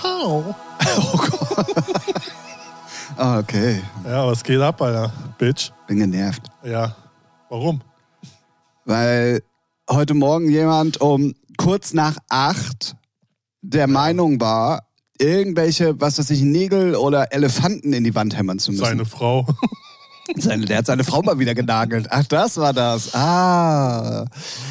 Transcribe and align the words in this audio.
Pow. 0.00 0.54
Oh 0.92 1.16
Gott. 1.16 1.66
ah, 3.16 3.38
okay. 3.38 3.82
Ja, 4.04 4.26
was 4.26 4.42
geht 4.42 4.60
ab, 4.60 4.80
Alter? 4.80 5.12
Bitch. 5.38 5.70
Bin 5.86 5.98
genervt. 5.98 6.42
Ja. 6.64 6.96
Warum? 7.48 7.80
Weil 8.84 9.42
heute 9.88 10.14
Morgen 10.14 10.48
jemand 10.48 11.00
um 11.00 11.34
kurz 11.58 11.92
nach 11.92 12.16
acht 12.28 12.96
der 13.62 13.86
Meinung 13.86 14.40
war, 14.40 14.88
irgendwelche, 15.18 16.00
was 16.00 16.18
weiß 16.18 16.30
ich, 16.30 16.40
Nägel 16.42 16.96
oder 16.96 17.32
Elefanten 17.32 17.92
in 17.92 18.04
die 18.04 18.14
Wand 18.14 18.36
hämmern 18.36 18.58
zu 18.58 18.72
müssen. 18.72 18.84
Seine 18.84 19.04
Frau. 19.04 19.46
Seine, 20.36 20.64
der 20.66 20.78
hat 20.78 20.86
seine 20.86 21.04
Frau 21.04 21.22
mal 21.22 21.38
wieder 21.38 21.54
genagelt. 21.54 22.06
Ach, 22.10 22.24
das 22.24 22.56
war 22.56 22.72
das. 22.72 23.14
Ah. 23.14 24.24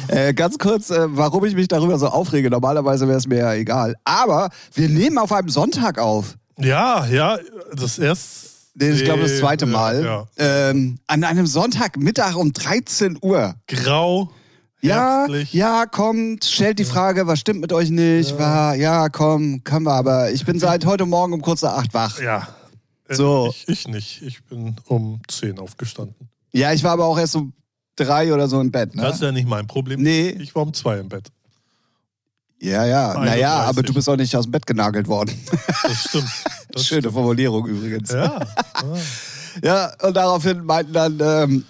Äh, 0.08 0.32
ganz 0.34 0.58
kurz, 0.58 0.90
äh, 0.90 1.06
warum 1.08 1.44
ich 1.44 1.54
mich 1.54 1.68
darüber 1.68 1.98
so 1.98 2.08
aufrege. 2.08 2.50
Normalerweise 2.50 3.06
wäre 3.08 3.18
es 3.18 3.26
mir 3.26 3.38
ja 3.38 3.54
egal. 3.54 3.94
Aber 4.04 4.48
wir 4.74 4.88
nehmen 4.88 5.18
auf 5.18 5.32
einem 5.32 5.48
Sonntag 5.48 5.98
auf. 5.98 6.36
Ja, 6.58 7.06
ja, 7.06 7.38
das 7.74 7.98
erste. 7.98 8.48
Nee, 8.74 8.90
ich 8.90 9.04
glaube, 9.04 9.22
das 9.22 9.38
zweite 9.38 9.66
Ja, 9.66 9.70
Mal. 9.72 10.04
Ja, 10.04 10.24
Ähm, 10.38 10.98
an 11.06 11.24
einem 11.24 11.46
Sonntagmittag 11.46 12.36
um 12.36 12.52
13 12.52 13.18
Uhr. 13.20 13.54
Grau. 13.66 14.30
Ja, 14.82 14.94
herbstlich. 15.26 15.52
ja, 15.52 15.84
kommt, 15.84 16.44
stellt 16.44 16.78
die 16.78 16.84
Frage, 16.84 17.26
was 17.26 17.38
stimmt 17.40 17.60
mit 17.60 17.72
euch 17.72 17.90
nicht? 17.90 18.38
War, 18.38 18.74
ja, 18.76 19.10
komm, 19.10 19.62
können 19.64 19.84
wir, 19.84 19.92
aber 19.92 20.30
ich 20.30 20.46
bin 20.46 20.58
seit 20.58 20.86
heute 20.86 21.04
Morgen 21.04 21.34
um 21.34 21.42
kurz 21.42 21.60
nach 21.60 21.74
acht 21.76 21.92
wach. 21.92 22.18
Ja. 22.20 22.48
Äh, 23.10 23.14
So. 23.14 23.52
Ich, 23.54 23.68
ich 23.68 23.88
nicht. 23.88 24.22
Ich 24.22 24.42
bin 24.44 24.76
um 24.86 25.20
10 25.28 25.58
aufgestanden. 25.58 26.28
Ja, 26.52 26.72
ich 26.72 26.82
war 26.82 26.92
aber 26.92 27.04
auch 27.06 27.18
erst 27.18 27.36
um 27.36 27.52
drei 27.96 28.32
oder 28.32 28.48
so 28.48 28.60
im 28.60 28.70
Bett, 28.70 28.94
ne? 28.94 29.02
Das 29.02 29.16
ist 29.16 29.22
ja 29.22 29.32
nicht 29.32 29.46
mein 29.48 29.66
Problem. 29.66 30.00
Nee. 30.02 30.30
Ich 30.30 30.54
war 30.54 30.62
um 30.62 30.72
2 30.72 30.98
im 30.98 31.08
Bett. 31.08 31.28
Ja, 32.62 32.84
ja, 32.84 33.14
naja, 33.14 33.52
31. 33.62 33.68
aber 33.68 33.82
du 33.82 33.94
bist 33.94 34.08
auch 34.08 34.16
nicht 34.16 34.36
aus 34.36 34.44
dem 34.44 34.52
Bett 34.52 34.66
genagelt 34.66 35.08
worden. 35.08 35.34
Das 35.82 36.04
stimmt. 36.08 36.28
Das 36.72 36.86
Schöne 36.86 37.10
Formulierung 37.10 37.66
übrigens. 37.66 38.10
Ja. 38.12 38.24
Ja, 38.24 38.46
und 40.06 40.16
daraufhin 40.16 40.64
meinten 40.64 40.92
dann, 40.92 41.18
ähm, 41.20 41.64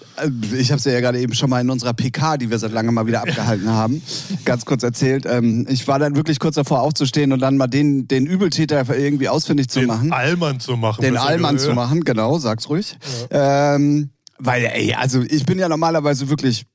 ich 0.57 0.71
habe 0.71 0.79
es 0.79 0.85
ja 0.85 0.99
gerade 0.99 1.19
eben 1.19 1.33
schon 1.33 1.49
mal 1.49 1.61
in 1.61 1.69
unserer 1.69 1.93
PK, 1.93 2.37
die 2.37 2.49
wir 2.49 2.59
seit 2.59 2.71
langem 2.71 2.93
mal 2.93 3.07
wieder 3.07 3.21
abgehalten 3.21 3.69
haben, 3.69 4.01
ganz 4.45 4.65
kurz 4.65 4.83
erzählt. 4.83 5.25
Ähm, 5.25 5.65
ich 5.69 5.87
war 5.87 5.99
dann 5.99 6.15
wirklich 6.15 6.39
kurz 6.39 6.55
davor 6.55 6.81
aufzustehen 6.81 7.31
und 7.33 7.39
dann 7.39 7.57
mal 7.57 7.67
den, 7.67 8.07
den 8.07 8.25
Übeltäter 8.25 8.85
irgendwie 8.95 9.29
ausfindig 9.29 9.69
zu 9.69 9.79
Den 9.79 9.87
machen. 9.87 10.13
Allmann 10.13 10.59
zu 10.59 10.77
machen. 10.77 11.01
Den 11.01 11.17
Allmann 11.17 11.59
zu 11.59 11.73
machen, 11.73 12.03
genau, 12.03 12.37
sag's 12.39 12.69
ruhig. 12.69 12.97
Ähm, 13.29 14.11
weil, 14.43 14.65
ey, 14.65 14.95
also 14.95 15.21
ich 15.21 15.45
bin 15.45 15.59
ja 15.59 15.69
normalerweise 15.69 16.29
wirklich 16.29 16.65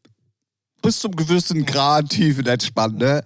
bis 0.82 1.00
zum 1.00 1.16
gewissen 1.16 1.66
Grad 1.66 2.10
tiefenentspannt, 2.10 2.98
ne? 2.98 3.22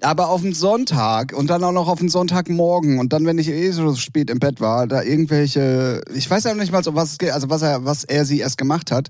Aber 0.00 0.28
auf 0.30 0.42
den 0.42 0.54
Sonntag 0.54 1.32
und 1.34 1.48
dann 1.48 1.62
auch 1.62 1.72
noch 1.72 1.88
auf 1.88 1.98
den 1.98 2.08
Sonntagmorgen 2.08 2.98
und 2.98 3.12
dann, 3.12 3.26
wenn 3.26 3.38
ich 3.38 3.48
eh 3.48 3.70
so 3.70 3.94
spät 3.96 4.30
im 4.30 4.38
Bett 4.38 4.60
war, 4.60 4.86
da 4.86 5.02
irgendwelche, 5.02 6.00
ich 6.14 6.30
weiß 6.30 6.44
ja 6.44 6.54
noch 6.54 6.60
nicht 6.60 6.72
mal, 6.72 6.86
um 6.86 6.94
was 6.94 7.12
es 7.12 7.18
geht, 7.18 7.32
also 7.32 7.50
was 7.50 7.62
er, 7.62 7.84
was 7.84 8.04
er 8.04 8.24
sie 8.24 8.40
erst 8.40 8.56
gemacht 8.56 8.90
hat. 8.90 9.08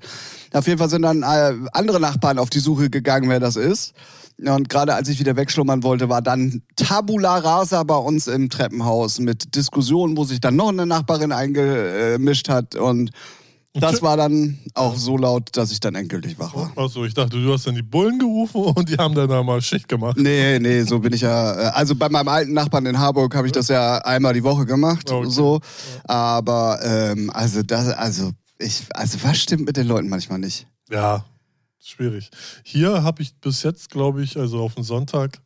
Auf 0.52 0.66
jeden 0.66 0.78
Fall 0.78 0.90
sind 0.90 1.02
dann 1.02 1.22
äh, 1.22 1.54
andere 1.72 2.00
Nachbarn 2.00 2.38
auf 2.38 2.50
die 2.50 2.60
Suche 2.60 2.90
gegangen, 2.90 3.28
wer 3.28 3.40
das 3.40 3.56
ist. 3.56 3.94
Und 4.38 4.68
gerade 4.68 4.94
als 4.94 5.08
ich 5.08 5.20
wieder 5.20 5.36
wegschlummern 5.36 5.82
wollte, 5.82 6.08
war 6.08 6.22
dann 6.22 6.62
Tabula 6.76 7.38
Rasa 7.38 7.82
bei 7.84 7.96
uns 7.96 8.26
im 8.26 8.50
Treppenhaus 8.50 9.20
mit 9.20 9.54
Diskussionen, 9.54 10.16
wo 10.16 10.24
sich 10.24 10.40
dann 10.40 10.56
noch 10.56 10.70
eine 10.70 10.86
Nachbarin 10.86 11.32
eingemischt 11.32 12.48
hat. 12.48 12.74
Und 12.74 13.10
das 13.74 14.02
war 14.02 14.16
dann 14.16 14.58
auch 14.74 14.94
so 14.96 15.16
laut, 15.16 15.48
dass 15.56 15.72
ich 15.72 15.80
dann 15.80 15.94
endgültig 15.94 16.38
wach 16.38 16.54
war. 16.54 16.72
Achso, 16.76 17.04
ich 17.04 17.14
dachte, 17.14 17.42
du 17.42 17.52
hast 17.52 17.66
dann 17.66 17.74
die 17.74 17.82
Bullen 17.82 18.18
gerufen 18.18 18.62
und 18.62 18.88
die 18.88 18.96
haben 18.96 19.14
dann 19.14 19.28
da 19.28 19.42
mal 19.42 19.60
Schicht 19.62 19.88
gemacht. 19.88 20.16
Nee, 20.18 20.58
nee, 20.58 20.82
so 20.82 20.98
bin 20.98 21.12
ich 21.12 21.22
ja. 21.22 21.54
äh, 21.68 21.72
Also 21.72 21.94
bei 21.94 22.08
meinem 22.08 22.28
alten 22.28 22.52
Nachbarn 22.52 22.84
in 22.86 22.98
Harburg 22.98 23.34
habe 23.34 23.46
ich 23.46 23.52
das 23.52 23.68
ja 23.68 23.98
einmal 23.98 24.34
die 24.34 24.42
Woche 24.44 24.66
gemacht, 24.66 25.10
Okay. 25.10 25.30
so. 25.30 25.60
Aber 26.04 26.80
ähm, 26.82 27.30
also 27.32 27.62
das, 27.62 27.88
also 27.88 28.30
ich, 28.58 28.82
also 28.94 29.18
was 29.22 29.38
stimmt 29.38 29.64
mit 29.66 29.76
den 29.76 29.86
Leuten 29.86 30.08
manchmal 30.08 30.38
nicht? 30.38 30.66
Ja, 30.90 31.24
schwierig. 31.82 32.30
Hier 32.64 33.02
habe 33.02 33.22
ich 33.22 33.34
bis 33.40 33.62
jetzt, 33.62 33.90
glaube 33.90 34.22
ich, 34.22 34.36
also 34.36 34.60
auf 34.60 34.74
den 34.74 34.84
Sonntag, 34.84 35.40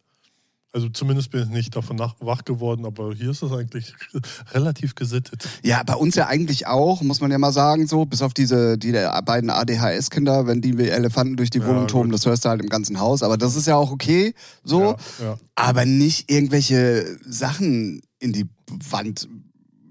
also 0.77 0.91
zumindest 0.91 1.31
bin 1.31 1.43
ich 1.45 1.49
nicht 1.49 1.75
davon 1.75 1.97
nach, 1.97 2.15
wach 2.21 2.45
geworden, 2.45 2.85
aber 2.85 3.15
hier 3.15 3.31
ist 3.31 3.43
das 3.43 3.51
eigentlich 3.51 3.95
relativ 4.53 4.95
gesittet. 4.95 5.49
Ja, 5.63 5.83
bei 5.83 5.95
uns 5.95 6.15
ja 6.17 6.27
eigentlich 6.27 6.67
auch, 6.67 7.01
muss 7.01 7.23
man 7.23 7.31
ja 7.31 7.39
mal 7.39 7.51
sagen, 7.53 7.87
so, 7.87 8.05
bis 8.05 8.21
auf 8.21 8.35
diese, 8.35 8.77
die 8.77 8.93
beiden 9.25 9.49
ADHS-Kinder, 9.49 10.47
wenn 10.47 10.61
die 10.61 10.77
wie 10.77 10.89
Elefanten 10.91 11.37
durch 11.39 11.49
die 11.49 11.61
Ja, 11.61 11.67
Wohnung 11.67 11.89
toben, 11.89 12.11
gut. 12.11 12.15
das 12.19 12.27
hörst 12.27 12.45
du 12.45 12.51
halt 12.51 12.61
im 12.61 12.69
ganzen 12.69 13.01
Haus. 13.01 13.23
Aber 13.23 13.39
das 13.39 13.57
ist 13.57 13.67
ja 13.67 13.77
auch 13.77 13.91
okay, 13.91 14.35
so. 14.65 14.83
Ja, 14.83 14.97
ja. 15.25 15.39
Aber 15.55 15.87
nicht 15.87 16.31
irgendwelche 16.31 17.07
Sachen 17.27 18.03
in 18.19 18.35
die 18.35 18.47
Wand. 18.91 19.27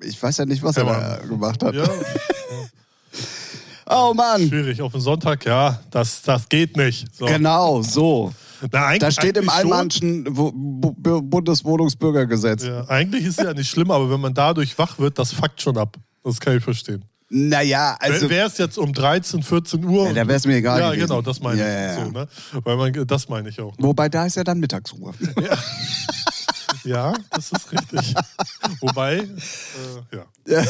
Ich 0.03 0.21
weiß 0.21 0.37
ja 0.37 0.45
nicht, 0.45 0.61
was 0.61 0.77
er 0.77 0.85
Ja, 0.85 1.17
da 1.17 1.25
gemacht 1.25 1.63
hat. 1.63 1.73
Ja, 1.73 1.89
Oh 3.87 4.13
Mann. 4.15 4.47
schwierig. 4.47 4.81
Auf 4.81 4.91
den 4.93 5.01
Sonntag, 5.01 5.45
ja, 5.45 5.79
das, 5.91 6.21
das 6.23 6.49
geht 6.49 6.75
nicht. 6.77 7.07
So. 7.15 7.25
Genau, 7.25 7.81
so. 7.81 8.31
Na, 8.71 8.97
Da 8.97 9.11
steht 9.11 9.37
im 9.37 9.45
Bu- 9.45 11.21
Bundeswohnungsbürgergesetz. 11.21 12.63
Ja, 12.63 12.87
eigentlich 12.89 13.25
ist 13.25 13.39
es 13.39 13.45
ja 13.45 13.53
nicht 13.53 13.69
schlimm, 13.69 13.91
aber 13.91 14.09
wenn 14.09 14.19
man 14.21 14.33
dadurch 14.33 14.77
wach 14.77 14.97
wird, 14.99 15.17
das 15.19 15.33
fuckt 15.33 15.61
schon 15.61 15.77
ab. 15.77 15.97
Das 16.23 16.39
kann 16.39 16.57
ich 16.57 16.63
verstehen. 16.63 17.05
Naja, 17.29 17.97
also. 17.99 18.29
Wäre 18.29 18.47
es 18.47 18.57
jetzt 18.59 18.77
um 18.77 18.93
13, 18.93 19.41
14 19.41 19.83
Uhr. 19.83 20.07
Ja, 20.07 20.13
da 20.13 20.27
wär's 20.27 20.45
mir 20.45 20.57
egal 20.57 20.79
Ja, 20.79 20.89
gewesen. 20.91 21.07
genau, 21.07 21.21
das 21.21 21.39
meine 21.41 21.59
Ja, 21.59 21.67
ich. 21.67 21.73
ja, 21.73 21.99
ja. 21.99 22.05
So, 22.05 22.11
ne? 22.11 22.27
Weil 22.63 22.77
man, 22.77 23.07
das 23.07 23.27
meine 23.29 23.49
ich 23.49 23.59
auch. 23.59 23.73
Wobei 23.79 24.09
da 24.09 24.25
ist 24.27 24.35
ja 24.35 24.43
dann 24.43 24.59
Mittagsruhe. 24.59 25.11
Ja, 26.83 27.13
das 27.31 27.51
ist 27.51 27.71
richtig. 27.71 28.13
Wobei, 28.79 29.15
äh, 29.17 29.25
ja. 30.15 30.63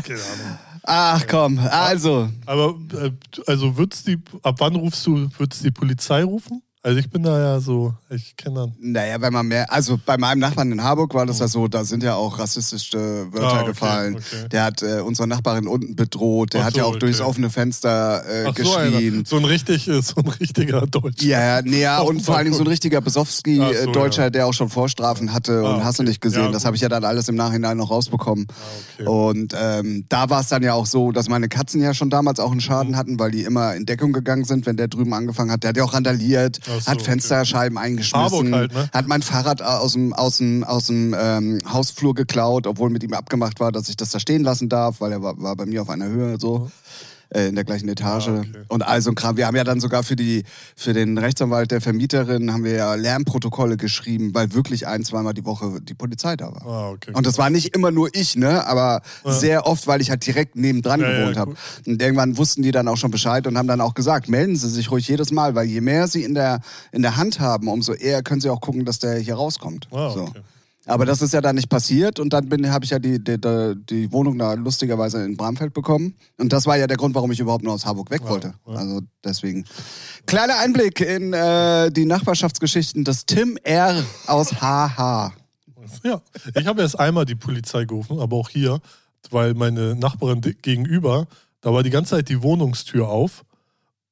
Keine 0.00 0.20
Ahnung. 0.20 0.58
Ach 0.84 1.26
komm, 1.26 1.58
also. 1.58 2.28
Aber 2.46 2.76
äh, 2.94 3.10
also 3.48 3.76
wird's 3.76 4.04
die, 4.04 4.18
ab 4.44 4.56
wann 4.58 4.76
rufst 4.76 5.04
du, 5.06 5.28
wird's 5.38 5.58
die 5.58 5.72
Polizei 5.72 6.22
rufen? 6.22 6.62
Also 6.86 7.00
ich 7.00 7.10
bin 7.10 7.24
da 7.24 7.36
ja 7.40 7.58
so, 7.60 7.94
ich 8.10 8.36
kenne 8.36 8.54
dann. 8.60 8.72
Naja, 8.80 9.20
wenn 9.20 9.32
man 9.32 9.48
mehr, 9.48 9.72
also 9.72 9.98
bei 10.06 10.16
meinem 10.18 10.38
Nachbarn 10.38 10.70
in 10.70 10.84
Harburg 10.84 11.14
war 11.14 11.26
das 11.26 11.40
ja 11.40 11.48
so, 11.48 11.66
da 11.66 11.82
sind 11.84 12.04
ja 12.04 12.14
auch 12.14 12.38
rassistische 12.38 13.26
Wörter 13.32 13.46
Ah, 13.54 13.56
okay, 13.62 13.66
gefallen. 13.70 14.14
okay. 14.14 14.48
Der 14.52 14.62
hat 14.62 14.82
äh, 14.82 15.00
unsere 15.00 15.26
Nachbarin 15.26 15.66
unten 15.66 15.96
bedroht, 15.96 16.54
der 16.54 16.60
Ach 16.60 16.66
hat 16.66 16.76
ja 16.76 16.84
so, 16.84 16.90
auch 16.90 16.96
durchs 16.96 17.20
okay. 17.20 17.28
offene 17.28 17.50
Fenster 17.50 18.22
äh, 18.24 18.44
Ach 18.48 18.54
so, 18.56 18.62
geschrien. 18.62 19.24
so 19.26 19.36
ein 19.36 19.44
richtig, 19.44 19.88
äh, 19.88 20.00
so 20.00 20.14
ein 20.20 20.28
richtiger 20.28 20.86
Deutsch. 20.86 21.24
Ja, 21.24 21.56
ja, 21.56 21.62
nee, 21.62 21.80
ja, 21.80 21.98
und 22.02 22.22
vor 22.22 22.36
allen 22.36 22.44
Dingen 22.44 22.56
so 22.56 22.62
ein 22.62 22.68
richtiger 22.68 22.98
so, 22.98 23.04
Besowski-Deutscher, 23.04 24.22
ja. 24.22 24.30
der 24.30 24.46
auch 24.46 24.54
schon 24.54 24.68
Vorstrafen 24.68 25.32
hatte 25.32 25.62
Ah, 25.64 25.74
und 25.74 25.84
hast 25.84 25.98
du 25.98 26.02
okay. 26.02 26.10
nicht 26.10 26.20
gesehen. 26.20 26.52
Das 26.52 26.64
habe 26.64 26.76
ich 26.76 26.82
ja 26.82 26.88
dann 26.88 27.04
alles 27.04 27.28
im 27.28 27.34
Nachhinein 27.34 27.76
noch 27.78 27.90
rausbekommen. 27.90 28.46
Ah, 28.48 28.54
okay. 29.00 29.08
Und 29.08 29.54
ähm, 29.60 30.04
da 30.08 30.30
war 30.30 30.40
es 30.40 30.48
dann 30.48 30.62
ja 30.62 30.74
auch 30.74 30.86
so, 30.86 31.10
dass 31.10 31.28
meine 31.28 31.48
Katzen 31.48 31.80
ja 31.82 31.94
schon 31.94 32.10
damals 32.10 32.38
auch 32.38 32.52
einen 32.52 32.60
Schaden 32.60 32.92
Mhm. 32.92 32.96
hatten, 32.96 33.18
weil 33.18 33.32
die 33.32 33.42
immer 33.42 33.74
in 33.74 33.86
Deckung 33.86 34.12
gegangen 34.12 34.44
sind, 34.44 34.66
wenn 34.66 34.76
der 34.76 34.86
drüben 34.86 35.12
angefangen 35.14 35.50
hat. 35.50 35.64
Der 35.64 35.70
hat 35.70 35.76
ja 35.76 35.82
auch 35.82 35.92
randaliert, 35.94 36.60
Ach 36.70 36.75
so, 36.80 36.90
hat 36.90 36.98
okay. 36.98 37.04
Fensterscheiben 37.04 37.78
eingeschmissen, 37.78 38.54
halt, 38.54 38.72
ne? 38.72 38.88
hat 38.92 39.06
mein 39.06 39.22
Fahrrad 39.22 39.62
aus 39.62 39.92
dem, 39.94 40.12
aus 40.12 40.38
dem, 40.38 40.64
aus 40.64 40.86
dem 40.86 41.14
ähm, 41.18 41.60
Hausflur 41.70 42.14
geklaut, 42.14 42.66
obwohl 42.66 42.90
mit 42.90 43.02
ihm 43.02 43.12
abgemacht 43.12 43.60
war, 43.60 43.72
dass 43.72 43.88
ich 43.88 43.96
das 43.96 44.10
da 44.10 44.20
stehen 44.20 44.42
lassen 44.42 44.68
darf, 44.68 45.00
weil 45.00 45.12
er 45.12 45.22
war, 45.22 45.40
war 45.40 45.56
bei 45.56 45.66
mir 45.66 45.82
auf 45.82 45.90
einer 45.90 46.06
Höhe 46.06 46.38
so. 46.38 46.70
Äh, 47.30 47.48
In 47.48 47.54
der 47.54 47.64
gleichen 47.64 47.88
Etage. 47.88 48.28
Ah, 48.28 48.38
okay. 48.38 48.62
Und 48.68 48.82
all 48.86 49.02
so 49.02 49.10
ein 49.10 49.14
Kram. 49.14 49.36
Wir 49.36 49.46
haben 49.46 49.56
ja 49.56 49.64
dann 49.64 49.80
sogar 49.80 50.02
für, 50.02 50.16
die, 50.16 50.44
für 50.76 50.92
den 50.92 51.18
Rechtsanwalt 51.18 51.70
der 51.70 51.80
Vermieterin 51.80 52.52
haben 52.52 52.64
wir 52.64 52.72
ja 52.74 52.94
Lärmprotokolle 52.94 53.76
geschrieben, 53.76 54.34
weil 54.34 54.52
wirklich 54.52 54.86
ein, 54.86 55.04
zweimal 55.04 55.34
die 55.34 55.44
Woche 55.44 55.80
die 55.80 55.94
Polizei 55.94 56.36
da 56.36 56.46
war. 56.54 56.66
Ah, 56.66 56.90
okay. 56.90 57.12
Und 57.14 57.26
das 57.26 57.38
war 57.38 57.50
nicht 57.50 57.74
immer 57.74 57.90
nur 57.90 58.08
ich, 58.14 58.36
ne? 58.36 58.66
Aber 58.66 59.02
Ja. 59.24 59.32
sehr 59.32 59.66
oft, 59.66 59.86
weil 59.86 60.00
ich 60.00 60.10
halt 60.10 60.26
direkt 60.26 60.56
nebendran 60.56 61.00
Ja, 61.00 61.10
ja, 61.10 61.18
gewohnt 61.20 61.36
habe. 61.36 61.50
gut. 61.52 61.58
Und 61.86 62.00
irgendwann 62.02 62.36
wussten 62.36 62.62
die 62.62 62.70
dann 62.70 62.86
auch 62.88 62.96
schon 62.96 63.10
Bescheid 63.10 63.46
und 63.46 63.58
haben 63.58 63.68
dann 63.68 63.80
auch 63.80 63.94
gesagt, 63.94 64.28
melden 64.28 64.56
Sie 64.56 64.68
sich 64.68 64.90
ruhig 64.90 65.08
jedes 65.08 65.32
Mal, 65.32 65.54
weil 65.54 65.66
je 65.66 65.80
mehr 65.80 66.06
Sie 66.08 66.22
in 66.22 66.34
der, 66.34 66.60
in 66.92 67.02
der 67.02 67.16
Hand 67.16 67.40
haben, 67.40 67.68
umso 67.68 67.92
eher 67.92 68.22
können 68.22 68.40
Sie 68.40 68.50
auch 68.50 68.60
gucken, 68.60 68.84
dass 68.84 68.98
der 68.98 69.18
hier 69.18 69.34
rauskommt. 69.34 69.88
Ah, 69.90 70.10
so. 70.10 70.22
okay. 70.22 70.40
Aber 70.88 71.04
das 71.04 71.20
ist 71.20 71.34
ja 71.34 71.40
dann 71.40 71.56
nicht 71.56 71.68
passiert 71.68 72.20
und 72.20 72.32
dann 72.32 72.70
habe 72.70 72.84
ich 72.84 72.92
ja 72.92 73.00
die, 73.00 73.22
die, 73.22 73.38
die, 73.40 74.12
Wohnung 74.12 74.38
da 74.38 74.54
lustigerweise 74.54 75.24
in 75.24 75.36
Bramfeld 75.36 75.74
bekommen. 75.74 76.14
Und 76.38 76.52
das 76.52 76.64
war 76.66 76.76
ja 76.76 76.86
der 76.86 76.96
Grund, 76.96 77.14
warum 77.16 77.32
ich 77.32 77.40
überhaupt 77.40 77.64
nur 77.64 77.74
aus 77.74 77.84
Harburg 77.84 78.08
weg 78.10 78.22
Ja, 78.22 78.30
wollte. 78.30 78.54
ja. 78.66 78.74
Also 78.74 79.00
deswegen. 79.24 79.64
Kleiner 80.26 80.58
Einblick 80.60 81.00
in 81.00 81.32
äh, 81.32 81.90
die 81.90 82.04
Nachbarschaftsgeschichten 82.04 83.02
des 83.04 83.26
Tim 83.26 83.58
R. 83.64 84.04
aus 84.28 84.60
HH. 84.60 85.32
Ja, 86.04 86.22
ich 86.54 86.66
habe 86.66 86.82
erst 86.82 86.98
einmal 86.98 87.24
die 87.24 87.34
Polizei 87.34 87.84
gerufen, 87.84 88.20
aber 88.20 88.36
auch 88.36 88.48
hier, 88.48 88.80
weil 89.30 89.54
meine 89.54 89.96
Nachbarin 89.96 90.40
gegenüber, 90.40 91.26
da 91.62 91.72
war 91.72 91.82
die 91.82 91.90
ganze 91.90 92.10
Zeit 92.16 92.28
die 92.28 92.42
Wohnungstür 92.42 93.08
auf. 93.08 93.44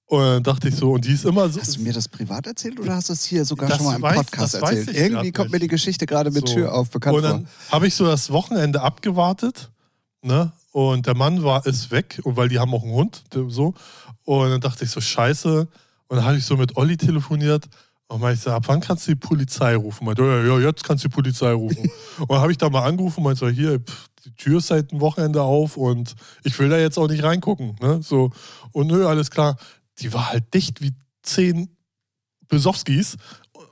Und 0.06 0.20
dann 0.20 0.42
dachte 0.42 0.68
ich 0.68 0.76
so, 0.76 0.92
und 0.92 1.04
die 1.04 1.12
ist 1.12 1.24
immer 1.24 1.48
so. 1.48 1.60
Hast 1.60 1.76
du 1.76 1.82
mir 1.82 1.92
das 1.92 2.08
privat 2.08 2.46
erzählt 2.46 2.78
oder 2.78 2.94
hast 2.94 3.08
du 3.08 3.14
es 3.14 3.24
hier 3.24 3.44
sogar 3.44 3.74
schon 3.74 3.86
mal 3.86 3.96
im 3.96 4.02
weiß- 4.02 4.14
Podcast 4.16 4.54
erzählt? 4.54 4.94
Irgendwie 4.94 5.32
kommt 5.32 5.50
mir 5.50 5.58
die 5.60 5.68
Geschichte 5.68 6.04
gerade 6.06 6.30
mit 6.30 6.46
So. 6.46 6.54
Tür 6.54 6.74
auf 6.74 6.90
bekannt 6.90 7.16
und 7.16 7.22
dann 7.22 7.48
habe 7.70 7.86
ich 7.86 7.94
so 7.94 8.04
das 8.04 8.30
Wochenende 8.30 8.82
abgewartet, 8.82 9.70
ne? 10.22 10.52
Und 10.72 11.06
der 11.06 11.14
Mann 11.14 11.42
war 11.42 11.64
ist 11.66 11.90
weg, 11.90 12.20
und 12.24 12.36
weil 12.36 12.48
die 12.48 12.58
haben 12.58 12.74
auch 12.74 12.82
einen 12.82 12.92
Hund, 12.92 13.22
so. 13.48 13.74
Und 14.24 14.50
dann 14.50 14.60
dachte 14.60 14.84
ich 14.84 14.90
so, 14.90 15.00
scheiße. 15.00 15.68
Und 16.08 16.16
dann 16.16 16.24
habe 16.24 16.36
ich 16.36 16.44
so 16.44 16.56
mit 16.56 16.76
Olli 16.76 16.96
telefoniert. 16.96 17.66
Und 18.08 18.20
meinte 18.20 18.36
ich 18.36 18.42
so, 18.42 18.50
ab 18.50 18.64
wann 18.66 18.80
kannst 18.80 19.06
du 19.06 19.12
die 19.12 19.18
Polizei 19.18 19.76
rufen? 19.76 20.04
Meinte, 20.04 20.22
ja, 20.22 20.58
ja, 20.58 20.66
jetzt 20.66 20.84
kannst 20.84 21.04
du 21.04 21.08
die 21.08 21.14
Polizei 21.14 21.52
rufen. 21.52 21.90
und 22.18 22.30
dann 22.30 22.40
habe 22.40 22.52
ich 22.52 22.58
da 22.58 22.68
mal 22.68 22.82
angerufen 22.84 23.20
und 23.20 23.24
meinte 23.24 23.40
so, 23.40 23.48
hier, 23.48 23.80
pff, 23.80 24.08
die 24.24 24.34
Tür 24.34 24.58
ist 24.58 24.66
seit 24.66 24.90
einem 24.90 25.00
Wochenende 25.00 25.42
auf 25.42 25.76
und 25.76 26.14
ich 26.42 26.58
will 26.58 26.68
da 26.68 26.76
jetzt 26.76 26.98
auch 26.98 27.08
nicht 27.08 27.22
reingucken. 27.22 27.76
Ne? 27.80 28.02
So, 28.02 28.30
und 28.72 28.88
nö, 28.88 29.06
alles 29.06 29.30
klar. 29.30 29.56
Die 30.00 30.12
war 30.12 30.30
halt 30.30 30.52
dicht 30.54 30.80
wie 30.80 30.92
zehn 31.22 31.76
Besowskis 32.48 33.16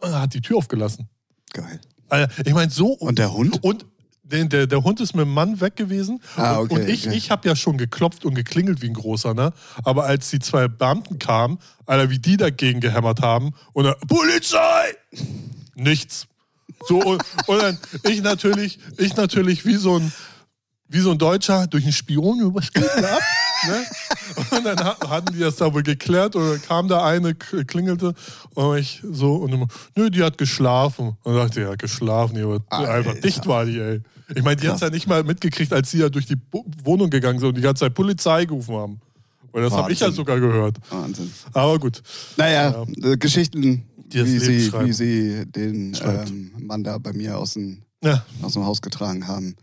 und 0.00 0.12
hat 0.12 0.34
die 0.34 0.40
Tür 0.40 0.58
aufgelassen. 0.58 1.08
Geil. 1.52 1.80
Also, 2.08 2.42
ich 2.44 2.54
meine, 2.54 2.70
so. 2.70 2.88
Und 2.88 3.18
der 3.18 3.32
Hund? 3.32 3.62
Und 3.62 3.86
der, 4.22 4.44
der, 4.46 4.66
der 4.66 4.82
Hund 4.82 5.00
ist 5.00 5.14
mit 5.14 5.26
dem 5.26 5.34
Mann 5.34 5.60
weg 5.60 5.76
gewesen. 5.76 6.20
Ah, 6.36 6.56
und, 6.56 6.72
okay, 6.72 6.82
und 6.82 6.88
ich, 6.88 7.06
okay. 7.06 7.16
ich 7.16 7.30
habe 7.30 7.48
ja 7.48 7.56
schon 7.56 7.76
geklopft 7.76 8.24
und 8.24 8.34
geklingelt 8.34 8.82
wie 8.82 8.88
ein 8.88 8.94
großer, 8.94 9.34
ne? 9.34 9.52
Aber 9.84 10.04
als 10.04 10.30
die 10.30 10.38
zwei 10.38 10.68
Beamten 10.68 11.18
kamen, 11.18 11.58
Alter, 11.86 12.10
wie 12.10 12.18
die 12.18 12.36
dagegen 12.36 12.80
gehämmert 12.80 13.20
haben 13.20 13.52
und 13.72 13.84
dann, 13.84 13.94
Polizei! 14.08 14.94
Nichts. 15.74 16.26
So, 16.86 17.00
und, 17.00 17.22
und 17.46 17.62
dann 17.62 17.78
ich 18.04 18.22
natürlich, 18.22 18.78
ich 18.98 19.16
natürlich 19.16 19.64
wie 19.66 19.76
so 19.76 19.98
ein, 19.98 20.12
wie 20.92 21.00
so 21.00 21.10
ein 21.10 21.18
Deutscher 21.18 21.66
durch 21.66 21.84
einen 21.84 21.92
Spion 21.92 22.40
Gitter 22.72 23.14
ab. 23.16 23.22
Ne? 23.66 23.84
Und 24.56 24.64
dann 24.64 24.78
ha- 24.78 24.96
hatten 25.08 25.32
die 25.34 25.40
das 25.40 25.56
da 25.56 25.72
wohl 25.72 25.82
geklärt 25.82 26.34
dann 26.34 26.60
kam 26.62 26.88
da 26.88 27.04
eine, 27.04 27.34
klingelte 27.34 28.14
und 28.54 28.76
ich 28.78 29.00
so 29.08 29.34
und 29.36 29.52
immer, 29.52 29.66
nö, 29.96 30.10
die 30.10 30.22
hat 30.22 30.36
geschlafen. 30.38 31.16
Und 31.22 31.34
dann 31.34 31.46
dachte 31.46 31.60
ich, 31.60 31.66
ja, 31.66 31.74
geschlafen, 31.76 32.34
die 32.34 32.42
aber 32.42 32.56
einfach 32.70 32.88
Alter. 33.12 33.14
dicht 33.20 33.46
war 33.46 33.64
die, 33.64 33.78
ey. 33.78 34.00
Ich 34.34 34.42
meine, 34.42 34.56
die 34.56 34.68
hat 34.68 34.76
es 34.76 34.80
ja 34.80 34.90
nicht 34.90 35.06
mal 35.06 35.22
mitgekriegt, 35.24 35.72
als 35.72 35.90
sie 35.90 35.98
ja 35.98 36.08
durch 36.08 36.26
die 36.26 36.36
Wohnung 36.84 37.10
gegangen 37.10 37.38
sind 37.38 37.48
und 37.50 37.54
die 37.56 37.60
ganze 37.62 37.80
Zeit 37.80 37.94
Polizei 37.94 38.44
gerufen 38.46 38.74
haben. 38.74 39.00
Weil 39.52 39.62
das 39.62 39.72
habe 39.74 39.92
ich 39.92 40.00
ja 40.00 40.10
sogar 40.10 40.40
gehört. 40.40 40.76
Wahnsinn. 40.90 41.30
Aber 41.52 41.78
gut. 41.78 42.02
Naja, 42.36 42.84
äh, 43.02 43.16
Geschichten, 43.18 43.84
wie 44.10 44.38
sie, 44.38 44.72
wie 44.72 44.92
sie 44.92 45.44
den 45.46 45.94
ähm, 46.02 46.52
Mann 46.58 46.82
da 46.82 46.96
bei 46.98 47.12
mir 47.12 47.38
aus 47.38 47.54
dem, 47.54 47.82
Ja, 48.02 48.24
aus 48.40 48.54
dem 48.54 48.64
Haus 48.64 48.80
getragen 48.82 49.28
haben. 49.28 49.54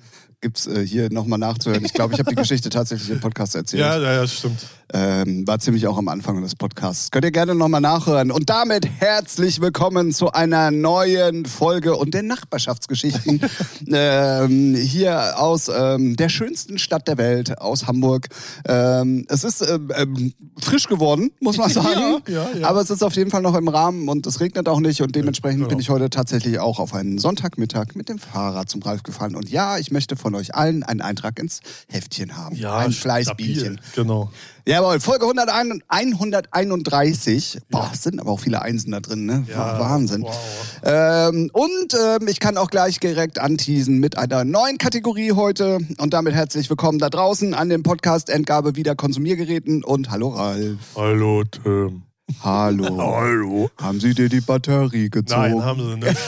Gibt's 0.42 0.68
äh, 0.68 0.86
hier 0.86 1.12
nochmal 1.12 1.40
nachzuhören. 1.40 1.84
Ich 1.84 1.94
glaube, 1.94 2.14
ich 2.14 2.20
habe 2.20 2.30
die 2.30 2.36
Geschichte 2.42 2.70
tatsächlich 2.70 3.10
im 3.10 3.20
Podcast 3.20 3.56
erzählt. 3.56 3.82
ja, 3.82 3.98
ja, 4.00 4.22
das 4.22 4.34
stimmt. 4.34 4.66
Ähm, 4.92 5.46
war 5.46 5.60
ziemlich 5.60 5.86
auch 5.86 5.98
am 6.00 6.08
Anfang 6.08 6.42
des 6.42 6.56
Podcasts. 6.56 7.12
Könnt 7.12 7.24
ihr 7.24 7.32
gerne 7.32 7.54
nochmal 7.54 7.82
nachhören. 7.82 8.32
Und 8.32 8.50
damit 8.50 8.90
herzlich 9.00 9.62
willkommen 9.62 10.12
zu 10.14 10.32
einer 10.32 10.72
neuen 10.72 11.46
Folge 11.46 11.96
und 11.96 12.16
den 12.16 12.26
Nachbarschaftsgeschichten 12.26 13.40
ähm, 13.88 14.76
hier 14.76 15.40
aus 15.40 15.70
ähm, 15.70 16.16
der 16.16 16.30
schönsten 16.30 16.80
Stadt 16.80 17.08
der 17.08 17.18
Welt, 17.18 17.60
aus 17.62 17.86
Hamburg. 17.86 18.30
Ähm, 18.66 19.28
es 19.30 19.44
ist 19.44 19.62
ähm, 19.62 19.92
ähm, 19.96 20.34
frisch 20.60 20.88
geworden, 20.88 21.30
muss 21.40 21.58
man 21.58 21.70
sagen. 21.70 22.24
Ja, 22.28 22.34
ja, 22.34 22.50
ja. 22.62 22.68
Aber 22.68 22.82
es 22.82 22.90
ist 22.90 23.04
auf 23.04 23.16
jeden 23.16 23.30
Fall 23.30 23.44
noch 23.44 23.56
im 23.56 23.68
Rahmen 23.68 24.10
und 24.10 24.26
es 24.26 24.40
regnet 24.40 24.68
auch 24.68 24.80
nicht. 24.80 25.02
Und 25.04 25.16
dementsprechend 25.16 25.60
genau. 25.60 25.70
bin 25.70 25.80
ich 25.80 25.90
heute 25.90 26.10
tatsächlich 26.10 26.58
auch 26.58 26.80
auf 26.80 26.96
einen 26.96 27.20
Sonntagmittag 27.20 27.96
mit 27.96 28.10
dem 28.10 28.18
Fahrrad 28.18 28.70
zum 28.70 28.82
Ralf 28.82 29.04
gefahren. 29.04 29.36
Und 29.36 29.52
ja, 29.52 29.78
ich 29.78 29.92
möchte 29.92 30.16
von 30.16 30.34
euch 30.34 30.56
allen 30.56 30.82
einen 30.82 31.02
Eintrag 31.02 31.38
ins 31.38 31.60
Heftchen 31.88 32.36
haben. 32.36 32.56
Ja, 32.56 32.78
ein 32.78 32.92
stabil. 32.92 33.24
Fleißbienchen. 33.24 33.82
Genau. 33.96 34.32
Jawohl, 34.70 35.00
Folge 35.00 35.26
101, 35.26 35.82
131. 35.90 37.58
Boah, 37.72 37.90
es 37.92 38.04
sind 38.04 38.20
aber 38.20 38.30
auch 38.30 38.40
viele 38.40 38.62
Einsen 38.62 38.92
da 38.92 39.00
drin, 39.00 39.26
ne? 39.26 39.44
Ja, 39.50 39.80
Wahnsinn. 39.80 40.22
wow. 40.22 40.38
Ähm, 40.84 41.50
und 41.54 41.96
ähm, 42.00 42.28
ich 42.28 42.40
kann 42.40 42.56
auch 42.56 42.70
gleich 42.70 43.00
direkt 43.00 43.40
anteasen 43.40 43.98
mit 43.98 44.20
einer 44.20 44.44
neuen 44.44 44.78
Kategorie 44.78 45.32
heute. 45.32 45.80
Und 45.98 46.14
damit 46.14 46.36
herzlich 46.36 46.70
willkommen 46.70 47.00
da 47.00 47.10
draußen 47.10 47.56
an 47.56 47.70
dem 47.70 47.82
Podcast 47.82 48.30
Entgabe 48.30 48.76
wieder 48.76 48.94
Konsumiergeräten. 48.94 49.84
Und 49.84 50.12
hallo 50.12 50.28
Ralf. 50.28 50.78
Hallo, 50.96 51.44
Tim. 51.46 52.04
Hallo. 52.44 52.96
Hallo. 53.18 53.72
Haben 53.82 54.00
Sie 54.00 54.14
dir 54.14 54.30
die 54.30 54.42
Batterie 54.42 55.10
gezogen? 55.10 55.42
Nein, 55.56 55.66
haben 55.66 55.80
sie 55.82 55.96
nicht. 55.96 56.20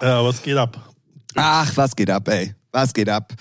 ja, 0.00 0.24
was 0.24 0.40
geht 0.40 0.56
ab? 0.56 0.78
Ach, 1.34 1.76
was 1.76 1.96
geht 1.96 2.10
ab, 2.10 2.28
ey? 2.28 2.54
Was 2.74 2.92
geht 2.92 3.08
ab? 3.08 3.32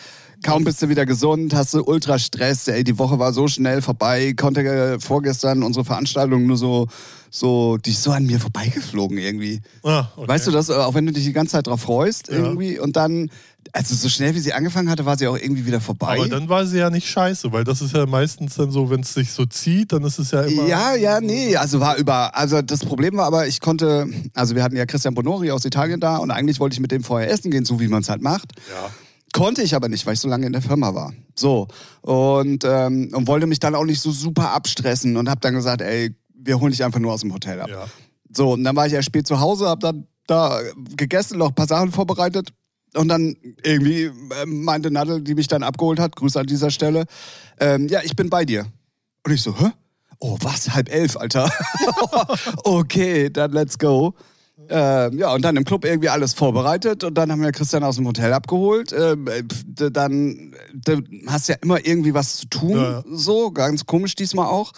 Kaum 0.44 0.64
bist 0.64 0.80
du 0.82 0.90
wieder 0.90 1.06
gesund, 1.08 1.56
hast 1.56 1.74
du 1.74 1.84
ultra 1.84 2.20
Stress, 2.20 2.68
ey, 2.68 2.84
die 2.84 3.00
Woche 3.00 3.18
war 3.18 3.34
so 3.34 3.48
schnell 3.48 3.82
vorbei, 3.82 4.34
konnte 4.38 4.62
äh, 4.62 5.00
vorgestern 5.00 5.64
unsere 5.64 5.86
Veranstaltung 5.86 6.46
nur 6.46 6.58
so, 6.58 6.88
so, 7.32 7.78
die 7.78 7.92
ist 7.92 8.04
so 8.04 8.12
an 8.12 8.26
mir 8.26 8.40
vorbeigeflogen 8.42 9.18
irgendwie. 9.18 9.62
Ah, 9.84 10.08
okay. 10.18 10.28
Weißt 10.28 10.46
du 10.48 10.52
das, 10.52 10.70
äh, 10.70 10.74
auch 10.74 10.94
wenn 10.94 11.06
du 11.06 11.14
dich 11.14 11.24
die 11.24 11.32
ganze 11.34 11.54
Zeit 11.54 11.66
drauf 11.68 11.82
freust 11.82 12.28
Ja. 12.28 12.36
irgendwie 12.36 12.78
und 12.78 12.96
dann, 12.98 13.32
also 13.72 13.96
so 13.96 14.10
schnell 14.10 14.36
wie 14.36 14.40
sie 14.40 14.52
angefangen 14.52 14.90
hatte, 14.90 15.06
war 15.06 15.18
sie 15.18 15.28
auch 15.28 15.38
irgendwie 15.38 15.66
wieder 15.66 15.80
vorbei. 15.80 16.18
Aber 16.18 16.28
dann 16.28 16.50
war 16.50 16.66
sie 16.68 16.78
ja 16.78 16.90
nicht 16.90 17.08
scheiße, 17.08 17.54
weil 17.54 17.64
das 17.64 17.82
ist 17.82 17.96
ja 17.96 18.06
meistens 18.06 18.56
dann 18.56 18.70
so, 18.70 18.90
wenn 18.90 19.00
es 19.00 19.14
sich 19.14 19.32
so 19.32 19.46
zieht, 19.46 19.94
dann 19.94 20.04
ist 20.04 20.20
es 20.20 20.32
ja 20.32 20.42
immer. 20.42 20.68
Ja, 20.68 20.94
ja, 20.94 21.22
nee, 21.22 21.56
also 21.56 21.80
war 21.80 21.96
über, 21.96 22.36
also 22.38 22.62
das 22.62 22.82
Problem 22.82 23.16
war 23.16 23.26
aber, 23.26 23.48
ich 23.48 23.62
konnte, 23.62 24.08
also 24.34 24.56
wir 24.56 24.62
hatten 24.64 24.76
ja 24.76 24.86
Christian 24.86 25.16
Bonori 25.16 25.52
aus 25.52 25.64
Italien 25.64 26.02
da 26.02 26.18
und 26.18 26.32
eigentlich 26.32 26.60
wollte 26.60 26.74
ich 26.74 26.82
mit 26.82 26.92
dem 26.92 27.04
vorher 27.04 27.32
essen 27.32 27.50
gehen, 27.50 27.64
so 27.64 27.80
wie 27.80 27.88
man 27.88 28.02
es 28.02 28.10
halt 28.10 28.22
macht. 28.22 28.52
Ja. 28.70 28.90
Konnte 29.34 29.62
ich 29.64 29.76
aber 29.76 29.90
nicht, 29.90 30.06
weil 30.06 30.14
ich 30.14 30.20
so 30.22 30.30
lange 30.30 30.46
in 30.46 30.54
der 30.54 30.62
Firma 30.62 30.96
war. 30.96 31.12
So. 31.36 31.68
Und, 32.02 32.64
ähm, 32.64 33.10
und 33.14 33.28
wollte 33.28 33.48
mich 33.48 33.60
dann 33.60 33.76
auch 33.76 33.84
nicht 33.84 34.00
so 34.00 34.12
super 34.12 34.52
abstressen 34.52 35.18
und 35.18 35.30
hab 35.30 35.42
dann 35.42 35.56
gesagt, 35.56 35.82
ey, 35.82 36.16
wir 36.34 36.60
holen 36.60 36.72
dich 36.72 36.84
einfach 36.84 37.00
nur 37.00 37.12
aus 37.12 37.22
dem 37.22 37.34
Hotel 37.34 37.60
ab. 37.60 37.70
ja. 37.70 37.86
So, 38.36 38.54
und 38.54 38.64
dann 38.64 38.76
war 38.76 38.88
ich 38.88 38.94
ja 38.94 39.02
spät 39.04 39.28
zu 39.28 39.40
Hause, 39.40 39.68
hab 39.68 39.80
dann 39.80 40.08
da 40.28 40.60
gegessen, 40.96 41.38
noch 41.38 41.50
ein 41.50 41.56
paar 41.56 41.68
Sachen 41.68 41.92
vorbereitet. 41.92 42.50
Und 42.96 43.08
dann 43.08 43.36
irgendwie 43.64 44.04
ähm, 44.42 44.64
meinte 44.64 44.92
Nadel, 44.92 45.22
die 45.22 45.36
mich 45.36 45.48
dann 45.48 45.64
abgeholt 45.64 46.00
hat, 46.00 46.16
Grüße 46.16 46.40
an 46.40 46.46
dieser 46.46 46.70
Stelle, 46.70 47.06
ähm, 47.60 47.88
ja, 47.88 48.02
ich 48.04 48.16
bin 48.16 48.30
bei 48.30 48.46
dir. 48.46 48.66
Und 49.26 49.34
ich 49.34 49.42
so, 49.42 49.58
hä? 49.58 49.72
Oh, 50.20 50.38
was? 50.42 50.74
Halb 50.74 50.90
elf, 50.92 51.18
Alter. 51.18 51.52
okay, 52.64 53.30
dann 53.30 53.52
let's 53.52 53.78
go. 53.78 54.14
Ähm, 54.70 55.18
ja, 55.18 55.34
und 55.34 55.44
dann 55.44 55.56
im 55.58 55.66
Club 55.66 55.86
irgendwie 55.86 56.10
alles 56.10 56.34
vorbereitet 56.34 57.04
und 57.04 57.16
dann 57.16 57.32
haben 57.32 57.42
wir 57.42 57.52
Christian 57.52 57.84
aus 57.84 57.96
dem 57.98 58.08
Hotel 58.08 58.32
abgeholt. 58.34 58.92
Äh, 58.92 59.16
dann 59.92 60.56
d- 60.74 61.04
hast 61.28 61.50
ja 61.50 61.56
immer 61.62 61.86
irgendwie 61.86 62.14
was 62.14 62.38
zu 62.38 62.48
tun, 62.48 62.78
Ja. 62.78 63.04
so, 63.12 63.52
ganz 63.52 63.86
komisch 63.86 64.16
diesmal 64.16 64.48
auch. 64.48 64.74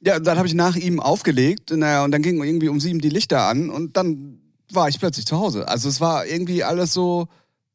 Ja, 0.00 0.16
und 0.16 0.26
dann 0.26 0.36
habe 0.36 0.46
ich 0.48 0.54
nach 0.54 0.76
ihm 0.76 1.00
aufgelegt 1.00 1.70
naja, 1.70 2.04
und 2.04 2.10
dann 2.10 2.22
gingen 2.22 2.42
irgendwie 2.42 2.68
um 2.68 2.80
sieben 2.80 3.00
die 3.00 3.08
Lichter 3.08 3.42
an 3.46 3.70
und 3.70 3.96
dann 3.96 4.40
war 4.72 4.88
ich 4.88 4.98
plötzlich 4.98 5.26
zu 5.26 5.38
Hause. 5.38 5.68
Also 5.68 5.88
es 5.88 6.00
war 6.00 6.26
irgendwie 6.26 6.64
alles 6.64 6.92
so, 6.92 7.28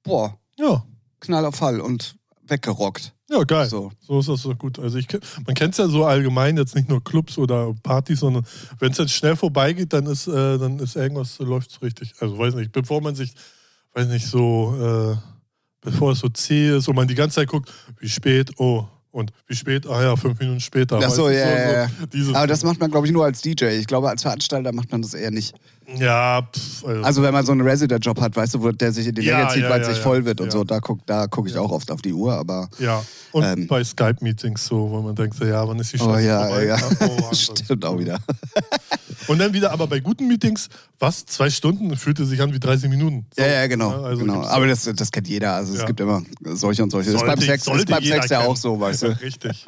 boah, 0.04 0.38
Ja. 0.58 0.84
Knall 1.22 1.46
auf 1.46 1.56
Fall 1.56 1.80
und 1.82 2.16
weggerockt. 2.48 3.14
Ja, 3.30 3.44
geil. 3.44 3.68
So, 3.70 3.92
So. 4.02 4.20
ist 4.20 4.30
das 4.30 4.42
so 4.42 4.56
gut. 4.56 4.80
Also 4.80 4.98
ich, 4.98 5.08
man 5.46 5.54
kennt 5.56 5.74
es 5.74 5.78
ja 5.78 5.88
so 5.88 6.06
allgemein, 6.06 6.58
jetzt 6.58 6.76
nicht 6.76 6.90
nur 6.90 7.04
Clubs 7.04 7.38
oder 7.38 7.74
Partys, 7.84 8.22
sondern 8.22 8.46
wenn 8.80 8.92
es 8.92 8.98
jetzt 8.98 9.12
schnell 9.12 9.36
vorbeigeht, 9.36 9.94
dann 9.94 10.08
ist, 10.08 10.28
äh, 10.28 10.58
dann 10.58 10.80
ist 10.80 10.96
irgendwas, 10.96 11.38
läuft 11.40 11.72
so 11.72 11.80
richtig. 11.82 12.14
Also 12.20 12.38
weiß 12.38 12.56
nicht, 12.56 12.72
bevor 12.72 13.02
man 13.02 13.14
sich, 13.16 13.34
weiß 13.94 14.08
nicht, 14.08 14.26
so, 14.26 15.14
äh, 15.14 15.18
bevor 15.82 16.14
es 16.14 16.20
so 16.20 16.30
zäh 16.30 16.78
ist 16.78 16.88
und 16.88 16.96
man 16.96 17.08
die 17.08 17.16
ganze 17.16 17.36
Zeit 17.36 17.50
guckt, 17.50 17.72
wie 18.00 18.10
spät, 18.10 18.52
oh, 18.58 18.86
und 19.12 19.32
wie 19.48 19.56
spät, 19.56 19.88
ah 19.88 20.04
ja, 20.04 20.16
fünf 20.16 20.40
Minuten 20.40 20.60
später. 20.60 21.00
Ach 21.04 21.10
so, 21.10 21.26
weißt 21.26 21.36
du, 21.36 21.40
ja, 21.40 21.72
ja, 21.72 21.90
ja. 22.14 22.36
Aber 22.36 22.48
das 22.48 22.64
macht 22.64 22.80
man, 22.80 22.92
glaube 22.92 23.08
ich, 23.08 23.14
nur 23.14 23.26
als 23.26 23.42
DJ. 23.42 23.66
Ich 23.80 23.88
glaube, 23.88 24.10
als 24.10 24.22
Veranstalter 24.22 24.72
macht 24.72 24.92
man 24.92 25.02
das 25.02 25.14
eher 25.14 25.32
nicht. 25.32 25.56
Ja, 25.98 26.42
pff, 26.42 26.86
also, 26.86 27.04
Also 27.04 27.24
wenn 27.24 27.34
man 27.34 27.46
so 27.46 27.52
einen 27.52 27.62
Resident-Job 27.62 28.20
hat, 28.22 28.36
weißt 28.36 28.54
du, 28.56 28.62
wo 28.62 28.72
der 28.72 28.92
sich 28.92 29.08
in 29.08 29.16
die 29.16 29.22
Ja, 29.24 29.38
Länge 29.40 29.50
zieht, 29.54 29.64
ja, 29.64 29.70
weil 29.70 29.82
es 29.82 29.88
ja, 29.88 29.94
sich 29.94 30.04
voll 30.04 30.26
wird 30.26 30.42
und 30.42 30.52
so, 30.52 30.64
da 30.64 30.80
gucke 30.80 31.02
da 31.06 31.28
guck 31.28 31.48
ich 31.48 31.58
auch 31.58 31.72
oft 31.72 31.90
auf 31.92 32.02
die 32.02 32.14
Uhr, 32.14 32.34
aber 32.34 32.70
ja. 32.80 33.04
Und 33.32 33.44
ähm, 33.44 33.68
bei 33.68 33.84
Skype-Meetings 33.84 34.66
so, 34.66 34.90
wo 34.90 35.02
man 35.02 35.16
denkt, 35.16 35.36
so, 35.38 35.46
ja, 35.46 35.68
wann 35.68 35.78
ist 35.80 35.94
die 35.94 36.00
oh 36.00 36.06
Scheiße 36.06 36.28
ja, 36.28 36.48
vorbei? 36.48 36.66
ja. 36.66 36.78
Oh. 37.02 37.34
Stimmt 37.34 37.86
auch 37.86 37.98
wieder. 38.00 38.20
Und 39.28 39.38
dann 39.38 39.54
wieder, 39.54 39.72
aber 39.72 39.86
bei 39.86 40.00
guten 40.00 40.28
Meetings, 40.28 40.70
was? 40.98 41.26
Zwei 41.28 41.52
Stunden? 41.52 41.96
Fühlte 41.96 42.26
sich 42.26 42.42
an 42.42 42.52
wie 42.54 42.60
30 42.60 42.90
Minuten. 42.90 43.28
So, 43.38 43.44
Ja, 43.44 43.48
ja, 43.50 43.68
genau. 43.68 43.92
ne? 43.92 44.04
Also 44.08 44.22
genau. 44.26 44.44
Aber 44.44 44.66
das, 44.66 44.90
das 44.96 45.12
kennt 45.12 45.28
jeder. 45.28 45.54
Also 45.54 45.76
es 45.76 45.86
gibt 45.86 46.00
immer 46.00 46.24
solche 46.46 46.82
und 46.82 46.90
solche. 46.90 47.12
Das 47.12 47.22
ist 47.22 47.28
sollte- 47.28 47.36
beim 47.38 47.46
Sex, 47.46 47.58
ist 47.62 47.66
sollte 47.66 47.92
beim 47.92 48.04
Sex 48.04 48.30
ja 48.30 48.40
auch 48.40 48.56
so, 48.58 48.80
weißt 48.80 49.04
du. 49.04 49.08
Richtig. 49.22 49.66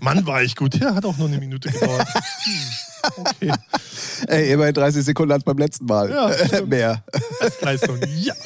Mann, 0.00 0.26
war 0.26 0.42
ich 0.42 0.56
gut. 0.56 0.74
Ja, 0.74 0.96
hat 0.96 1.04
auch 1.04 1.16
nur 1.16 1.28
eine 1.28 1.38
Minute 1.38 1.70
gedauert. 1.70 2.08
Okay. 3.16 3.52
Ey, 4.28 4.52
immerhin 4.52 4.74
30 4.74 5.04
Sekunden 5.04 5.32
als 5.32 5.44
beim 5.44 5.58
letzten 5.58 5.86
Mal. 5.86 6.10
Ja. 6.10 6.62
Mehr. 6.66 7.04
Bestleistung. 7.40 7.98
Ja. 8.18 8.34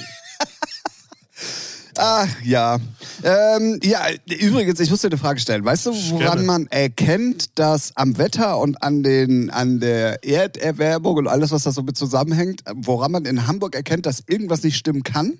Ach 2.00 2.28
ja. 2.44 2.78
Ähm, 3.24 3.80
ja, 3.82 4.06
übrigens, 4.26 4.78
ich 4.78 4.88
muss 4.88 5.00
dir 5.00 5.08
eine 5.08 5.18
Frage 5.18 5.40
stellen. 5.40 5.64
Weißt 5.64 5.86
du, 5.86 5.90
woran 5.90 6.18
Gerne. 6.18 6.42
man 6.42 6.66
erkennt, 6.68 7.58
dass 7.58 7.96
am 7.96 8.18
Wetter 8.18 8.58
und 8.58 8.82
an, 8.84 9.02
den, 9.02 9.50
an 9.50 9.80
der 9.80 10.22
Erderwärmung 10.24 11.16
und 11.16 11.26
alles, 11.26 11.50
was 11.50 11.64
da 11.64 11.72
so 11.72 11.82
mit 11.82 11.96
zusammenhängt, 11.96 12.62
woran 12.72 13.10
man 13.10 13.24
in 13.24 13.48
Hamburg 13.48 13.74
erkennt, 13.74 14.06
dass 14.06 14.22
irgendwas 14.28 14.62
nicht 14.62 14.76
stimmen 14.76 15.02
kann? 15.02 15.38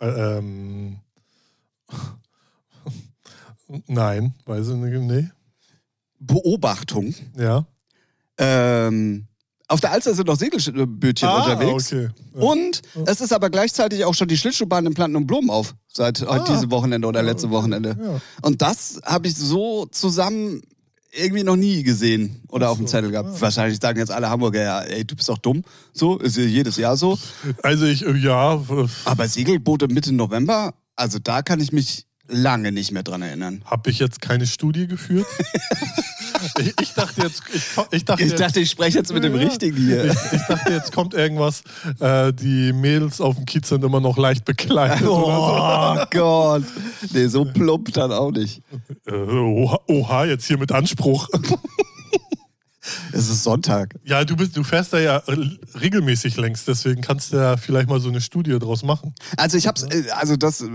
Äh, 0.00 0.08
ähm. 0.08 0.98
Nein, 3.86 4.34
weiß 4.44 4.68
ich 4.68 4.74
nicht. 4.74 5.00
Nee. 5.00 5.30
Beobachtung. 6.26 7.14
Ja. 7.38 7.66
Ähm, 8.38 9.26
auf 9.68 9.80
der 9.80 9.92
Alster 9.92 10.14
sind 10.14 10.26
noch 10.26 10.38
Segelbötchen 10.38 11.28
unterwegs. 11.28 11.92
Ah, 11.92 11.96
okay. 11.96 12.08
Ja. 12.34 12.40
Und 12.42 12.82
es 13.06 13.20
ist 13.20 13.32
aber 13.32 13.48
gleichzeitig 13.50 14.04
auch 14.04 14.14
schon 14.14 14.28
die 14.28 14.36
Schlittschuhbahn 14.36 14.84
in 14.86 14.94
Planten 14.94 15.16
und 15.16 15.26
Blumen 15.26 15.50
auf. 15.50 15.74
Seit 15.88 16.22
Ah. 16.26 16.40
diesem 16.44 16.70
Wochenende 16.70 17.08
oder 17.08 17.22
letzte 17.22 17.50
Wochenende. 17.50 17.96
Ja. 17.98 18.20
Und 18.42 18.60
das 18.60 19.00
habe 19.04 19.28
ich 19.28 19.36
so 19.36 19.86
zusammen 19.86 20.60
irgendwie 21.16 21.44
noch 21.44 21.56
nie 21.56 21.82
gesehen 21.84 22.42
oder 22.48 22.70
auf 22.70 22.76
dem 22.76 22.86
Zettel 22.88 23.10
gehabt. 23.12 23.40
Wahrscheinlich 23.40 23.78
sagen 23.80 23.98
jetzt 24.00 24.10
alle 24.10 24.28
Hamburger, 24.28 24.62
ja, 24.62 24.80
ey, 24.80 25.04
du 25.04 25.14
bist 25.14 25.28
doch 25.28 25.38
dumm. 25.38 25.62
So, 25.92 26.18
ist 26.18 26.36
ja 26.36 26.42
jedes 26.42 26.76
Jahr 26.76 26.96
so. 26.96 27.16
Also 27.62 27.86
ich, 27.86 28.04
äh, 28.04 28.16
ja, 28.16 28.54
äh, 28.56 28.86
Aber 29.04 29.28
Segelboote 29.28 29.86
Mitte 29.88 30.12
November, 30.12 30.74
also 30.96 31.18
da 31.20 31.42
kann 31.42 31.60
ich 31.60 31.72
mich 31.72 32.06
lange 32.28 32.72
nicht 32.72 32.90
mehr 32.92 33.02
dran 33.02 33.22
erinnern. 33.22 33.62
habe 33.66 33.90
ich 33.90 33.98
jetzt 33.98 34.20
keine 34.20 34.46
Studie 34.46 34.86
geführt? 34.86 35.26
ich, 36.58 36.74
ich 36.80 36.94
dachte 36.94 37.22
jetzt, 37.22 37.42
ich, 37.52 37.62
ich 37.90 38.04
dachte 38.04 38.22
Ich 38.24 38.34
dachte, 38.34 38.60
ich 38.60 38.70
spreche 38.70 38.98
jetzt 38.98 39.12
mit 39.12 39.24
dem 39.24 39.34
Ja. 39.34 39.46
Richtigen 39.46 39.76
hier. 39.76 40.04
Ich, 40.06 40.32
ich 40.32 40.42
dachte, 40.48 40.72
jetzt 40.72 40.92
kommt 40.92 41.14
irgendwas. 41.14 41.62
Äh, 42.00 42.32
die 42.32 42.72
Mädels 42.72 43.20
auf 43.20 43.36
dem 43.36 43.44
Kiez 43.46 43.68
sind 43.68 43.84
immer 43.84 44.00
noch 44.00 44.16
leicht 44.16 44.44
bekleidet. 44.44 45.06
Oh 45.06 45.96
Gott. 46.10 46.64
Nee, 47.12 47.26
so 47.28 47.44
plump 47.44 47.92
dann 47.92 48.12
auch 48.12 48.30
nicht. 48.30 48.62
so. 49.06 49.12
Äh, 49.14 49.38
oha, 49.38 49.78
oha, 49.88 50.24
jetzt 50.24 50.46
hier 50.46 50.58
mit 50.58 50.72
Anspruch. 50.72 51.28
Es 53.12 53.28
ist 53.30 53.42
Sonntag. 53.44 53.94
Ja, 54.04 54.24
du, 54.24 54.36
bist, 54.36 54.56
du 54.56 54.62
fährst 54.64 54.92
da 54.92 54.98
ja 54.98 55.22
regelmäßig 55.80 56.36
längst, 56.36 56.68
deswegen 56.68 57.00
kannst 57.00 57.32
du 57.32 57.36
ja 57.38 57.56
vielleicht 57.56 57.88
mal 57.88 58.00
so 58.00 58.08
eine 58.08 58.20
Studie 58.20 58.58
draus 58.58 58.82
machen. 58.82 59.14
Also 59.36 59.56
ich 59.56 59.66
hab's, 59.66 59.82
äh, 59.84 60.04
also 60.12 60.36
das, 60.36 60.60
äh, 60.60 60.66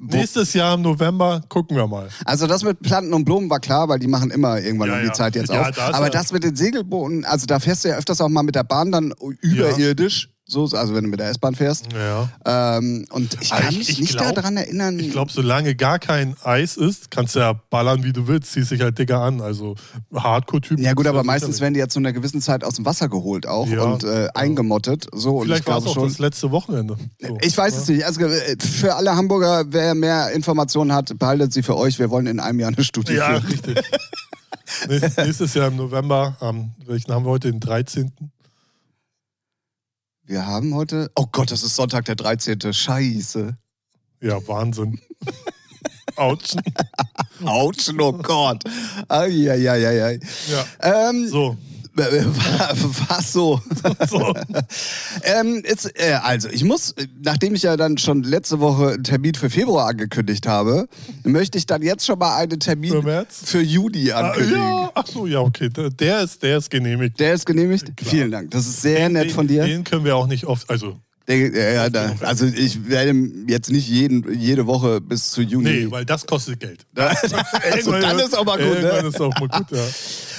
wo, 0.00 0.16
Nächstes 0.16 0.52
Jahr 0.54 0.74
im 0.74 0.82
November 0.82 1.42
gucken 1.48 1.76
wir 1.76 1.86
mal. 1.86 2.08
also 2.24 2.46
das 2.46 2.64
mit 2.64 2.80
Planten 2.80 3.12
und 3.14 3.24
Blumen 3.24 3.48
war 3.50 3.60
klar, 3.60 3.88
weil 3.88 3.98
die 3.98 4.08
machen 4.08 4.30
immer 4.30 4.60
irgendwann 4.60 4.88
Ja, 4.88 4.94
um 4.96 5.00
die 5.02 5.06
ja. 5.08 5.12
Zeit 5.12 5.36
jetzt 5.36 5.50
Ja, 5.52 5.68
auf. 5.68 5.70
da 5.76 5.88
ist 5.90 5.94
Aber 5.94 6.10
das 6.10 6.32
mit 6.32 6.44
den 6.44 6.56
Segelbooten, 6.56 7.24
also 7.24 7.46
da 7.46 7.60
fährst 7.60 7.84
du 7.84 7.88
ja 7.88 7.96
öfters 7.96 8.20
auch 8.20 8.28
mal 8.28 8.42
mit 8.42 8.54
der 8.54 8.64
Bahn 8.64 8.90
dann 8.92 9.12
überirdisch, 9.40 10.30
so, 10.44 10.64
also 10.64 10.94
wenn 10.94 11.04
du 11.04 11.10
mit 11.10 11.20
der 11.20 11.30
S-Bahn 11.30 11.54
fährst. 11.54 11.86
Ja. 11.92 12.28
Ähm, 12.76 13.06
und 13.10 13.38
ich 13.40 13.52
Aber 13.52 13.62
kann 13.62 13.70
ich- 13.72 13.78
mich 13.78 13.88
ich 13.90 14.00
nicht 14.00 14.16
glaub- 14.18 14.34
daran 14.34 14.56
erinnern. 14.56 14.98
Ich 14.98 15.10
glaube, 15.12 15.32
solange 15.32 15.74
gar 15.76 15.98
kein 15.98 16.36
Eis 16.42 16.76
ist, 16.76 17.10
kannst 17.10 17.36
du 17.36 17.38
ja 17.38 17.52
ballern, 17.70 18.02
wie 18.04 18.12
du 18.12 18.26
willst, 18.26 18.52
ziehst 18.52 18.70
dich 18.72 18.80
halt 18.82 18.98
dicker 18.98 19.20
an. 19.20 19.40
Also 19.40 19.76
Hardcore-Typen. 20.12 20.82
ja 20.84 20.92
gut, 20.94 21.06
aber 21.06 21.22
meistens 21.24 21.60
werden 21.60 21.74
die 21.74 21.80
ja 21.80 21.88
zu 21.88 22.00
einer 22.00 22.12
gewissen 22.12 22.42
Zeit 22.42 22.64
aus 22.64 22.74
dem 22.74 22.84
Wasser 22.84 23.08
geholt 23.08 23.46
auch 23.46 23.66
Ja, 23.68 23.82
und 23.84 24.04
äh, 24.04 24.28
eingemottet. 24.34 25.06
So, 25.14 25.40
Vielleicht 25.40 25.66
war 25.66 25.78
es 25.78 25.86
auch 25.86 25.94
schon. 25.94 26.08
das 26.08 26.18
letzte 26.18 26.50
Wochenende. 26.50 26.96
So. 27.20 27.38
Ich 27.40 27.56
weiß 27.56 27.76
es 27.76 27.88
nicht. 27.88 28.04
Also 28.04 28.20
äh, 28.22 28.56
für 28.60 28.96
alle 28.96 29.14
Hamburger, 29.16 29.64
wer 29.68 29.94
mehr 29.94 30.32
Informationen 30.32 30.92
hat, 30.92 31.18
behaltet 31.18 31.52
sie 31.52 31.62
für 31.62 31.76
euch. 31.76 31.98
Wir 31.98 32.10
wollen 32.10 32.26
in 32.26 32.40
einem 32.40 32.60
Jahr 32.60 32.72
eine 32.74 32.84
Studie 32.84 33.14
Ja, 33.14 33.40
führen. 33.40 33.46
richtig. 33.46 33.78
Nächstes- 34.88 35.16
Nächstes 35.24 35.54
Jahr 35.54 35.68
im 35.68 35.76
November, 35.76 36.36
am 36.40 36.72
welchen 36.86 37.12
haben 37.12 37.24
wir 37.24 37.30
heute, 37.30 37.50
den 37.50 37.60
13. 37.60 38.12
Wir 40.24 40.46
haben 40.46 40.74
heute. 40.74 41.10
Oh 41.16 41.26
Gott, 41.30 41.50
das 41.50 41.62
ist 41.64 41.74
Sonntag, 41.74 42.04
der 42.04 42.14
13. 42.14 42.72
Scheiße. 42.72 43.56
Ja, 44.20 44.46
Wahnsinn. 44.46 45.00
Autsch. 46.16 46.54
Autsch, 47.44 47.90
oh 47.98 48.12
Gott. 48.12 48.62
Eieieiei. 49.08 50.20
Ja. 50.48 51.08
Ähm, 51.10 51.28
So. 51.28 51.56
Was 53.08 53.32
so? 53.32 53.60
so. 54.08 54.34
ähm, 55.24 55.62
jetzt, 55.66 55.90
äh, 56.00 56.12
also, 56.22 56.48
ich 56.48 56.64
muss, 56.64 56.92
äh, 56.92 57.06
nachdem 57.22 57.54
ich 57.54 57.62
ja 57.62 57.76
dann 57.76 57.98
schon 57.98 58.22
letzte 58.22 58.60
Woche 58.60 58.92
einen 58.92 59.04
Termin 59.04 59.34
für 59.34 59.50
Februar 59.50 59.88
angekündigt 59.88 60.46
habe, 60.46 60.88
möchte 61.24 61.58
ich 61.58 61.66
dann 61.66 61.82
jetzt 61.82 62.06
schon 62.06 62.18
mal 62.18 62.36
einen 62.36 62.60
Termin 62.60 62.90
Für 62.92 63.02
März? 63.02 63.42
für 63.44 63.60
Juni 63.60 64.10
Ah, 64.10 64.30
ankündigen. 64.30 64.58
ja, 64.62 64.90
ach 64.94 65.06
so, 65.06 65.26
ja, 65.26 65.40
okay. 65.40 65.68
Der- 65.68 66.22
ist, 66.22 66.42
der 66.42 66.58
ist 66.58 66.70
genehmigt. 66.70 67.20
Der 67.20 67.34
ist 67.34 67.44
genehmigt? 67.46 67.92
Vielen 68.02 68.30
Dank. 68.30 68.50
Das 68.52 68.66
ist 68.66 68.80
sehr 68.82 69.08
nett 69.08 69.30
von 69.32 69.46
dir. 69.46 69.64
Den 69.64 69.84
können 69.84 70.04
wir 70.04 70.16
auch 70.16 70.26
nicht 70.26 70.46
oft, 70.46 70.68
also, 70.70 70.96
ja, 71.28 71.88
ja, 71.88 72.14
also 72.20 72.46
ich 72.46 72.88
werde 72.88 73.14
jetzt 73.46 73.70
nicht 73.70 73.88
jeden, 73.88 74.38
jede 74.38 74.66
Woche 74.66 75.00
bis 75.00 75.30
zu 75.30 75.42
Juni. 75.42 75.84
nee, 75.84 75.90
weil 75.90 76.04
das 76.04 76.26
kostet 76.26 76.60
Geld. 76.60 76.84
also, 76.96 77.92
dann 77.92 78.18
ist 78.18 78.36
auch 78.36 78.44
mal 78.44 78.58
gut. 78.58 78.66
Irgendwann 78.66 79.02
Ne? 79.02 79.08
ist 79.08 79.20
auch 79.20 79.32
mal 79.40 79.48
gut, 79.48 79.70
ja. 79.70 79.84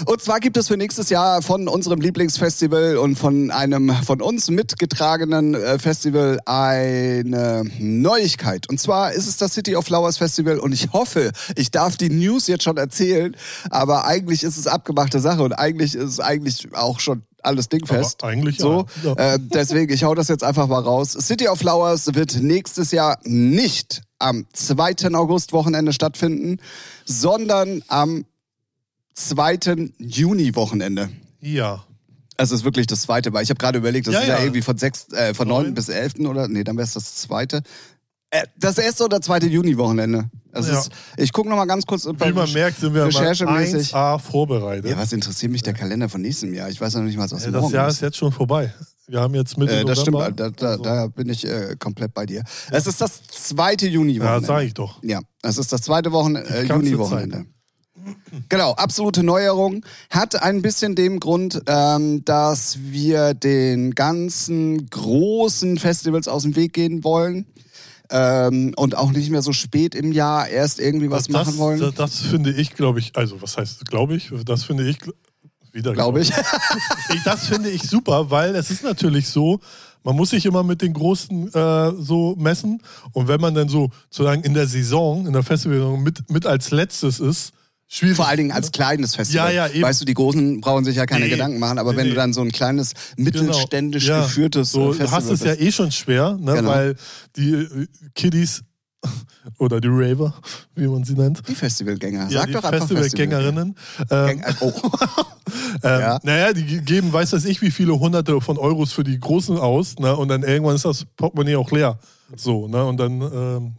Und 0.06 0.22
zwar 0.22 0.40
gibt 0.40 0.58
es 0.58 0.68
für 0.68 0.78
nächstes 0.78 1.10
Jahr 1.10 1.42
von 1.42 1.68
unserem 1.68 2.02
Lieblingsfestival 2.02 2.98
und 2.98 3.16
von 3.18 3.52
einem 3.52 3.94
von 4.04 4.22
uns 4.22 4.50
mitgetragenen 4.50 5.54
äh, 5.54 5.80
Festival 5.80 6.40
eine 6.46 7.64
Neuigkeit. 7.80 8.70
Und 8.70 8.80
zwar 8.80 9.14
ist 9.14 9.28
es 9.28 9.38
das 9.38 9.54
City 9.54 9.76
of 9.76 9.86
Flowers 9.86 10.18
Festival 10.18 10.60
und 10.60 10.74
ich 10.74 10.92
hoffe, 10.94 11.32
ich 11.56 11.72
darf 11.72 11.98
die 11.98 12.10
News 12.10 12.48
jetzt 12.48 12.64
schon 12.64 12.78
erzählen, 12.78 13.36
aber 13.70 14.06
eigentlich 14.06 14.44
ist 14.44 14.58
es 14.58 14.68
abgemachte 14.68 15.20
Sache 15.20 15.44
und 15.44 15.54
eigentlich 15.54 15.96
ist 15.96 16.04
es 16.04 16.20
eigentlich 16.20 16.74
auch 16.74 17.00
schon 17.00 17.24
alles 17.44 17.70
dingfest. 17.70 18.24
Aber 18.24 18.32
eigentlich 18.32 18.58
so. 18.58 18.86
ja. 19.04 19.14
Ja. 19.18 19.34
Äh, 19.36 19.40
deswegen, 19.40 19.92
ich 19.94 20.04
hau 20.04 20.16
das 20.16 20.28
jetzt 20.28 20.44
einfach 20.44 20.68
mal 20.68 20.80
raus. 20.82 21.12
City 21.12 21.48
of 21.48 21.60
Flowers 21.60 22.14
wird 22.14 22.42
nächstes 22.42 22.92
Jahr 22.92 23.20
nicht 23.24 24.02
am 24.20 24.46
2. 24.54 25.14
August 25.14 25.54
Wochenende 25.54 25.94
stattfinden, 25.94 26.60
sondern 27.06 27.84
am 27.88 28.26
2. 29.16 29.92
Juni 30.00 30.56
Wochenende. 30.56 31.10
Ja. 31.40 31.84
Also 32.36 32.56
es 32.56 32.62
ist 32.62 32.66
wirklich 32.66 32.88
das 32.88 33.02
zweite, 33.02 33.32
weil 33.34 33.44
ich 33.44 33.50
habe 33.50 33.60
gerade 33.60 33.78
überlegt, 33.78 34.08
das 34.08 34.16
Ja, 34.16 34.22
ist 34.22 34.28
ja, 34.28 34.36
ja. 34.38 34.42
irgendwie 34.44 34.62
von, 34.64 34.78
sechs, 34.78 35.08
äh, 35.14 35.34
von 35.36 35.48
9 35.48 35.64
Neun. 35.66 35.74
bis 35.76 35.90
11. 35.90 36.16
oder? 36.28 36.48
Nee, 36.48 36.64
dann 36.64 36.78
wäre 36.78 36.86
es 36.88 36.94
das 36.94 37.16
zweite. 37.16 37.62
Äh, 38.34 38.48
das 38.58 38.80
erste 38.80 39.04
oder 39.06 39.22
zweite 39.22 39.46
Juni-Wochenende. 39.48 40.30
Ja. 40.56 40.84
ich 41.18 41.32
gucke 41.32 41.50
noch 41.50 41.56
mal 41.56 41.66
ganz 41.66 41.86
kurz. 41.86 42.06
Wie 42.08 42.32
man 42.32 42.52
merkt, 42.52 42.80
sind 42.80 42.94
wir 42.96 43.06
Recherchemäßig. 43.06 43.94
1A 43.94 44.18
vorbereitet. 44.20 44.90
Ja, 44.90 44.98
was 44.98 45.14
interessiert 45.14 45.52
mich 45.52 45.62
der 45.62 45.74
Kalender 45.74 46.10
von 46.10 46.22
nächstem 46.22 46.52
Jahr? 46.54 46.68
Ich 46.70 46.82
weiß 46.82 46.96
noch 46.96 47.04
nicht 47.04 47.18
mal, 47.18 47.30
was 47.30 47.46
Ja, 47.46 47.52
morgen 47.52 47.64
das 47.66 47.72
Jahr 47.72 47.88
ist. 47.90 48.02
jetzt 48.02 48.18
schon 48.18 48.32
vorbei. 48.32 48.74
Wir 49.08 49.20
haben 49.22 49.36
jetzt 49.36 49.58
Mitte 49.58 49.74
Äh, 49.80 49.86
das 49.86 50.02
stimmt, 50.02 50.18
November. 50.18 50.50
da, 50.50 50.50
da, 50.50 50.68
Also, 50.72 50.84
da 50.84 51.08
bin 51.08 51.30
ich 51.30 51.46
äh, 51.46 51.76
komplett 51.78 52.14
bei 52.16 52.26
dir. 52.26 52.44
Es 52.72 52.88
ist 52.88 53.02
das 53.02 53.22
zweite 53.30 53.88
juni 53.88 54.14
ja, 54.14 54.42
sag 54.42 54.64
ich 54.64 54.74
doch. 54.74 55.02
Ja, 55.04 55.20
es 55.44 55.58
ist 55.60 55.72
das 55.72 55.82
zweite 55.82 56.12
Wochen, 56.12 56.36
äh, 56.36 56.64
Juni-Wochenende. 56.64 57.46
Genau, 58.50 58.72
absolute 58.74 59.24
Neuerung. 59.24 59.86
Hat 60.10 60.42
ein 60.44 60.62
bisschen 60.62 60.94
dem 60.96 61.22
Grund, 61.22 61.62
ähm, 61.68 62.26
dass 62.26 62.78
wir 62.82 63.34
den 63.34 63.92
ganzen 63.96 64.90
großen 64.90 65.78
Festivals 65.78 66.28
aus 66.28 66.44
dem 66.44 66.56
Weg 66.58 66.74
gehen 66.74 67.06
wollen. 67.06 67.46
Ähm, 68.16 68.74
und 68.76 68.96
auch 68.96 69.12
nicht 69.12 69.32
mehr 69.32 69.42
so 69.42 69.54
spät 69.54 69.96
im 69.96 70.12
Jahr 70.12 70.48
erst 70.48 70.80
irgendwie 70.80 71.10
was 71.10 71.24
das, 71.24 71.34
machen 71.34 71.58
wollen. 71.58 71.80
Das, 71.80 71.96
das 71.96 72.20
finde 72.20 72.52
ich, 72.52 72.76
glaube 72.76 73.00
ich, 73.00 73.16
also 73.16 73.42
was 73.42 73.58
heißt, 73.58 73.86
glaube 73.86 74.16
ich, 74.16 74.32
das 74.46 74.64
finde 74.64 74.88
ich, 74.88 75.00
wieder 75.74 75.94
Glaube 75.94 76.22
ich. 76.22 76.30
ich. 76.30 77.24
Das 77.24 77.48
finde 77.48 77.70
ich 77.70 77.82
super, 77.84 78.30
weil 78.30 78.56
es 78.56 78.70
ist 78.70 78.84
natürlich 78.84 79.28
so, 79.28 79.60
man 80.04 80.16
muss 80.16 80.30
sich 80.30 80.46
immer 80.46 80.64
mit 80.64 80.82
den 80.82 80.94
Großen 80.94 81.52
äh, 81.52 81.92
so 81.98 82.36
messen. 82.38 82.82
Und 83.12 83.28
wenn 83.28 83.42
man 83.42 83.56
dann 83.56 83.70
so 83.70 83.90
sozusagen 84.10 84.44
in 84.44 84.54
der 84.54 84.68
Saison, 84.68 85.26
in 85.26 85.34
der 85.34 85.44
Festivalsaison 85.44 86.02
mit, 86.04 86.30
mit 86.30 86.46
als 86.46 86.70
letztes 86.72 87.20
ist, 87.20 87.54
schwierig. 87.96 88.16
Vor 88.16 88.28
allen 88.28 88.38
Dingen 88.38 88.52
als 88.52 88.72
kleines 88.72 89.16
Festival. 89.16 89.54
Ja, 89.54 89.68
ja, 89.68 89.74
eben. 89.74 89.84
Weißt 89.84 90.02
du, 90.02 90.06
die 90.06 90.14
Großen 90.14 90.62
brauchen 90.62 90.84
sich 90.86 90.96
ja 90.96 91.06
keine 91.06 91.26
Nee. 91.26 91.32
Gedanken 91.32 91.60
machen, 91.60 91.78
aber 91.80 91.92
Nee, 91.92 91.98
wenn 92.00 92.10
du 92.10 92.16
dann 92.16 92.34
so 92.34 92.42
ein 92.42 92.52
kleines, 92.52 92.94
mittelständisch 93.18 94.06
Genau. 94.06 94.18
Ja. 94.20 94.24
geführtes 94.26 94.72
so, 94.72 94.92
äh, 94.92 94.94
Festival 94.96 95.08
Du 95.08 95.12
hast 95.12 95.32
es 95.32 95.44
ja 95.46 95.54
eh 95.54 95.72
schon 95.72 95.92
schwer, 95.92 96.38
ne? 96.40 96.54
Genau. 96.56 96.70
weil 96.70 96.96
die 97.36 97.52
äh, 97.54 97.88
Kiddies 98.16 98.64
oder 99.60 99.82
die 99.82 99.90
Raver, 99.92 100.34
wie 100.76 100.88
man 100.88 101.04
sie 101.04 101.14
nennt, 101.14 101.46
Die 101.48 101.56
Festivalgänger. 101.56 102.30
ja, 102.30 102.40
Sag 102.40 102.48
die 102.48 102.54
doch 102.54 102.64
einfach 102.64 102.88
Festivalgängerinnen, 102.88 103.76
ähm, 104.10 104.42
Gang- 104.42 104.56
Oh. 104.62 104.72
ähm, 105.84 106.00
Ja. 106.00 106.20
naja, 106.24 106.54
die 106.54 106.80
geben, 106.82 107.12
weiß 107.12 107.34
weiß 107.34 107.46
ich, 107.46 107.62
wie 107.62 107.72
viele 107.72 108.00
Hunderte 108.00 108.40
von 108.40 108.58
Euros 108.58 108.94
für 108.94 109.04
die 109.04 109.20
Großen 109.20 109.58
aus, 109.58 110.00
ne? 110.00 110.16
und 110.16 110.30
dann 110.30 110.44
irgendwann 110.44 110.76
ist 110.76 110.86
das 110.86 111.06
Portemonnaie 111.18 111.56
auch 111.58 111.70
leer. 111.72 112.00
So, 112.36 112.68
ne? 112.68 112.84
und 112.86 112.98
dann 112.98 113.22
ähm, 113.22 113.74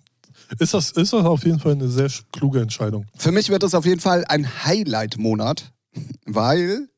ist, 0.59 0.75
das, 0.75 0.91
ist 0.93 1.13
das 1.13 1.25
auf 1.25 1.45
jeden 1.45 1.61
Fall 1.61 1.73
eine 1.73 1.89
sehr 1.89 2.11
kluge 2.33 2.61
Entscheidung. 2.61 3.07
Für 3.17 3.33
mich 3.33 3.49
wird 3.49 3.63
das 3.63 3.75
auf 3.75 3.87
jeden 3.87 4.01
Fall 4.01 4.25
ein 4.29 4.65
Highlight-Monat, 4.65 5.73
weil 6.27 6.89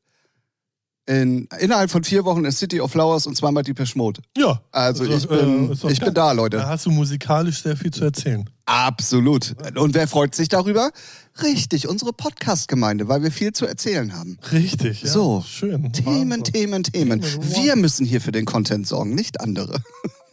in, 1.07 1.47
innerhalb 1.59 1.89
von 1.89 2.03
vier 2.03 2.25
Wochen 2.25 2.43
ist 2.43 2.59
City 2.59 2.81
of 2.81 2.91
Flowers 2.91 3.27
und 3.27 3.37
zweimal 3.37 3.63
die 3.63 3.73
Mode. 3.95 4.21
Ja. 4.37 4.61
Also 4.71 5.05
ich 5.05 5.27
bin, 5.27 5.71
äh, 5.71 5.75
doch 5.75 5.89
ich 5.89 5.99
geil. 5.99 6.07
bin 6.07 6.13
da, 6.13 6.33
Leute. 6.33 6.57
Da 6.57 6.67
hast 6.67 6.85
du 6.85 6.91
musikalisch 6.91 7.63
sehr 7.63 7.77
viel 7.77 7.91
zu 7.91 8.03
erzählen. 8.03 8.49
Absolut. 8.65 9.55
Und 9.77 9.93
wer 9.93 10.07
freut 10.09 10.35
sich 10.35 10.49
darüber? 10.49 10.91
Richtig, 11.41 11.87
unsere 11.87 12.11
Podcast-Gemeinde, 12.11 13.07
weil 13.07 13.23
wir 13.23 13.31
viel 13.31 13.53
zu 13.53 13.65
erzählen 13.65 14.13
haben. 14.13 14.37
Richtig, 14.51 15.03
ja. 15.03 15.09
So, 15.09 15.45
Schön. 15.47 15.93
Themen, 15.93 16.41
Wahnsinn. 16.41 16.43
Themen, 16.43 16.83
Themen. 16.83 17.21
Themen, 17.21 17.55
Wir 17.55 17.77
müssen 17.77 18.05
hier 18.05 18.19
für 18.19 18.33
den 18.33 18.43
Content 18.43 18.85
sorgen, 18.85 19.15
nicht 19.15 19.39
andere. 19.39 19.81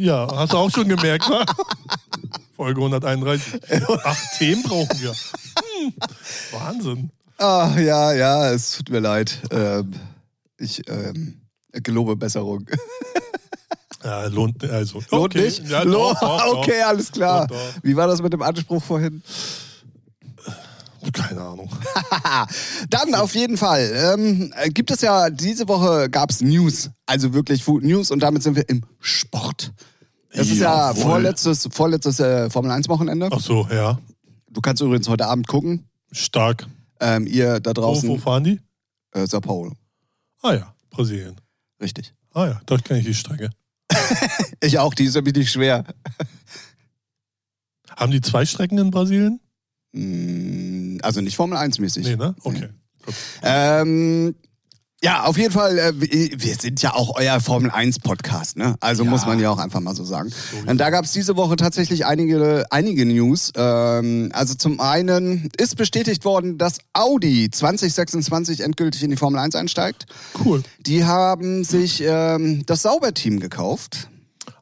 Ja, 0.00 0.26
hast 0.34 0.54
du 0.54 0.56
auch 0.56 0.70
schon 0.70 0.88
gemerkt, 0.88 1.28
ne? 1.28 1.44
Folge 2.56 2.80
131. 2.80 3.60
Acht 4.02 4.38
Themen 4.38 4.62
brauchen 4.62 4.98
wir. 4.98 5.10
Hm, 5.12 5.92
Wahnsinn. 6.52 7.10
Ah, 7.36 7.74
ja, 7.78 8.14
ja, 8.14 8.50
es 8.50 8.78
tut 8.78 8.88
mir 8.88 9.00
leid. 9.00 9.38
Ähm, 9.50 9.92
ich 10.56 10.88
ähm, 10.88 11.42
gelobe 11.72 12.16
Besserung. 12.16 12.66
Ja, 14.02 14.24
lohnt 14.24 14.64
also. 14.64 15.02
Lohnt 15.10 15.34
okay. 15.34 15.44
nicht? 15.44 15.68
Ja, 15.68 15.82
Lo- 15.82 16.14
doch, 16.14 16.20
doch, 16.20 16.44
doch. 16.44 16.58
okay, 16.60 16.80
alles 16.80 17.12
klar. 17.12 17.46
Wie 17.82 17.94
war 17.94 18.06
das 18.06 18.22
mit 18.22 18.32
dem 18.32 18.40
Anspruch 18.40 18.82
vorhin? 18.82 19.22
Keine 21.12 21.42
Ahnung. 21.42 21.70
Dann 22.88 23.14
auf 23.14 23.34
jeden 23.34 23.58
Fall 23.58 23.90
ähm, 23.94 24.50
äh, 24.56 24.70
gibt 24.70 24.90
es 24.90 25.02
ja, 25.02 25.28
diese 25.28 25.68
Woche 25.68 26.08
gab 26.08 26.30
es 26.30 26.40
News, 26.40 26.88
also 27.04 27.34
wirklich 27.34 27.62
Food 27.62 27.84
News 27.84 28.10
und 28.10 28.20
damit 28.20 28.42
sind 28.42 28.56
wir 28.56 28.66
im 28.70 28.82
Sport. 28.98 29.72
Das 30.32 30.48
ist 30.48 30.58
ja 30.58 30.90
Jawohl. 30.90 31.02
vorletztes, 31.02 31.68
vorletztes 31.72 32.20
äh, 32.20 32.48
Formel 32.50 32.70
1 32.70 32.88
Wochenende. 32.88 33.28
Ach 33.32 33.40
so, 33.40 33.66
ja. 33.70 33.98
Du 34.48 34.60
kannst 34.60 34.80
übrigens 34.82 35.08
heute 35.08 35.26
Abend 35.26 35.46
gucken. 35.48 35.88
Stark. 36.12 36.66
Ähm, 37.00 37.26
ihr 37.26 37.60
da 37.60 37.70
Wo, 37.70 37.74
draußen, 37.74 38.08
wo 38.08 38.18
fahren 38.18 38.44
die? 38.44 38.60
äh, 39.12 39.26
Sao 39.26 39.40
Paulo. 39.40 39.72
Ah 40.42 40.54
ja, 40.54 40.74
Brasilien. 40.90 41.36
Richtig. 41.80 42.14
Ah 42.32 42.46
ja, 42.46 42.60
dort 42.66 42.84
kenne 42.84 43.00
ich 43.00 43.06
die 43.06 43.14
Strecke. 43.14 43.50
Ich 44.62 44.78
auch, 44.78 44.92
die 44.94 45.04
ist 45.04 45.16
ja 45.16 45.24
wirklich 45.24 45.50
schwer. 45.50 45.84
Haben 47.96 48.12
die 48.12 48.20
zwei 48.20 48.44
Strecken 48.44 48.76
in 48.78 48.90
Brasilien? 48.90 49.40
Mm, 49.92 50.98
Also 51.02 51.20
nicht 51.22 51.36
Formel 51.36 51.56
1 51.58 51.78
mäßig. 51.78 52.04
Nee, 52.06 52.16
ne? 52.16 52.34
Okay. 52.44 52.68
Ähm, 53.42 54.34
ja, 55.02 55.24
auf 55.24 55.38
jeden 55.38 55.52
Fall, 55.52 55.78
äh, 55.78 55.92
wir 55.94 56.10
wir 56.42 56.54
sind 56.56 56.82
ja 56.82 56.94
auch 56.94 57.16
euer 57.18 57.40
Formel 57.40 57.70
1 57.70 58.00
Podcast, 58.00 58.56
ne? 58.56 58.76
Also 58.80 59.04
Ja. 59.04 59.10
muss 59.10 59.24
man 59.26 59.38
ja 59.40 59.48
auch 59.50 59.58
einfach 59.58 59.80
mal 59.80 59.94
so 59.94 60.04
sagen. 60.04 60.30
Und 60.66 60.78
da 60.78 60.90
gab 60.90 61.04
es 61.06 61.12
diese 61.12 61.36
Woche 61.36 61.56
tatsächlich 61.56 62.04
einige, 62.04 62.66
einige 62.70 63.06
News. 63.06 63.50
Ähm, 63.56 64.30
also 64.34 64.54
zum 64.54 64.78
einen 64.80 65.48
ist 65.56 65.76
bestätigt 65.76 66.24
worden, 66.24 66.58
dass 66.58 66.78
Audi 66.92 67.50
2026 67.50 68.60
endgültig 68.60 69.02
in 69.02 69.10
die 69.10 69.16
Formel 69.16 69.40
1 69.40 69.54
einsteigt. 69.54 70.06
Cool. 70.44 70.62
Die 70.80 71.04
haben 71.04 71.64
sich 71.64 72.02
ähm, 72.06 72.64
das 72.66 72.82
Sauber-Team 72.82 73.40
gekauft. 73.40 74.08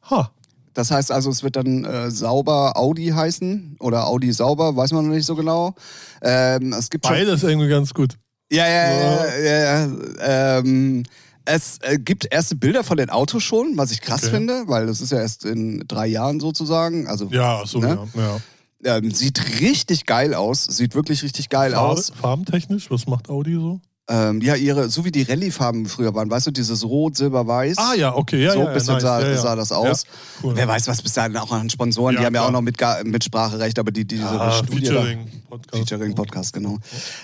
Ha. 0.09 0.31
Das 0.73 0.91
heißt 0.91 1.11
also, 1.11 1.29
es 1.29 1.43
wird 1.43 1.57
dann 1.57 1.83
äh, 1.83 2.09
Sauber 2.11 2.77
Audi 2.77 3.07
heißen 3.07 3.75
oder 3.81 4.07
Audi 4.07 4.31
Sauber, 4.31 4.77
weiß 4.77 4.93
man 4.93 5.05
noch 5.07 5.13
nicht 5.13 5.25
so 5.25 5.35
genau. 5.35 5.73
Ähm, 6.21 6.71
es 6.71 6.89
gibt 6.89 7.03
Beides 7.03 7.43
irgendwie 7.43 7.67
ganz 7.67 7.93
gut. 7.93 8.15
Ja, 8.51 8.67
ja, 8.67 8.91
ja, 8.93 9.35
ja, 9.37 9.85
ja. 9.87 10.57
Ähm, 10.59 11.03
es 11.45 11.79
äh, 11.81 11.97
gibt 11.97 12.27
erste 12.31 12.55
Bilder 12.55 12.83
von 12.83 12.97
den 12.97 13.09
Autos 13.09 13.43
schon, 13.43 13.77
was 13.77 13.91
ich 13.91 14.01
krass 14.01 14.23
Okay. 14.23 14.31
finde, 14.35 14.63
weil 14.67 14.85
das 14.85 15.01
ist 15.01 15.11
ja 15.11 15.19
erst 15.19 15.45
in 15.45 15.83
drei 15.87 16.07
Jahren 16.07 16.39
sozusagen. 16.39 17.07
Also 17.07 17.27
Ja, 17.31 17.63
so, 17.65 17.79
Ne? 17.79 18.07
ja. 18.15 18.39
ja. 18.83 18.97
ähm, 18.97 19.11
sieht 19.11 19.59
richtig 19.59 20.05
geil 20.05 20.33
aus, 20.33 20.63
sieht 20.65 20.93
wirklich 20.95 21.23
richtig 21.23 21.49
geil 21.49 21.71
Farbe, 21.71 21.89
aus. 21.93 22.11
farbentechnisch, 22.11 22.91
was 22.91 23.07
macht 23.07 23.29
Audi 23.29 23.53
so? 23.55 23.81
Ähm, 24.11 24.41
ja, 24.41 24.55
ihre, 24.55 24.89
so 24.89 25.05
wie 25.05 25.11
die 25.11 25.21
Rallye-Farben 25.21 25.85
früher 25.85 26.15
waren, 26.15 26.31
weißt 26.31 26.47
du, 26.47 26.51
dieses 26.51 26.83
Rot, 26.83 27.15
Silber, 27.15 27.45
Weiß. 27.45 27.77
Ah 27.77 27.93
ja, 27.93 28.15
okay, 28.15 28.43
ja, 28.43 28.53
so 28.53 28.61
ja, 28.61 28.67
ein 28.67 28.73
bisschen 28.73 28.93
nice. 28.95 29.03
sah, 29.03 29.21
ja, 29.21 29.29
ja. 29.29 29.37
sah 29.37 29.55
das 29.55 29.71
aus. 29.71 30.03
Ja, 30.03 30.09
cool. 30.43 30.55
Wer 30.55 30.67
weiß, 30.67 30.87
was 30.87 30.99
bis 31.03 31.13
dahin 31.13 31.37
auch 31.37 31.51
an 31.51 31.69
Sponsoren, 31.69 32.15
die 32.15 32.21
Ja, 32.21 32.25
haben 32.25 32.33
ja 32.33 32.41
auch 32.47 32.51
noch 32.51 32.61
mit, 32.61 32.77
Mitspracherecht, 33.03 33.77
aber 33.77 33.91
die, 33.91 34.05
die 34.05 34.15
diese 34.15 34.27
ah, 34.27 34.51
Studie 34.51 34.81
da- 34.87 34.93
Featuring 35.03 35.27
Podcast. 35.47 35.77
Featuring 35.89 36.15
Podcast, 36.15 36.53
genau. 36.53 36.77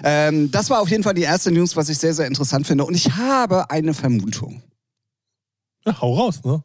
Ähm, 0.04 0.52
das 0.52 0.70
war 0.70 0.80
auf 0.80 0.90
jeden 0.90 1.02
Fall 1.04 1.16
die 1.16 1.24
erste 1.24 1.52
News, 1.52 1.76
was 1.76 1.90
ich 1.90 1.98
sehr, 1.98 2.14
sehr 2.14 2.28
interessant 2.28 2.68
finde. 2.68 2.86
Und 2.86 2.94
ich 2.94 3.16
habe 3.16 3.70
eine 3.72 3.96
Vermutung. 3.96 4.62
Ja, 5.86 6.00
hau 6.02 6.14
raus, 6.14 6.44
ne? 6.44 6.64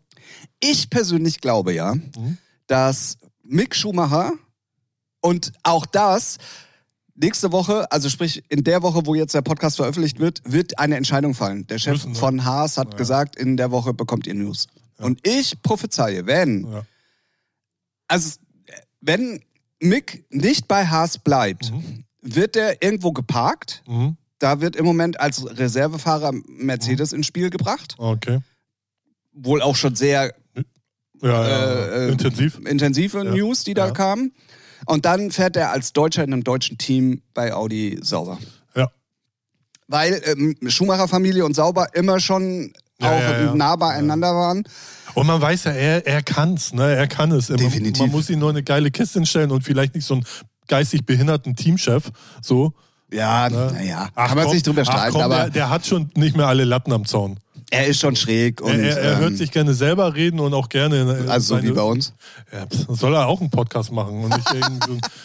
Ich 0.60 0.90
persönlich 0.90 1.40
glaube 1.40 1.72
ja, 1.72 1.94
Mhm. 1.94 2.36
dass 2.66 3.16
Mick 3.42 3.74
Schumacher 3.74 4.32
und 5.22 5.52
auch 5.62 5.86
das 5.86 6.36
nächste 7.20 7.52
Woche, 7.52 7.90
also 7.92 8.08
sprich 8.08 8.42
in 8.48 8.64
der 8.64 8.82
Woche, 8.82 9.02
wo 9.06 9.14
jetzt 9.14 9.34
der 9.34 9.42
Podcast 9.42 9.76
veröffentlicht 9.76 10.18
wird, 10.20 10.40
wird 10.44 10.78
eine 10.78 10.96
Entscheidung 10.96 11.34
fallen. 11.34 11.66
Der 11.66 11.78
Chef 11.78 11.92
Müssen, 11.94 12.12
ne? 12.12 12.18
von 12.18 12.44
Haas 12.44 12.76
hat 12.78 12.92
Ja. 12.92 12.96
gesagt, 12.98 13.36
in 13.36 13.56
der 13.56 13.70
Woche 13.70 13.92
bekommt 13.94 14.26
ihr 14.26 14.34
News. 14.34 14.66
Ja. 14.98 15.04
Und 15.06 15.26
ich 15.26 15.60
prophezeie, 15.62 16.26
wenn, 16.26 16.70
Ja. 16.70 16.84
also 18.08 18.38
wenn 19.00 19.40
Mick 19.80 20.24
nicht 20.30 20.68
bei 20.68 20.86
Haas 20.86 21.18
bleibt, 21.18 21.72
Mhm. 21.72 22.04
wird 22.22 22.56
er 22.56 22.82
irgendwo 22.82 23.12
geparkt. 23.12 23.82
Mhm. 23.86 24.16
Da 24.38 24.60
wird 24.60 24.76
im 24.76 24.84
Moment 24.86 25.20
als 25.20 25.44
Reservefahrer 25.58 26.32
Mercedes 26.48 27.12
ins 27.12 27.26
Spiel 27.26 27.50
gebracht. 27.50 27.94
Okay. 27.98 28.40
Wohl 29.32 29.62
auch 29.62 29.76
schon 29.76 29.94
sehr 29.94 30.34
Ja, 31.22 31.46
Äh, 31.46 32.06
äh, 32.06 32.12
intensiv. 32.12 32.58
intensive. 32.66 33.22
News, 33.24 33.62
die 33.64 33.74
da 33.74 33.90
kamen. 33.90 34.32
Und 34.86 35.04
dann 35.04 35.30
fährt 35.30 35.56
er 35.56 35.70
als 35.72 35.92
Deutscher 35.92 36.24
in 36.24 36.32
einem 36.32 36.44
deutschen 36.44 36.78
Team 36.78 37.22
bei 37.34 37.52
Audi 37.54 37.98
Sauber. 38.02 38.38
Ja. 38.74 38.88
Weil 39.88 40.20
ähm, 40.24 40.56
Schumacher-Familie 40.66 41.44
und 41.44 41.54
Sauber 41.54 41.88
immer 41.94 42.20
schon 42.20 42.72
Ja, 43.00 43.10
auch 43.10 43.20
ja, 43.20 43.40
ja. 43.44 43.54
nah 43.54 43.76
beieinander 43.76 44.34
waren. 44.34 44.64
Und 45.14 45.26
man 45.26 45.40
weiß 45.40 45.64
ja, 45.64 45.72
er, 45.72 46.06
er 46.06 46.22
kann's, 46.22 46.72
ne? 46.72 46.94
Er 46.94 47.08
kann 47.08 47.32
es. 47.32 47.48
Definitiv. 47.48 48.00
Man 48.02 48.10
muss 48.10 48.30
ihm 48.30 48.38
nur 48.38 48.50
eine 48.50 48.62
geile 48.62 48.90
Kiste 48.90 49.18
hinstellen 49.18 49.50
und 49.50 49.62
vielleicht 49.64 49.94
nicht 49.94 50.06
so 50.06 50.14
einen 50.14 50.24
geistig 50.68 51.04
behinderten 51.04 51.56
Teamchef. 51.56 52.10
So. 52.42 52.72
Ja, 53.12 53.48
Ne? 53.50 53.72
naja, 53.74 54.08
Ach, 54.14 54.28
kann 54.28 54.38
man 54.38 54.48
sich 54.50 54.62
drüber 54.62 54.84
streiten, 54.84 55.14
komm, 55.14 55.22
aber 55.22 55.36
der, 55.38 55.50
der 55.50 55.70
hat 55.70 55.84
schon 55.84 56.10
nicht 56.14 56.36
mehr 56.36 56.46
alle 56.46 56.64
Latten 56.64 56.92
am 56.92 57.04
Zaun. 57.06 57.40
Er 57.70 57.86
ist 57.86 58.00
schon 58.00 58.16
schräg 58.16 58.60
und 58.60 58.72
er 58.80 58.96
er, 58.96 58.98
er 58.98 59.12
ähm, 59.14 59.18
hört 59.20 59.36
sich 59.36 59.50
gerne 59.52 59.72
selber 59.74 60.14
reden 60.14 60.40
und 60.40 60.52
auch 60.54 60.68
gerne. 60.68 61.00
in- 61.02 61.28
also 61.28 61.48
so 61.48 61.54
seine- 61.56 61.68
wie 61.68 61.72
bei 61.72 61.82
uns. 61.82 62.12
Ja, 62.52 62.66
soll 62.94 63.14
er 63.14 63.26
auch 63.28 63.40
einen 63.40 63.50
Podcast 63.50 63.92
machen 63.92 64.24
und 64.24 64.30
nicht 64.36 64.48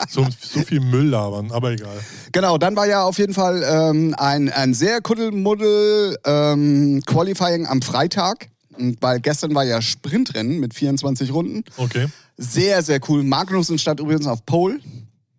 so, 0.10 0.24
so, 0.24 0.28
so 0.42 0.60
viel 0.62 0.80
Müll 0.80 1.08
labern, 1.10 1.52
aber 1.52 1.72
egal. 1.72 1.98
Genau, 2.32 2.58
dann 2.58 2.76
war 2.76 2.88
ja 2.88 3.04
auf 3.04 3.18
jeden 3.18 3.34
Fall 3.34 3.64
ähm, 3.68 4.14
ein, 4.18 4.50
ein 4.50 4.74
sehr 4.74 5.02
kuddelmuddel 5.02 6.18
ähm, 6.26 7.02
Qualifying 7.06 7.68
am 7.68 7.82
Freitag. 7.82 8.50
Und 8.78 9.02
weil 9.02 9.22
gestern 9.22 9.56
war 9.56 9.64
ja 9.64 9.82
Sprintrennen 9.82 10.60
mit 10.60 10.74
24 10.74 11.32
Runden. 11.34 11.64
Okay. 11.78 12.08
Sehr, 12.38 12.82
sehr 12.82 13.00
cool. 13.08 13.24
Magnussen 13.24 13.78
stand 13.78 14.02
übrigens 14.02 14.28
auf 14.28 14.46
Pole 14.46 14.80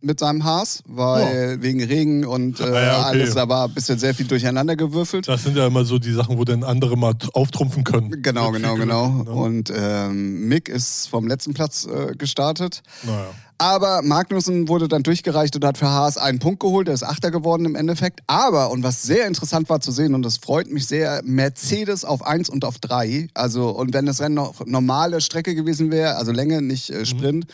mit 0.07 0.21
seinem 0.21 0.45
Haas, 0.45 0.83
weil 0.87 1.61
wegen 1.61 1.83
Regen 1.83 2.25
und 2.25 2.61
äh, 2.61 2.65
Ah 2.65 2.83
ja, 2.83 2.99
okay. 3.01 3.09
alles, 3.09 3.35
da 3.35 3.49
war 3.49 3.67
ein 3.69 3.75
bisschen 3.75 3.99
sehr 3.99 4.15
viel 4.15 4.27
durcheinander 4.27 4.77
gewürfelt. 4.77 5.29
Das 5.29 5.43
sind 5.43 5.57
ja 5.57 5.67
immer 5.67 5.85
so 5.85 5.99
die 5.99 6.13
Sachen, 6.13 6.39
wo 6.39 6.45
dann 6.45 6.65
andere 6.65 6.97
mal 6.97 7.15
auftrumpfen 7.33 7.85
können. 7.85 8.23
Genau, 8.23 8.53
genau, 8.53 8.77
genau. 8.77 9.09
Ne? 9.09 9.31
Und 9.31 9.73
ähm, 9.75 10.49
Mick 10.49 10.69
ist 10.69 11.09
vom 11.09 11.27
letzten 11.27 11.55
Platz 11.55 11.87
äh, 11.87 12.15
gestartet. 12.17 12.83
Naja. 13.03 13.27
Aber 13.59 14.03
Magnussen 14.03 14.69
wurde 14.69 14.87
dann 14.87 15.03
durchgereicht 15.03 15.57
und 15.57 15.65
hat 15.65 15.79
für 15.79 15.89
Haas 15.89 16.19
einen 16.19 16.39
Punkt 16.39 16.61
geholt. 16.61 16.89
Er 16.89 16.95
ist 16.95 17.03
Achter 17.03 17.31
geworden 17.31 17.65
im 17.65 17.75
Endeffekt. 17.75 18.21
Aber, 18.27 18.71
und 18.71 18.83
was 18.83 19.03
sehr 19.03 19.27
interessant 19.27 19.71
war 19.71 19.81
zu 19.81 19.93
sehen, 19.93 20.15
und 20.15 20.23
das 20.23 20.37
freut 20.37 20.71
mich 20.71 20.87
sehr, 20.87 21.23
Mercedes 21.25 22.05
auf 22.05 22.27
1 22.27 22.51
und 22.51 22.67
auf 22.67 22.79
3. 22.79 23.29
Also, 23.33 23.71
und 23.71 23.95
wenn 23.95 24.05
das 24.05 24.21
Rennen 24.21 24.35
noch 24.35 24.67
normale 24.67 25.23
Strecke 25.23 25.55
gewesen 25.55 25.91
wäre, 25.91 26.17
also 26.17 26.33
Länge, 26.33 26.61
nicht 26.61 26.91
äh, 26.91 27.07
Sprint, 27.07 27.47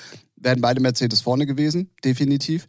wären 0.43 0.61
beide 0.61 0.81
Mercedes 0.81 1.21
vorne 1.21 1.47
gewesen, 1.47 1.91
definitiv. 2.05 2.67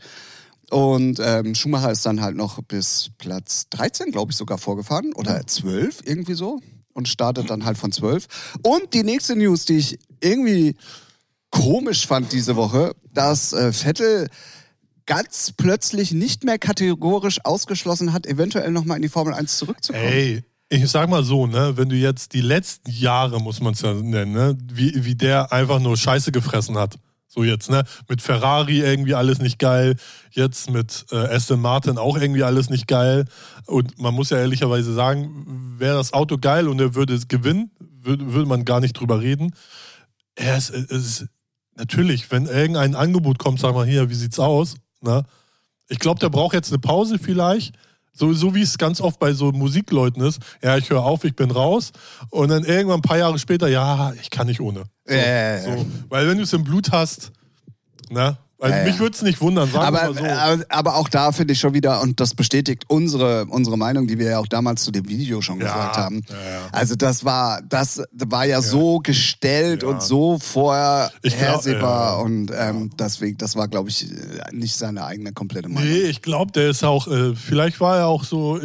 Und 0.69 1.19
ähm, 1.23 1.53
Schumacher 1.55 1.91
ist 1.91 2.05
dann 2.05 2.21
halt 2.21 2.35
noch 2.35 2.61
bis 2.63 3.11
Platz 3.17 3.67
13, 3.69 4.11
glaube 4.11 4.31
ich, 4.31 4.37
sogar 4.37 4.57
vorgefahren. 4.57 5.13
Oder 5.13 5.45
12, 5.45 6.01
irgendwie 6.05 6.33
so. 6.33 6.59
Und 6.93 7.07
startet 7.07 7.49
dann 7.49 7.65
halt 7.65 7.77
von 7.77 7.91
12. 7.91 8.27
Und 8.63 8.93
die 8.93 9.03
nächste 9.03 9.35
News, 9.35 9.65
die 9.65 9.77
ich 9.77 9.99
irgendwie 10.21 10.75
komisch 11.51 12.07
fand 12.07 12.31
diese 12.31 12.55
Woche, 12.55 12.95
dass 13.13 13.53
äh, 13.53 13.71
Vettel 13.71 14.27
ganz 15.05 15.53
plötzlich 15.55 16.11
nicht 16.11 16.43
mehr 16.43 16.57
kategorisch 16.57 17.39
ausgeschlossen 17.43 18.13
hat, 18.13 18.25
eventuell 18.25 18.71
nochmal 18.71 18.97
in 18.97 19.03
die 19.03 19.09
Formel 19.09 19.33
1 19.33 19.57
zurückzukommen. 19.57 20.05
Ey, 20.05 20.43
ich 20.69 20.89
sag 20.89 21.09
mal 21.09 21.23
so, 21.23 21.45
ne, 21.45 21.73
wenn 21.75 21.89
du 21.89 21.95
jetzt 21.95 22.33
die 22.33 22.41
letzten 22.41 22.89
Jahre, 22.89 23.39
muss 23.39 23.61
man 23.61 23.73
es 23.73 23.81
ja 23.81 23.93
nennen, 23.93 24.31
ne, 24.31 24.57
wie, 24.71 25.05
wie 25.05 25.15
der 25.15 25.51
einfach 25.51 25.79
nur 25.79 25.97
Scheiße 25.97 26.31
gefressen 26.31 26.77
hat. 26.77 26.97
So 27.33 27.43
jetzt, 27.43 27.71
ne? 27.71 27.83
Mit 28.07 28.21
Ferrari 28.21 28.81
irgendwie 28.81 29.15
alles 29.15 29.39
nicht 29.39 29.57
geil, 29.57 29.95
jetzt 30.29 30.69
mit 30.69 31.07
äh, 31.11 31.15
Aston 31.15 31.59
Martin 31.59 31.97
auch 31.97 32.15
irgendwie 32.15 32.43
alles 32.43 32.69
nicht 32.69 32.87
geil. 32.87 33.25
Und 33.65 33.99
man 33.99 34.13
muss 34.13 34.29
ja 34.29 34.37
ehrlicherweise 34.37 34.93
sagen, 34.93 35.75
wäre 35.79 35.97
das 35.97 36.13
Auto 36.13 36.37
geil 36.37 36.67
und 36.67 36.79
er 36.79 36.93
würde 36.93 37.15
es 37.15 37.27
gewinnen, 37.27 37.71
würde, 37.79 38.33
würde 38.33 38.47
man 38.47 38.65
gar 38.65 38.81
nicht 38.81 38.93
drüber 38.93 39.19
reden. 39.19 39.55
Ist, 40.35 40.69
es 40.69 40.91
ist 40.91 41.25
natürlich, 41.75 42.29
wenn 42.29 42.45
irgendein 42.45 42.93
Angebot 42.93 43.39
kommt, 43.39 43.59
sag 43.59 43.73
mal 43.73 43.87
hier, 43.87 44.11
wie 44.11 44.15
sieht's 44.15 44.37
aus? 44.37 44.75
Ne? 45.01 45.23
Ich 45.89 45.97
glaube, 45.97 46.19
der 46.19 46.29
braucht 46.29 46.53
jetzt 46.53 46.71
eine 46.71 46.79
Pause 46.79 47.17
vielleicht. 47.17 47.73
So, 48.13 48.31
so 48.33 48.53
wie 48.53 48.61
es 48.61 48.77
ganz 48.77 49.01
oft 49.01 49.19
bei 49.19 49.33
so 49.33 49.51
Musikleuten 49.51 50.21
ist. 50.23 50.39
Ja, 50.61 50.77
ich 50.77 50.89
höre 50.89 51.03
auf, 51.03 51.23
ich 51.23 51.35
bin 51.35 51.49
raus. 51.49 51.91
Und 52.29 52.49
dann 52.49 52.63
irgendwann 52.63 52.99
ein 52.99 53.01
paar 53.01 53.17
Jahre 53.17 53.39
später, 53.39 53.67
ja, 53.67 54.13
ich 54.21 54.29
kann 54.29 54.47
nicht 54.47 54.61
ohne. 54.61 54.83
So, 55.05 55.15
ja. 55.15 55.61
so. 55.61 55.85
Weil 56.09 56.27
wenn 56.27 56.37
du 56.37 56.43
es 56.43 56.53
im 56.53 56.63
Blut 56.63 56.91
hast, 56.91 57.31
ne? 58.09 58.37
Also 58.63 58.77
Ja, 58.77 58.83
mich 58.85 58.97
würde 58.99 59.13
es 59.13 59.21
nicht 59.21 59.41
wundern, 59.41 59.69
sagen 59.69 59.93
wir 59.93 60.01
Aber, 60.01 60.13
mal 60.13 60.17
so. 60.17 60.23
aber, 60.25 60.63
aber 60.69 60.95
auch 60.95 61.09
da 61.09 61.33
finde 61.33 61.51
ich 61.51 61.59
schon 61.59 61.73
wieder, 61.73 62.01
und 62.01 62.19
das 62.21 62.33
bestätigt 62.33 62.85
unsere, 62.87 63.45
unsere 63.47 63.77
Meinung, 63.77 64.07
die 64.07 64.17
wir 64.17 64.29
ja 64.31 64.39
auch 64.39 64.47
damals 64.47 64.83
zu 64.83 64.91
dem 64.91 65.07
Video 65.09 65.41
schon 65.41 65.59
Ja, 65.59 65.65
gesagt 65.65 65.97
haben. 65.97 66.21
ja. 66.29 66.35
Also 66.71 66.95
das 66.95 67.25
war, 67.25 67.61
das 67.67 68.01
war 68.13 68.45
ja, 68.45 68.61
so 68.61 68.99
gestellt 68.99 69.83
und 69.83 70.01
so 70.01 70.39
vorhersehbar 70.39 72.19
und 72.21 72.51
ähm, 72.57 72.89
deswegen, 72.97 73.37
das 73.37 73.55
war, 73.55 73.67
glaube 73.67 73.89
ich, 73.89 74.07
nicht 74.51 74.75
seine 74.75 75.03
eigene 75.05 75.33
komplette 75.33 75.69
Meinung. 75.69 75.89
Nee, 75.89 76.03
ich 76.03 76.21
glaube, 76.21 76.51
der 76.51 76.69
ist 76.69 76.83
auch, 76.83 77.07
äh, 77.07 77.35
vielleicht 77.35 77.79
war 77.79 77.97
er 77.97 78.07
auch 78.07 78.23
so 78.23 78.57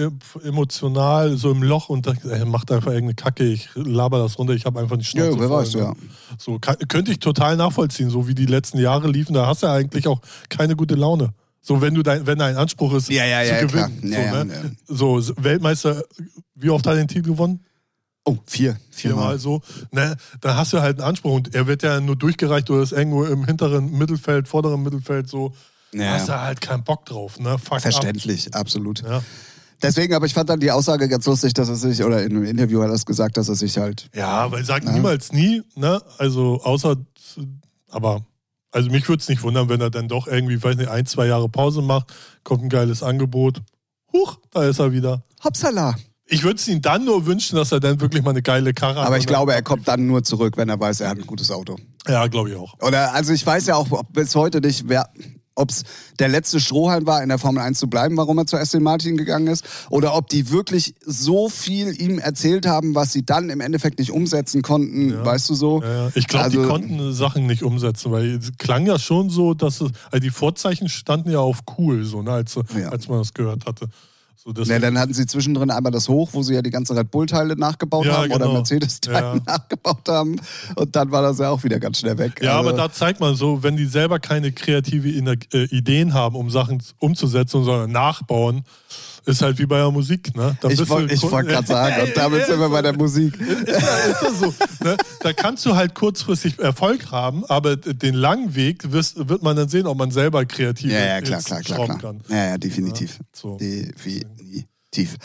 emotional, 0.44 1.37
so 1.37 1.50
im 1.50 1.62
Loch 1.62 1.88
und 1.88 2.06
dachte, 2.06 2.30
er 2.30 2.46
macht 2.46 2.70
einfach 2.70 2.92
irgendeine 2.92 3.14
Kacke, 3.14 3.44
ich 3.44 3.68
laber 3.74 4.18
das 4.18 4.38
runter, 4.38 4.52
ich 4.54 4.64
habe 4.64 4.80
einfach 4.80 4.96
die 4.96 5.04
Schnauze 5.04 5.30
Ja, 5.32 5.40
wer 5.40 5.50
weiß, 5.50 5.74
ne? 5.74 5.80
ja. 5.80 5.92
So 6.38 6.58
kann, 6.58 6.76
könnte 6.88 7.11
ich 7.11 7.18
total 7.20 7.56
nachvollziehen, 7.56 8.11
so 8.11 8.28
wie 8.28 8.34
die 8.34 8.46
letzten 8.46 8.78
Jahre 8.78 9.08
liefen, 9.11 9.32
da 9.34 9.46
hast 9.46 9.62
du 9.62 9.66
eigentlich 9.66 9.88
auch 10.07 10.20
keine 10.48 10.77
gute 10.77 10.94
Laune. 10.94 11.33
So, 11.61 11.81
wenn 11.81 11.94
du 11.94 12.03
dein, 12.03 12.27
wenn 12.27 12.38
dein 12.38 12.57
Anspruch 12.57 12.94
ist, 12.94 13.11
Ja, 13.11 13.24
ja, 13.24 13.42
zu 13.42 13.55
ja, 13.55 13.66
gewinnen. 13.66 14.79
So, 14.87 15.18
ne? 15.18 15.24
so, 15.27 15.37
Weltmeister, 15.42 16.03
wie 16.55 16.70
oft 16.70 16.87
hat 16.87 16.94
er 16.94 16.98
den 16.98 17.09
Titel 17.09 17.31
gewonnen? 17.31 17.64
Oh, 18.24 18.37
vier. 18.46 18.77
Viermal 18.90 19.38
Viermal. 19.38 19.38
so. 19.38 19.62
Ne, 19.90 20.16
dann 20.40 20.57
hast 20.57 20.72
du 20.72 20.81
halt 20.81 20.98
einen 20.98 21.09
Anspruch 21.09 21.33
und 21.33 21.55
er 21.55 21.66
wird 21.66 21.83
ja 21.83 22.01
nur 22.01 22.16
durchgereicht 22.16 22.70
oder 22.70 22.83
ist 22.83 22.92
irgendwo 22.92 23.24
im 23.24 23.46
hinteren 23.46 23.90
Mittelfeld, 23.96 24.48
vorderen 24.48 24.83
Mittelfeld 24.83 25.29
so. 25.29 25.55
Ja. 25.94 26.12
hast 26.12 26.29
du 26.29 26.38
halt 26.38 26.61
keinen 26.61 26.85
Bock 26.85 27.07
drauf. 27.07 27.38
Ne? 27.38 27.57
Fuck 27.59 27.81
Verständlich, 27.81 28.55
absolut. 28.55 29.03
Ab. 29.05 29.11
Ja. 29.11 29.22
Deswegen, 29.81 30.12
aber 30.14 30.27
ich 30.27 30.35
fand 30.35 30.51
dann 30.51 30.61
die 30.61 30.70
Aussage 30.70 31.09
ganz 31.09 31.24
lustig, 31.27 31.55
dass 31.55 31.68
er 31.68 31.77
sich, 31.77 32.03
oder 32.03 32.22
in 32.22 32.33
einem 32.33 32.44
Interview 32.44 32.83
hat 32.83 32.88
er 32.88 32.94
es 32.94 33.07
gesagt, 33.07 33.37
dass 33.37 33.48
er 33.48 33.55
sich 33.55 33.79
halt. 33.79 34.09
Ja, 34.14 34.51
weil 34.51 34.64
sagt 34.64 34.85
niemals 34.85 35.33
nie, 35.33 35.62
ne? 35.77 36.03
Also 36.18 36.61
außer, 36.62 36.96
aber 37.88 38.27
also 38.70 38.90
mich 38.90 39.09
würde 39.09 39.20
es 39.20 39.28
nicht 39.28 39.42
wundern, 39.42 39.68
wenn 39.68 39.81
er 39.81 39.90
dann 39.90 40.09
doch 40.09 40.26
irgendwie, 40.26 40.62
weiß 40.62 40.76
nicht, 40.76 40.90
ein, 40.90 41.07
zwei 41.07 41.26
Jahre 41.26 41.48
Pause 41.48 41.83
macht, 41.83 42.12
kommt 42.44 42.64
ein 42.64 42.68
geiles 42.68 43.02
Angebot. 43.02 43.62
Huch, 44.12 44.38
da 44.50 44.64
ist 44.64 44.78
er 44.78 44.92
wieder. 44.92 45.22
Hoppsala. 45.44 45.94
Ich 46.31 46.42
würde 46.42 46.57
es 46.57 46.68
ihm 46.68 46.83
dann 46.83 47.07
nur 47.07 47.24
wünschen, 47.24 47.57
dass 47.57 47.72
er 47.72 47.81
dann 47.81 48.00
wirklich 48.00 48.22
mal 48.22 48.31
eine 48.31 48.42
geile 48.42 48.74
Karre 48.74 49.00
hat. 49.00 49.07
Aber 49.07 49.16
ich 49.16 49.26
glaube, 49.26 49.54
er 49.54 49.62
kommt 49.62 49.88
dann 49.88 50.07
nur 50.07 50.22
zurück, 50.22 50.59
wenn 50.59 50.68
er 50.68 50.78
weiß, 50.78 51.00
er 51.00 51.09
hat 51.09 51.16
ein 51.18 51.26
gutes 51.26 51.50
Auto. 51.50 51.76
Ja, 52.07 52.26
glaube 52.26 52.50
ich 52.50 52.57
auch. 52.57 52.74
Oder, 52.83 53.14
also 53.14 53.33
ich 53.33 53.44
weiß 53.44 53.66
ja 53.66 53.76
auch 53.76 53.90
ob 53.90 54.12
bis 54.12 54.35
heute 54.35 54.61
nicht, 54.61 54.88
wer, 54.88 55.09
ob 55.59 55.71
es 55.71 55.83
der 56.18 56.29
letzte 56.29 56.61
Strohhalm 56.61 57.07
war, 57.07 57.23
in 57.23 57.29
der 57.29 57.38
Formel 57.38 57.62
1 57.62 57.79
zu 57.79 57.88
bleiben, 57.88 58.16
warum 58.16 58.38
er 58.38 58.47
zu 58.47 58.57
Aston 58.57 58.83
Martin 58.83 59.16
gegangen 59.16 59.47
ist, 59.49 59.64
oder 59.90 60.14
ob 60.14 60.29
die 60.29 60.51
wirklich 60.51 60.94
so 61.05 61.49
viel 61.49 62.01
ihm 62.01 62.18
erzählt 62.18 62.66
haben, 62.66 62.94
was 62.94 63.12
sie 63.12 63.25
dann 63.25 63.51
im 63.51 63.61
Endeffekt 63.61 63.99
nicht 63.99 64.12
umsetzen 64.12 64.62
konnten, 64.62 65.11
Ja. 65.11 65.25
weißt 65.25 65.51
du 65.51 65.55
so? 65.55 65.83
Ja, 65.83 66.11
ich 66.14 66.27
glaube, 66.29 66.44
Also- 66.47 66.62
die 66.62 66.68
konnten 66.68 67.12
Sachen 67.12 67.47
nicht 67.47 67.62
umsetzen, 67.62 68.12
weil 68.12 68.37
es 68.37 68.53
klang 68.59 68.87
ja 68.87 68.99
schon 68.99 69.31
so, 69.31 69.55
dass 69.55 69.81
es, 69.81 69.90
also 70.11 70.23
die 70.23 70.31
Vorzeichen 70.31 70.88
standen 70.88 71.31
ja 71.31 71.40
auf 71.40 71.61
cool, 71.79 72.05
so, 72.05 72.23
ne, 72.23 72.31
als, 72.33 72.57
als 72.90 73.09
man 73.09 73.18
das 73.18 73.35
gehört 73.35 73.66
hatte. 73.66 73.88
So, 74.56 74.62
Ja, 74.62 74.78
dann 74.78 74.98
hatten 74.98 75.12
sie 75.12 75.26
zwischendrin 75.26 75.70
einmal 75.70 75.92
das 75.92 76.08
hoch, 76.08 76.30
wo 76.32 76.42
sie 76.42 76.54
ja 76.54 76.62
die 76.62 76.70
ganzen 76.70 76.96
Red 76.96 77.11
Bull-Teile 77.11 77.54
nachgebaut 77.56 78.06
Ja, 78.06 78.18
haben 78.18 78.30
oder 78.32 78.38
genau. 78.46 78.52
Mercedes-Teile 78.54 79.18
Ja. 79.18 79.40
nachgebaut 79.46 80.08
haben. 80.08 80.40
Und 80.74 80.96
dann 80.96 81.11
war 81.11 81.22
das 81.22 81.38
ja 81.38 81.50
auch 81.50 81.62
wieder 81.64 81.78
ganz 81.78 81.98
schnell 82.00 82.16
weg. 82.18 82.40
Ja, 82.42 82.56
Also- 82.56 82.68
aber 82.70 82.76
da 82.78 82.90
zeigt 82.90 83.20
man 83.20 83.34
so, 83.34 83.62
wenn 83.62 83.76
die 83.76 83.84
selber 83.87 84.18
keine 84.18 84.52
kreative 84.52 85.08
Ener 85.11 85.34
äh, 85.52 85.64
Ideen 85.64 86.14
haben, 86.14 86.34
um 86.37 86.50
Sachen 86.50 86.82
umzusetzen, 86.98 87.62
sondern 87.64 87.92
nachbauen, 87.92 88.62
ist 89.29 89.43
halt 89.43 89.59
wie 89.59 89.67
bei 89.67 89.77
der 89.77 89.91
Musik. 89.91 90.35
Ne? 90.35 90.57
Da 90.61 90.69
Ich 90.69 90.88
wollte 90.88 91.23
wollt 91.23 91.49
gerade 91.49 91.67
sagen, 91.67 92.03
und 92.03 92.17
damit 92.17 92.47
sind 92.47 92.59
wir 92.59 92.69
bei 92.69 92.83
der 92.83 92.97
Musik. 92.97 93.38
Ist 93.38 93.69
ist 93.69 94.23
ja 94.23 94.33
so. 94.33 94.55
Ne? 94.83 94.97
Da 95.21 95.33
kannst 95.33 95.67
du 95.67 95.77
halt 95.77 95.95
kurzfristig 95.95 96.59
Erfolg 96.59 97.11
haben, 97.11 97.45
aber 97.45 97.77
den 97.77 98.14
langen 98.14 98.55
Weg 98.55 98.91
wirst, 98.91 99.29
wird 99.29 99.43
man 99.43 99.55
dann 99.55 99.69
sehen, 99.69 99.87
ob 99.87 99.99
man 99.99 100.11
selber 100.11 100.45
kreativ 100.47 100.91
Ja, 100.91 100.99
ja, 100.99 101.21
klar, 101.21 101.43
klar, 101.43 101.61
klar, 101.61 101.85
klar. 101.85 101.99
kann. 101.99 102.21
Ja, 102.29 102.47
ja, 102.47 102.59
definitiv. 102.59 103.19
Ja, 103.19 103.25
so. 103.33 103.59
Definitiv. 103.59 105.17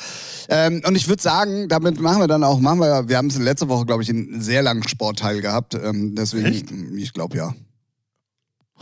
Ähm, 0.50 0.82
und 0.86 0.96
ich 0.96 1.08
würde 1.08 1.22
sagen, 1.22 1.70
damit 1.70 2.00
machen 2.00 2.20
wir 2.20 2.28
dann 2.28 2.44
auch, 2.44 2.60
machen 2.60 2.80
wir, 2.80 3.08
wir 3.08 3.18
haben 3.18 3.28
es 3.28 3.38
letzte 3.38 3.70
Woche, 3.70 3.86
glaube 3.86 4.04
ich, 4.04 4.10
einen 4.10 4.42
sehr 4.42 4.62
langen 4.62 4.88
Sportteil 4.88 5.39
gehabt. 5.42 5.76
Ähm, 5.76 6.16
deswegen, 6.16 6.46
Echt? 6.46 6.66
ich 6.98 7.13
glaube 7.13 7.38
ja. 7.38 7.56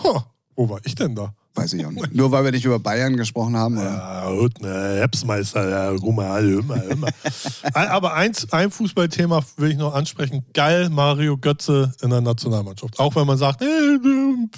Ha, 0.04 0.26
wo 0.56 0.70
war 0.70 0.80
ich 0.84 0.96
denn 0.96 1.16
da? 1.16 1.36
Weiß 1.54 1.74
ich 1.74 1.86
auch 1.86 1.92
nicht. 1.92 2.12
Nur 2.16 2.32
weil 2.32 2.46
wir 2.46 2.52
nicht 2.52 2.64
über 2.64 2.80
Bayern 2.80 3.18
gesprochen 3.18 3.58
haben. 3.58 3.78
Oder? 3.78 3.86
Ja, 3.92 4.30
gut, 4.32 4.62
ne, 4.62 4.96
Herbstmeister, 5.00 5.70
ja, 5.70 5.92
guck 6.00 6.16
mal, 6.16 6.48
immer, 6.50 6.82
immer. 6.84 7.08
Aber 7.74 8.14
eins, 8.14 8.52
ein 8.54 8.72
Fußballthema 8.72 9.42
will 9.58 9.72
ich 9.72 9.78
noch 9.78 9.94
ansprechen. 9.94 10.46
Geil, 10.54 10.90
Mario 10.90 11.38
Götze 11.38 11.94
in 12.02 12.10
der 12.10 12.22
Nationalmannschaft. 12.22 12.98
Auch 13.00 13.16
wenn 13.16 13.28
man 13.28 13.38
sagt, 13.38 13.62
äh, 13.62 13.66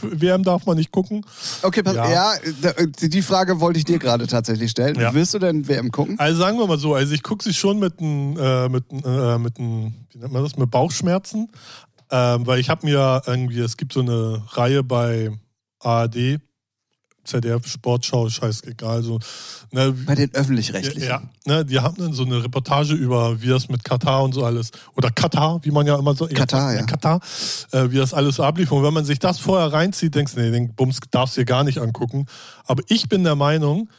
WM 0.02 0.44
darf 0.44 0.66
man 0.68 0.78
nicht 0.78 0.92
gucken. 0.92 1.26
Okay, 1.64 1.82
pass, 1.82 1.96
ja, 1.96 2.10
Ja. 2.12 2.32
da- 2.62 2.74
die 2.86 3.22
Frage 3.24 3.60
wollte 3.60 3.80
ich 3.80 3.86
dir 3.86 3.98
gerade 3.98 4.28
tatsächlich 4.28 4.70
stellen. 4.72 4.96
Ja. 5.00 5.14
Wirst 5.16 5.34
du 5.34 5.40
denn 5.40 5.68
WM 5.68 5.92
gucken? 5.92 6.20
Also 6.20 6.40
sagen 6.40 6.60
wir 6.60 6.68
mal 6.68 6.78
so, 6.78 6.94
also 6.94 7.14
ich 7.14 7.24
gucke 7.24 7.44
sie 7.44 7.54
schon 7.54 7.80
mit 7.80 8.00
n, 8.00 8.38
äh, 8.38 8.70
mit, 8.70 8.86
äh, 8.92 9.38
mit 9.40 9.58
wie 9.58 10.20
nennt 10.20 10.32
man 10.32 10.44
das, 10.44 10.58
mit 10.58 10.70
Bauchschmerzen. 10.70 11.50
Ähm, 12.12 12.46
weil 12.46 12.60
ich 12.60 12.70
habe 12.70 12.86
mir 12.86 13.24
irgendwie, 13.26 13.60
es 13.62 13.78
gibt 13.78 13.94
so 13.94 14.02
eine 14.02 14.44
Reihe 14.52 14.84
bei 14.84 15.32
ARD, 15.80 16.40
ZDF, 17.24 17.66
Sportschau, 17.68 18.30
scheißegal, 18.30 19.02
so. 19.04 19.20
Ne, 19.72 19.94
Bei 20.06 20.16
den 20.16 20.34
öffentlich-rechtlichen. 20.34 21.10
Ja, 21.10 21.22
ne, 21.46 21.66
die 21.66 21.80
haben 21.80 21.96
dann 21.98 22.14
so 22.14 22.24
eine 22.24 22.44
Reportage 22.44 22.94
über, 22.94 23.42
wie 23.42 23.48
das 23.48 23.70
mit 23.70 23.84
Katar 23.84 24.24
und 24.24 24.34
so 24.34 24.44
alles, 24.44 24.72
oder 24.96 25.10
Katar, 25.10 25.60
wie 25.64 25.72
man 25.72 25.88
ja 25.88 25.98
immer 25.98 26.16
so. 26.16 26.28
Katar, 26.28 26.74
ja. 26.74 26.84
Katar, 26.84 27.22
äh, 27.72 27.90
wie 27.92 27.98
das 27.98 28.14
alles 28.14 28.36
so 28.36 28.44
ablief. 28.44 28.72
Und 28.72 28.84
wenn 28.84 28.94
man 28.94 29.06
sich 29.06 29.20
das 29.20 29.40
vorher 29.40 29.72
reinzieht, 29.72 30.16
denkst 30.16 30.36
du, 30.36 30.42
nee, 30.42 30.52
den 30.52 30.74
Bums 30.76 31.00
darfst 31.12 31.38
du 31.38 31.42
dir 31.42 31.46
gar 31.46 31.64
nicht 31.64 31.80
angucken. 31.80 32.26
Aber 32.66 32.84
ich 32.88 33.10
bin 33.10 33.24
der 33.24 33.36
Meinung, 33.36 33.90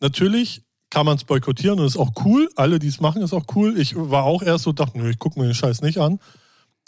natürlich 0.00 0.62
kann 0.90 1.06
man 1.06 1.16
es 1.16 1.24
boykottieren 1.24 1.80
und 1.80 1.86
ist 1.86 1.96
auch 1.96 2.12
cool. 2.24 2.48
Alle, 2.56 2.78
die 2.78 2.88
es 2.88 3.00
machen, 3.00 3.22
ist 3.22 3.32
auch 3.32 3.46
cool. 3.54 3.78
Ich 3.78 3.94
war 3.96 4.24
auch 4.24 4.42
erst 4.42 4.64
so, 4.64 4.72
dachte, 4.72 4.98
nö, 4.98 5.10
ich 5.10 5.18
gucke 5.18 5.40
mir 5.40 5.46
den 5.46 5.54
Scheiß 5.54 5.82
nicht 5.82 5.98
an. 5.98 6.20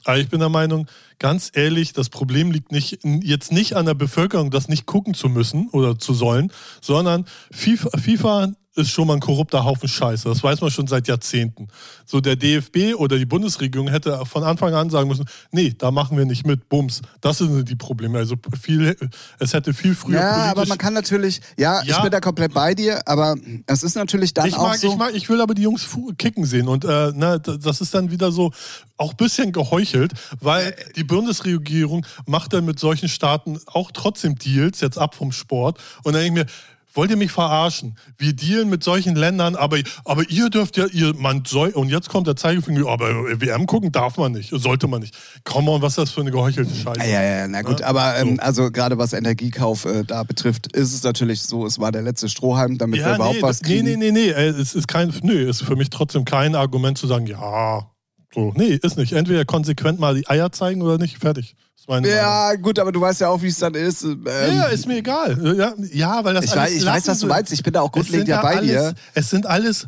Aber 0.05 0.19
ich 0.19 0.29
bin 0.29 0.39
der 0.39 0.49
Meinung, 0.49 0.87
ganz 1.19 1.51
ehrlich, 1.55 1.93
das 1.93 2.09
Problem 2.09 2.51
liegt 2.51 2.73
nicht, 2.73 2.99
jetzt 3.23 3.53
nicht 3.53 3.75
an 3.75 3.87
der 3.87 3.95
Bevölkerung, 3.95 4.51
das 4.51 4.69
nicht 4.69 4.87
gucken 4.87 5.15
zu 5.15 5.29
müssen 5.29 5.69
oder 5.71 5.99
zu 5.99 6.15
sollen, 6.15 6.53
sondern 6.81 7.25
FIFA, 7.51 7.91
FIFA 7.99 8.53
ist 8.79 8.91
schon 8.91 9.07
mal 9.07 9.15
ein 9.15 9.21
korrupter 9.21 9.65
Haufen 9.65 9.89
Scheiße. 9.89 10.29
Das 10.29 10.43
weiß 10.43 10.61
man 10.61 10.71
schon 10.71 10.87
seit 10.87 11.09
Jahrzehnten. 11.09 11.69
So 12.05 12.21
der 12.21 12.37
DFB 12.37 12.95
oder 12.95 13.17
die 13.17 13.25
Bundesregierung 13.25 13.89
hätte 13.89 14.21
von 14.27 14.45
Anfang 14.45 14.75
an 14.75 14.91
sagen 14.91 15.09
müssen, 15.09 15.25
nee, 15.51 15.75
da 15.79 15.91
machen 15.91 16.19
wir 16.19 16.27
nicht 16.27 16.47
mit, 16.47 16.69
Bums. 16.69 17.01
Das 17.23 17.39
sind 17.39 17.67
die 17.71 17.75
Probleme. 17.75 18.19
Also 18.19 18.35
viel, 18.61 18.95
es 19.39 19.55
hätte 19.55 19.73
viel 19.73 19.95
früher 19.95 20.21
Ja, 20.21 20.51
aber 20.51 20.67
man 20.67 20.77
kann 20.77 20.93
natürlich, 20.93 21.41
ja, 21.57 21.81
ich 21.81 21.89
Ja. 21.89 22.03
bin 22.03 22.11
da 22.11 22.21
komplett 22.21 22.53
bei 22.53 22.75
dir, 22.75 23.01
aber 23.09 23.37
es 23.67 23.83
ist 23.83 23.97
natürlich 23.97 24.35
dann 24.35 24.47
ich 24.47 24.57
auch 24.57 24.65
mag, 24.69 24.77
so. 24.77 24.89
ich 24.91 24.97
mag, 24.97 25.15
ich 25.15 25.27
will 25.31 25.41
aber 25.41 25.55
die 25.55 25.63
Jungs 25.63 25.89
kicken 26.19 26.45
sehen 26.45 26.69
und 26.69 26.85
äh, 26.85 27.13
d- 27.15 27.57
das 27.59 27.81
ist 27.81 27.95
dann 27.95 28.11
wieder 28.11 28.31
so 28.31 28.53
auch 28.99 29.13
ein 29.13 29.17
bisschen 29.17 29.53
geheuchelt, 29.53 30.13
weil 30.41 30.73
Äh, 30.73 30.93
die 30.97 31.05
Bundesregierung 31.07 32.07
macht 32.27 32.53
dann 32.53 32.65
mit 32.65 32.79
solchen 32.79 33.09
Staaten 33.09 33.59
auch 33.67 33.91
trotzdem 33.93 34.37
Deals, 34.37 34.81
jetzt 34.81 34.99
ab 34.99 35.15
vom 35.15 35.33
Sport 35.33 35.79
und 36.05 36.13
dann 36.15 36.23
denke 36.23 36.41
ich 36.41 36.47
mir, 36.47 36.53
wollt 36.95 37.11
ihr 37.11 37.19
mich 37.19 37.31
verarschen? 37.31 37.99
Wir 38.17 38.33
dealen 38.33 38.71
mit 38.71 38.83
solchen 38.83 39.17
Ländern, 39.17 39.55
aber, 39.55 39.77
aber 40.07 40.31
ihr 40.31 40.49
dürft 40.49 40.79
ja, 40.79 40.87
ihr, 40.87 41.13
man 41.15 41.45
soll, 41.47 41.69
und 41.69 41.91
jetzt 41.91 42.09
kommt 42.09 42.27
der 42.27 42.37
Zeigefinger, 42.37 42.89
aber 42.89 43.07
WM 43.39 43.67
gucken 43.67 43.93
darf 43.93 44.17
man 44.17 44.33
nicht, 44.33 44.49
sollte 44.51 44.87
man 44.89 45.03
nicht. 45.03 45.15
Come 45.45 45.71
on, 45.71 45.83
was 45.83 45.93
ist 45.93 45.99
das 45.99 46.11
für 46.13 46.23
eine 46.23 46.31
geheuchelte 46.31 46.75
Scheiße? 46.75 47.01
Ja, 47.01 47.23
ja, 47.23 47.37
ja, 47.41 47.49
na 47.49 47.61
gut, 47.61 47.81
Ja, 47.81 47.89
aber 47.89 48.17
ähm, 48.17 48.37
so. 48.37 48.43
also 48.43 48.71
gerade 48.71 48.97
was 48.97 49.13
Energiekauf 49.13 49.85
äh, 49.85 50.05
da 50.05 50.23
betrifft, 50.23 50.75
ist 50.75 50.95
es 50.95 51.03
natürlich 51.03 51.43
so, 51.43 51.67
es 51.67 51.79
war 51.79 51.93
der 51.93 52.01
letzte 52.01 52.31
Strohhalm, 52.31 52.79
damit 52.79 52.99
wir 53.01 53.09
Ja, 53.09 53.15
überhaupt 53.17 53.37
nee, 53.37 53.43
was 53.43 53.61
nee, 53.61 53.69
kriegen. 53.83 53.85
nee, 53.85 53.97
nee, 53.97 54.13
nee, 54.13 54.31
äh, 54.31 54.49
es 54.49 54.75
ist 54.75 54.89
kein, 54.89 55.13
nee, 55.23 55.43
ist 55.43 55.61
für 55.65 55.77
mich 55.77 55.91
trotzdem 55.91 56.25
kein 56.25 56.55
Argument 56.55 56.97
zu 56.97 57.07
sagen, 57.07 57.27
ja, 57.27 57.91
so, 58.37 58.53
nee, 58.55 58.79
ist 58.81 58.97
nicht. 58.97 59.13
Entweder 59.15 59.45
konsequent 59.45 59.99
mal 59.99 60.15
die 60.15 60.29
Eier 60.29 60.53
zeigen 60.53 60.83
oder 60.83 60.99
nicht, 60.99 61.19
fertig. 61.19 61.57
Meine 61.89 62.09
Meinung. 62.09 62.21
Ja, 62.21 62.55
gut, 62.57 62.81
aber 62.81 62.91
du 62.91 63.01
weißt 63.01 63.21
ja 63.21 63.29
auch, 63.29 63.41
wie 63.43 63.47
es 63.47 63.59
dann 63.61 63.75
ist. 63.75 64.03
Ähm, 64.03 64.25
Ja, 64.27 64.65
ist 64.65 64.89
mir 64.89 64.97
egal. 64.99 65.39
Ja, 65.57 65.73
ja 65.93 66.25
weil 66.25 66.35
das 66.35 66.47
ich 66.47 66.51
alles 66.53 66.73
weiß, 66.73 66.81
ich 66.81 66.87
weiß, 66.87 67.07
was 67.09 67.19
du 67.21 67.27
meinst. 67.29 67.53
Ich 67.53 67.63
bin 67.63 67.73
da 67.73 67.81
auch 67.81 67.93
grundlegend 67.93 68.27
ja 68.29 68.43
bei 68.43 68.57
alles, 68.57 68.69
dir. 68.71 68.95
Es 69.15 69.31
sind 69.31 69.47
alles 69.47 69.87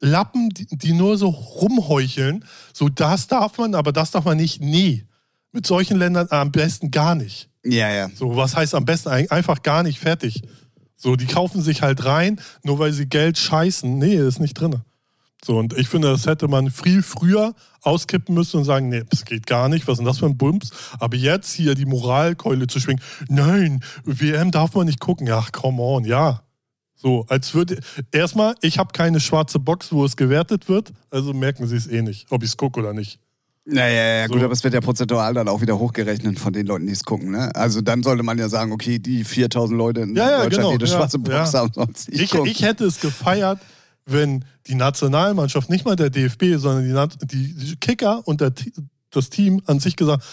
Lappen, 0.00 0.50
die, 0.50 0.66
die 0.66 0.92
nur 0.92 1.16
so 1.16 1.28
rumheucheln. 1.30 2.44
So, 2.74 2.90
das 2.90 3.26
darf 3.26 3.56
man, 3.56 3.74
aber 3.74 3.90
das 3.92 4.10
darf 4.10 4.24
man 4.26 4.36
nicht. 4.36 4.60
Nee. 4.60 5.06
Mit 5.52 5.66
solchen 5.66 5.96
Ländern 5.98 6.26
am 6.30 6.52
besten 6.52 6.90
gar 6.90 7.14
nicht. 7.14 7.48
Ja, 7.64 7.90
ja. 7.90 8.10
So, 8.14 8.36
was 8.36 8.54
heißt 8.54 8.74
am 8.74 8.84
besten? 8.84 9.08
Ein- 9.08 9.30
Einfach 9.30 9.62
gar 9.62 9.82
nicht 9.82 9.98
fertig. 9.98 10.42
So, 10.96 11.16
die 11.16 11.26
kaufen 11.26 11.62
sich 11.62 11.80
halt 11.80 12.04
rein, 12.04 12.38
nur 12.62 12.78
weil 12.78 12.92
sie 12.92 13.06
Geld 13.06 13.38
scheißen. 13.38 13.96
Nee, 13.98 14.16
ist 14.16 14.40
nicht 14.40 14.54
drin. 14.54 14.76
So, 15.44 15.56
und 15.58 15.72
ich 15.78 15.88
finde, 15.88 16.08
das 16.10 16.26
hätte 16.26 16.48
man 16.48 16.70
viel 16.70 17.02
früher 17.02 17.54
auskippen 17.82 18.34
müssen 18.34 18.58
und 18.58 18.64
sagen, 18.64 18.90
nee, 18.90 19.02
das 19.08 19.24
geht 19.24 19.46
gar 19.46 19.68
nicht, 19.70 19.86
was 19.88 19.94
ist 19.94 19.98
denn 20.00 20.06
das 20.06 20.18
für 20.18 20.26
ein 20.26 20.36
Bums? 20.36 20.70
Aber 20.98 21.16
jetzt 21.16 21.52
hier 21.52 21.74
die 21.74 21.86
Moralkeule 21.86 22.66
zu 22.66 22.78
schwingen, 22.78 23.00
nein, 23.28 23.82
WM 24.04 24.50
darf 24.50 24.74
man 24.74 24.86
nicht 24.86 25.00
gucken. 25.00 25.28
Ach, 25.30 25.50
come 25.50 25.80
on, 25.82 26.04
ja. 26.04 26.42
So, 26.94 27.24
als 27.28 27.54
würde, 27.54 27.80
erstmal, 28.12 28.54
ich 28.60 28.78
habe 28.78 28.92
keine 28.92 29.20
schwarze 29.20 29.58
Box, 29.58 29.90
wo 29.92 30.04
es 30.04 30.16
gewertet 30.16 30.68
wird, 30.68 30.92
also 31.10 31.32
merken 31.32 31.66
sie 31.66 31.76
es 31.76 31.86
eh 31.86 32.02
nicht, 32.02 32.26
ob 32.30 32.42
ich 32.42 32.50
es 32.50 32.56
gucke 32.58 32.78
oder 32.80 32.92
nicht. 32.92 33.18
Ja, 33.66 33.88
ja, 33.88 34.26
gut, 34.26 34.40
So. 34.40 34.44
aber 34.44 34.52
es 34.52 34.62
wird 34.64 34.74
ja 34.74 34.80
prozentual 34.82 35.32
dann 35.32 35.48
auch 35.48 35.62
wieder 35.62 35.78
hochgerechnet 35.78 36.38
von 36.38 36.52
den 36.52 36.66
Leuten, 36.66 36.86
die 36.86 36.92
es 36.92 37.04
gucken. 37.04 37.30
Ne? 37.30 37.54
Also 37.54 37.80
dann 37.80 38.02
sollte 38.02 38.22
man 38.22 38.36
ja 38.36 38.48
sagen, 38.50 38.72
okay, 38.72 38.98
die 38.98 39.24
4000 39.24 39.78
Leute 39.78 40.00
in 40.02 40.14
Ja, 40.16 40.24
ja, 40.30 40.36
Deutschland, 40.44 40.54
genau, 40.56 40.70
die 40.76 40.84
eine 40.84 40.86
schwarze 40.86 41.18
Box 41.18 41.54
haben, 41.54 41.70
sonst 41.74 42.10
nicht 42.10 42.20
Ich, 42.22 42.30
gucken. 42.32 42.46
ich 42.50 42.62
hätte 42.62 42.84
es 42.84 43.00
gefeiert, 43.00 43.60
wenn 44.12 44.44
die 44.66 44.74
Nationalmannschaft, 44.74 45.70
nicht 45.70 45.84
mal 45.84 45.96
der 45.96 46.10
DFB, 46.10 46.56
sondern 46.56 47.10
die, 47.24 47.54
die 47.54 47.76
Kicker 47.76 48.26
und 48.26 48.40
der, 48.40 48.52
das 49.10 49.30
Team 49.30 49.62
an 49.66 49.80
sich 49.80 49.96
gesagt, 49.96 50.24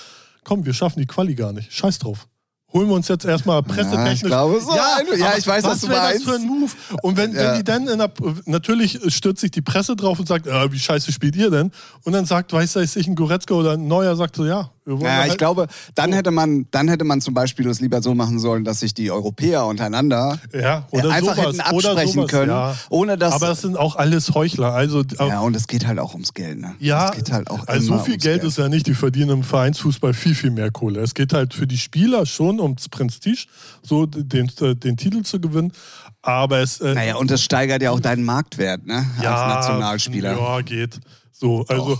komm, 0.44 0.66
wir 0.66 0.74
schaffen 0.74 1.00
die 1.00 1.06
Quali 1.08 1.36
gar 1.36 1.54
nicht. 1.54 1.74
Scheiß 1.74 2.00
drauf. 2.00 2.28
Holen 2.74 2.90
wir 2.90 2.96
uns 2.96 3.08
jetzt 3.08 3.24
erstmal 3.24 3.64
pressetechnisch. 3.64 4.16
ich 4.16 4.24
glaube, 4.24 4.60
so 4.60 4.76
ja, 4.76 4.98
aber 5.00 5.38
ich 5.38 5.48
weiß, 5.48 5.64
was 5.64 5.80
du 5.82 5.88
wär 5.88 6.02
meinst. 6.02 6.28
das 6.28 6.34
für 6.34 6.40
ein 6.42 6.46
Move? 6.48 6.72
Und 7.02 7.16
wenn, 7.16 7.34
Ja. 7.34 7.52
wenn 7.52 7.58
die 7.60 7.64
dann 7.64 7.88
in 7.88 7.98
der, 7.98 8.12
natürlich 8.46 9.00
stürzt 9.08 9.40
sich 9.40 9.52
die 9.52 9.62
Presse 9.62 9.96
drauf 9.96 10.20
und 10.20 10.28
sagt, 10.28 10.48
äh, 10.48 10.72
wie 10.72 10.78
scheiße 10.80 11.14
spielt 11.14 11.38
ihr 11.38 11.50
denn? 11.50 11.72
Und 12.04 12.12
dann 12.12 12.26
sagt, 12.26 12.52
weiß 12.52 12.76
ich, 12.76 13.08
ein 13.08 13.16
Goretzka 13.16 13.54
oder 13.54 13.72
ein 13.72 13.88
Neuer 13.88 14.18
sagt 14.18 14.36
so, 14.36 14.46
ja, 14.46 14.70
Wir 14.88 14.94
wollen 14.94 15.06
Ja, 15.06 15.18
halt, 15.18 15.32
ich 15.34 15.38
glaube, 15.38 15.68
dann 15.96 16.14
hätte 16.14 16.32
man, 16.32 16.66
dann 16.72 16.88
hätte 16.88 17.04
man 17.04 17.20
zum 17.20 17.34
Beispiel 17.34 17.66
das 17.66 17.82
lieber 17.82 18.02
so 18.02 18.16
machen 18.16 18.40
sollen, 18.40 18.64
dass 18.64 18.80
sich 18.80 18.94
die 18.94 19.12
Europäer 19.12 19.66
untereiner 19.66 20.40
ja, 20.54 20.88
oder 20.92 21.10
einfach 21.12 21.36
sowas, 21.36 21.58
hätten 21.58 21.76
oder 21.76 21.90
absprechen 21.92 22.14
sowas, 22.14 22.32
können, 22.32 22.52
Ja. 22.52 22.76
ohne 22.90 23.18
dass. 23.18 23.34
Aber 23.34 23.52
es 23.52 23.62
sind 23.62 23.78
auch 23.78 23.98
alles 23.98 24.34
Heuchler. 24.34 24.74
Also, 24.74 25.04
ja, 25.20 25.42
und 25.42 25.58
es 25.58 25.68
geht 25.68 25.86
halt 25.86 26.00
auch 26.00 26.14
ums 26.14 26.34
Geld, 26.34 26.60
ne? 26.60 26.74
Ja, 26.80 27.10
es 27.10 27.18
geht 27.18 27.34
halt 27.34 27.50
auch 27.50 27.68
also 27.68 27.98
so 27.98 28.00
viel 28.00 28.14
ums 28.14 28.24
Geld 28.24 28.44
ist 28.46 28.58
ja 28.58 28.70
nicht. 28.70 28.88
Die 28.88 28.94
verdienen 28.94 29.30
im 29.32 29.44
Vereinsfußball 29.44 30.14
viel, 30.14 30.36
viel 30.36 30.52
mehr 30.52 30.72
Kohle. 30.72 31.02
Es 31.02 31.14
geht 31.14 31.34
halt 31.34 31.54
für 31.54 31.68
die 31.68 31.78
Spieler 31.78 32.26
schon 32.26 32.62
ums 32.62 32.88
Prestige, 32.88 33.46
so 33.84 34.06
den, 34.06 34.50
äh, 34.62 34.74
den 34.74 34.96
Titel 34.96 35.24
zu 35.24 35.42
gewinnen. 35.42 35.74
Aber 36.22 36.60
es. 36.60 36.80
Äh, 36.80 36.94
Naja, 36.94 37.16
und 37.18 37.30
das 37.30 37.44
steigert 37.44 37.82
ja 37.82 37.92
auch 37.92 38.00
deinen 38.00 38.24
Marktwert, 38.24 38.86
ne? 38.86 39.06
Als 39.18 39.26
Nationalspieler. 39.26 40.38
Ja, 40.38 40.62
geht. 40.62 41.00
So, 41.34 41.66
also 41.68 42.00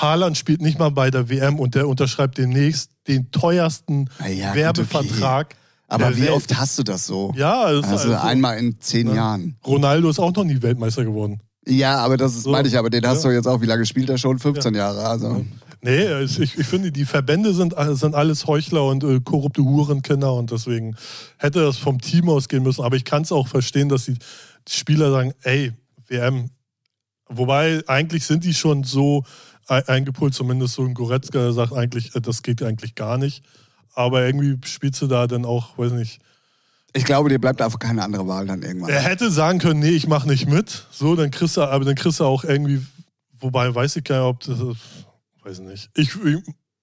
Haaland 0.00 0.36
spielt 0.36 0.60
nicht 0.60 0.78
mal 0.78 0.90
bei 0.90 1.10
der 1.10 1.28
WM 1.28 1.58
und 1.58 1.74
der 1.74 1.88
unterschreibt 1.88 2.38
demnächst 2.38 2.90
den 3.08 3.30
teuersten 3.30 4.08
ja, 4.28 4.48
gut, 4.48 4.56
Werbevertrag. 4.56 5.54
Aber 5.88 6.16
wie 6.16 6.22
Welt. 6.22 6.30
oft 6.32 6.58
hast 6.58 6.78
du 6.78 6.82
das 6.82 7.06
so? 7.06 7.32
Ja, 7.36 7.62
Also 7.62 7.88
also, 7.88 8.14
einmal 8.14 8.58
in 8.58 8.80
zehn 8.80 9.06
ne? 9.06 9.14
Jahren. 9.14 9.56
Ronaldo 9.64 10.10
ist 10.10 10.18
auch 10.18 10.32
noch 10.34 10.44
nie 10.44 10.60
Weltmeister 10.60 11.04
geworden. 11.04 11.40
Ja, 11.66 11.98
aber 11.98 12.16
das 12.16 12.34
ist, 12.34 12.42
So. 12.42 12.50
meine 12.50 12.66
ich, 12.68 12.76
aber 12.76 12.90
den 12.90 13.06
hast 13.06 13.22
Ja. 13.24 13.30
du 13.30 13.36
jetzt 13.36 13.46
auch, 13.46 13.60
wie 13.60 13.66
lange 13.66 13.86
spielt 13.86 14.10
er 14.10 14.18
schon? 14.18 14.38
15 14.38 14.74
Jahre. 14.74 15.06
Also. 15.06 15.44
Nee, 15.82 16.22
ich, 16.22 16.40
ich 16.40 16.66
finde, 16.66 16.90
die 16.90 17.04
Verbände 17.04 17.54
sind, 17.54 17.74
sind 17.90 18.14
alles 18.16 18.46
Heuchler 18.48 18.84
und 18.86 19.04
äh, 19.04 19.20
korrupte 19.20 19.62
Hurenkinder 19.62 20.34
und 20.34 20.50
deswegen 20.50 20.96
hätte 21.38 21.60
das 21.60 21.76
vom 21.76 22.00
Team 22.00 22.28
ausgehen 22.28 22.64
müssen. 22.64 22.82
Aber 22.84 22.96
ich 22.96 23.04
kann 23.04 23.22
es 23.22 23.30
auch 23.30 23.46
verstehen, 23.46 23.88
dass 23.88 24.06
die, 24.06 24.14
die 24.14 24.72
Spieler 24.72 25.10
sagen, 25.12 25.32
ey, 25.42 25.72
WM. 26.08 26.50
Wobei 27.28 27.82
eigentlich 27.86 28.24
sind 28.26 28.44
die 28.44 28.54
schon 28.54 28.84
so 28.84 29.24
e- 29.68 29.82
eingepult, 29.86 30.34
zumindest 30.34 30.74
so 30.74 30.82
ein 30.84 30.94
Goretzka, 30.94 31.38
der 31.38 31.52
sagt 31.52 31.72
eigentlich, 31.72 32.14
äh, 32.14 32.20
das 32.20 32.42
geht 32.42 32.62
eigentlich 32.62 32.94
gar 32.94 33.18
nicht. 33.18 33.42
Aber 33.94 34.24
irgendwie 34.26 34.56
spielst 34.68 35.00
du 35.02 35.06
da 35.06 35.26
dann 35.26 35.44
auch, 35.44 35.78
weiß 35.78 35.92
nicht, 35.92 36.20
Ich 36.92 37.04
glaube, 37.04 37.28
dir 37.30 37.38
bleibt 37.38 37.60
einfach 37.62 37.78
keine 37.78 38.02
andere 38.02 38.26
Wahl 38.28 38.46
dann 38.46 38.62
irgendwann. 38.62 38.90
er 38.90 39.00
hätte 39.02 39.30
sagen 39.30 39.58
können, 39.58 39.80
nee, 39.80 39.90
ich 39.90 40.06
mache 40.06 40.28
nicht 40.28 40.46
mit. 40.48 40.86
So, 40.90 41.14
dann 41.16 41.30
kriegst 41.30 41.56
du, 41.56 41.62
aber 41.62 41.84
dann 41.84 41.94
kriegst 41.94 42.20
du 42.20 42.24
auch 42.24 42.44
irgendwie, 42.44 42.84
wobei 43.40 43.74
weiß 43.74 43.96
ich 43.96 44.04
gar 44.04 44.16
nicht, 44.32 44.48
ob 44.50 44.58
das, 44.58 44.76
weiß 45.44 45.58
nicht. 45.60 45.90
Ich, 45.94 46.14
ich, 46.14 46.38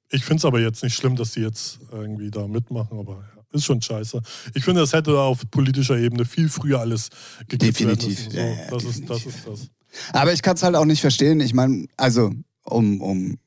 ich 0.09 0.23
finde 0.25 0.37
es 0.41 0.45
aber 0.45 0.59
jetzt 0.59 0.83
nicht 0.83 0.95
schlimm, 0.95 1.15
dass 1.15 1.31
die 1.31 1.41
jetzt 1.41 1.79
irgendwie 1.91 2.29
da 2.31 2.47
mitmachen, 2.47 2.99
aber 2.99 3.13
ja, 3.35 3.43
ist 3.51 3.65
schon 3.65 3.81
scheiße. 3.81 4.21
Ich 4.55 4.63
finde, 4.65 4.81
das 4.81 4.93
hätte 4.93 5.19
auf 5.19 5.41
politischer 5.51 5.97
Ebene 5.97 6.25
viel 6.25 6.49
früher 6.49 6.79
alles 6.79 7.09
werden 7.47 7.59
Definitiv. 7.59 8.25
müssen. 8.25 8.31
So, 8.31 8.37
Ja, 8.37 8.45
ja, 8.47 8.69
das, 8.71 8.83
Ist, 8.83 9.09
das 9.09 9.17
definitiv. 9.23 9.35
ist 9.35 9.47
das. 9.47 9.69
Aber 10.13 10.33
ich 10.33 10.41
kann 10.41 10.55
es 10.55 10.63
halt 10.63 10.75
auch 10.75 10.85
nicht 10.85 11.01
verstehen. 11.01 11.39
Ich 11.39 11.53
meine, 11.53 11.85
also, 11.97 12.31
um, 12.63 13.01
um 13.01 13.37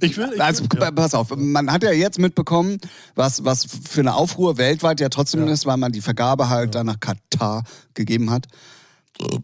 Ich 0.00 0.16
will, 0.16 0.30
ich 0.34 0.40
Also 0.40 0.64
will, 0.64 0.80
ja. 0.80 0.90
pass 0.90 1.14
auf, 1.14 1.34
man 1.36 1.70
hat 1.70 1.82
ja 1.82 1.92
jetzt 1.92 2.18
mitbekommen, 2.18 2.78
was, 3.14 3.44
was 3.44 3.66
für 3.66 4.00
eine 4.00 4.14
Aufruhr 4.14 4.58
weltweit 4.58 5.00
ja 5.00 5.08
trotzdem 5.08 5.46
Ja. 5.46 5.52
ist, 5.52 5.66
weil 5.66 5.76
man 5.76 5.92
die 5.92 6.00
Vergabe 6.00 6.48
halt 6.48 6.74
dann 6.74 6.86
nach 6.86 7.00
Katar 7.00 7.64
gegeben 7.94 8.30
hat. 8.30 8.46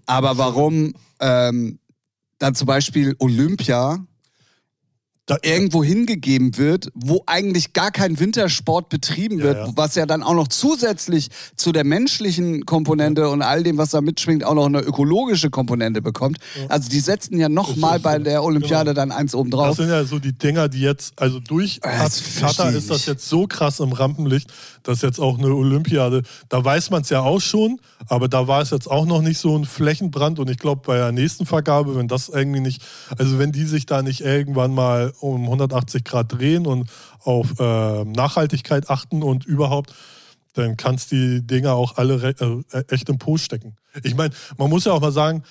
Aber 0.06 0.38
warum 0.38 0.94
ähm, 1.20 1.78
dann 2.38 2.54
zum 2.54 2.66
Beispiel 2.66 3.14
Olympia 3.18 3.98
Da, 5.28 5.36
irgendwo 5.42 5.84
hingegeben 5.84 6.56
wird, 6.56 6.90
wo 6.94 7.22
eigentlich 7.26 7.74
gar 7.74 7.90
kein 7.90 8.18
Wintersport 8.18 8.88
betrieben 8.88 9.38
Ja, 9.38 9.44
wird, 9.44 9.56
ja. 9.58 9.72
was 9.76 9.94
ja 9.94 10.06
dann 10.06 10.22
auch 10.22 10.32
noch 10.34 10.48
zusätzlich 10.48 11.28
zu 11.54 11.70
der 11.70 11.84
menschlichen 11.84 12.64
Komponente 12.64 13.28
und 13.28 13.42
all 13.42 13.62
dem, 13.62 13.76
was 13.76 13.90
da 13.90 14.00
mitschwingt, 14.00 14.42
auch 14.42 14.54
noch 14.54 14.64
eine 14.66 14.80
ökologische 14.80 15.50
Komponente 15.50 16.00
bekommt. 16.02 16.38
Also 16.70 16.88
die 16.88 17.00
setzen 17.00 17.38
ja 17.38 17.48
noch 17.50 17.68
Das 17.68 17.76
mal 17.76 17.96
ist 17.96 18.02
bei 18.02 18.18
der 18.18 18.42
Olympiade 18.42 18.90
Genau. 18.90 18.94
dann 18.94 19.12
eins 19.12 19.34
oben 19.34 19.50
Das 19.50 19.60
drauf. 19.60 19.76
sind 19.76 19.90
ja 19.90 20.02
so 20.04 20.18
die 20.18 20.32
Dinger, 20.32 20.68
die 20.70 20.80
jetzt, 20.80 21.12
also 21.20 21.40
durch 21.40 21.78
Das 21.82 22.22
Katar 22.40 22.72
ist 22.72 22.88
das 22.90 23.04
jetzt 23.04 23.28
so 23.28 23.46
krass 23.46 23.80
im 23.80 23.92
Rampenlicht, 23.92 24.50
dass 24.82 25.02
jetzt 25.02 25.20
auch 25.20 25.36
eine 25.38 25.48
Olympiade, 25.54 26.22
da 26.48 26.64
weiß 26.64 26.88
man 26.88 27.02
es 27.02 27.10
ja 27.10 27.20
auch 27.20 27.40
schon, 27.42 27.78
aber 28.06 28.28
da 28.28 28.48
war 28.48 28.62
es 28.62 28.70
jetzt 28.70 28.90
auch 28.90 29.04
noch 29.04 29.20
nicht 29.20 29.38
so 29.38 29.54
ein 29.58 29.66
Flächenbrand 29.66 30.38
und 30.38 30.48
ich 30.48 30.56
glaube 30.56 30.80
bei 30.86 30.96
der 30.96 31.12
nächsten 31.12 31.44
Vergabe, 31.44 31.96
wenn 31.96 32.08
das 32.08 32.30
irgendwie 32.30 32.60
nicht, 32.60 32.80
also 33.18 33.38
wenn 33.38 33.52
die 33.52 33.64
sich 33.64 33.84
da 33.84 34.00
nicht 34.02 34.22
irgendwann 34.22 34.72
mal 34.74 35.12
um 35.20 35.44
180 35.44 36.04
Grad 36.04 36.32
drehen 36.32 36.66
und 36.66 36.90
auf 37.20 37.58
äh, 37.58 38.04
Nachhaltigkeit 38.04 38.90
achten 38.90 39.22
und 39.22 39.44
überhaupt, 39.44 39.94
dann 40.54 40.76
kannst 40.76 41.10
die 41.12 41.46
Dinger 41.46 41.74
auch 41.74 41.96
alle 41.96 42.34
äh, 42.72 42.84
echt 42.88 43.08
im 43.08 43.18
Po 43.18 43.36
stecken. 43.36 43.76
Ich 44.02 44.14
meine, 44.14 44.34
man 44.56 44.70
muss 44.70 44.84
ja 44.84 44.92
auch 44.92 45.00
mal 45.00 45.12
sagen, 45.12 45.42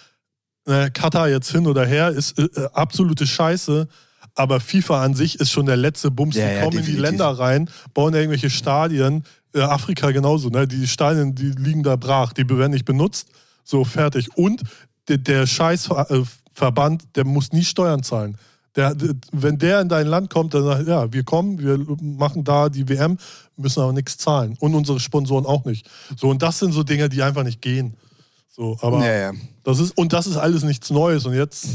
äh, 0.65 0.89
Katar 0.89 1.29
jetzt 1.29 1.51
hin 1.51 1.65
oder 1.65 1.85
her 1.85 2.09
ist 2.09 2.37
äh, 2.37 2.43
äh, 2.43 2.69
absolute 2.73 3.25
Scheiße. 3.25 3.87
Aber 4.35 4.59
FIFA 4.59 5.03
an 5.03 5.13
sich 5.15 5.39
ist 5.39 5.49
schon 5.49 5.65
der 5.65 5.77
letzte 5.77 6.11
Bums. 6.11 6.35
Ja, 6.35 6.47
die 6.47 6.55
ja, 6.55 6.61
kommen 6.61 6.77
in 6.77 6.83
die 6.83 6.91
definitiv. 6.91 7.09
Länder 7.09 7.39
rein, 7.39 7.69
bauen 7.93 8.13
irgendwelche 8.13 8.49
Stadien. 8.49 9.23
Äh, 9.53 9.61
Afrika 9.61 10.11
genauso. 10.11 10.49
Ne? 10.49 10.67
Die 10.67 10.87
Stadien, 10.87 11.33
die 11.33 11.51
liegen 11.51 11.83
da 11.83 11.95
brach. 11.95 12.33
Die 12.33 12.47
werden 12.47 12.71
nicht 12.71 12.85
benutzt. 12.85 13.29
So, 13.63 13.83
fertig. 13.83 14.35
Und 14.35 14.61
der, 15.07 15.17
der 15.17 15.47
Scheißverband, 15.47 17.15
der 17.15 17.25
muss 17.25 17.51
nie 17.51 17.63
Steuern 17.63 18.03
zahlen. 18.03 18.37
Der, 18.77 18.95
wenn 19.31 19.57
der 19.57 19.81
in 19.81 19.89
dein 19.89 20.05
Land 20.05 20.29
kommt, 20.29 20.53
dann 20.53 20.63
sagt, 20.63 20.87
ja, 20.87 21.11
wir 21.11 21.23
kommen, 21.23 21.57
wir 21.57 21.79
machen 21.99 22.43
da 22.43 22.69
die 22.69 22.87
WM, 22.87 23.17
müssen 23.55 23.81
aber 23.81 23.91
nichts 23.91 24.17
zahlen. 24.17 24.55
Und 24.59 24.75
unsere 24.75 24.99
Sponsoren 24.99 25.47
auch 25.47 25.65
nicht. 25.65 25.89
So, 26.15 26.29
und 26.29 26.43
das 26.43 26.59
sind 26.59 26.71
so 26.73 26.83
Dinge, 26.83 27.09
die 27.09 27.23
einfach 27.23 27.43
nicht 27.43 27.59
gehen. 27.61 27.97
So, 28.47 28.77
aber 28.81 29.03
Ja, 29.03 29.31
ja. 29.31 29.31
das 29.63 29.79
ist, 29.79 29.97
und 29.97 30.13
das 30.13 30.27
ist 30.27 30.37
alles 30.37 30.63
nichts 30.63 30.91
Neues. 30.91 31.25
Und 31.25 31.33
jetzt, 31.33 31.67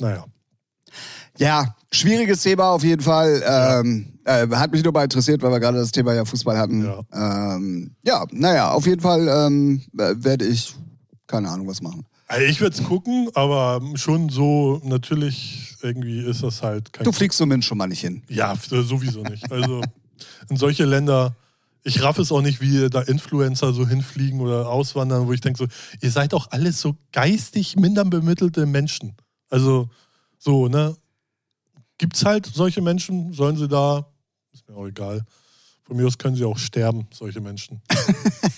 naja. 0.00 0.24
Ja, 1.38 1.74
schwieriges 1.92 2.40
Thema 2.42 2.70
auf 2.70 2.84
jeden 2.84 3.02
Fall. 3.02 3.42
Ähm, 3.44 4.12
äh, 4.24 4.48
hat 4.48 4.72
mich 4.72 4.82
nur 4.82 4.92
mal 4.92 5.04
interessiert, 5.04 5.42
weil 5.42 5.50
wir 5.50 5.60
gerade 5.60 5.78
das 5.78 5.92
Thema 5.92 6.14
ja 6.14 6.24
Fußball 6.24 6.56
hatten. 6.56 6.84
Ja, 6.84 7.56
ähm, 7.56 7.90
ja 8.04 8.24
naja, 8.30 8.70
auf 8.70 8.86
jeden 8.86 9.00
Fall 9.00 9.28
ähm, 9.28 9.82
äh, 9.98 10.14
werde 10.16 10.46
ich 10.46 10.74
keine 11.26 11.48
Ahnung 11.50 11.66
was 11.66 11.82
machen. 11.82 12.06
Also 12.28 12.44
ich 12.44 12.60
würde 12.60 12.76
es 12.76 12.82
gucken, 12.82 13.30
aber 13.34 13.80
schon 13.94 14.28
so, 14.28 14.80
natürlich, 14.84 15.76
irgendwie 15.80 16.20
ist 16.20 16.42
das 16.42 16.62
halt 16.62 16.92
kein. 16.92 17.04
Du 17.04 17.12
fliegst 17.12 17.38
zumindest 17.38 17.68
schon 17.68 17.78
mal 17.78 17.86
nicht 17.86 18.00
hin. 18.00 18.22
Ja, 18.28 18.54
sowieso 18.56 19.22
nicht. 19.22 19.50
Also 19.52 19.80
in 20.48 20.56
solche 20.56 20.84
Länder, 20.84 21.36
ich 21.84 22.02
raff 22.02 22.18
es 22.18 22.32
auch 22.32 22.42
nicht, 22.42 22.60
wie 22.60 22.90
da 22.90 23.02
Influencer 23.02 23.72
so 23.72 23.86
hinfliegen 23.86 24.40
oder 24.40 24.68
auswandern, 24.68 25.28
wo 25.28 25.32
ich 25.32 25.40
denke 25.40 25.58
so, 25.58 25.66
ihr 26.00 26.10
seid 26.10 26.32
doch 26.32 26.50
alles 26.50 26.80
so 26.80 26.96
geistig 27.12 27.76
minder 27.76 28.04
bemittelte 28.04 28.66
Menschen. 28.66 29.14
Also 29.48 29.88
so, 30.38 30.66
ne? 30.66 30.96
Gibt's 31.98 32.24
halt 32.24 32.46
solche 32.46 32.82
Menschen, 32.82 33.32
sollen 33.32 33.56
sie 33.56 33.68
da, 33.68 34.06
ist 34.52 34.68
mir 34.68 34.76
auch 34.76 34.86
egal. 34.86 35.24
Von 35.84 35.96
mir 35.96 36.06
aus 36.06 36.18
können 36.18 36.34
sie 36.34 36.44
auch 36.44 36.58
sterben, 36.58 37.06
solche 37.12 37.40
Menschen. 37.40 37.80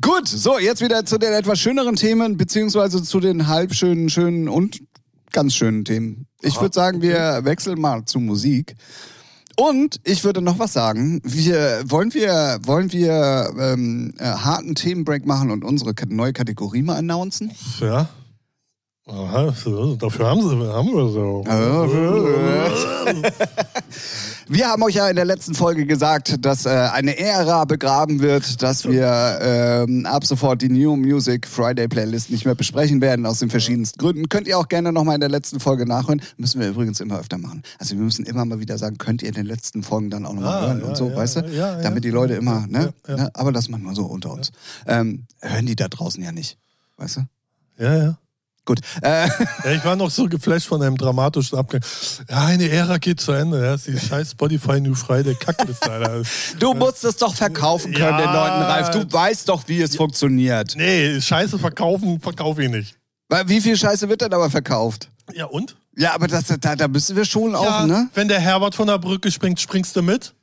Gut, 0.00 0.28
so, 0.28 0.58
jetzt 0.58 0.82
wieder 0.82 1.04
zu 1.04 1.18
den 1.18 1.32
etwas 1.32 1.58
schöneren 1.58 1.96
Themen, 1.96 2.36
beziehungsweise 2.36 3.02
zu 3.02 3.18
den 3.20 3.48
halbschönen, 3.48 4.08
schönen 4.08 4.48
und 4.48 4.80
ganz 5.32 5.54
schönen 5.54 5.84
Themen. 5.84 6.26
Ich 6.42 6.60
würde 6.60 6.74
sagen, 6.74 7.02
wir 7.02 7.40
wechseln 7.44 7.80
mal 7.80 8.04
zu 8.04 8.20
Musik. 8.20 8.76
Und 9.56 10.00
ich 10.04 10.22
würde 10.22 10.40
noch 10.40 10.60
was 10.60 10.72
sagen. 10.72 11.20
Wir 11.24 11.82
wollen 11.86 12.14
wir 12.14 12.60
wollen 12.62 12.92
wir 12.92 13.52
ähm, 13.58 14.14
äh, 14.18 14.24
harten 14.24 14.76
Themenbreak 14.76 15.26
machen 15.26 15.50
und 15.50 15.64
unsere 15.64 15.94
neue 16.06 16.32
Kategorie 16.32 16.82
mal 16.82 16.94
announcen. 16.96 17.50
Ja. 17.80 18.08
Aha, 19.06 19.52
dafür 19.98 20.26
haben 20.26 20.48
sie, 20.48 20.72
haben 20.72 20.92
wir 20.92 21.08
so. 21.08 21.44
Wir 24.50 24.68
haben 24.68 24.82
euch 24.82 24.94
ja 24.94 25.06
in 25.10 25.16
der 25.16 25.26
letzten 25.26 25.54
Folge 25.54 25.84
gesagt, 25.84 26.42
dass 26.42 26.64
äh, 26.64 26.70
eine 26.70 27.18
Ära 27.18 27.66
begraben 27.66 28.20
wird, 28.20 28.62
dass 28.62 28.88
wir 28.88 29.38
ähm, 29.42 30.06
ab 30.06 30.24
sofort 30.24 30.62
die 30.62 30.70
New 30.70 30.96
Music 30.96 31.46
Friday 31.46 31.86
Playlist 31.86 32.30
nicht 32.30 32.46
mehr 32.46 32.54
besprechen 32.54 33.02
werden, 33.02 33.26
aus 33.26 33.40
den 33.40 33.50
verschiedensten 33.50 33.98
Gründen. 33.98 34.30
Könnt 34.30 34.48
ihr 34.48 34.58
auch 34.58 34.68
gerne 34.68 34.90
nochmal 34.90 35.16
in 35.16 35.20
der 35.20 35.28
letzten 35.28 35.60
Folge 35.60 35.84
nachhören. 35.84 36.22
Müssen 36.38 36.62
wir 36.62 36.68
übrigens 36.70 36.98
immer 37.00 37.18
öfter 37.20 37.36
machen. 37.36 37.62
Also 37.78 37.94
wir 37.96 38.02
müssen 38.02 38.24
immer 38.24 38.46
mal 38.46 38.58
wieder 38.58 38.78
sagen, 38.78 38.96
könnt 38.96 39.20
ihr 39.22 39.28
in 39.28 39.34
den 39.34 39.44
letzten 39.44 39.82
Folgen 39.82 40.08
dann 40.08 40.24
auch 40.24 40.32
nochmal 40.32 40.48
Ah, 40.64 40.66
hören 40.68 40.80
ja, 40.80 40.86
und 40.86 40.96
so, 40.96 41.10
ja, 41.10 41.16
weißt 41.16 41.36
du? 41.36 41.40
ja, 41.50 41.76
ja. 41.76 41.82
Damit 41.82 42.04
die 42.04 42.10
Leute 42.10 42.32
immer, 42.34 42.66
ne? 42.66 42.94
Ne? 43.06 43.30
Aber 43.34 43.52
das 43.52 43.68
machen 43.68 43.82
wir 43.84 43.94
so 43.94 44.06
unter 44.06 44.32
uns. 44.32 44.52
Ähm, 44.86 45.26
hören 45.42 45.66
die 45.66 45.76
da 45.76 45.88
draußen 45.88 46.22
ja 46.22 46.32
nicht, 46.32 46.56
weißt 46.96 47.18
du? 47.18 47.84
Ja, 47.84 47.96
ja. 47.96 48.18
Gut. 48.68 48.80
Äh, 49.00 49.28
Ja, 49.64 49.72
ich 49.72 49.82
war 49.82 49.96
noch 49.96 50.10
so 50.10 50.28
geflasht 50.28 50.66
von 50.68 50.82
einem 50.82 50.98
dramatischen 50.98 51.56
Abgang. 51.58 51.80
Ja, 52.28 52.44
eine 52.44 52.68
Ära 52.68 52.98
geht 52.98 53.18
zu 53.18 53.32
Ende. 53.32 53.64
Ja, 53.64 53.72
ist 53.74 53.86
die 53.86 53.98
scheiß 53.98 54.32
Spotify 54.32 54.78
New 54.78 54.94
Friday 54.94 55.34
Kackliste, 55.34 55.90
Alter. 55.90 56.22
du 56.58 56.74
musst 56.74 57.02
es 57.02 57.16
doch 57.16 57.34
verkaufen 57.34 57.94
können 57.94 58.10
Ja. 58.10 58.18
den 58.18 58.26
Leuten, 58.26 58.62
Ralf. 58.62 58.90
Du 58.90 59.10
weißt 59.10 59.48
doch, 59.48 59.62
wie 59.68 59.80
es 59.80 59.96
funktioniert. 59.96 60.74
Nee, 60.76 61.18
Scheiße 61.18 61.58
verkaufen, 61.58 62.20
verkaufe 62.20 62.62
ich 62.62 62.68
nicht. 62.70 62.98
Weil 63.30 63.48
Wie 63.48 63.62
viel 63.62 63.74
Scheiße 63.76 64.06
wird 64.10 64.20
denn 64.20 64.34
aber 64.34 64.50
verkauft? 64.50 65.08
Ja, 65.32 65.46
und? 65.46 65.74
Ja, 65.96 66.14
aber 66.14 66.28
das, 66.28 66.44
da, 66.60 66.76
da 66.76 66.88
müssen 66.88 67.16
wir 67.16 67.24
schon 67.24 67.54
auch, 67.54 67.64
ja, 67.64 67.86
ne? 67.86 68.10
wenn 68.12 68.28
der 68.28 68.40
Herbert 68.40 68.74
von 68.74 68.86
der 68.86 68.98
Brücke 68.98 69.30
springt, 69.32 69.58
springst 69.60 69.96
du 69.96 70.02
mit? 70.02 70.34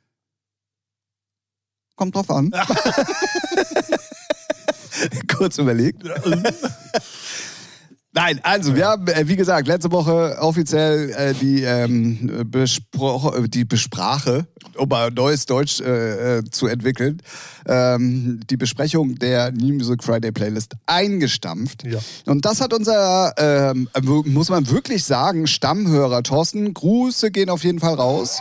Kommt 1.94 2.16
drauf 2.16 2.28
an. 2.30 2.50
Kurz 5.36 5.58
überlegt. 5.58 6.02
Nein, 8.16 8.40
also 8.44 8.74
wir 8.74 8.86
haben, 8.86 9.08
äh, 9.08 9.28
wie 9.28 9.36
gesagt, 9.36 9.68
letzte 9.68 9.92
Woche 9.92 10.38
offiziell 10.40 11.10
äh, 11.10 11.34
die, 11.34 11.64
ähm, 11.64 12.46
Bespro 12.46 13.46
die 13.46 13.66
Besprache, 13.66 14.46
um 14.76 14.88
mal 14.88 15.10
neues 15.10 15.46
Deutsch 15.46 15.80
äh, 15.80 16.38
äh, 16.38 16.44
zu 16.50 16.66
entwickeln, 16.66 17.22
ähm, 17.66 18.40
die 18.50 18.56
Besprechung 18.56 19.16
der 19.16 19.52
New 19.52 19.74
Music 19.74 20.02
Friday 20.04 20.32
Playlist 20.32 20.74
eingestampft. 20.86 21.84
Ja. 21.84 21.98
Und 22.26 22.44
das 22.44 22.60
hat 22.60 22.72
unser, 22.72 23.32
ähm, 23.38 23.88
muss 24.24 24.48
man 24.50 24.68
wirklich 24.70 25.04
sagen, 25.04 25.46
Stammhörer 25.46 26.22
Thorsten, 26.22 26.72
Grüße 26.74 27.30
gehen 27.30 27.50
auf 27.50 27.64
jeden 27.64 27.80
Fall 27.80 27.94
raus, 27.94 28.38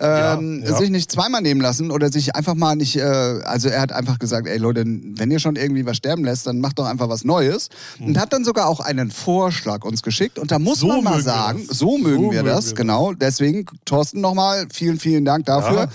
ähm, 0.00 0.62
Ja, 0.64 0.70
ja. 0.70 0.76
sich 0.76 0.90
nicht 0.90 1.10
zweimal 1.10 1.42
nehmen 1.42 1.60
lassen 1.60 1.90
oder 1.90 2.10
sich 2.10 2.34
einfach 2.36 2.54
mal 2.54 2.76
nicht, 2.76 2.96
äh, 2.96 3.02
also 3.02 3.68
er 3.68 3.80
hat 3.80 3.92
einfach 3.92 4.18
gesagt, 4.18 4.46
ey 4.46 4.58
Leute, 4.58 4.84
wenn 4.86 5.30
ihr 5.30 5.38
schon 5.38 5.56
irgendwie 5.56 5.86
was 5.86 5.96
sterben 5.96 6.24
lässt, 6.24 6.46
dann 6.46 6.60
macht 6.60 6.78
doch 6.78 6.86
einfach 6.86 7.08
was 7.08 7.24
Neues. 7.24 7.68
Und 7.98 8.18
hat 8.18 8.32
dann 8.32 8.44
sogar 8.44 8.68
auch 8.68 8.80
einen 8.80 9.10
Vorschlag 9.10 9.84
uns 9.84 10.02
geschickt. 10.02 10.38
Und 10.38 10.50
da 10.50 10.58
muss 10.58 10.82
Hm. 10.82 10.88
So 10.88 10.88
man 10.88 11.04
mal 11.04 11.20
sagen, 11.22 11.66
so 11.68 11.96
mögen 11.98 12.26
So 12.26 12.30
wir 12.32 12.42
mögen 12.42 12.46
das, 12.46 12.66
wir 12.66 12.70
das. 12.70 12.74
genau. 12.74 13.12
Deswegen, 13.14 13.64
Thorsten, 13.84 14.20
nochmal 14.20 14.66
vielen, 14.72 14.98
vielen 14.98 15.24
Dank 15.24 15.46
dafür. 15.46 15.65
Ja. 15.74 15.88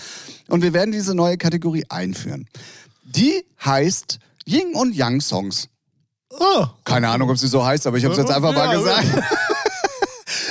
Und 0.49 0.61
wir 0.63 0.73
werden 0.73 0.91
diese 0.91 1.15
neue 1.15 1.37
Kategorie 1.37 1.85
einführen. 1.89 2.47
Die 3.03 3.43
heißt 3.63 4.19
Ying 4.45 4.75
und 4.75 4.93
Yang 4.95 5.21
Songs. 5.21 5.67
Ah, 6.39 6.69
Keine 6.85 7.09
Ahnung, 7.09 7.29
ob 7.29 7.37
sie 7.37 7.47
so 7.47 7.65
heißt, 7.65 7.87
aber 7.87 7.97
ich 7.97 8.03
habe 8.05 8.13
es 8.13 8.19
jetzt 8.19 8.31
einfach 8.31 8.53
mal 8.53 8.73
Ja, 8.73 8.79
gesagt. 8.79 9.07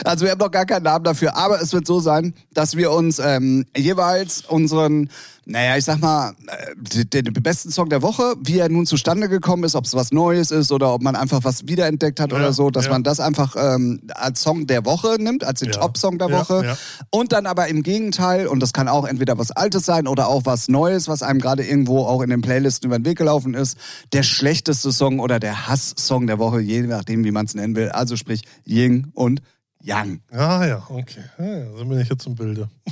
Also 0.04 0.24
wir 0.24 0.32
haben 0.32 0.38
noch 0.38 0.50
gar 0.50 0.66
keinen 0.66 0.84
Namen 0.84 1.04
dafür, 1.04 1.36
aber 1.36 1.60
es 1.60 1.72
wird 1.72 1.86
so 1.86 2.00
sein, 2.00 2.34
dass 2.54 2.76
wir 2.76 2.90
uns 2.92 3.18
ähm, 3.18 3.66
jeweils 3.76 4.42
unseren, 4.42 5.10
naja, 5.46 5.76
ich 5.76 5.84
sag 5.84 6.00
mal, 6.00 6.34
äh, 6.46 7.04
den, 7.04 7.32
besten 7.34 7.70
Song 7.70 7.88
der 7.88 8.02
Woche, 8.02 8.34
wie 8.40 8.58
er 8.58 8.68
nun 8.68 8.86
zustande 8.86 9.28
gekommen 9.28 9.64
ist, 9.64 9.74
ob 9.74 9.84
es 9.84 9.94
was 9.94 10.12
Neues 10.12 10.50
ist 10.50 10.70
oder 10.72 10.94
ob 10.94 11.02
man 11.02 11.16
einfach 11.16 11.40
was 11.44 11.66
wiederentdeckt 11.66 12.20
hat 12.20 12.30
Ja, 12.32 12.38
oder 12.38 12.52
so, 12.52 12.70
dass 12.70 12.86
ja. 12.86 12.92
man 12.92 13.02
das 13.02 13.20
einfach 13.20 13.56
ähm, 13.56 14.02
als 14.14 14.42
Song 14.42 14.66
der 14.66 14.84
Woche 14.84 15.16
nimmt, 15.18 15.44
als 15.44 15.60
den 15.60 15.70
Ja. 15.70 15.78
Top-Song 15.78 16.18
der 16.18 16.30
Woche. 16.30 16.76
Und 17.10 17.32
dann 17.32 17.46
aber 17.46 17.68
im 17.68 17.82
Gegenteil, 17.82 18.46
und 18.46 18.60
das 18.60 18.72
kann 18.72 18.88
auch 18.88 19.06
entweder 19.06 19.38
was 19.38 19.50
Altes 19.50 19.84
sein 19.84 20.06
oder 20.06 20.28
auch 20.28 20.42
was 20.44 20.68
Neues, 20.68 21.08
was 21.08 21.22
einem 21.22 21.40
gerade 21.40 21.64
irgendwo 21.64 22.04
auch 22.06 22.22
in 22.22 22.30
den 22.30 22.40
Playlisten 22.40 22.86
über 22.88 22.98
den 22.98 23.04
Weg 23.04 23.18
gelaufen 23.18 23.54
ist, 23.54 23.76
der 24.12 24.22
schlechteste 24.22 24.92
Song 24.92 25.20
oder 25.20 25.40
der 25.40 25.68
Hass-Song 25.68 26.26
der 26.26 26.38
Woche, 26.38 26.60
je 26.60 26.82
nachdem, 26.82 27.24
wie 27.24 27.32
man 27.32 27.46
es 27.46 27.54
nennen 27.54 27.74
will. 27.76 27.88
Also 27.90 28.16
sprich 28.16 28.42
Ying 28.66 29.08
und 29.14 29.42
Yang. 29.82 30.20
Ah 30.30 30.66
ja, 30.66 30.86
okay. 30.88 31.24
Ja, 31.38 31.44
ja, 31.44 31.72
so 31.76 31.84
bin 31.84 32.00
ich 32.00 32.08
jetzt 32.08 32.26
im 32.26 32.34
Bilde. 32.34 32.68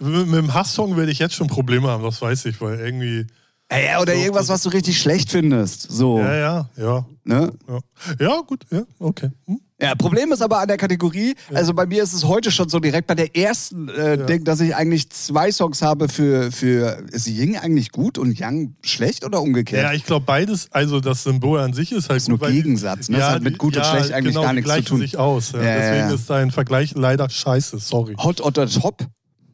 mit, 0.00 0.26
mit 0.26 0.34
dem 0.34 0.52
Hasssong 0.52 0.96
werde 0.96 1.12
ich 1.12 1.18
jetzt 1.18 1.34
schon 1.34 1.46
Probleme 1.46 1.88
haben, 1.88 2.02
das 2.02 2.20
weiß 2.20 2.46
ich, 2.46 2.60
weil 2.60 2.78
irgendwie. 2.78 3.26
Ja, 3.70 4.00
oder 4.00 4.14
So, 4.14 4.20
irgendwas, 4.20 4.48
was 4.48 4.62
du 4.62 4.68
richtig 4.68 5.00
schlecht 5.00 5.30
findest. 5.30 5.90
So. 5.90 6.18
Ja, 6.18 6.34
ja, 6.34 6.70
ja. 6.76 7.06
Ne? 7.24 7.52
Ja, 7.66 7.80
ja 8.20 8.40
gut, 8.42 8.66
ja, 8.70 8.82
okay. 8.98 9.30
Hm? 9.46 9.60
Ja, 9.82 9.96
Problem 9.96 10.30
ist 10.30 10.40
aber 10.42 10.60
an 10.60 10.68
der 10.68 10.76
Kategorie, 10.76 11.34
also 11.52 11.74
bei 11.74 11.86
mir 11.86 12.02
ist 12.04 12.12
es 12.12 12.24
heute 12.24 12.52
schon 12.52 12.68
so 12.68 12.78
direkt 12.78 13.08
bei 13.08 13.16
der 13.16 13.36
ersten 13.36 13.88
äh, 13.88 14.10
Ja. 14.16 14.26
Ding, 14.26 14.44
dass 14.44 14.60
ich 14.60 14.76
eigentlich 14.76 15.10
zwei 15.10 15.50
Songs 15.50 15.82
habe 15.82 16.08
für, 16.08 16.52
für 16.52 17.02
ist 17.10 17.26
Ying 17.26 17.56
eigentlich 17.58 17.90
gut 17.90 18.16
und 18.16 18.38
Yang 18.38 18.76
schlecht 18.82 19.24
oder 19.24 19.42
umgekehrt? 19.42 19.82
Ja, 19.82 19.92
ich 19.92 20.04
glaube 20.04 20.24
beides, 20.24 20.70
also 20.70 21.00
das 21.00 21.24
Symbol 21.24 21.58
an 21.58 21.72
sich 21.72 21.90
ist 21.90 22.08
halt 22.08 22.18
Ist 22.18 22.28
nur 22.28 22.38
gut, 22.38 22.48
die- 22.50 22.52
Gegensatz, 22.62 23.08
ne? 23.08 23.18
Das 23.18 23.30
hat 23.30 23.42
mit 23.42 23.58
gut 23.58 23.76
und 23.76 23.84
schlecht 23.84 24.12
eigentlich 24.12 24.34
genau, 24.34 24.46
gar 24.46 24.52
nichts 24.52 24.72
zu 24.72 24.82
tun. 24.82 25.00
sich 25.00 25.18
aus. 25.18 25.50
Ja. 25.52 25.58
Ja, 25.62 25.64
ja, 25.68 25.76
Deswegen 25.78 26.08
ja. 26.10 26.14
ist 26.14 26.30
dein 26.30 26.50
Vergleich 26.52 26.94
leider 26.94 27.28
scheiße, 27.28 27.78
sorry. 27.78 28.14
Hot 28.22 28.40
oder 28.40 28.68
Top? 28.68 29.04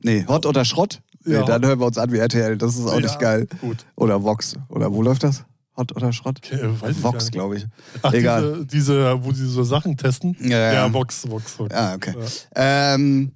Nee, 0.02 0.26
Hot 0.28 0.44
oder 0.44 0.64
Schrott? 0.66 1.00
Nee, 1.24 1.34
Ja. 1.34 1.42
dann 1.44 1.64
hören 1.64 1.80
wir 1.80 1.86
uns 1.86 1.96
an 1.98 2.12
wie 2.12 2.18
RTL, 2.18 2.58
das 2.58 2.76
ist 2.76 2.86
auch 2.86 2.94
Ja, 2.94 3.00
nicht 3.00 3.18
geil. 3.18 3.46
Gut. 3.62 3.78
Oder 3.96 4.22
Vox. 4.22 4.54
Oder 4.68 4.92
wo 4.92 5.02
läuft 5.02 5.24
das? 5.24 5.44
Hot 5.78 5.94
oder 5.96 6.12
Schrott? 6.12 6.40
Okay, 6.44 6.56
äh, 6.56 6.80
weiß 6.80 7.02
Vox, 7.02 7.30
glaube 7.30 7.56
ich. 7.56 7.66
Ach, 8.02 8.12
Egal. 8.12 8.66
Diese, 8.66 8.66
diese, 8.66 9.24
wo 9.24 9.32
sie 9.32 9.46
so 9.46 9.62
Sachen 9.62 9.96
testen? 9.96 10.36
Ja, 10.40 10.58
ja. 10.58 10.72
ja 10.72 10.92
Vox, 10.92 11.28
Vox. 11.30 11.58
Vox. 11.58 11.74
Ah, 11.74 11.94
okay. 11.94 12.14
Ja. 12.54 12.94
Ähm, 12.94 13.32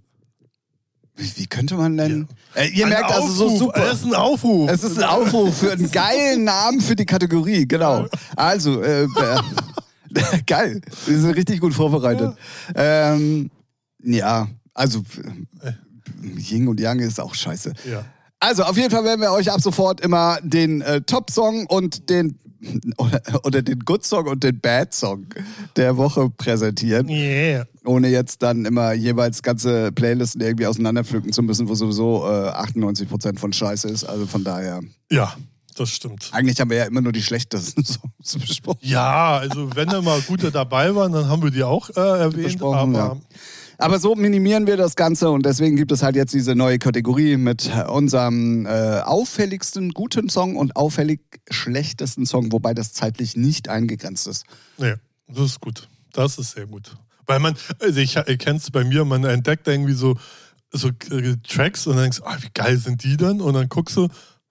wie, 1.14 1.46
könnte 1.46 1.76
man 1.76 1.96
denn? 1.96 2.26
Äh, 2.54 2.68
ihr 2.70 2.86
Ein 2.86 2.90
merkt 2.90 3.12
also 3.12 3.28
so 3.28 3.44
Aufruf, 3.44 3.58
super. 3.58 3.80
Das 3.80 3.98
ist 4.00 4.04
ein 4.06 4.14
Aufruf. 4.14 4.70
Es 4.70 4.82
ist 4.82 4.98
ein 4.98 5.04
Aufruf 5.04 5.56
für 5.56 5.72
einen 5.72 5.90
geilen 5.90 6.44
Namen 6.44 6.80
für 6.80 6.96
die 6.96 7.06
Kategorie, 7.06 7.66
genau. 7.66 8.08
Also, 8.34 8.82
äh, 8.82 9.04
äh, 9.04 9.08
geil. 10.46 10.80
Wir 11.06 11.18
sind 11.20 11.30
richtig 11.36 11.60
gut 11.60 11.74
vorbereitet. 11.74 12.34
Ähm, 12.74 13.50
ja, 14.02 14.48
also 14.74 15.02
äh, 15.60 15.72
Yin 16.38 16.66
und 16.66 16.80
Yang 16.80 17.00
ist 17.00 17.20
auch 17.20 17.34
scheiße. 17.34 17.72
ja. 17.88 18.04
Also, 18.42 18.64
auf 18.64 18.76
jeden 18.76 18.90
Fall 18.90 19.04
werden 19.04 19.20
wir 19.20 19.32
euch 19.32 19.50
ab 19.52 19.60
sofort 19.60 20.00
immer 20.00 20.38
den 20.42 20.80
äh, 20.82 21.00
Top-Song 21.02 21.66
und 21.66 22.10
den 22.10 22.38
oder, 22.96 23.20
oder 23.44 23.62
den 23.62 23.80
Good-Song 23.80 24.26
und 24.26 24.42
den 24.44 24.60
Bad-Song 24.60 25.26
der 25.76 25.96
Woche 25.96 26.28
präsentieren 26.30 27.08
Yeah. 27.08 27.66
ohne 27.84 28.08
jetzt 28.08 28.42
dann 28.42 28.64
immer 28.64 28.92
jeweils 28.92 29.42
ganze 29.42 29.90
Playlisten 29.92 30.40
irgendwie 30.40 30.66
auseinanderpflücken 30.66 31.32
zu 31.32 31.42
müssen, 31.42 31.68
wo 31.68 31.74
sowieso 31.74 32.24
äh, 32.26 32.50
98% 32.50 33.38
von 33.38 33.52
Scheiße 33.52 33.88
ist. 33.88 34.04
Also 34.04 34.26
von 34.26 34.44
daher, 34.44 34.80
Ja, 35.10 35.34
das 35.76 35.90
stimmt. 35.90 36.30
eigentlich 36.32 36.60
haben 36.60 36.70
wir 36.70 36.76
ja 36.78 36.84
immer 36.84 37.00
nur 37.00 37.12
die 37.12 37.22
schlechtesten 37.22 37.84
Songs 38.24 38.38
besprochen. 38.46 38.78
Ja, 38.82 39.38
also 39.38 39.74
wenn 39.74 39.88
da 39.88 40.00
mal 40.02 40.20
gute 40.22 40.50
dabei 40.52 40.94
waren, 40.94 41.12
dann 41.12 41.28
haben 41.28 41.42
wir 41.42 41.50
die 41.50 41.64
auch 41.64 41.90
äh, 41.90 42.00
erwähnt. 42.00 42.44
Besprochen, 42.44 42.94
aber 42.96 43.20
Aber 43.82 43.98
so 43.98 44.14
minimieren 44.14 44.68
wir 44.68 44.76
das 44.76 44.94
Ganze 44.94 45.30
und 45.30 45.44
deswegen 45.44 45.74
gibt 45.74 45.90
es 45.90 46.04
halt 46.04 46.14
jetzt 46.14 46.32
diese 46.32 46.54
neue 46.54 46.78
Kategorie 46.78 47.36
mit 47.36 47.68
unserem 47.88 48.64
äh, 48.64 49.00
auffälligsten 49.00 49.90
guten 49.90 50.28
Song 50.28 50.54
und 50.54 50.76
auffällig 50.76 51.20
schlechtesten 51.50 52.24
Song, 52.24 52.52
wobei 52.52 52.74
das 52.74 52.92
zeitlich 52.92 53.36
nicht 53.36 53.68
eingegrenzt 53.68 54.28
ist. 54.28 54.44
nee, 54.78 54.94
das 55.26 55.46
ist 55.46 55.60
gut. 55.60 55.88
Das 56.12 56.38
ist 56.38 56.52
sehr 56.52 56.66
gut. 56.66 56.96
Weil 57.26 57.40
man, 57.40 57.56
also 57.80 57.98
ich, 57.98 58.16
ich 58.16 58.38
kenne 58.38 58.58
es 58.58 58.70
bei 58.70 58.84
mir, 58.84 59.04
man 59.04 59.24
entdeckt 59.24 59.66
irgendwie 59.66 59.94
so, 59.94 60.16
so 60.70 60.88
äh, 61.10 61.36
Tracks 61.42 61.86
und 61.88 61.96
dann 61.96 62.04
denkst 62.04 62.20
ah, 62.24 62.36
wie 62.40 62.50
geil 62.54 62.76
sind 62.76 63.02
die 63.02 63.16
denn? 63.16 63.40
Und 63.40 63.54
dann 63.54 63.68
guckst 63.68 63.96
du, 63.96 64.08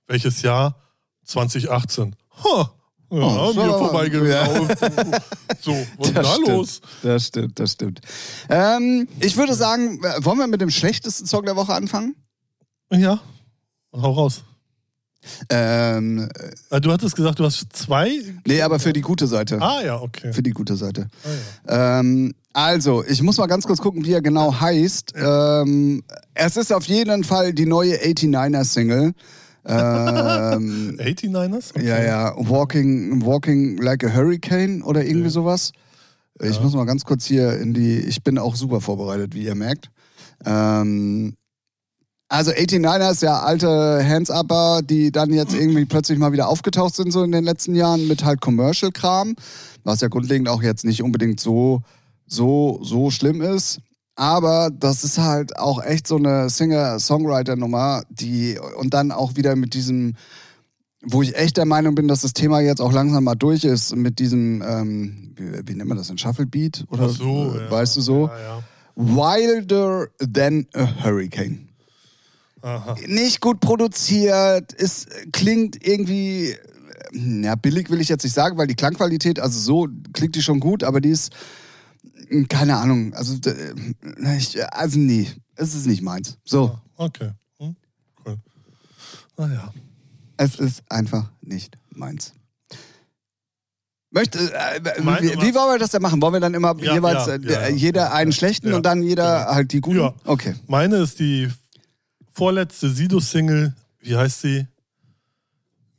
welches 0.07 0.41
Jahr? 0.41 0.75
2018. 1.23 2.15
Ha, 2.43 2.73
ja, 3.11 3.17
Oh, 3.19 3.53
mir 3.53 3.65
so. 3.65 3.77
vorbeigelaufen. 3.77 4.67
So, 5.63 5.73
was 5.99 6.07
ist 6.07 6.17
da 6.17 6.23
stimmt. 6.23 6.47
los? 6.47 6.81
Das 7.03 7.27
stimmt, 7.27 7.59
das 7.59 7.71
stimmt. 7.73 8.01
Ähm, 8.49 9.07
ich 9.19 9.37
würde 9.37 9.53
sagen, 9.53 9.99
äh, 10.03 10.25
wollen 10.25 10.39
wir 10.39 10.47
mit 10.47 10.59
dem 10.61 10.71
schlechtesten 10.71 11.27
Song 11.27 11.45
der 11.45 11.55
Woche 11.55 11.73
anfangen? 11.73 12.15
Ja, 12.91 13.19
hau 13.93 14.11
raus. 14.11 14.43
Ähm, 15.49 16.27
Ah, 16.71 16.79
Du 16.79 16.91
hattest 16.91 17.15
gesagt, 17.15 17.37
du 17.39 17.43
hast 17.45 17.67
zwei. 17.73 18.11
nee, 18.47 18.61
aber 18.61 18.79
für 18.79 18.91
die 18.93 19.01
gute 19.01 19.27
Seite. 19.27 19.61
Ah 19.61 19.81
ja, 19.83 20.01
okay. 20.01 20.33
Für 20.33 20.41
die 20.41 20.49
gute 20.51 20.75
Seite. 20.75 21.09
Ah, 21.67 21.71
ja. 21.73 21.99
Ähm, 21.99 22.33
also, 22.53 23.03
ich 23.05 23.21
muss 23.21 23.37
mal 23.37 23.45
ganz 23.47 23.65
kurz 23.67 23.79
gucken, 23.79 24.03
wie 24.03 24.13
er 24.13 24.21
genau 24.21 24.59
heißt. 24.59 25.13
Ähm, 25.15 26.03
es 26.33 26.57
ist 26.57 26.73
auf 26.73 26.85
jeden 26.85 27.23
Fall 27.23 27.53
die 27.53 27.65
neue 27.67 27.95
89er-Single. 27.97 29.13
Ähm, 29.65 30.97
89ers? 30.99 31.71
Okay. 31.75 31.87
ja, 31.87 32.03
ja, 32.03 32.33
Walking, 32.37 33.25
Walking 33.25 33.77
Like 33.77 34.03
a 34.03 34.13
Hurricane 34.13 34.81
oder 34.83 35.05
irgendwie 35.05 35.29
sowas. 35.29 35.71
Ich 36.41 36.59
muss 36.59 36.73
mal 36.73 36.85
ganz 36.85 37.05
kurz 37.05 37.25
hier 37.25 37.59
in 37.59 37.73
die. 37.73 37.99
Ich 37.99 38.23
bin 38.23 38.39
auch 38.39 38.55
super 38.55 38.81
vorbereitet, 38.81 39.35
wie 39.35 39.43
ihr 39.43 39.53
merkt. 39.53 39.91
Ähm, 40.43 41.35
also 42.31 42.51
89ers, 42.51 43.23
ja, 43.23 43.41
alte 43.41 43.67
Hands-Upper, 44.07 44.81
die 44.83 45.11
dann 45.11 45.33
jetzt 45.33 45.53
irgendwie 45.53 45.85
plötzlich 45.85 46.17
mal 46.17 46.31
wieder 46.31 46.47
aufgetaucht 46.47 46.95
sind, 46.95 47.11
so 47.11 47.23
in 47.23 47.31
den 47.33 47.43
letzten 47.43 47.75
Jahren 47.75 48.07
mit 48.07 48.23
halt 48.23 48.39
Commercial-Kram, 48.39 49.35
was 49.83 49.99
ja 49.99 50.07
grundlegend 50.07 50.47
auch 50.47 50.63
jetzt 50.63 50.85
nicht 50.85 51.03
unbedingt 51.03 51.41
so, 51.41 51.81
so, 52.25 52.79
so 52.83 53.11
schlimm 53.11 53.41
ist. 53.41 53.81
Aber 54.15 54.69
das 54.71 55.03
ist 55.03 55.17
halt 55.17 55.57
auch 55.57 55.83
echt 55.83 56.07
so 56.07 56.17
eine 56.17 56.49
Singer-Songwriter-Nummer, 56.49 58.03
die 58.09 58.59
und 58.77 58.93
dann 58.93 59.11
auch 59.11 59.35
wieder 59.35 59.55
mit 59.55 59.73
diesem, 59.73 60.15
wo 61.01 61.21
ich 61.21 61.35
echt 61.35 61.57
der 61.57 61.65
Meinung 61.65 61.95
bin, 61.95 62.07
dass 62.07 62.21
das 62.21 62.33
Thema 62.33 62.59
jetzt 62.59 62.81
auch 62.81 62.91
langsam 62.91 63.23
mal 63.23 63.35
durch 63.35 63.63
ist, 63.63 63.95
mit 63.95 64.19
diesem, 64.19 64.61
ähm, 64.61 65.33
wie, 65.35 65.67
wie 65.67 65.75
nennt 65.75 65.87
man 65.87 65.97
das, 65.97 66.11
ein 66.11 66.17
Shuffle-Beat? 66.17 66.85
Oder 66.89 67.05
Ach 67.05 67.09
so, 67.09 67.55
äh, 67.55 67.63
ja. 67.63 67.71
weißt 67.71 67.97
du 67.97 68.01
so? 68.01 68.27
Ja, 68.27 68.39
ja. 68.39 68.63
Wilder 68.95 70.07
than 70.19 70.67
a 70.73 71.03
Hurricane. 71.03 71.69
Aha. 72.61 72.95
Nicht 73.07 73.41
gut 73.41 73.59
produziert, 73.59 74.75
es 74.77 75.07
klingt 75.31 75.83
irgendwie, 75.85 76.55
ja, 77.13 77.55
billig 77.55 77.89
will 77.89 78.01
ich 78.01 78.09
jetzt 78.09 78.23
nicht 78.23 78.33
sagen, 78.33 78.57
weil 78.57 78.67
die 78.67 78.75
Klangqualität, 78.75 79.39
also 79.39 79.57
so 79.59 79.87
klingt 80.13 80.35
die 80.35 80.43
schon 80.43 80.59
gut, 80.59 80.83
aber 80.83 81.01
die 81.01 81.09
ist, 81.09 81.31
keine 82.49 82.77
Ahnung, 82.77 83.13
also, 83.13 83.35
äh, 83.49 83.73
ich, 84.37 84.61
also 84.73 84.97
nee, 84.99 85.29
es 85.55 85.73
ist 85.75 85.85
nicht 85.87 86.01
meins. 86.01 86.37
So, 86.43 86.79
Ah, 86.97 87.05
Okay. 87.05 87.31
Hm? 87.57 87.75
Cool. 88.25 88.37
Naja. 89.37 89.73
es 90.37 90.55
ist 90.59 90.83
einfach 90.89 91.31
nicht 91.41 91.77
meins. 91.89 92.33
Möchte, 94.13 94.39
äh, 94.53 95.01
Mein- 95.01 95.23
wie, 95.23 95.29
wie 95.41 95.53
wollen 95.55 95.73
wir 95.75 95.79
das 95.79 95.91
denn 95.91 96.01
machen? 96.01 96.21
Wollen 96.21 96.33
wir 96.33 96.39
dann 96.41 96.53
immer 96.53 96.75
Ja, 96.81 96.95
jeweils 96.95 97.27
ja, 97.27 97.35
äh, 97.35 97.69
ja, 97.69 97.69
jeder 97.69 98.13
einen 98.13 98.33
schlechten 98.33 98.73
und 98.73 98.85
dann 98.85 99.03
jeder 99.03 99.39
genau. 99.39 99.55
halt 99.55 99.71
die 99.71 99.79
guten? 99.79 99.99
Ja. 99.99 100.13
Okay. 100.25 100.55
Meine 100.67 100.97
ist 100.97 101.19
die 101.19 101.47
vorletzte 102.33 102.89
Sido-Single. 102.89 103.73
Wie 104.01 104.15
heißt 104.17 104.41
sie? 104.41 104.67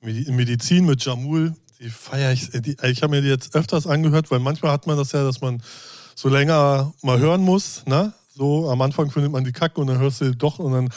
Medi- 0.03 0.31
Medizin 0.31 0.85
mit 0.85 1.03
Jamul. 1.05 1.55
Die 1.81 1.89
feiere 1.89 2.33
ich. 2.33 2.51
Die, 2.51 2.77
ich 2.83 3.03
habe 3.03 3.12
mir 3.16 3.23
die 3.23 3.29
jetzt 3.29 3.55
öfters 3.55 3.87
angehört, 3.87 4.31
weil 4.31 4.41
manchmal 4.41 4.73
hat 4.73 4.87
man 4.87 4.97
das 4.99 5.12
ja, 5.12 5.25
dass 5.25 5.41
man 5.41 5.62
so 6.15 6.29
länger 6.29 6.93
mal 7.03 7.19
hören 7.19 7.43
muss, 7.43 7.85
ne? 7.87 8.13
So, 8.35 8.71
am 8.71 8.81
Anfang 8.81 9.11
findet 9.11 9.31
man 9.31 9.45
die 9.45 9.53
Kacke 9.53 9.79
und 9.81 9.89
dann 9.89 9.99
hörst 9.99 10.23
du 10.23 10.35
doch 10.35 10.59
und 10.59 10.73
dann, 10.73 10.89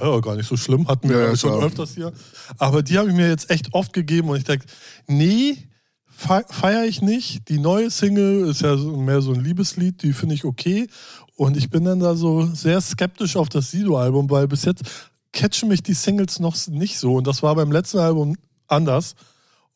ja, 0.00 0.20
gar 0.20 0.36
nicht 0.36 0.46
so 0.48 0.56
schlimm, 0.56 0.86
hatten 0.86 1.08
wir 1.08 1.18
Ja, 1.18 1.36
schon 1.36 1.50
klar. 1.52 1.64
öfters 1.66 1.94
hier. 1.94 2.12
Aber 2.58 2.82
die 2.84 2.98
habe 2.98 3.08
ich 3.10 3.16
mir 3.16 3.28
jetzt 3.28 3.50
echt 3.50 3.74
oft 3.74 3.92
gegeben 3.92 4.28
und 4.28 4.36
ich 4.36 4.44
denke, 4.44 4.66
nee, 5.08 5.58
fe 6.06 6.44
feiere 6.48 6.84
ich 6.84 7.02
nicht. 7.02 7.48
Die 7.48 7.58
neue 7.58 7.90
Single 7.90 8.48
ist 8.48 8.60
ja 8.62 8.76
mehr 8.76 9.22
so 9.22 9.32
ein 9.32 9.40
Liebeslied, 9.42 10.02
die 10.04 10.12
finde 10.12 10.36
ich 10.36 10.44
okay. 10.44 10.86
Und 11.34 11.56
ich 11.56 11.68
bin 11.68 11.84
dann 11.84 11.98
da 11.98 12.14
so 12.14 12.46
sehr 12.46 12.80
skeptisch 12.80 13.34
auf 13.34 13.48
das 13.48 13.72
Sido-Album, 13.72 14.30
weil 14.30 14.46
bis 14.46 14.64
jetzt 14.64 14.84
catchen 15.32 15.68
mich 15.68 15.82
die 15.82 15.94
Singles 15.94 16.38
noch 16.38 16.54
nicht 16.68 16.98
so. 17.00 17.14
Und 17.16 17.26
das 17.26 17.42
war 17.42 17.56
beim 17.56 17.72
letzten 17.72 17.98
Album 17.98 18.36
anders. 18.68 19.16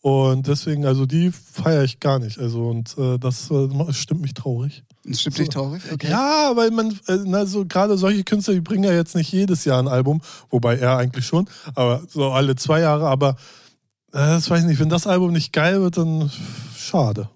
Und 0.01 0.47
deswegen, 0.47 0.87
also 0.87 1.05
die 1.05 1.33
feiere 1.33 1.83
ich 1.83 1.99
gar 1.99 2.21
nicht. 2.21 2.39
Also 2.39 2.69
und 2.69 2.97
äh, 2.97 3.19
das 3.19 3.51
äh, 3.51 3.93
stimmt 3.93 4.21
mich 4.21 4.35
traurig. 4.35 4.85
Das 5.05 5.21
stimmt 5.21 5.39
dich 5.39 5.49
traurig? 5.49 5.83
Okay. 5.93 6.11
Ja, 6.11 6.53
weil 6.55 6.71
man, 6.71 6.91
äh, 7.07 7.19
na, 7.25 7.47
so 7.47 7.65
gerade 7.65 7.97
solche 7.97 8.25
Künstler, 8.25 8.55
die 8.55 8.61
bringen 8.61 8.85
ja 8.85 8.93
jetzt 8.93 9.15
nicht 9.15 9.33
jedes 9.33 9.65
Jahr 9.65 9.79
ein 9.79 9.89
Album, 9.89 10.21
wobei 10.51 10.77
er 10.79 10.97
eigentlich 10.97 11.27
schon, 11.27 11.49
aber 11.75 12.03
so 12.09 12.31
alle 12.31 12.57
zwei 12.57 12.81
Jahre, 12.81 13.09
aber 13.09 13.37
äh, 14.13 14.19
das 14.19 14.51
weiß 14.51 14.61
ich 14.61 14.67
nicht, 14.67 14.81
wenn 14.81 14.89
das 14.89 15.07
Album 15.07 15.33
nicht 15.33 15.53
geil 15.53 15.81
wird, 15.81 15.97
dann 15.97 16.31
schade. 16.77 17.29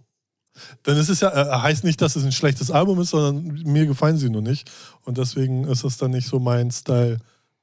Denn 0.86 0.96
es 0.96 1.08
ist 1.08 1.22
ja, 1.22 1.30
äh, 1.30 1.60
heißt 1.62 1.84
nicht, 1.84 2.00
dass 2.00 2.16
es 2.16 2.24
ein 2.24 2.32
schlechtes 2.32 2.70
Album 2.70 3.00
ist, 3.00 3.10
sondern 3.10 3.62
mir 3.64 3.86
gefallen 3.86 4.18
sie 4.18 4.30
nur 4.30 4.42
nicht. 4.42 4.70
Und 5.04 5.18
deswegen 5.18 5.64
ist 5.64 5.84
es 5.84 5.96
dann 5.96 6.10
nicht 6.10 6.28
so 6.28 6.38
mein 6.38 6.70
Style. 6.70 7.18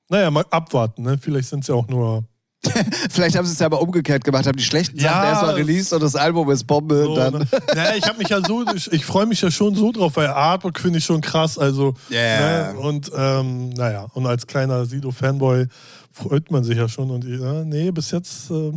Naja, 0.09 0.31
mal 0.31 0.45
abwarten, 0.49 1.03
ne? 1.03 1.17
Vielleicht 1.17 1.49
sind 1.49 1.61
es 1.61 1.67
ja 1.67 1.75
auch 1.75 1.87
nur 1.87 2.23
Vielleicht 3.09 3.37
haben 3.37 3.45
sie 3.45 3.53
es 3.53 3.59
ja 3.59 3.67
aber 3.67 3.81
umgekehrt 3.81 4.23
gemacht, 4.23 4.45
haben 4.45 4.57
die 4.57 4.63
schlechten 4.63 4.97
Ja, 4.99 5.11
Sachen 5.13 5.23
erstmal 5.27 5.55
released 5.55 5.93
und 5.93 6.03
das 6.03 6.15
Album 6.15 6.49
ist 6.51 6.65
Bombe. 6.65 7.03
So, 7.05 7.15
dann. 7.15 7.33
ne? 7.33 7.47
Naja, 7.73 7.95
ich 7.95 8.05
habe 8.05 8.17
mich 8.17 8.27
ja 8.29 8.41
so, 8.45 8.65
ich, 8.75 8.91
ich 8.91 9.05
freue 9.05 9.25
mich 9.25 9.39
ja 9.41 9.49
schon 9.49 9.75
so 9.75 9.91
drauf, 9.91 10.17
weil 10.17 10.27
Artwork 10.27 10.79
finde 10.79 10.99
ich 10.99 11.05
schon 11.05 11.21
krass. 11.21 11.57
Also, 11.57 11.93
Ja. 12.09 12.73
ne? 12.73 12.79
und 12.79 13.11
ähm, 13.15 13.69
naja, 13.69 14.07
und 14.13 14.25
als 14.27 14.45
kleiner 14.45 14.85
Sido-Fanboy 14.85 15.67
freut 16.11 16.51
man 16.51 16.63
sich 16.65 16.77
ja 16.77 16.89
schon. 16.89 17.09
Und 17.11 17.23
ja, 17.23 17.63
nee, 17.63 17.91
bis 17.91 18.11
jetzt 18.11 18.51
äh, 18.51 18.73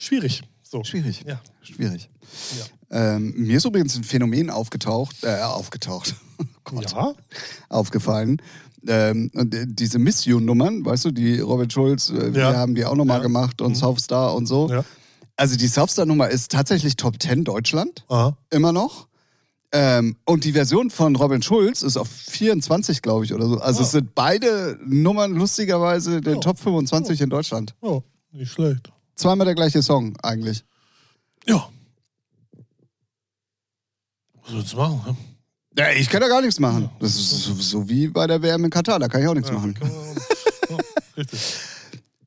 schwierig. 0.00 0.42
So. 0.62 0.82
Schwierig. 0.82 1.22
Ja. 1.26 1.40
Schwierig. 1.62 2.08
Ähm, 2.90 3.32
mir 3.36 3.56
ist 3.58 3.64
übrigens 3.64 3.94
ein 3.96 4.04
Phänomen 4.04 4.50
aufgetaucht, 4.50 5.16
äh, 5.22 5.40
aufgetaucht, 5.42 6.14
Oh 6.38 6.44
Gott, 6.64 6.92
Ja? 6.92 7.12
aufgefallen. 7.68 8.40
Ähm, 8.86 9.30
und 9.34 9.54
äh, 9.54 9.64
diese 9.68 9.98
Miss 9.98 10.24
You-Nummern, 10.24 10.84
weißt 10.84 11.04
du, 11.06 11.10
die 11.12 11.38
Robin 11.40 11.70
Schulz, 11.70 12.10
äh, 12.10 12.34
wir 12.34 12.42
Ja. 12.42 12.54
haben 12.56 12.74
die 12.74 12.84
auch 12.84 12.96
nochmal 12.96 13.18
Ja. 13.18 13.22
gemacht 13.22 13.60
und 13.60 13.72
Mhm. 13.72 13.76
Southstar 13.76 14.34
und 14.34 14.46
so. 14.46 14.68
Ja. 14.68 14.84
Also 15.36 15.56
die 15.56 15.66
Southstar-Nummer 15.68 16.28
ist 16.28 16.50
tatsächlich 16.50 16.96
Top 16.96 17.20
10 17.22 17.44
Deutschland, 17.44 18.04
Aha. 18.08 18.36
immer 18.50 18.72
noch. 18.72 19.08
Ähm, 19.74 20.16
und 20.26 20.44
die 20.44 20.52
Version 20.52 20.90
von 20.90 21.16
Robin 21.16 21.40
Schulz 21.40 21.82
ist 21.82 21.96
auf 21.96 22.08
24, 22.08 23.00
glaube 23.00 23.24
ich, 23.24 23.32
oder 23.32 23.46
so. 23.46 23.58
Also 23.58 23.80
Ah. 23.80 23.82
es 23.84 23.90
sind 23.92 24.14
beide 24.14 24.78
Nummern 24.84 25.32
lustigerweise 25.34 26.20
den 26.20 26.36
Oh. 26.36 26.40
Top 26.40 26.58
25 26.58 27.20
in 27.22 27.30
Deutschland. 27.30 27.74
Oh, 27.80 28.02
nicht 28.32 28.52
schlecht. 28.52 28.92
Zweimal 29.14 29.46
der 29.46 29.54
gleiche 29.54 29.82
Song 29.82 30.14
eigentlich. 30.22 30.64
Ja. 31.46 31.68
Was 34.42 34.52
willst 34.54 34.72
du 34.72 34.76
machen? 34.76 35.00
Ne? 35.06 35.16
Ja, 35.78 35.90
ich 35.96 36.08
kann 36.08 36.20
da 36.20 36.28
gar 36.28 36.40
nichts 36.42 36.60
machen. 36.60 36.90
Das 37.00 37.14
ist 37.14 37.30
so, 37.30 37.54
so 37.54 37.88
wie 37.88 38.08
bei 38.08 38.26
der 38.26 38.42
WM 38.42 38.64
in 38.64 38.70
Katar, 38.70 38.98
da 38.98 39.08
kann 39.08 39.22
ich 39.22 39.28
auch 39.28 39.34
nichts 39.34 39.50
machen. 39.50 39.72
kann 39.74 39.88
man- 39.88 39.98
ja, 40.70 40.76
richtig. 41.16 41.40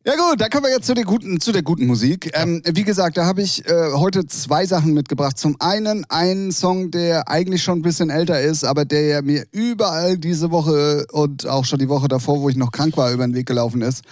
Ja 0.07 0.13
gut, 0.15 0.39
dann 0.39 0.51
kommen 0.51 0.65
wir 0.65 0.71
jetzt 0.71 0.85
zu 0.85 0.93
der 0.93 1.03
guten, 1.03 1.39
zu 1.41 1.51
der 1.51 1.63
guten 1.63 1.87
Musik. 1.87 2.29
Ähm, 2.35 2.61
wie 2.63 2.83
gesagt, 2.83 3.17
da 3.17 3.25
habe 3.25 3.41
ich 3.41 3.67
äh, 3.67 3.91
heute 3.93 4.27
zwei 4.27 4.65
Sachen 4.67 4.93
mitgebracht. 4.93 5.35
Zum 5.37 5.55
einen 5.59 6.05
einen 6.09 6.51
Song, 6.51 6.91
der 6.91 7.27
eigentlich 7.27 7.63
schon 7.63 7.79
ein 7.79 7.81
bisschen 7.81 8.11
älter 8.11 8.39
ist, 8.39 8.63
aber 8.63 8.85
der 8.85 9.01
ja 9.01 9.21
mir 9.23 9.45
überall 9.51 10.19
diese 10.19 10.51
Woche 10.51 11.07
und 11.11 11.47
auch 11.47 11.65
schon 11.65 11.79
die 11.79 11.89
Woche 11.89 12.07
davor, 12.07 12.41
wo 12.41 12.49
ich 12.49 12.55
noch 12.55 12.71
krank 12.71 12.95
war, 12.97 13.11
über 13.11 13.25
den 13.25 13.33
Weg 13.33 13.47
gelaufen 13.47 13.81
ist. 13.81 14.03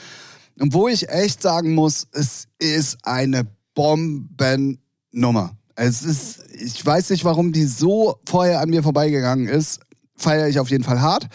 Und 0.59 0.73
wo 0.73 0.87
ich 0.87 1.09
echt 1.09 1.43
sagen 1.43 1.75
muss, 1.75 2.07
es 2.11 2.45
ist 2.57 2.97
eine 3.03 3.45
Bombennummer. 3.75 5.55
Es 5.75 6.03
ist, 6.03 6.39
ich 6.53 6.85
weiß 6.85 7.09
nicht, 7.09 7.25
warum 7.25 7.51
die 7.51 7.65
so 7.65 8.17
vorher 8.25 8.59
an 8.61 8.69
mir 8.69 8.83
vorbeigegangen 8.83 9.47
ist. 9.47 9.79
Feiere 10.15 10.47
ich 10.47 10.59
auf 10.59 10.69
jeden 10.69 10.83
Fall 10.83 11.01
hart. 11.01 11.27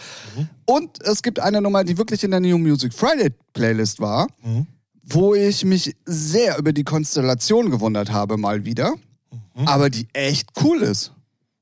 Und 0.65 1.01
es 1.03 1.21
gibt 1.21 1.39
eine 1.39 1.61
Nummer, 1.61 1.83
die 1.83 1.97
wirklich 1.97 2.23
in 2.23 2.31
der 2.31 2.39
New 2.39 2.57
Music 2.57 2.93
Friday 2.93 3.31
Playlist 3.53 3.99
war, 3.99 4.27
Mhm. 4.41 4.67
wo 5.03 5.35
ich 5.35 5.65
mich 5.65 5.95
sehr 6.05 6.57
über 6.57 6.71
die 6.71 6.83
Konstellation 6.85 7.69
gewundert 7.69 8.11
habe, 8.11 8.37
mal 8.37 8.63
wieder. 8.65 8.93
Aber 9.65 9.89
die 9.89 10.07
echt 10.13 10.49
cool 10.63 10.81
ist. 10.81 11.11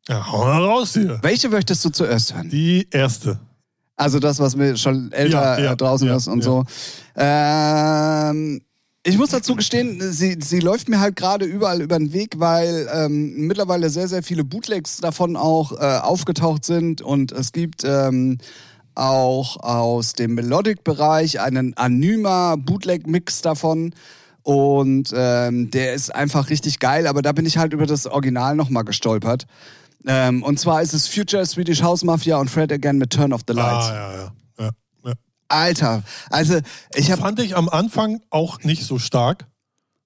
Ja, 0.07 0.32
hau 0.32 0.45
mal 0.45 0.63
raus 0.63 0.93
hier. 0.93 1.17
Welche 1.23 1.49
möchtest 1.49 1.84
du 1.84 1.89
zuerst 1.89 2.36
hören? 2.36 2.49
Die 2.49 2.88
erste. 2.91 3.39
Also 3.95 4.19
das, 4.19 4.38
was 4.39 4.55
mir 4.55 4.78
schon 4.78 5.11
älter 5.11 5.57
Ja, 5.57 5.63
ja, 5.65 5.75
draußen 5.75 6.07
ja, 6.07 6.15
ist 6.15 6.28
und 6.28 6.43
so. 6.43 6.63
Ähm, 7.15 8.61
ich 9.07 9.17
muss 9.17 9.29
dazu 9.29 9.55
gestehen, 9.55 10.11
sie, 10.11 10.37
sie 10.41 10.59
läuft 10.59 10.89
mir 10.89 10.99
halt 10.99 11.15
gerade 11.15 11.45
überall 11.45 11.81
über 11.81 11.97
den 11.97 12.11
Weg, 12.11 12.39
weil 12.39 12.89
ähm, 12.93 13.47
mittlerweile 13.47 13.89
sehr, 13.89 14.09
sehr 14.09 14.21
viele 14.21 14.43
Bootlegs 14.43 14.97
davon 14.97 15.37
auch 15.37 15.71
äh, 15.71 15.99
aufgetaucht 15.99 16.65
sind 16.65 17.01
und 17.01 17.31
es 17.31 17.53
gibt 17.53 17.85
ähm, 17.85 18.37
auch 18.95 19.63
aus 19.63 20.11
dem 20.13 20.35
Melodic-Bereich 20.35 21.39
einen 21.39 21.77
Anyma 21.77 22.57
Bootleg-Mix 22.57 23.41
davon. 23.41 23.93
Und 24.43 25.13
ähm, 25.13 25.71
der 25.71 25.93
ist 25.93 26.13
einfach 26.13 26.49
richtig 26.49 26.79
geil, 26.79 27.05
aber 27.07 27.21
da 27.21 27.31
bin 27.31 27.45
ich 27.45 27.57
halt 27.57 27.73
über 27.73 27.85
das 27.85 28.07
Original 28.07 28.55
nochmal 28.55 28.83
gestolpert. 28.85 29.45
Ähm, 30.05 30.41
und 30.41 30.59
zwar 30.59 30.81
ist 30.81 30.93
es 30.93 31.07
Future 31.07 31.45
Swedish 31.45 31.81
House 31.81 32.03
Mafia 32.03 32.37
und 32.37 32.49
Fred 32.49 32.71
Again 32.71 32.97
mit 32.97 33.11
Turn 33.11 33.33
of 33.33 33.41
the 33.47 33.53
Lights. 33.53 33.87
Ah, 33.89 33.93
ja, 33.93 34.13
ja. 34.15 34.31
Alter, 35.49 36.03
also 36.29 36.59
ich 36.95 37.11
habe, 37.11 37.21
Fand 37.21 37.39
ich 37.39 37.55
am 37.55 37.69
Anfang 37.69 38.21
auch 38.29 38.59
nicht 38.63 38.83
so 38.85 38.99
stark. 38.99 39.45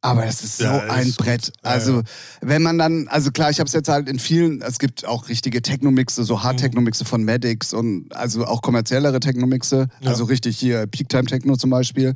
aber 0.01 0.25
es 0.25 0.43
ist 0.43 0.57
so 0.57 0.63
Ja, 0.65 0.77
ist 0.79 0.91
ein 0.91 1.05
gut. 1.05 1.17
Brett. 1.17 1.53
Also 1.61 1.97
ja. 1.97 2.03
wenn 2.41 2.61
man 2.63 2.77
dann, 2.77 3.07
also 3.07 3.31
klar, 3.31 3.49
ich 3.51 3.59
habe 3.59 3.67
es 3.67 3.73
jetzt 3.73 3.89
halt 3.89 4.09
in 4.09 4.19
vielen, 4.19 4.61
es 4.61 4.79
gibt 4.79 5.05
auch 5.05 5.29
richtige 5.29 5.61
Techno-Mixe, 5.61 6.23
so 6.23 6.43
Hard-Techno-Mixe 6.43 7.05
von 7.05 7.23
Maddox 7.23 7.73
und 7.73 8.07
also 8.15 8.45
auch 8.45 8.61
kommerziellere 8.61 9.19
Techno-Mixe, 9.19 9.87
also 10.05 10.23
richtig 10.25 10.57
hier 10.57 10.87
Peak-Time-Techno 10.87 11.55
zum 11.55 11.69
Beispiel. 11.69 12.13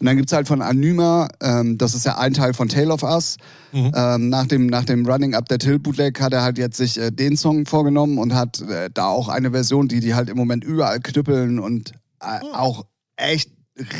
Und 0.00 0.06
dann 0.06 0.16
gibt's 0.16 0.32
halt 0.32 0.46
von 0.46 0.62
Anyma, 0.62 1.28
ähm, 1.42 1.76
das 1.76 1.92
ist 1.92 2.06
ja 2.06 2.18
ein 2.18 2.32
Teil 2.32 2.54
von 2.54 2.68
Tale 2.68 2.92
of 2.92 3.02
Us. 3.02 3.36
Mhm. 3.72 3.92
Ähm, 3.96 4.28
nach, 4.28 4.46
dem, 4.46 4.66
nach 4.66 4.84
dem 4.84 5.04
Running 5.04 5.34
Up 5.34 5.48
der 5.48 5.58
Till 5.58 5.80
Bootleg 5.80 6.20
hat 6.20 6.32
er 6.32 6.42
halt 6.42 6.56
jetzt 6.56 6.76
sich 6.76 6.98
äh, 7.00 7.10
den 7.10 7.36
Song 7.36 7.66
vorgenommen 7.66 8.16
und 8.18 8.32
hat 8.32 8.60
äh, 8.60 8.90
da 8.94 9.06
auch 9.08 9.28
eine 9.28 9.50
Version, 9.50 9.88
die 9.88 9.98
die 9.98 10.14
halt 10.14 10.28
im 10.30 10.36
Moment 10.36 10.62
überall 10.62 11.00
knüppeln 11.00 11.58
und 11.58 11.92
äh, 12.20 12.40
auch 12.52 12.86
echt 13.16 13.50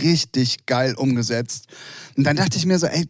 richtig 0.03 0.67
geil 0.67 0.95
umgesetzt. 0.95 1.67
Und 2.17 2.25
dann 2.25 2.37
dachte 2.37 2.57
ich 2.57 2.67
mir 2.67 2.79
so, 2.79 2.87
ey, 2.87 3.09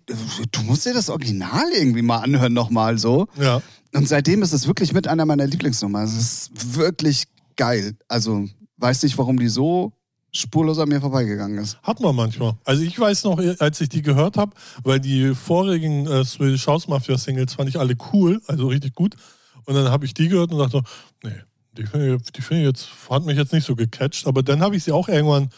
du 0.52 0.62
musst 0.62 0.84
dir 0.84 0.94
das 0.94 1.08
Original 1.08 1.64
irgendwie 1.74 2.02
mal 2.02 2.18
anhören 2.18 2.52
nochmal 2.52 2.98
so. 2.98 3.26
Ja. 3.40 3.62
Und 3.94 4.08
seitdem 4.08 4.42
ist 4.42 4.52
es 4.52 4.66
wirklich 4.66 4.92
mit 4.92 5.08
einer 5.08 5.24
meiner 5.24 5.46
Lieblingsnummern. 5.46 6.04
Es 6.04 6.14
ist 6.14 6.76
wirklich 6.76 7.24
geil. 7.56 7.96
Also 8.06 8.46
weiß 8.76 9.02
nicht, 9.02 9.16
warum 9.16 9.38
die 9.38 9.48
so 9.48 9.92
spurlos 10.30 10.78
an 10.78 10.88
mir 10.90 11.00
vorbeigegangen 11.00 11.58
ist. 11.58 11.78
Hat 11.82 12.00
man 12.00 12.14
manchmal. 12.14 12.54
Also 12.64 12.82
ich 12.82 12.98
weiß 12.98 13.24
noch, 13.24 13.40
als 13.58 13.80
ich 13.80 13.88
die 13.88 14.02
gehört 14.02 14.36
habe, 14.36 14.54
weil 14.84 15.00
die 15.00 15.34
vorigen 15.34 16.06
äh, 16.06 16.24
Swedish 16.24 16.66
House 16.66 16.86
Mafia 16.86 17.16
Singles 17.16 17.54
fand 17.54 17.68
ich 17.70 17.78
alle 17.78 17.96
cool, 18.12 18.40
also 18.46 18.68
richtig 18.68 18.94
gut. 18.94 19.16
Und 19.64 19.74
dann 19.74 19.90
habe 19.90 20.04
ich 20.04 20.14
die 20.14 20.28
gehört 20.28 20.52
und 20.52 20.58
dachte, 20.58 20.82
die 21.78 21.86
finde 21.86 22.16
ich, 22.16 22.44
find 22.44 22.60
ich 22.60 22.66
jetzt, 22.66 22.88
hat 23.08 23.24
mich 23.24 23.36
jetzt 23.36 23.52
nicht 23.52 23.66
so 23.66 23.76
gecatcht. 23.76 24.26
Aber 24.26 24.42
dann 24.42 24.60
habe 24.60 24.76
ich 24.76 24.84
sie 24.84 24.92
auch 24.92 25.08
irgendwann 25.08 25.50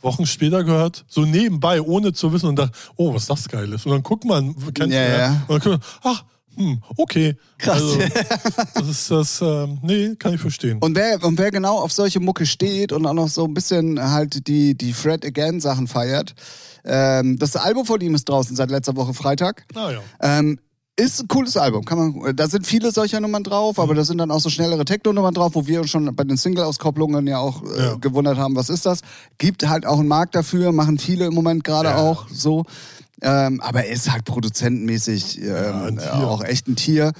Wochen 0.00 0.26
später 0.26 0.62
gehört, 0.62 1.04
so 1.08 1.24
nebenbei, 1.24 1.80
ohne 1.80 2.12
zu 2.12 2.32
wissen 2.32 2.46
und 2.46 2.56
dachte, 2.56 2.76
oh, 2.96 3.14
was 3.14 3.26
das 3.26 3.48
geil 3.48 3.72
ist. 3.72 3.86
Und 3.86 3.92
dann 3.92 4.02
guckt 4.02 4.24
man, 4.24 4.54
kennt 4.74 4.92
Ja, 4.92 5.08
man, 5.08 5.18
ja. 5.18 5.44
Und 5.48 5.64
dann 5.66 5.72
guckt 5.72 5.84
man, 6.04 6.12
ach, 6.14 6.24
hm, 6.56 6.82
okay. 6.96 7.36
Krass. 7.58 7.82
Also, 7.82 7.98
das 8.74 8.88
ist 8.88 9.10
das, 9.10 9.42
ähm, 9.42 9.78
nee, 9.82 10.14
kann 10.16 10.34
ich 10.34 10.40
verstehen. 10.40 10.78
Und 10.80 10.94
wer, 10.94 11.22
und 11.24 11.38
wer 11.38 11.50
genau 11.50 11.78
auf 11.78 11.92
solche 11.92 12.20
Mucke 12.20 12.46
steht 12.46 12.92
und 12.92 13.04
auch 13.06 13.14
noch 13.14 13.28
so 13.28 13.44
ein 13.44 13.54
bisschen 13.54 14.00
halt 14.00 14.46
die, 14.46 14.76
die 14.76 14.92
Fred 14.92 15.24
Again 15.24 15.60
Sachen 15.60 15.88
feiert, 15.88 16.34
ähm, 16.84 17.38
das 17.38 17.56
Album 17.56 17.86
von 17.86 18.00
ihm 18.00 18.14
ist 18.14 18.28
draußen 18.28 18.54
seit 18.54 18.70
letzter 18.70 18.94
Woche 18.94 19.14
Freitag. 19.14 19.64
naja. 19.74 20.00
Ähm, 20.20 20.58
ist 20.96 21.20
ein 21.22 21.28
cooles 21.28 21.56
Album. 21.56 21.84
Kann 21.84 21.98
man, 21.98 22.36
da 22.36 22.48
sind 22.48 22.66
viele 22.66 22.92
solcher 22.92 23.20
Nummern 23.20 23.42
drauf, 23.42 23.76
Mhm. 23.78 23.82
aber 23.82 23.94
da 23.94 24.04
sind 24.04 24.18
dann 24.18 24.30
auch 24.30 24.40
so 24.40 24.48
schnellere 24.50 24.84
Techno-Nummern 24.84 25.34
drauf, 25.34 25.54
wo 25.54 25.66
wir 25.66 25.80
uns 25.80 25.90
schon 25.90 26.14
bei 26.14 26.24
den 26.24 26.36
Single-Auskopplungen 26.36 27.26
ja 27.26 27.38
auch 27.38 27.62
äh, 27.64 27.78
Ja. 27.86 27.94
gewundert 27.96 28.38
haben, 28.38 28.54
was 28.56 28.68
ist 28.68 28.86
das? 28.86 29.00
Gibt 29.38 29.68
halt 29.68 29.86
auch 29.86 29.98
einen 29.98 30.08
Markt 30.08 30.34
dafür, 30.34 30.72
machen 30.72 30.98
viele 30.98 31.26
im 31.26 31.34
Moment 31.34 31.64
gerade 31.64 31.88
Ja. 31.90 31.96
auch 31.98 32.28
so. 32.28 32.64
Ähm, 33.22 33.60
aber 33.60 33.84
er 33.84 33.92
ist 33.92 34.10
halt 34.10 34.24
produzentenmäßig 34.24 35.36
Ja, 35.36 35.88
ähm, 35.88 35.98
Tier. 35.98 36.14
auch 36.14 36.42
echt 36.44 36.68
ein 36.68 36.76
Tier. 36.76 37.12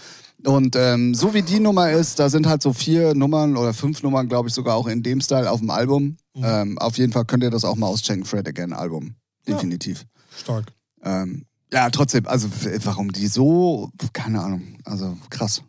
Und 0.47 0.77
ähm, 0.77 1.14
so 1.14 1.33
wie 1.33 1.43
die 1.43 1.59
Nummer 1.61 1.91
ist, 1.91 2.18
da 2.18 2.29
sind 2.29 2.47
halt 2.47 2.62
so 2.62 2.72
vier 2.75 3.14
Nummern 3.14 3.57
oder 3.57 3.72
fünf 3.72 4.03
Nummern, 4.03 4.29
glaube 4.29 4.49
ich, 4.49 4.55
sogar 4.55 4.75
auch 4.77 4.87
in 4.87 5.03
dem 5.03 5.20
Style 5.22 5.51
auf 5.51 5.61
dem 5.61 5.70
Album. 5.70 6.16
Mhm. 6.35 6.45
Ähm, 6.45 6.79
auf 6.79 6.99
jeden 6.99 7.12
Fall 7.12 7.25
könnt 7.25 7.43
ihr 7.43 7.51
das 7.51 7.64
auch 7.64 7.77
mal 7.77 7.87
auschecken, 7.87 8.25
Fred 8.25 8.47
Again 8.47 8.72
Album. 8.75 9.14
Ja. 9.47 9.55
Definitiv. 9.55 10.05
Stark. 10.37 10.66
Ähm, 11.03 11.47
Ja, 11.75 11.91
trotzdem, 11.91 12.29
also 12.29 12.49
warum 12.85 13.11
die 13.11 13.27
so, 13.27 13.91
keine 14.12 14.41
Ahnung, 14.41 14.79
also 14.85 15.18
krass. 15.29 15.61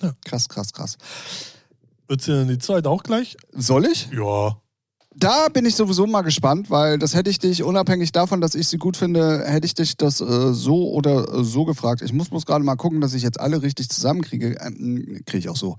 Ja. 0.00 0.12
Krass, 0.24 0.48
krass, 0.48 0.72
krass. 0.72 0.96
Wird 2.06 2.22
sie 2.22 2.30
denn 2.30 2.46
die 2.46 2.58
Zeit 2.58 2.86
auch 2.86 3.02
gleich? 3.02 3.36
Soll 3.50 3.86
ich? 3.86 4.08
Ja. 4.12 4.56
Da 5.16 5.48
bin 5.48 5.66
ich 5.66 5.74
sowieso 5.74 6.06
mal 6.06 6.22
gespannt, 6.22 6.70
weil 6.70 6.96
das 6.96 7.16
hätte 7.16 7.28
ich 7.28 7.40
dich, 7.40 7.64
unabhängig 7.64 8.12
davon, 8.12 8.40
dass 8.40 8.54
ich 8.54 8.68
sie 8.68 8.78
gut 8.78 8.96
finde, 8.96 9.44
hätte 9.44 9.66
ich 9.66 9.74
dich 9.74 9.96
das 9.96 10.20
äh, 10.20 10.54
so 10.54 10.92
oder 10.92 11.34
äh, 11.34 11.42
so 11.42 11.64
gefragt. 11.64 12.02
Ich 12.02 12.12
muss 12.12 12.28
bloß 12.28 12.46
gerade 12.46 12.64
mal 12.64 12.76
gucken, 12.76 13.00
dass 13.00 13.12
ich 13.12 13.24
jetzt 13.24 13.40
alle 13.40 13.62
richtig 13.62 13.88
zusammenkriege. 13.88 14.56
Ähm, 14.60 15.22
Kriege 15.26 15.38
ich 15.38 15.48
auch 15.48 15.56
so. 15.56 15.76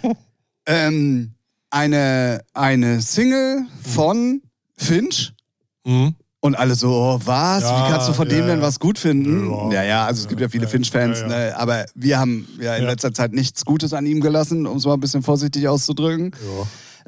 ähm, 0.66 1.34
eine, 1.68 2.42
eine 2.54 3.02
Single 3.02 3.66
von 3.82 4.40
Finch. 4.78 5.34
Mhm. 5.84 6.14
Und 6.40 6.54
alle 6.54 6.76
so, 6.76 6.90
oh, 6.90 7.20
was? 7.24 7.62
Ja, 7.62 7.86
Wie 7.86 7.90
kannst 7.90 8.08
du 8.08 8.12
von 8.12 8.28
ja, 8.30 8.36
dem 8.36 8.46
denn 8.46 8.62
was 8.62 8.78
gut 8.78 8.98
finden? 8.98 9.50
Ja. 9.50 9.72
Ja, 9.72 9.82
ja, 9.82 10.06
also 10.06 10.22
es 10.22 10.28
gibt 10.28 10.40
ja 10.40 10.48
viele 10.48 10.68
Finch-Fans. 10.68 11.24
Ne? 11.24 11.52
aber 11.56 11.86
wir 11.94 12.18
haben 12.18 12.46
ja 12.60 12.76
in 12.76 12.84
letzter 12.84 13.12
Zeit 13.12 13.32
nichts 13.32 13.64
Gutes 13.64 13.92
an 13.92 14.06
ihm 14.06 14.20
gelassen, 14.20 14.66
um 14.66 14.76
es 14.76 14.84
mal 14.84 14.94
ein 14.94 15.00
bisschen 15.00 15.22
vorsichtig 15.22 15.66
auszudrücken. 15.66 16.32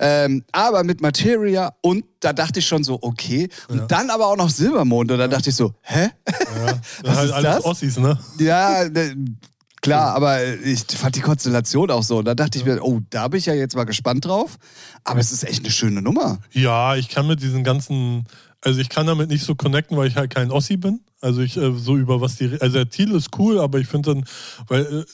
Ähm, 0.03 0.45
aber 0.51 0.83
mit 0.83 1.03
Materia 1.03 1.75
und 1.83 2.05
da 2.21 2.33
dachte 2.33 2.61
ich 2.61 2.67
schon 2.67 2.83
so, 2.83 2.99
okay. 3.03 3.49
Und 3.69 3.91
dann 3.93 4.09
aber 4.09 4.29
auch 4.29 4.37
noch 4.37 4.49
Silbermond 4.49 5.13
und 5.13 5.19
da 5.19 5.29
dachte 5.29 5.51
ich 5.51 5.57
so, 5.57 5.75
hä? 5.83 6.09
ja. 6.27 6.81
Was 7.03 7.17
halt 7.17 7.27
ist 7.29 7.33
alles 7.33 7.57
das? 7.57 7.65
Ossis, 7.67 7.99
ne? 7.99 8.19
Ja, 8.39 8.89
ne, 8.89 9.15
klar, 9.83 10.15
aber 10.15 10.43
ich 10.65 10.85
fand 10.87 11.17
die 11.17 11.21
Konstellation 11.21 11.91
auch 11.91 12.03
so. 12.03 12.19
Und 12.19 12.25
da 12.25 12.35
dachte 12.35 12.59
ich 12.59 12.65
mir, 12.65 12.83
oh, 12.83 13.01
da 13.11 13.29
bin 13.29 13.39
ich 13.39 13.47
ja 13.47 13.55
jetzt 13.55 13.77
mal 13.77 13.85
gespannt 13.85 14.25
drauf. 14.25 14.57
Aber 15.05 15.21
es 15.21 15.33
ist 15.33 15.45
echt 15.45 15.61
eine 15.61 15.71
schöne 15.71 16.01
Nummer. 16.01 16.39
Ja, 16.53 16.97
ich 16.97 17.11
kann 17.11 17.27
mit 17.27 17.43
diesen 17.43 17.63
ganzen, 17.63 18.25
also 18.63 18.81
ich 18.81 18.89
kann 18.89 19.07
damit 19.07 19.31
nicht 19.31 19.45
so 19.45 19.55
connecten, 19.55 19.97
weil 19.97 20.09
ich 20.09 20.17
halt 20.17 20.35
kein 20.35 20.51
Ossi 20.51 20.77
bin. 20.77 21.01
Also 21.21 21.41
ich 21.41 21.57
äh, 21.57 21.73
so 21.77 21.97
über 21.97 22.21
was 22.21 22.37
die, 22.37 22.61
also 22.61 22.77
der 22.77 22.89
Titel 22.89 23.15
ist 23.15 23.39
cool, 23.39 23.59
aber 23.59 23.79
ich 23.79 23.87
finde 23.87 24.15
dann, 24.15 24.25
weil 24.69 24.87
äh, 24.87 25.05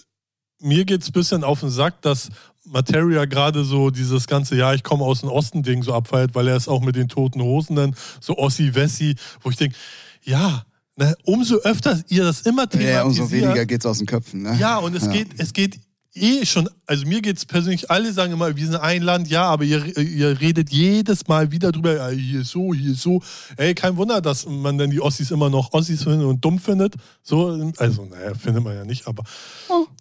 mir 0.61 0.85
geht's 0.85 1.09
ein 1.09 1.13
bisschen 1.13 1.45
auf 1.45 1.61
den 1.61 1.71
Sack, 1.71 2.03
dass 2.03 2.31
Materia 2.65 3.25
gerade 3.27 3.65
so 3.65 3.91
dieses 3.91 4.27
ganze, 4.27 4.57
ja, 4.57 4.75
ich 4.75 4.83
komme 4.83 5.05
aus 5.05 5.21
dem 5.21 5.29
Osten-Ding 5.29 5.83
so 5.83 5.93
abfeiert, 5.95 6.35
weil 6.35 6.49
er 6.49 6.57
ist 6.57 6.69
auch 6.69 6.81
mit 6.81 6.97
den 6.97 7.09
toten 7.09 7.41
Hosen 7.43 7.77
dann 7.77 7.97
so 8.21 8.37
Ossi-Wessi, 8.37 9.15
wo 9.43 9.51
ich 9.51 9.57
denke, 9.57 9.77
ja, 10.23 10.65
ne, 10.97 11.15
umso 11.25 11.57
öfter 11.59 12.01
ihr 12.09 12.25
das 12.25 12.41
immer 12.43 12.63
Ja, 12.63 12.67
thematisiert, 12.67 13.05
umso 13.05 13.31
weniger 13.31 13.67
geht's 13.67 13.87
aus 13.87 13.99
den 13.99 14.07
Köpfen. 14.07 14.43
Ne? 14.43 14.57
ja, 14.59 14.79
und 14.79 14.97
es 14.97 15.09
geht, 15.09 15.29
es 15.39 15.53
geht 15.53 15.79
eh 16.17 16.45
schon, 16.47 16.69
also 16.87 17.07
mir 17.07 17.21
geht 17.21 17.37
es 17.37 17.45
persönlich, 17.45 17.91
alle 17.91 18.13
sagen 18.13 18.33
immer, 18.33 18.57
wir 18.57 18.67
sind 18.67 18.77
ein 18.77 19.03
Land, 19.03 19.29
ja, 19.29 19.45
aber 19.45 19.65
ihr, 19.65 19.97
ihr 19.99 20.41
redet 20.41 20.71
jedes 20.71 21.27
Mal 21.29 21.51
wieder 21.53 21.73
drüber, 21.73 21.95
ja, 21.97 22.09
hier 22.09 22.41
ist 22.41 22.51
so, 22.51 22.73
hier 22.75 22.93
ist 22.93 23.03
so. 23.03 23.23
Ey, 23.57 23.75
kein 23.75 23.97
Wunder, 23.97 24.21
dass 24.21 24.47
man 24.47 24.79
dann 24.79 24.91
die 24.91 25.01
Ossis 25.01 25.31
immer 25.31 25.51
noch 25.51 25.73
Ossis 25.73 26.05
findet 26.05 26.27
und 26.27 26.45
dumm 26.45 26.59
findet. 26.59 26.95
So, 27.23 27.73
also, 27.79 28.05
naja, 28.07 28.35
findet 28.35 28.65
man 28.65 28.75
ja 28.75 28.85
nicht, 28.85 29.07
aber 29.07 29.23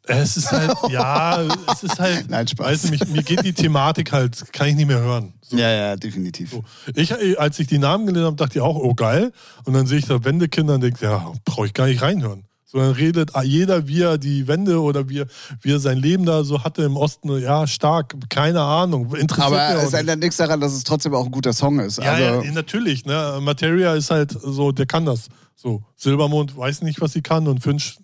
es 0.03 0.37
ist 0.37 0.51
halt, 0.51 0.73
ja, 0.89 1.41
es 1.73 1.83
ist 1.83 1.99
halt, 1.99 2.29
Nein, 2.29 2.47
Spaß. 2.47 2.67
weißt 2.67 2.85
du, 2.85 2.89
mich, 2.89 3.07
mir 3.07 3.23
geht 3.23 3.43
die 3.43 3.53
Thematik 3.53 4.11
halt, 4.11 4.51
kann 4.53 4.67
ich 4.67 4.75
nicht 4.75 4.87
mehr 4.87 4.99
hören. 4.99 5.33
So. 5.41 5.57
Ja, 5.57 5.69
ja, 5.69 5.95
definitiv. 5.95 6.51
So. 6.51 6.63
Ich, 6.95 7.39
als 7.39 7.59
ich 7.59 7.67
die 7.67 7.77
Namen 7.77 8.07
gelesen 8.07 8.25
habe, 8.25 8.35
dachte 8.35 8.57
ich 8.57 8.61
auch, 8.61 8.75
oh 8.75 8.93
geil. 8.93 9.31
Und 9.65 9.73
dann 9.73 9.85
sehe 9.85 9.99
ich 9.99 10.05
da 10.05 10.23
Wendekinder 10.23 10.75
und 10.75 10.81
denke, 10.81 11.05
ja, 11.05 11.31
brauche 11.45 11.67
ich 11.67 11.73
gar 11.73 11.87
nicht 11.87 12.01
reinhören. 12.01 12.45
So, 12.67 12.79
dann 12.79 12.91
redet 12.93 13.31
jeder, 13.43 13.87
wie 13.87 14.01
er 14.01 14.17
die 14.17 14.47
Wende 14.47 14.81
oder 14.81 15.07
wie, 15.07 15.19
er- 15.19 15.27
wie 15.61 15.71
er 15.71 15.79
sein 15.79 15.97
Leben 15.99 16.25
da 16.25 16.43
so 16.43 16.63
hatte 16.63 16.81
im 16.83 16.97
Osten. 16.97 17.29
Ja, 17.39 17.67
stark, 17.67 18.15
keine 18.29 18.61
Ahnung. 18.61 19.13
Interessiert 19.15 19.45
Aber 19.59 19.83
es 19.83 19.93
ändert 19.93 20.19
nichts 20.19 20.37
daran, 20.37 20.59
dass 20.59 20.73
es 20.73 20.83
trotzdem 20.83 21.13
auch 21.13 21.25
ein 21.25 21.31
guter 21.31 21.53
Song 21.53 21.79
ist. 21.79 21.99
Ja, 21.99 22.13
also, 22.13 22.41
ja, 22.41 22.51
natürlich. 22.51 23.05
Ne? 23.05 23.37
Materia 23.41 23.93
ist 23.93 24.09
halt 24.09 24.31
so, 24.31 24.71
der 24.71 24.87
kann 24.87 25.05
das. 25.05 25.27
So, 25.55 25.83
Silbermond 25.95 26.57
weiß 26.57 26.81
nicht, 26.81 26.99
was 27.01 27.13
sie 27.13 27.21
kann 27.21 27.47
und 27.47 27.61
Finch. 27.61 27.97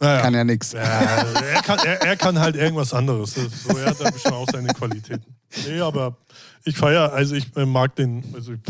Naja. 0.00 0.20
kann 0.22 0.34
ja 0.34 0.44
nichts. 0.44 0.72
Ja, 0.72 0.80
er, 0.82 1.62
kann, 1.62 1.78
er, 1.78 2.02
er 2.02 2.16
kann 2.16 2.38
halt 2.40 2.56
irgendwas 2.56 2.92
anderes. 2.92 3.34
So, 3.34 3.78
er 3.78 3.86
hat 3.90 4.00
da 4.00 4.10
bestimmt 4.10 4.34
auch 4.34 4.48
seine 4.50 4.68
Qualitäten. 4.74 5.34
Nee, 5.66 5.80
aber 5.80 6.16
ich 6.64 6.76
feiere, 6.76 7.12
also 7.12 7.36
ich 7.36 7.56
äh, 7.56 7.64
mag 7.64 7.94
den, 7.94 8.24
also 8.34 8.52
ich 8.54 8.60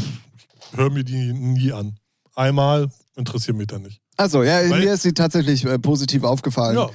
höre 0.77 0.91
mir 0.91 1.03
die 1.03 1.33
nie 1.33 1.73
an. 1.73 1.97
Einmal 2.35 2.91
interessiert 3.17 3.57
mich 3.57 3.67
dann 3.69 3.83
nicht. 3.83 4.01
Also, 4.17 4.43
ja, 4.43 4.59
Weil- 4.69 4.81
mir 4.85 4.95
ist 4.95 5.03
sie 5.03 5.13
tatsächlich 5.13 5.65
äh, 5.65 5.79
positiv 5.79 6.25
aufgefallen. 6.25 6.77
Ja, 6.77 6.89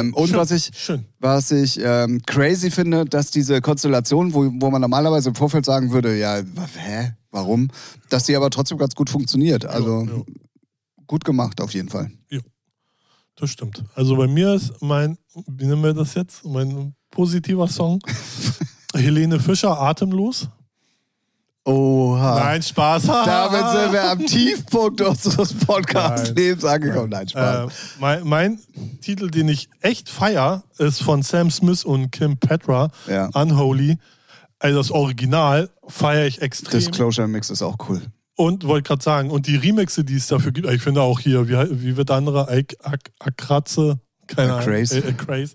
Ähm, 0.00 0.14
und 0.14 0.28
schön, 0.28 0.36
was 0.38 0.50
ich, 0.50 0.70
Schön. 0.74 1.04
was 1.18 1.50
ich 1.50 1.78
ähm, 1.82 2.20
crazy 2.26 2.70
finde, 2.70 3.04
dass 3.04 3.30
diese 3.30 3.60
Konstellation, 3.60 4.32
wo, 4.34 4.50
wo 4.58 4.70
man 4.70 4.80
normalerweise 4.80 5.30
im 5.30 5.34
Vorfeld 5.34 5.64
sagen 5.64 5.90
würde, 5.92 6.16
ja, 6.18 6.42
hä, 6.76 7.12
warum, 7.30 7.68
dass 8.10 8.24
die 8.24 8.36
aber 8.36 8.50
trotzdem 8.50 8.78
ganz 8.78 8.94
gut 8.94 9.10
funktioniert. 9.10 9.64
Also 9.64 10.04
ja. 10.04 10.22
gut 11.06 11.24
gemacht 11.24 11.60
auf 11.60 11.72
jeden 11.74 11.88
Fall. 11.88 12.10
Das 13.36 13.48
stimmt. 13.50 13.82
Also 13.94 14.14
bei 14.16 14.26
mir 14.28 14.52
ist 14.54 14.72
mein, 14.82 15.16
wie 15.46 15.64
nennen 15.64 15.82
wir 15.82 15.94
das 15.94 16.14
jetzt? 16.14 16.44
Mein 16.44 16.94
positiver 17.10 17.66
Song. 17.66 17.98
Helene 18.94 19.40
Fischer, 19.40 19.80
Atemlos. 19.80 20.48
Oha. 21.64 22.40
Nein, 22.40 22.62
Spaß. 22.62 23.02
Damit 23.06 23.70
sind 23.70 23.92
wir 23.92 24.10
am 24.10 24.18
Tiefpunkt 24.26 25.00
unseres. 25.00 25.54
Podcast-Lebens 25.54 26.64
angekommen. 26.64 27.10
Nein, 27.10 27.26
Äh, 27.26 27.30
Spaß. 27.30 27.72
mein, 28.00 28.26
mein 28.26 28.58
Titel, 29.00 29.30
den 29.30 29.48
ich 29.48 29.68
echt 29.80 30.08
feier, 30.08 30.64
ist 30.78 31.02
von 31.02 31.22
Sam 31.22 31.50
Smith 31.50 31.84
und 31.84 32.10
Kim 32.10 32.36
Petra, 32.36 32.90
Ja. 33.06 33.28
Unholy. 33.34 33.96
Also 34.58 34.78
das 34.78 34.90
Original 34.90 35.70
feiere 35.88 36.26
ich 36.26 36.42
extrem. 36.42 36.80
Disclosure 36.80 37.28
Mix 37.28 37.50
ist 37.50 37.62
auch 37.62 37.76
cool. 37.88 38.02
Und 38.36 38.66
wollte 38.66 38.88
gerade 38.88 39.02
sagen, 39.02 39.30
und 39.30 39.46
die 39.46 39.56
Remixe, 39.56 40.04
die 40.04 40.16
es 40.16 40.26
dafür 40.26 40.52
gibt, 40.52 40.68
ich 40.68 40.82
finde 40.82 41.02
auch 41.02 41.20
hier, 41.20 41.48
wie, 41.48 41.82
wie 41.82 41.96
wird 41.96 42.08
der 42.08 42.16
andere, 42.16 42.48
Ak- 42.48 42.76
Ak- 42.82 43.12
Akratze, 43.20 44.00
keine 44.34 44.54
Ahnung, 44.54 44.64
Craze. 44.66 44.98
äh, 44.98 45.08
äh, 45.08 45.12
Craze, 45.12 45.54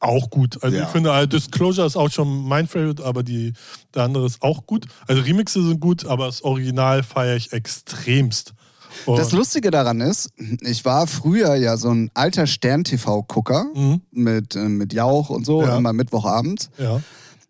auch 0.00 0.30
gut. 0.30 0.62
Also 0.62 0.76
Ja. 0.76 0.84
ich 0.84 0.88
finde, 0.90 1.10
äh, 1.12 1.26
Disclosure 1.28 1.86
ist 1.86 1.96
auch 1.96 2.10
schon 2.10 2.46
mein 2.48 2.66
Favorite, 2.66 3.04
aber 3.04 3.22
die, 3.22 3.52
der 3.94 4.02
andere 4.04 4.26
ist 4.26 4.42
auch 4.42 4.66
gut. 4.66 4.86
Also 5.06 5.22
Remixe 5.22 5.62
sind 5.62 5.80
gut, 5.80 6.04
aber 6.06 6.26
das 6.26 6.42
Original 6.42 7.02
feiere 7.02 7.36
ich 7.36 7.52
extremst. 7.52 8.54
Und, 9.06 9.18
Das 9.18 9.32
Lustige 9.32 9.70
daran 9.72 10.00
ist, 10.00 10.30
ich 10.60 10.84
war 10.84 11.06
früher 11.08 11.56
ja 11.56 11.76
so 11.76 11.90
ein 11.90 12.10
alter 12.14 12.46
Stern-TV-Gucker 12.46 13.66
Mhm. 13.74 14.00
mit, 14.12 14.54
äh, 14.56 14.68
mit 14.68 14.92
Jauch 14.92 15.30
und 15.30 15.44
so, 15.44 15.62
Ja. 15.62 15.76
immer 15.76 15.92
Mittwochabend. 15.92 16.70
ja. 16.78 17.00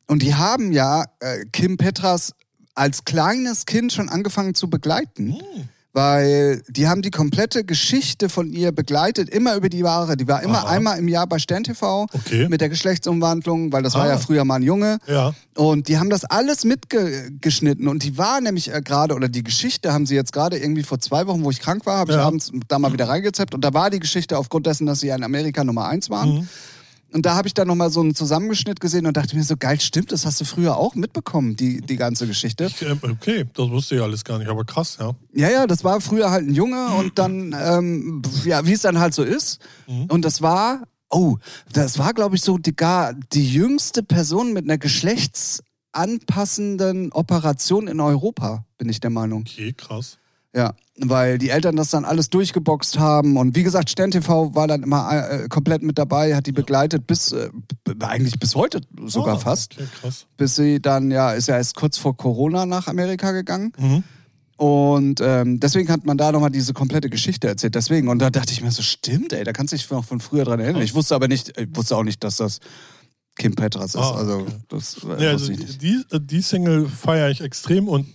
Und 0.06 0.20
die 0.22 0.34
haben 0.34 0.70
ja 0.72 1.04
äh, 1.20 1.46
Kim 1.52 1.78
Petras 1.78 2.34
als 2.74 3.04
kleines 3.04 3.64
Kind 3.64 3.90
schon 3.92 4.08
angefangen 4.10 4.54
zu 4.54 4.68
begleiten. 4.68 5.34
Hm. 5.34 5.68
Weil 5.94 6.60
die 6.68 6.88
haben 6.88 7.02
die 7.02 7.12
komplette 7.12 7.62
Geschichte 7.64 8.28
von 8.28 8.52
ihr 8.52 8.72
begleitet, 8.72 9.28
immer 9.30 9.54
über 9.54 9.68
die 9.68 9.78
Jahre. 9.78 10.16
Die 10.16 10.26
war 10.26 10.42
immer 10.42 10.64
Aha. 10.64 10.70
einmal 10.70 10.98
im 10.98 11.06
Jahr 11.06 11.28
bei 11.28 11.38
Stern 11.38 11.62
TV 11.62 12.06
Okay. 12.12 12.48
mit 12.48 12.60
der 12.60 12.68
Geschlechtsumwandlung, 12.68 13.72
weil 13.72 13.84
das 13.84 13.94
war 13.94 14.02
Ah. 14.02 14.08
ja 14.08 14.18
früher 14.18 14.44
mal 14.44 14.56
ein 14.56 14.62
Junge. 14.64 14.98
Ja. 15.06 15.34
Und 15.54 15.86
die 15.86 15.98
haben 15.98 16.10
das 16.10 16.24
alles 16.24 16.64
mitgeschnitten. 16.64 17.86
Und 17.86 18.02
die 18.02 18.18
war 18.18 18.40
nämlich 18.40 18.74
äh, 18.74 18.80
gerade, 18.82 19.14
oder 19.14 19.28
die 19.28 19.44
Geschichte 19.44 19.92
haben 19.92 20.04
sie 20.04 20.16
jetzt 20.16 20.32
gerade 20.32 20.58
irgendwie 20.58 20.82
vor 20.82 20.98
zwei 20.98 21.28
Wochen, 21.28 21.44
wo 21.44 21.50
ich 21.52 21.60
krank 21.60 21.86
war, 21.86 21.98
habe 21.98 22.10
ich 22.10 22.18
Ja. 22.18 22.24
abends 22.24 22.50
da 22.66 22.80
mal 22.80 22.92
wieder 22.92 23.08
reingezappt. 23.08 23.54
Und 23.54 23.64
da 23.64 23.72
war 23.72 23.88
die 23.88 24.00
Geschichte 24.00 24.36
aufgrund 24.36 24.66
dessen, 24.66 24.86
dass 24.86 24.98
sie 24.98 25.06
ja 25.06 25.14
in 25.14 25.22
Amerika 25.22 25.62
Nummer 25.62 25.86
eins 25.86 26.10
waren. 26.10 26.38
Mhm. 26.38 26.48
Und 27.14 27.24
da 27.26 27.36
habe 27.36 27.46
ich 27.46 27.54
dann 27.54 27.68
nochmal 27.68 27.90
so 27.90 28.00
einen 28.00 28.16
Zusammenschnitt 28.16 28.80
gesehen 28.80 29.06
und 29.06 29.16
dachte 29.16 29.36
mir 29.36 29.44
so, 29.44 29.56
geil, 29.56 29.80
stimmt, 29.80 30.10
das 30.10 30.26
hast 30.26 30.40
du 30.40 30.44
früher 30.44 30.76
auch 30.76 30.96
mitbekommen, 30.96 31.54
die, 31.54 31.80
die 31.80 31.94
ganze 31.94 32.26
Geschichte. 32.26 32.64
Ich, 32.64 32.82
äh, 32.82 32.96
okay, 33.08 33.44
das 33.54 33.70
wusste 33.70 33.94
ich 33.94 34.02
alles 34.02 34.24
gar 34.24 34.40
nicht, 34.40 34.48
aber 34.48 34.64
krass, 34.64 34.96
ja. 34.98 35.14
Ja, 35.32 35.48
ja, 35.48 35.68
das 35.68 35.84
war 35.84 36.00
früher 36.00 36.32
halt 36.32 36.48
ein 36.48 36.54
Junge 36.54 36.88
und 36.98 37.16
dann, 37.16 37.54
ähm, 37.56 38.20
ja, 38.44 38.66
wie 38.66 38.72
es 38.72 38.80
dann 38.80 38.98
halt 38.98 39.14
so 39.14 39.22
ist. 39.22 39.60
Mhm. 39.86 40.06
Und 40.06 40.24
das 40.24 40.42
war, 40.42 40.88
oh, 41.08 41.36
das 41.72 42.00
war, 42.00 42.14
glaube 42.14 42.34
ich, 42.34 42.42
so 42.42 42.58
die, 42.58 42.74
gar 42.74 43.14
die 43.14 43.48
jüngste 43.48 44.02
Person 44.02 44.52
mit 44.52 44.64
einer 44.64 44.78
geschlechtsanpassenden 44.78 47.12
Operation 47.12 47.86
in 47.86 48.00
Europa, 48.00 48.64
bin 48.76 48.88
ich 48.88 48.98
der 48.98 49.10
Meinung. 49.10 49.42
Okay, 49.42 49.72
krass. 49.72 50.18
Ja, 50.54 50.74
weil 50.98 51.38
die 51.38 51.50
Eltern 51.50 51.74
das 51.74 51.90
dann 51.90 52.04
alles 52.04 52.30
durchgeboxt 52.30 52.98
haben 52.98 53.36
und 53.36 53.56
wie 53.56 53.64
gesagt, 53.64 53.90
Stern 53.90 54.12
TV 54.12 54.54
war 54.54 54.68
dann 54.68 54.84
immer 54.84 55.28
äh, 55.28 55.48
komplett 55.48 55.82
mit 55.82 55.98
dabei, 55.98 56.36
hat 56.36 56.46
die 56.46 56.52
begleitet 56.52 57.08
bis, 57.08 57.32
äh, 57.32 57.50
eigentlich 58.00 58.38
bis 58.38 58.54
heute 58.54 58.80
sogar 59.04 59.34
Ah, 59.34 59.38
fast. 59.38 59.74
Okay, 59.74 59.88
krass. 60.00 60.26
Bis 60.36 60.54
sie 60.54 60.80
dann, 60.80 61.10
ja, 61.10 61.32
ist 61.32 61.48
ja 61.48 61.56
erst 61.56 61.74
kurz 61.74 61.98
vor 61.98 62.16
Corona 62.16 62.66
nach 62.66 62.86
Amerika 62.86 63.32
gegangen. 63.32 63.72
Mhm. 63.76 64.04
Und 64.56 65.20
ähm, 65.20 65.58
deswegen 65.58 65.90
hat 65.90 66.06
man 66.06 66.16
da 66.16 66.30
nochmal 66.30 66.50
diese 66.50 66.72
komplette 66.72 67.10
Geschichte 67.10 67.48
erzählt. 67.48 67.74
Deswegen, 67.74 68.06
und 68.06 68.20
da 68.20 68.30
dachte 68.30 68.52
ich 68.52 68.62
mir 68.62 68.70
so, 68.70 68.82
stimmt, 68.82 69.32
ey, 69.32 69.42
da 69.42 69.52
kannst 69.52 69.72
du 69.72 69.76
dich 69.76 69.90
noch 69.90 70.04
von 70.04 70.20
früher 70.20 70.44
dran 70.44 70.60
erinnern. 70.60 70.82
Ich 70.82 70.94
wusste 70.94 71.16
aber 71.16 71.26
nicht, 71.26 71.58
ich 71.58 71.74
wusste 71.74 71.96
auch 71.96 72.04
nicht, 72.04 72.22
dass 72.22 72.36
das 72.36 72.60
Kim 73.34 73.56
Petras 73.56 73.96
ist. 73.96 73.96
Also, 73.96 74.42
okay. 74.42 74.52
das 74.68 74.98
äh, 75.02 75.24
Ja, 75.24 75.30
also 75.30 75.52
die, 75.52 76.04
die 76.20 76.40
Single 76.40 76.88
feiere 76.88 77.30
ich 77.30 77.40
extrem 77.40 77.88
und 77.88 78.06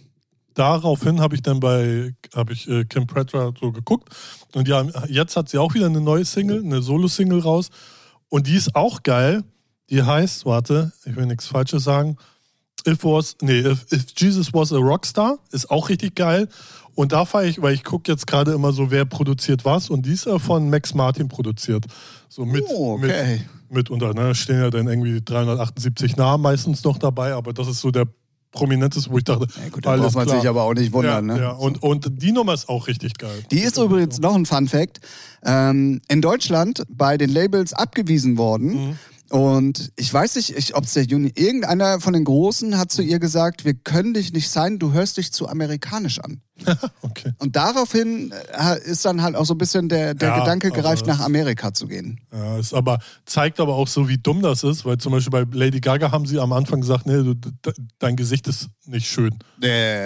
daraufhin 0.53 1.21
habe 1.21 1.35
ich 1.35 1.41
dann 1.41 1.59
bei 1.59 2.15
habe 2.35 2.53
ich 2.53 2.67
äh, 2.67 2.85
Kim 2.85 3.07
Petra 3.07 3.51
so 3.59 3.71
geguckt 3.71 4.09
und 4.53 4.67
ja, 4.67 4.85
jetzt 5.07 5.35
hat 5.35 5.49
sie 5.49 5.57
auch 5.57 5.73
wieder 5.73 5.87
eine 5.87 6.01
neue 6.01 6.25
Single, 6.25 6.63
eine 6.63 6.81
Solo-Single 6.81 7.39
raus 7.39 7.69
und 8.29 8.47
die 8.47 8.55
ist 8.55 8.75
auch 8.75 9.03
geil. 9.03 9.43
Die 9.89 10.03
heißt, 10.03 10.45
warte, 10.45 10.91
ich 11.05 11.15
will 11.15 11.25
nichts 11.25 11.47
Falsches 11.47 11.83
sagen, 11.83 12.17
If 12.87 13.03
was, 13.03 13.35
nee, 13.41 13.59
if, 13.59 13.91
if 13.91 14.05
Jesus 14.15 14.53
was 14.53 14.71
a 14.71 14.77
Rockstar 14.77 15.39
ist 15.51 15.69
auch 15.69 15.89
richtig 15.89 16.15
geil. 16.15 16.47
Und 16.95 17.11
da 17.11 17.25
fahre 17.25 17.47
ich, 17.47 17.61
weil 17.61 17.73
ich 17.73 17.83
gucke 17.83 18.11
jetzt 18.11 18.27
gerade 18.27 18.51
immer 18.51 18.71
so, 18.73 18.91
wer 18.91 19.05
produziert 19.05 19.65
was. 19.65 19.89
Und 19.89 20.05
die 20.05 20.13
ist 20.13 20.25
ja 20.25 20.39
von 20.39 20.69
Max 20.69 20.93
Martin 20.93 21.27
produziert. 21.27 21.85
So 22.29 22.45
mit, 22.45 22.63
Oh, 22.69 22.93
okay. 22.93 23.45
mit, 23.69 23.71
mitunter. 23.71 24.13
Ne? 24.13 24.35
Stehen 24.35 24.59
ja 24.59 24.69
dann 24.69 24.87
irgendwie 24.87 25.21
378 25.21 26.17
Namen 26.17 26.43
meistens 26.43 26.83
noch 26.83 26.97
dabei, 26.97 27.33
aber 27.33 27.53
das 27.53 27.67
ist 27.67 27.81
so 27.81 27.91
der 27.91 28.05
prominenteste, 28.51 29.11
wo 29.11 29.17
ich 29.17 29.23
dachte, 29.23 29.47
Ja, 29.61 29.69
gut, 29.69 29.85
da 29.85 29.95
braucht 29.95 30.15
man 30.15 30.25
klar. 30.25 30.39
sich 30.39 30.49
aber 30.49 30.63
auch 30.63 30.73
nicht 30.73 30.91
wundern. 30.91 31.29
ja, 31.29 31.35
ne? 31.35 31.41
ja. 31.41 31.51
Und, 31.51 31.83
und 31.83 32.21
die 32.21 32.31
Nummer 32.31 32.53
ist 32.53 32.69
auch 32.69 32.87
richtig 32.87 33.13
geil. 33.17 33.43
Die 33.51 33.59
ist 33.59 33.77
übrigens 33.77 34.19
noch 34.19 34.35
ein 34.35 34.45
Fun 34.45 34.67
Fact. 34.67 34.99
Ähm, 35.45 36.01
in 36.07 36.21
Deutschland 36.21 36.83
bei 36.89 37.17
den 37.17 37.29
Labels 37.29 37.73
abgewiesen 37.73 38.37
worden. 38.37 38.97
Und 39.29 39.91
ich 39.95 40.11
weiß 40.11 40.35
nicht, 40.37 40.57
ich, 40.57 40.75
ob 40.75 40.85
es 40.85 40.93
der 40.93 41.03
Juni, 41.03 41.31
irgendeiner 41.35 41.99
von 41.99 42.13
den 42.13 42.23
Großen 42.23 42.77
hat 42.77 42.91
zu 42.91 43.03
ihr 43.03 43.19
gesagt, 43.19 43.63
wir 43.63 43.75
können 43.75 44.15
dich 44.15 44.33
nicht 44.33 44.49
sein, 44.49 44.79
du 44.79 44.91
hörst 44.91 45.17
dich 45.17 45.31
zu 45.31 45.47
amerikanisch 45.47 46.19
an. 46.19 46.41
Okay. 47.01 47.31
Und 47.39 47.55
daraufhin 47.55 48.31
äh, 48.57 48.79
ist 48.83 49.03
dann 49.05 49.21
halt 49.21 49.35
auch 49.35 49.45
so 49.45 49.53
ein 49.53 49.57
bisschen 49.57 49.89
der, 49.89 50.13
der 50.13 50.29
Ja, 50.29 50.39
Gedanke 50.39 50.71
gereift, 50.71 51.05
nach 51.07 51.19
Amerika 51.19 51.73
zu 51.73 51.87
gehen. 51.87 52.19
Ja, 52.31 52.57
ist 52.57 52.73
aber 52.73 52.99
zeigt 53.25 53.59
aber 53.59 53.75
auch 53.75 53.87
so, 53.87 54.07
wie 54.07 54.17
dumm 54.17 54.41
das 54.41 54.63
ist, 54.63 54.85
weil 54.85 54.97
zum 54.97 55.11
Beispiel 55.13 55.31
bei 55.45 55.57
Lady 55.57 55.79
Gaga 55.79 56.11
haben 56.11 56.25
sie 56.25 56.39
am 56.39 56.53
Anfang 56.53 56.81
gesagt, 56.81 57.05
nee, 57.07 57.13
du, 57.23 57.33
de- 57.33 57.73
dein 57.99 58.15
Gesicht 58.15 58.47
ist 58.47 58.67
nicht 58.85 59.07
schön. 59.07 59.37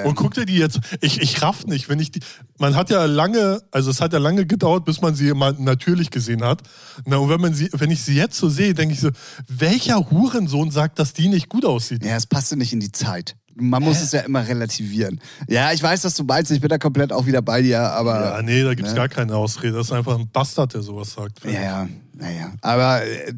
Und 0.05 0.15
guck 0.15 0.33
dir 0.33 0.45
die 0.45 0.57
jetzt, 0.57 0.79
ich, 1.01 1.21
ich 1.21 1.41
raff 1.41 1.65
nicht, 1.65 1.89
wenn 1.89 1.99
ich 1.99 2.11
die, 2.11 2.19
man 2.57 2.75
hat 2.75 2.89
ja 2.89 3.05
lange, 3.05 3.61
also 3.71 3.91
es 3.91 4.01
hat 4.01 4.13
ja 4.13 4.19
lange 4.19 4.45
gedauert, 4.45 4.85
bis 4.85 5.01
man 5.01 5.15
sie 5.15 5.33
mal 5.33 5.55
natürlich 5.57 6.09
gesehen 6.09 6.43
hat. 6.43 6.61
Na, 7.05 7.17
und 7.17 7.29
wenn 7.29 7.41
man 7.41 7.53
sie, 7.53 7.69
wenn 7.73 7.91
ich 7.91 8.01
sie 8.03 8.15
jetzt 8.15 8.37
so 8.37 8.49
sehe, 8.49 8.73
denke 8.73 8.93
ich 8.93 9.01
so, 9.01 9.09
welcher 9.47 10.09
Hurensohn 10.09 10.71
sagt, 10.71 10.99
dass 10.99 11.13
die 11.13 11.27
nicht 11.27 11.49
gut 11.49 11.65
aussieht? 11.65 12.03
Ja, 12.05 12.15
es 12.15 12.25
passte 12.25 12.55
nicht 12.57 12.73
in 12.73 12.79
die 12.79 12.91
Zeit. 12.91 13.35
Man 13.55 13.83
muss 13.83 14.01
es 14.01 14.11
ja 14.11 14.21
immer 14.21 14.47
relativieren. 14.47 15.19
Ja, 15.47 15.71
ich 15.71 15.83
weiß, 15.83 16.03
was 16.03 16.15
du 16.15 16.23
meinst. 16.23 16.51
Ich 16.51 16.61
bin 16.61 16.69
da 16.69 16.77
komplett 16.77 17.11
auch 17.11 17.25
wieder 17.25 17.41
bei 17.41 17.61
dir, 17.61 17.81
aber. 17.81 18.37
Ja, 18.37 18.41
nee, 18.41 18.63
da 18.63 18.73
gibt's 18.73 18.91
Ne? 18.91 18.97
gar 18.97 19.09
keine 19.09 19.35
Ausrede. 19.35 19.77
Das 19.77 19.87
ist 19.87 19.93
einfach 19.93 20.17
ein 20.17 20.29
Bastard, 20.31 20.73
der 20.73 20.81
sowas 20.81 21.11
sagt. 21.13 21.43
Ja, 21.45 21.51
ja, 21.51 21.89
naja. 22.13 22.53
Aber. 22.61 23.03
Äh, 23.05 23.33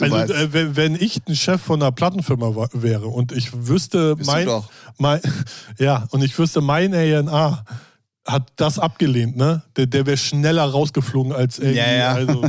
also, 0.00 0.16
äh, 0.34 0.76
wenn, 0.76 0.96
ich 0.96 1.20
ein 1.28 1.36
Chef 1.36 1.60
von 1.60 1.80
einer 1.80 1.92
Plattenfirma 1.92 2.68
wäre 2.72 3.06
und 3.06 3.30
ich 3.30 3.66
wüsste, 3.68 4.16
Bist 4.16 4.28
mein, 4.28 4.46
doch. 4.46 4.68
mein, 4.98 5.20
ja, 5.78 6.06
und 6.10 6.24
ich 6.24 6.36
wüsste, 6.36 6.60
mein 6.60 6.92
A&A 6.94 7.64
hat 8.26 8.52
das 8.56 8.78
abgelehnt, 8.78 9.36
ne? 9.36 9.62
Der, 9.76 9.86
der 9.86 10.06
wäre 10.06 10.16
schneller 10.16 10.64
rausgeflogen 10.64 11.32
als 11.32 11.58
irgendwie. 11.58 11.78
Ja, 11.78 11.92
ja. 11.92 12.12
Also, 12.14 12.42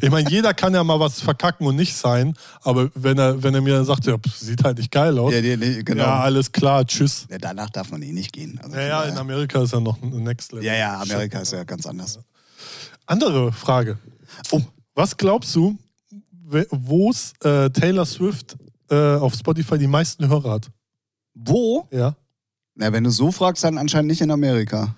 ich 0.00 0.10
meine, 0.10 0.30
jeder 0.30 0.54
kann 0.54 0.72
ja 0.72 0.84
mal 0.84 1.00
was 1.00 1.20
verkacken 1.20 1.66
und 1.66 1.74
nicht 1.76 1.96
sein, 1.96 2.36
aber 2.62 2.90
wenn 2.94 3.18
er, 3.18 3.42
wenn 3.42 3.54
er 3.54 3.60
mir 3.60 3.84
sagt, 3.84 4.06
ja, 4.06 4.16
pff, 4.16 4.36
sieht 4.36 4.62
halt 4.62 4.78
nicht 4.78 4.92
geil 4.92 5.18
aus, 5.18 5.32
ja, 5.32 5.40
ja, 5.40 5.56
nee, 5.56 5.68
nee, 5.76 5.82
genau. 5.82 6.04
Ja, 6.04 6.20
alles 6.20 6.52
klar, 6.52 6.86
tschüss. 6.86 7.26
danach 7.40 7.70
darf 7.70 7.90
man 7.90 8.02
eh 8.02 8.12
nicht 8.12 8.32
gehen. 8.32 8.60
Also 8.62 8.76
Ja, 8.76 8.82
ja, 8.86 9.02
in 9.04 9.18
Amerika 9.18 9.62
ist 9.62 9.72
ja 9.72 9.80
noch 9.80 10.00
ein 10.00 10.10
Next 10.22 10.52
Level. 10.52 10.64
ja, 10.64 10.74
ja, 10.74 11.00
Amerika 11.00 11.40
ist 11.40 11.52
ja 11.52 11.64
ganz 11.64 11.86
anders. 11.86 12.20
Andere 13.06 13.52
Frage. 13.52 13.98
Oh, 14.52 14.60
Was 14.94 15.16
glaubst 15.16 15.54
du, 15.56 15.76
wo 16.70 17.10
es 17.10 17.32
äh, 17.42 17.68
Taylor 17.70 18.06
Swift 18.06 18.56
äh, 18.90 18.94
auf 19.16 19.34
Spotify 19.34 19.76
die 19.76 19.86
meisten 19.88 20.28
Hörer 20.28 20.52
hat? 20.52 20.70
wo? 21.34 21.88
Ja. 21.90 22.14
Na, 22.76 22.92
wenn 22.92 23.04
du 23.04 23.10
so 23.10 23.30
fragst, 23.30 23.62
dann 23.64 23.78
anscheinend 23.78 24.08
nicht 24.10 24.20
in 24.20 24.30
Amerika. 24.30 24.94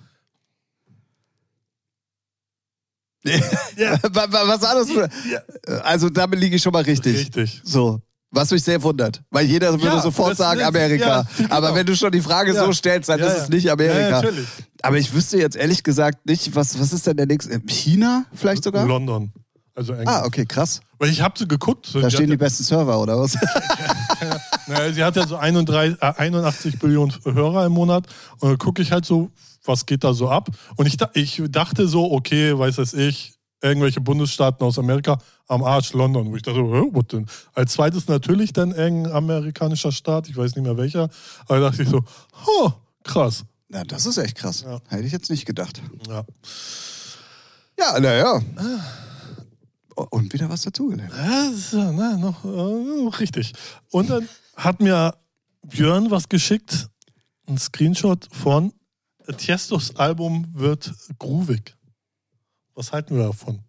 Ja. 3.23 3.39
Wa- 4.03 4.31
wa- 4.31 4.47
Was 4.47 4.61
war 4.61 4.75
das 4.75 4.89
für. 4.89 5.09
Ja. 5.29 5.39
Also, 5.81 6.09
damit 6.09 6.39
liege 6.39 6.55
ich 6.55 6.61
schon 6.61 6.71
mal 6.71 6.83
richtig. 6.83 7.17
Richtig. 7.17 7.61
So. 7.63 7.99
Was 8.29 8.51
mich 8.51 8.63
sehr 8.63 8.81
wundert. 8.83 9.21
Weil 9.31 9.45
jeder 9.45 9.71
würde 9.71 9.85
Ja, 9.85 10.01
sofort 10.01 10.35
sagen 10.37 10.59
das- 10.59 10.67
Amerika. 10.69 11.25
genau. 11.37 11.49
Aber 11.55 11.73
wenn 11.75 11.85
du 11.85 11.95
schon 11.95 12.11
die 12.11 12.21
Frage 12.21 12.53
so 12.53 12.71
stellst, 12.73 13.09
dann 13.09 13.19
ist 13.19 13.37
es 13.37 13.49
nicht 13.49 13.69
Amerika. 13.69 14.21
natürlich. 14.21 14.47
Aber 14.81 14.97
ich 14.97 15.13
wüsste 15.13 15.37
jetzt 15.37 15.55
ehrlich 15.55 15.83
gesagt 15.83 16.25
nicht, 16.25 16.53
was, 16.55 16.79
was 16.79 16.93
ist 16.93 17.05
denn 17.07 17.17
der 17.17 17.25
nächste? 17.25 17.59
China 17.67 18.25
vielleicht 18.33 18.63
sogar? 18.63 18.85
London. 18.85 19.31
Also 19.75 19.93
England. 19.93 20.09
Ah, 20.09 20.25
okay, 20.25 20.45
krass. 20.45 20.81
Weil 20.97 21.09
ich 21.09 21.21
habe 21.21 21.37
so 21.37 21.45
geguckt. 21.47 21.89
Da 21.93 22.09
sie, 22.09 22.15
stehen 22.15 22.29
die 22.29 22.37
besten 22.37 22.63
Server, 22.63 22.99
oder 22.99 23.19
was? 23.19 23.35
naja, 24.67 24.93
sie 24.93 25.03
hat 25.03 25.15
ja 25.15 25.27
so 25.27 25.35
31, 25.35 26.01
äh, 26.01 26.13
81 26.17 26.79
Billionen 26.79 27.13
Hörer 27.23 27.65
im 27.65 27.73
Monat. 27.73 28.05
Und 28.39 28.49
dann 28.49 28.57
gucke 28.57 28.81
ich 28.81 28.91
halt 28.91 29.05
so, 29.05 29.31
was 29.65 29.85
geht 29.85 30.03
da 30.03 30.13
so 30.13 30.29
ab. 30.29 30.49
Und 30.75 30.85
ich, 30.85 30.97
ich 31.13 31.41
dachte 31.49 31.87
so, 31.87 32.11
okay, 32.11 32.57
weiß 32.57 32.77
es 32.79 32.93
ich, 32.93 33.33
irgendwelche 33.61 34.01
Bundesstaaten 34.01 34.65
aus 34.65 34.77
Amerika 34.77 35.17
am 35.47 35.63
Arsch 35.63 35.93
London. 35.93 36.31
Wo 36.31 36.35
ich 36.35 36.43
dachte, 36.43 36.59
what 36.59 37.11
denn? 37.11 37.25
Als 37.53 37.73
zweites 37.73 38.07
natürlich 38.07 38.53
dann 38.53 38.71
irgendein 38.71 39.13
amerikanischer 39.13 39.91
Staat, 39.91 40.29
ich 40.29 40.37
weiß 40.37 40.55
nicht 40.55 40.63
mehr 40.63 40.77
welcher. 40.77 41.09
Aber 41.45 41.59
da 41.59 41.69
dachte 41.69 41.83
ich 41.83 41.89
so, 41.89 42.03
huh, 42.45 42.71
krass. 43.03 43.43
Na, 43.69 43.83
das 43.83 44.05
ist 44.05 44.17
echt 44.17 44.35
krass. 44.35 44.61
Ja. 44.61 44.79
Hätte 44.87 45.03
ich 45.03 45.11
jetzt 45.11 45.29
nicht 45.29 45.45
gedacht. 45.45 45.81
Ja. 46.07 46.23
Ja, 47.79 47.99
naja. 47.99 48.41
Und 50.11 50.31
wieder 50.33 50.49
was 50.49 50.61
dazugelernt. 50.61 51.11
Ja, 51.11 51.49
ist, 51.49 51.73
ja, 51.73 51.91
na, 51.91 52.17
noch, 52.17 52.45
äh, 52.45 53.03
noch 53.05 53.19
richtig. 53.19 53.53
Und 53.91 54.09
dann 54.09 54.29
hat 54.55 54.79
mir 54.79 55.15
Björn 55.65 56.11
was 56.11 56.29
geschickt, 56.29 56.89
ein 57.47 57.57
Screenshot 57.57 58.27
von 58.31 58.73
Tiestos 59.37 59.95
Album 59.95 60.47
wird 60.53 60.93
groovig. 61.17 61.75
Was 62.75 62.91
halten 62.91 63.15
wir 63.17 63.23
davon? 63.23 63.59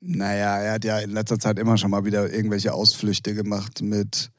Naja, 0.00 0.58
er 0.58 0.72
hat 0.74 0.84
ja 0.84 0.98
in 1.00 1.10
letzter 1.10 1.38
Zeit 1.40 1.58
immer 1.58 1.76
schon 1.76 1.90
mal 1.90 2.04
wieder 2.04 2.32
irgendwelche 2.32 2.72
Ausflüchte 2.72 3.34
gemacht 3.34 3.82
mit, 3.82 4.30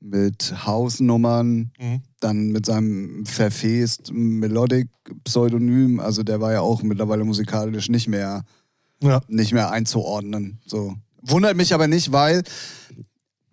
mit 0.00 0.66
Hausnummern, 0.66 1.72
Mhm. 1.80 2.02
dann 2.20 2.48
mit 2.48 2.66
seinem 2.66 3.24
verfest 3.24 4.12
Melodic-Pseudonym. 4.12 6.00
Also 6.00 6.22
der 6.22 6.40
war 6.42 6.52
ja 6.52 6.60
auch 6.60 6.82
mittlerweile 6.82 7.24
musikalisch 7.24 7.88
nicht 7.88 8.08
mehr, 8.08 8.44
Ja, 9.04 9.20
nicht 9.28 9.52
mehr 9.52 9.70
einzuordnen. 9.70 10.60
So. 10.66 10.94
Wundert 11.22 11.56
mich 11.56 11.74
aber 11.74 11.88
nicht, 11.88 12.12
weil 12.12 12.42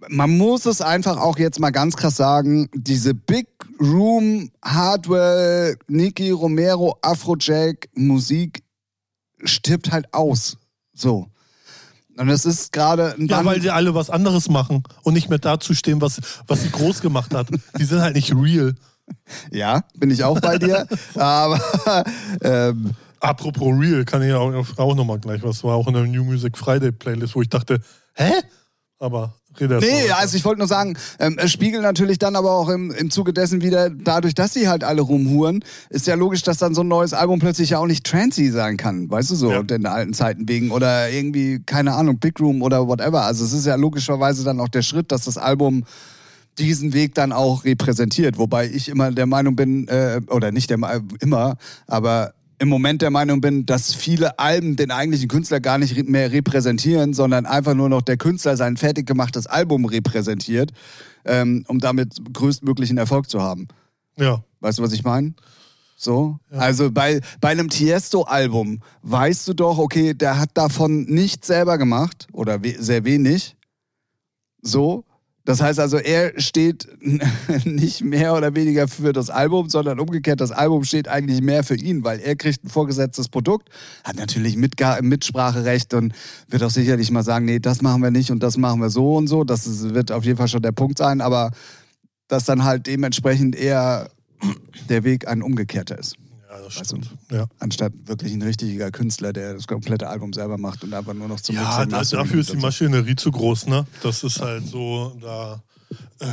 man 0.09 0.37
muss 0.37 0.65
es 0.65 0.81
einfach 0.81 1.17
auch 1.17 1.37
jetzt 1.37 1.59
mal 1.59 1.71
ganz 1.71 1.95
krass 1.95 2.15
sagen, 2.15 2.69
diese 2.73 3.13
Big 3.13 3.47
Room 3.79 4.51
Hardware, 4.63 5.75
Nicky 5.87 6.31
Romero, 6.31 6.97
Afrojack 7.01 7.89
Musik 7.93 8.63
stirbt 9.43 9.91
halt 9.91 10.13
aus. 10.13 10.57
So. 10.93 11.27
Und 12.17 12.29
es 12.29 12.45
ist 12.45 12.71
gerade 12.71 13.15
ein 13.17 13.27
ja 13.27 13.43
weil 13.45 13.61
sie 13.61 13.71
alle 13.71 13.95
was 13.95 14.09
anderes 14.09 14.49
machen 14.49 14.83
und 15.03 15.13
nicht 15.13 15.29
mehr 15.29 15.39
dazu 15.39 15.73
stehen, 15.73 16.01
was, 16.01 16.19
was 16.45 16.61
sie 16.61 16.69
groß 16.69 17.01
gemacht 17.01 17.33
hat. 17.33 17.47
Die 17.79 17.85
sind 17.85 18.01
halt 18.01 18.15
nicht 18.15 18.35
real. 18.35 18.75
Ja, 19.51 19.83
bin 19.97 20.11
ich 20.11 20.23
auch 20.23 20.39
bei 20.39 20.57
dir. 20.57 20.87
aber 21.15 21.59
ähm, 22.41 22.91
Apropos 23.21 23.73
real, 23.79 24.03
kann 24.03 24.21
ich 24.23 24.33
auch, 24.33 24.51
auch 24.77 24.95
nochmal 24.95 25.19
gleich 25.19 25.43
was. 25.43 25.63
War 25.63 25.75
auch 25.75 25.87
in 25.87 25.93
der 25.93 26.03
New 26.03 26.23
Music 26.23 26.57
Friday 26.57 26.91
Playlist, 26.91 27.35
wo 27.35 27.41
ich 27.41 27.49
dachte, 27.49 27.79
hä? 28.15 28.31
Aber 28.99 29.33
rede 29.59 29.79
nee, 29.79 30.07
mal. 30.09 30.13
also 30.19 30.37
ich 30.37 30.45
wollte 30.45 30.59
nur 30.59 30.67
sagen, 30.67 30.95
ähm, 31.19 31.35
es 31.39 31.51
spiegelt 31.51 31.81
natürlich 31.81 32.19
dann 32.19 32.35
aber 32.35 32.51
auch 32.51 32.69
im, 32.69 32.91
im 32.91 33.09
Zuge 33.09 33.33
dessen 33.33 33.61
wieder, 33.63 33.89
dadurch, 33.89 34.35
dass 34.35 34.53
sie 34.53 34.67
halt 34.67 34.83
alle 34.83 35.01
rumhuren, 35.01 35.63
ist 35.89 36.05
ja 36.05 36.13
logisch, 36.13 36.43
dass 36.43 36.57
dann 36.59 36.75
so 36.75 36.81
ein 36.81 36.87
neues 36.87 37.13
Album 37.13 37.39
plötzlich 37.39 37.71
ja 37.71 37.79
auch 37.79 37.87
nicht 37.87 38.05
trancy 38.05 38.49
sein 38.51 38.77
kann, 38.77 39.09
weißt 39.09 39.31
du 39.31 39.35
so, 39.35 39.51
Ja. 39.51 39.61
in 39.61 39.85
alten 39.87 40.13
Zeiten 40.13 40.47
wegen 40.47 40.69
oder 40.69 41.09
irgendwie, 41.09 41.61
keine 41.65 41.93
Ahnung, 41.95 42.19
Big 42.19 42.39
Room 42.39 42.61
oder 42.61 42.87
whatever. 42.87 43.23
Also 43.23 43.43
es 43.43 43.53
ist 43.53 43.65
ja 43.65 43.73
logischerweise 43.75 44.43
dann 44.43 44.59
auch 44.59 44.69
der 44.69 44.83
Schritt, 44.83 45.11
dass 45.11 45.25
das 45.25 45.37
Album 45.37 45.83
diesen 46.59 46.93
Weg 46.93 47.15
dann 47.15 47.31
auch 47.31 47.65
repräsentiert. 47.65 48.37
Wobei 48.37 48.67
ich 48.69 48.87
immer 48.87 49.11
der 49.11 49.25
Meinung 49.25 49.55
bin, 49.55 49.87
äh, 49.87 50.21
oder 50.27 50.51
nicht 50.51 50.69
der 50.69 50.77
Me- 50.77 51.01
immer, 51.21 51.57
aber 51.87 52.33
im 52.61 52.69
Moment 52.69 53.01
der 53.01 53.09
Meinung 53.09 53.41
bin, 53.41 53.65
dass 53.65 53.95
viele 53.95 54.37
Alben 54.37 54.75
den 54.75 54.91
eigentlichen 54.91 55.27
Künstler 55.27 55.59
gar 55.59 55.79
nicht 55.79 56.07
mehr 56.07 56.31
repräsentieren, 56.31 57.15
sondern 57.15 57.47
einfach 57.47 57.73
nur 57.73 57.89
noch 57.89 58.03
der 58.03 58.17
Künstler 58.17 58.55
sein 58.55 58.77
fertig 58.77 59.07
gemachtes 59.07 59.47
Album 59.47 59.85
repräsentiert, 59.85 60.71
ähm, 61.25 61.65
um 61.67 61.79
damit 61.79 62.17
größtmöglichen 62.31 62.99
Erfolg 62.99 63.31
zu 63.31 63.41
haben. 63.41 63.67
Ja. 64.15 64.43
Weißt 64.59 64.77
du, 64.77 64.83
was 64.83 64.93
ich 64.93 65.03
meine? 65.03 65.33
So. 65.95 66.37
Also 66.51 66.91
bei, 66.91 67.21
bei 67.39 67.49
einem 67.49 67.67
Tiesto-Album 67.67 68.81
weißt 69.01 69.47
du 69.47 69.53
doch, 69.55 69.79
okay, 69.79 70.13
der 70.13 70.37
hat 70.37 70.51
davon 70.53 71.05
nichts 71.05 71.47
selber 71.47 71.79
gemacht 71.79 72.27
oder 72.31 72.63
we 72.63 72.75
sehr 72.77 73.03
wenig. 73.05 73.55
So. 74.61 75.03
Das 75.51 75.61
heißt 75.61 75.79
also, 75.81 75.97
er 75.97 76.39
steht 76.39 76.87
nicht 77.65 78.05
mehr 78.05 78.35
oder 78.35 78.55
weniger 78.55 78.87
für 78.87 79.11
das 79.11 79.29
Album, 79.29 79.67
sondern 79.69 79.99
umgekehrt, 79.99 80.39
das 80.39 80.53
Album 80.53 80.85
steht 80.85 81.09
eigentlich 81.09 81.41
mehr 81.41 81.65
für 81.65 81.75
ihn, 81.75 82.05
weil 82.05 82.21
er 82.21 82.37
kriegt 82.37 82.63
ein 82.63 82.69
vorgesetztes 82.69 83.27
Produkt, 83.27 83.67
hat 84.05 84.15
natürlich 84.15 84.55
Mitga 84.55 85.01
Mitspracherecht 85.01 85.93
und 85.93 86.13
wird 86.47 86.63
auch 86.63 86.69
sicherlich 86.69 87.11
mal 87.11 87.23
sagen, 87.23 87.43
nee, 87.43 87.59
das 87.59 87.81
machen 87.81 88.01
wir 88.01 88.11
nicht 88.11 88.31
und 88.31 88.41
das 88.41 88.55
machen 88.55 88.79
wir 88.79 88.89
so 88.89 89.17
und 89.17 89.27
so. 89.27 89.43
Das 89.43 89.67
ist, 89.67 89.93
wird 89.93 90.13
auf 90.13 90.23
jeden 90.23 90.37
Fall 90.37 90.47
schon 90.47 90.61
der 90.61 90.71
Punkt 90.71 90.97
sein, 90.97 91.19
aber 91.19 91.51
dass 92.29 92.45
dann 92.45 92.63
halt 92.63 92.87
dementsprechend 92.87 93.53
eher 93.53 94.09
der 94.87 95.03
Weg 95.03 95.27
ein 95.27 95.41
umgekehrter 95.41 95.99
ist. 95.99 96.15
Ja, 96.51 96.61
das 96.61 96.79
Weißt 96.79 96.91
du? 96.91 96.97
Ja. 97.35 97.45
Anstatt 97.59 97.93
wirklich 98.05 98.33
ein 98.33 98.41
richtiger 98.41 98.91
Künstler, 98.91 99.31
der 99.31 99.53
das 99.53 99.67
komplette 99.67 100.09
Album 100.09 100.33
selber 100.33 100.57
macht 100.57 100.83
und 100.83 100.93
einfach 100.93 101.13
nur 101.13 101.29
noch 101.29 101.39
zum 101.39 101.55
Ja, 101.55 101.85
da, 101.85 102.03
dafür 102.03 102.41
ist 102.41 102.49
die 102.49 102.55
so. 102.55 102.61
Maschinerie 102.61 103.15
zu 103.15 103.31
groß, 103.31 103.67
ne? 103.67 103.85
Das 104.03 104.23
ist 104.23 104.41
halt 104.41 104.67
so, 104.67 105.17
da. 105.21 105.63
Äh, 106.19 106.27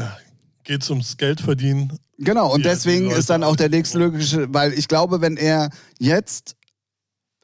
geht's 0.65 0.91
ums 0.91 1.17
Geld 1.17 1.41
verdienen. 1.41 1.99
Genau, 2.19 2.53
und 2.53 2.65
Ja, 2.65 2.73
deswegen 2.73 3.11
ist 3.13 3.31
dann 3.31 3.45
auch 3.45 3.55
der 3.55 3.69
nächste 3.69 4.01
logische, 4.01 4.53
weil 4.53 4.73
ich 4.73 4.89
glaube, 4.89 5.21
wenn 5.21 5.37
er 5.37 5.71
jetzt, 6.01 6.57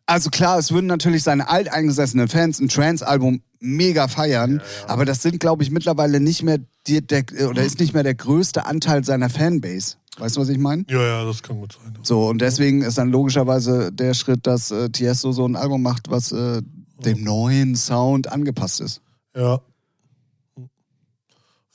also 0.07 0.31
klar, 0.31 0.59
es 0.59 0.73
würden 0.73 0.87
natürlich 0.87 1.23
seine 1.23 1.49
alteingesessenen 1.49 2.27
Fans 2.27 2.59
ein 2.59 2.69
Trance-Album 2.69 3.43
mega 3.61 4.09
feiern, 4.09 4.61
aber 4.89 5.05
das 5.05 5.23
sind, 5.23 5.39
glaube 5.39 5.63
ich, 5.63 5.71
mittlerweile 5.71 6.19
nicht 6.19 6.43
mehr, 6.43 6.59
die, 6.89 7.07
der, 7.07 7.25
oder 7.49 7.63
ist 7.63 7.79
nicht 7.79 7.95
mehr 7.95 8.03
der 8.03 8.15
größte 8.17 8.67
Anteil 8.67 9.05
seiner 9.05 9.31
Fanbase. 9.31 9.97
Weißt 10.19 10.37
du, 10.37 10.41
was 10.41 10.49
ich 10.49 10.59
meine? 10.59 10.85
Ja, 10.89 11.03
ja, 11.03 11.25
das 11.25 11.43
kann 11.43 11.59
gut 11.59 11.73
sein. 11.73 11.99
So, 12.03 12.29
und 12.29 12.41
deswegen 12.41 12.83
ist 12.83 12.99
dann 12.99 13.11
logischerweise 13.11 13.91
der 13.93 14.15
Schritt, 14.15 14.47
dass 14.47 14.71
äh, 14.71 14.89
Tiesto 14.89 15.33
so 15.33 15.47
ein 15.47 15.57
Album 15.57 15.83
macht, 15.83 16.11
was 16.11 16.31
äh, 16.33 16.63
dem 17.05 17.25
neuen 17.25 17.75
Sound 17.75 18.31
angepasst 18.31 18.81
ist. 18.81 19.01
Ja. 19.37 19.61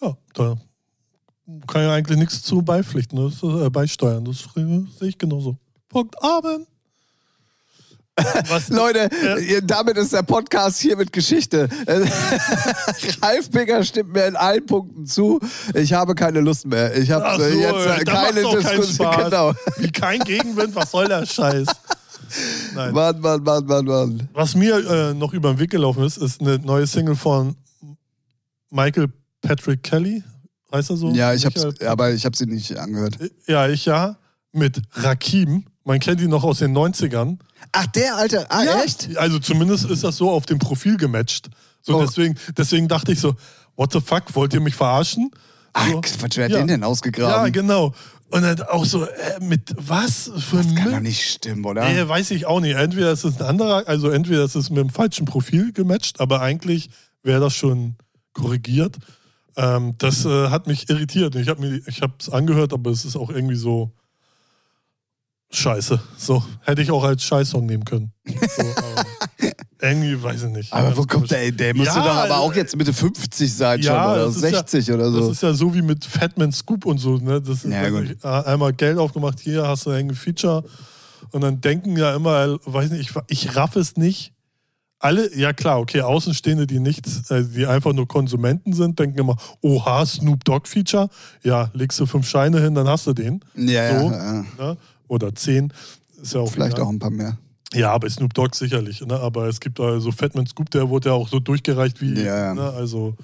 Ja, 0.02 0.18
da 0.34 0.56
kann 1.68 1.82
ja 1.82 1.94
eigentlich 1.94 2.18
nichts 2.18 2.42
zu 2.42 2.62
beipflichten, 2.62 3.18
das, 3.18 3.36
ist, 3.36 3.44
äh, 3.44 3.70
beisteuern. 3.70 4.24
Das 4.24 4.48
äh, 4.56 4.86
sehe 4.98 5.10
ich 5.10 5.18
genauso. 5.18 5.58
Punkt 5.90 6.22
Abend. 6.24 6.68
Was, 8.50 8.70
Leute, 8.70 9.10
ihr- 9.48 9.62
damit 9.62 9.98
ist 9.98 10.14
der 10.14 10.24
Podcast 10.24 10.80
hier 10.80 10.96
mit 10.98 11.12
Geschichte. 11.14 11.68
Äh, 11.86 12.02
Ralf 13.22 13.50
Bicker 13.52 13.84
stimmt 13.84 14.14
mir 14.14 14.26
in 14.26 14.36
allen 14.36 14.66
Punkten 14.66 15.06
zu. 15.06 15.40
Ich 15.74 15.94
habe 15.94 16.16
keine 16.16 16.40
Lust 16.42 16.66
mehr. 16.66 16.96
Ich 16.98 17.12
habe 17.12 17.38
so, 17.38 17.44
äh, 17.48 17.62
jetzt 17.62 18.02
äh, 18.02 18.06
da 18.06 18.12
keine 18.26 18.42
Diskussion. 18.42 19.10
Genau. 19.30 19.54
Wie 19.78 19.92
kein 19.92 20.20
Gegenwind, 20.22 20.76
was 20.76 20.92
soll 20.92 21.08
der 21.08 21.26
Scheiß? 21.26 21.68
Nein. 22.76 22.94
Mann, 22.94 23.20
Mann, 23.22 23.44
Mann, 23.44 23.66
Mann, 23.66 23.86
Mann. 23.86 24.30
Was 24.34 24.56
mir 24.56 24.78
äh, 24.78 25.14
noch 25.14 25.34
über 25.34 25.52
den 25.54 25.60
Weg 25.60 25.72
gelaufen 25.72 26.04
ist, 26.04 26.18
ist 26.18 26.42
eine 26.42 26.60
neue 26.60 26.86
Single 26.88 27.16
von 27.16 27.56
Michael 28.70 29.08
Patrick 29.42 29.84
Kelly. 29.84 30.24
Heißt 30.72 30.90
er 30.92 30.98
so? 30.98 31.10
Ja, 31.12 31.34
ich 31.34 31.44
Michael- 31.46 31.72
hab's, 31.72 31.82
aber 31.86 32.12
ich 32.12 32.26
habe 32.26 32.38
sie 32.38 32.46
nicht 32.46 32.78
angehört. 32.78 33.18
Ja, 33.48 33.68
ich 33.68 33.86
ja. 33.86 34.16
Mit 34.52 34.82
Rakim. 34.94 35.66
Man 35.84 36.00
kennt 36.00 36.22
ihn 36.22 36.30
noch 36.30 36.44
aus 36.44 36.60
den 36.60 36.76
90ern. 36.78 37.38
Ach, 37.72 37.86
der 37.88 38.16
alte. 38.16 38.50
Ah, 38.52 38.64
Ja, 38.64 38.82
echt? 38.84 39.16
Also 39.18 39.40
zumindest 39.40 39.86
ist 39.86 40.04
das 40.04 40.18
so 40.18 40.30
auf 40.32 40.46
dem 40.46 40.60
Profil 40.60 40.98
gematcht. 40.98 41.50
So 41.82 41.98
Oh. 41.98 42.02
deswegen, 42.06 42.36
deswegen 42.58 42.88
dachte 42.88 43.12
ich 43.12 43.20
so, 43.20 43.36
what 43.76 43.92
the 43.94 44.02
fuck, 44.02 44.24
wollt 44.36 44.54
ihr 44.54 44.60
mich 44.62 44.76
verarschen? 44.76 45.32
Ach, 45.74 45.88
so, 45.88 46.02
Quatsch, 46.02 46.38
wer 46.38 46.46
hat 46.46 46.52
ja. 46.52 46.58
den 46.60 46.68
denn 46.68 46.82
Ja, 46.82 46.88
ausgegraben? 46.88 47.52
genau. 47.52 47.94
Und 48.32 48.44
dann 48.44 48.62
auch 48.64 48.86
so, 48.86 49.06
äh, 49.06 49.40
mit 49.40 49.74
was 49.78 50.32
für 50.38 50.58
das 50.58 50.76
kann 50.76 50.92
doch 50.92 51.00
nicht 51.00 51.28
stimmen, 51.30 51.66
oder? 51.66 51.88
Nee, 51.90 52.08
weiß 52.08 52.30
ich 52.32 52.46
auch 52.46 52.60
nicht. 52.60 52.76
Entweder 52.76 53.12
ist 53.12 53.24
es 53.24 53.38
ein 53.40 53.48
anderer, 53.48 53.88
also 53.88 54.10
entweder 54.10 54.44
ist 54.44 54.56
es 54.56 54.70
mit 54.70 54.78
dem 54.80 54.90
falschen 54.90 55.26
Profil 55.26 55.72
gematcht, 55.74 56.20
aber 56.20 56.42
eigentlich 56.42 56.90
wäre 57.24 57.40
das 57.40 57.56
schon 57.56 57.96
korrigiert. 58.34 58.98
Ähm, 59.58 59.96
das 59.98 60.26
äh, 60.26 60.50
hat 60.50 60.68
mich 60.68 60.90
irritiert. 60.90 61.36
Ich 61.36 61.48
habe 61.50 62.14
es 62.20 62.30
angehört, 62.30 62.72
aber 62.74 62.92
es 62.92 63.04
ist 63.04 63.16
auch 63.16 63.30
irgendwie 63.32 63.56
so 63.56 63.92
scheiße. 65.52 66.00
So, 66.18 66.44
hätte 66.62 66.82
ich 66.82 66.92
auch 66.92 67.04
als 67.04 67.24
Scheißsong 67.24 67.66
nehmen 67.66 67.86
können. 67.86 68.12
So, 68.28 68.64
irgendwie 69.82 70.22
weiß 70.22 70.44
ich 70.44 70.50
nicht. 70.50 70.74
aber 70.74 70.96
wo 70.96 71.04
kommt 71.04 71.32
der? 71.32 71.52
Der 71.52 71.74
müsste 71.76 72.00
Ja, 72.00 72.04
doch 72.06 72.16
aber 72.16 72.30
äh, 72.30 72.38
auch 72.38 72.54
jetzt 72.54 72.76
Mitte 72.76 72.94
50 72.94 73.54
sein 73.54 73.82
ja, 73.82 74.04
schon 74.04 74.12
oder 74.14 74.26
das 74.26 74.36
ist 74.36 74.44
ja- 74.44 74.50
60 74.60 74.92
oder 74.92 75.12
so. 75.12 75.20
Das 75.22 75.30
ist 75.32 75.44
ja 75.44 75.54
so 75.54 75.74
wie 75.74 75.82
mit 75.82 76.06
Fatman 76.06 76.52
Scoop 76.52 76.86
und 76.86 76.98
so. 76.98 77.18
Ne? 77.18 77.42
Das 77.42 77.64
ist 77.64 77.72
Ja, 77.72 77.90
gut. 77.90 78.18
äh, 78.24 78.28
einmal 78.28 78.74
Geld 78.74 78.98
aufgemacht, 78.98 79.40
hier 79.40 79.68
hast 79.68 79.86
du 79.86 79.92
ein 79.92 80.14
Feature. 80.14 80.64
Und 81.32 81.42
dann 81.42 81.62
denken 81.62 81.96
ja 81.98 82.16
immer, 82.16 82.46
äh, 82.46 82.58
weiß 82.66 82.92
nicht, 82.92 83.10
ich, 83.10 83.16
ich 83.46 83.56
raff 83.56 83.76
es 83.76 83.98
nicht. 83.98 84.34
Alle, 85.02 85.34
ja 85.34 85.54
klar, 85.54 85.80
okay, 85.80 86.02
Außenstehende, 86.02 86.68
die 86.68 86.80
nichts, 86.80 87.32
äh, 87.32 87.46
die 87.46 87.66
einfach 87.66 87.94
nur 87.94 88.06
Konsumenten 88.06 88.74
sind, 88.74 89.00
denken 89.00 89.18
immer, 89.20 89.38
oha, 89.62 90.06
Snoop 90.06 90.44
Dogg 90.44 90.68
Feature. 90.68 91.08
Ja, 91.42 91.70
legst 91.74 91.98
du 92.02 92.06
fünf 92.06 92.28
Scheine 92.28 92.60
hin, 92.60 92.76
dann 92.76 92.88
hast 92.90 93.08
du 93.08 93.14
den. 93.14 93.40
ja, 93.56 93.98
so. 93.98 94.12
ja, 94.12 94.34
ja. 94.36 94.46
Ne? 94.58 94.78
Oder 95.10 95.36
zehn. 95.36 95.74
Ist 96.22 96.34
ja 96.34 96.40
auch 96.40 96.50
Vielleicht 96.52 96.76
egal. 96.78 96.86
auch 96.86 96.90
ein 96.90 97.00
paar 97.00 97.10
mehr. 97.10 97.38
Ja, 97.74 97.98
bei 97.98 98.08
Snoop 98.10 98.34
Dogg 98.34 98.56
sicherlich. 98.56 99.02
Ne? 99.02 99.20
Aber 99.20 99.48
es 99.48 99.60
gibt 99.60 99.80
also 99.80 100.12
Fatman 100.12 100.48
Scoop, 100.48 100.70
der 100.72 100.88
wurde 100.90 101.10
ja 101.10 101.16
auch 101.16 101.28
so 101.28 101.40
durchgereicht 101.40 102.00
wie. 102.02 102.14
Ja. 102.22 102.54
Ne? 102.54 102.62
Also, 102.72 103.16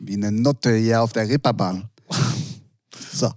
Wie 0.00 0.14
eine 0.14 0.32
Notte 0.32 0.74
hier 0.74 1.02
auf 1.02 1.12
der 1.12 1.28
Ripperbahn. 1.28 1.88
So. 3.14 3.30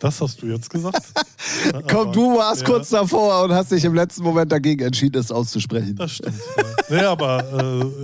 das 0.00 0.20
hast 0.20 0.42
du 0.42 0.46
jetzt 0.48 0.68
gesagt. 0.68 1.00
Komm, 1.88 2.00
aber- 2.08 2.12
du 2.12 2.36
warst 2.36 2.60
ja. 2.62 2.66
kurz 2.66 2.90
davor 2.90 3.44
und 3.44 3.52
hast 3.52 3.72
dich 3.72 3.84
im 3.84 3.94
letzten 3.94 4.22
Moment 4.22 4.52
dagegen 4.52 4.84
entschieden, 4.84 5.18
es 5.18 5.32
auszusprechen. 5.32 5.96
Das 5.96 6.12
stimmt. 6.12 6.36
Ja. 6.56 6.64
Nee, 6.96 7.00
aber 7.04 7.40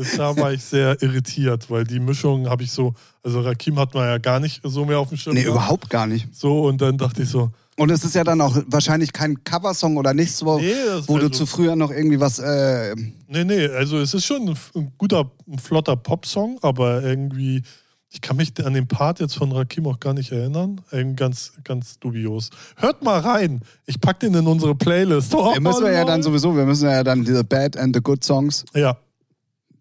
äh, 0.00 0.16
da 0.16 0.34
war 0.36 0.52
ich 0.52 0.64
sehr 0.64 1.00
irritiert, 1.02 1.70
weil 1.70 1.84
die 1.84 2.00
Mischung 2.00 2.48
habe 2.48 2.62
ich 2.64 2.72
so, 2.72 2.94
also 3.22 3.40
Rakim 3.42 3.78
hat 3.78 3.92
man 3.94 4.04
ja 4.08 4.18
gar 4.18 4.40
nicht 4.40 4.60
so 4.64 4.84
mehr 4.86 4.98
auf 4.98 5.08
dem 5.08 5.18
Schirm. 5.18 5.34
Nee, 5.34 5.42
gehabt. 5.42 5.56
überhaupt 5.56 5.90
gar 5.90 6.06
nicht. 6.06 6.34
So, 6.34 6.62
und 6.64 6.80
dann 6.80 6.96
dachte 6.98 7.22
ich 7.22 7.28
so, 7.28 7.50
Und 7.82 7.90
es 7.90 8.04
ist 8.04 8.14
ja 8.14 8.22
dann 8.22 8.40
auch 8.40 8.56
wahrscheinlich 8.68 9.12
kein 9.12 9.42
Coversong 9.42 9.96
oder 9.96 10.14
nichts, 10.14 10.44
wo, 10.44 10.58
Nee, 10.60 10.72
wo 11.08 11.16
du 11.18 11.26
also- 11.26 11.30
zu 11.30 11.46
früher 11.46 11.74
noch 11.74 11.90
irgendwie 11.90 12.20
was. 12.20 12.38
Äh, 12.38 12.94
nee, 13.26 13.42
nee, 13.44 13.66
also 13.66 13.98
es 13.98 14.14
ist 14.14 14.24
schon 14.24 14.48
ein, 14.74 14.92
guter, 14.98 15.32
ein 15.48 15.58
flotter 15.58 15.96
Popsong, 15.96 16.60
aber 16.62 17.02
irgendwie, 17.02 17.62
ich 18.10 18.20
kann 18.20 18.36
mich 18.36 18.52
an 18.64 18.74
den 18.74 18.86
Part 18.86 19.18
jetzt 19.18 19.34
von 19.34 19.50
Rakim 19.50 19.86
auch 19.88 19.98
gar 19.98 20.14
nicht 20.14 20.30
erinnern. 20.30 20.80
Irgendwie 20.92 21.16
ganz, 21.16 21.54
ganz 21.64 21.98
dubios. 21.98 22.50
Hört 22.76 23.02
mal 23.02 23.18
rein. 23.18 23.62
Ich 23.86 24.00
pack 24.00 24.20
den 24.20 24.34
in 24.34 24.46
unsere 24.46 24.76
Playlist. 24.76 25.34
Oh, 25.34 25.52
wir 25.52 25.60
müssen 25.60 25.82
wir 25.84 25.90
ja 25.92 26.04
dann 26.04 26.22
sowieso, 26.22 26.56
wir 26.56 26.64
müssen 26.64 26.88
ja 26.88 27.02
dann 27.02 27.24
diese 27.24 27.42
Bad 27.42 27.76
and 27.76 27.96
the 27.96 28.00
Good 28.00 28.22
Songs. 28.22 28.64
Ja, 28.74 28.96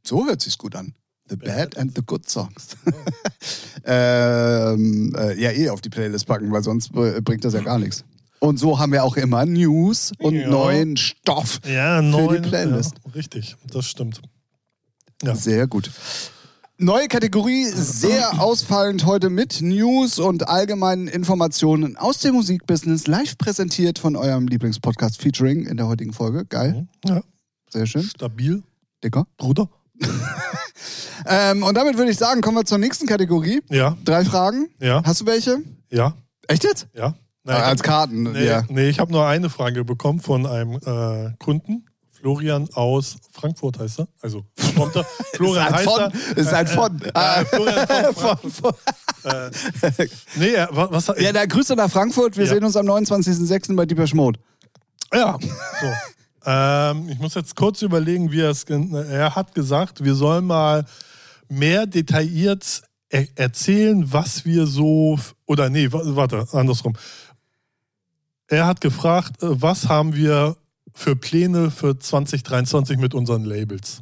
So 0.03 0.25
hört 0.25 0.41
sich's 0.41 0.57
gut 0.57 0.75
an. 0.75 0.95
The 1.29 1.35
Bad 1.37 1.77
and 1.77 1.95
the 1.95 2.01
Good 2.05 2.29
Songs. 2.29 2.75
ähm, 3.85 5.13
äh, 5.17 5.39
ja, 5.41 5.51
eh 5.51 5.69
auf 5.69 5.81
die 5.81 5.89
Playlist 5.89 6.27
packen, 6.27 6.51
weil 6.51 6.63
sonst 6.63 6.91
br- 6.91 7.21
bringt 7.21 7.45
das 7.45 7.53
ja 7.53 7.61
gar 7.61 7.79
nichts. 7.79 8.03
Und 8.39 8.57
so 8.57 8.79
haben 8.79 8.91
wir 8.91 9.03
auch 9.03 9.17
immer 9.17 9.45
News 9.45 10.11
und 10.19 10.33
Ja. 10.35 10.49
neuen 10.49 10.97
Stoff. 10.97 11.59
ja, 11.65 12.01
die 12.01 12.07
neun, 12.09 12.41
Playlist. 12.41 12.95
Ja, 13.05 13.11
richtig, 13.11 13.55
das 13.71 13.85
stimmt. 13.85 14.21
Ja. 15.23 15.35
Sehr 15.35 15.67
gut. 15.67 15.91
Neue 16.77 17.07
Kategorie, 17.07 17.65
sehr 17.67 18.31
ausfallend 18.41 19.05
heute 19.05 19.29
mit 19.29 19.61
News 19.61 20.17
und 20.17 20.47
allgemeinen 20.49 21.07
Informationen 21.07 21.95
aus 21.97 22.17
dem 22.19 22.33
Musikbusiness, 22.33 23.05
live 23.05 23.37
präsentiert 23.37 23.99
von 23.99 24.15
eurem 24.15 24.47
Lieblingspodcast 24.47 25.21
Featuring 25.21 25.67
in 25.67 25.77
der 25.77 25.87
heutigen 25.87 26.11
Folge. 26.11 26.43
Geil, 26.45 26.87
Ja, 27.05 27.21
sehr 27.69 27.85
schön. 27.85 28.01
stabil, 28.03 28.63
Dicker. 29.03 29.27
Bruder. 29.37 29.69
Ähm, 31.27 31.61
und 31.61 31.75
damit 31.77 31.97
würde 31.97 32.09
ich 32.09 32.17
sagen, 32.17 32.41
kommen 32.41 32.57
wir 32.57 32.65
zur 32.65 32.79
nächsten 32.79 33.05
Kategorie. 33.05 33.61
Ja, 33.69 33.95
Drei 34.03 34.25
Fragen. 34.25 34.69
ja, 34.79 35.03
Hast 35.05 35.21
du 35.21 35.27
welche? 35.27 35.59
ja, 35.91 36.15
Echt 36.47 36.63
jetzt? 36.63 36.87
ja. 36.95 37.13
Ah, 37.45 37.57
ich 37.57 37.63
als 37.63 37.83
Karten, 37.83 38.23
Nee, 38.31 38.45
ja. 38.47 38.63
nee 38.69 38.89
ich 38.89 38.99
habe 38.99 39.11
nur 39.11 39.25
eine 39.27 39.49
Frage 39.51 39.83
bekommen 39.85 40.19
von 40.19 40.47
einem 40.47 40.77
äh, 40.83 41.31
Kunden. 41.37 41.85
Florian 42.11 42.69
aus 42.73 43.17
Frankfurt 43.31 43.77
heißt 43.79 43.99
er. 43.99 44.07
Also 44.21 44.43
kommt 44.75 44.95
er. 44.95 45.05
Florian 45.35 45.67
ist 45.67 45.73
ein 45.73 45.73
heißt 45.75 45.85
von, 45.89 45.99
er. 46.01 46.37
ist 46.37 46.53
ein 46.53 46.67
von. 46.67 47.01
Äh, 47.01 47.45
Florian 47.45 47.87
von 48.15 48.37
Von- 48.51 48.51
von- 48.51 48.73
Nee, 50.35 50.53
er- 50.53 50.75
wa- 50.75 50.87
was 50.91 51.07
hat 51.09 51.19
Ja, 51.19 51.31
da 51.33 51.45
Grüße 51.45 51.75
nach 51.75 51.89
Frankfurt. 51.91 52.37
Wir 52.37 52.45
Ja. 52.45 52.53
sehen 52.53 52.63
uns 52.63 52.75
am 52.75 52.87
29.06. 52.87 53.75
bei 53.75 53.85
Deeper 53.85 54.07
Schmod. 54.07 54.37
Ja, 55.13 55.37
so. 55.41 55.87
Ähm, 56.45 57.09
ich 57.09 57.19
muss 57.19 57.35
jetzt 57.35 57.55
kurz 57.55 57.81
überlegen, 57.81 58.31
wie 58.31 58.41
er 58.41 58.49
es. 58.49 58.63
Er 58.63 59.35
hat 59.35 59.53
gesagt, 59.55 60.03
wir 60.03 60.15
sollen 60.15 60.45
mal 60.45 60.85
mehr 61.49 61.85
detailliert 61.85 62.83
er 63.13 63.27
erzählen, 63.35 64.11
was 64.13 64.45
wir 64.45 64.65
so. 64.67 65.19
Oder 65.45 65.69
nee, 65.69 65.91
wa- 65.91 66.01
warte, 66.15 66.47
andersrum. 66.53 66.95
Er 68.47 68.65
hat 68.65 68.79
gefragt, 68.81 69.43
äh, 69.43 69.47
was 69.61 69.89
haben 69.89 70.15
wir 70.15 70.55
für 70.93 71.15
Pläne 71.15 71.71
für 71.71 71.97
2023 71.99 72.97
mit 72.97 73.13
unseren 73.13 73.43
Labels? 73.43 74.01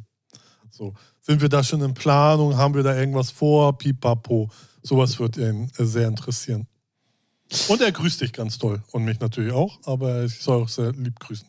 So. 0.70 0.94
Sind 1.22 1.42
wir 1.42 1.48
da 1.48 1.62
schon 1.62 1.82
in 1.82 1.92
Planung? 1.94 2.56
Haben 2.56 2.74
wir 2.74 2.82
da 2.82 2.96
irgendwas 2.96 3.30
vor? 3.30 3.76
Pipapo. 3.78 4.48
Sowas 4.82 5.18
wird 5.18 5.36
ihn 5.36 5.70
äh, 5.76 5.84
sehr 5.84 6.08
interessieren. 6.08 6.66
Und 7.68 7.80
er 7.82 7.90
grüßt 7.92 8.20
dich 8.20 8.32
ganz 8.32 8.58
toll. 8.58 8.80
Und 8.92 9.04
mich 9.04 9.18
natürlich 9.18 9.52
auch, 9.52 9.80
aber 9.86 10.22
ich 10.24 10.38
soll 10.40 10.62
auch 10.62 10.68
sehr 10.68 10.92
lieb 10.92 11.18
grüßen. 11.18 11.48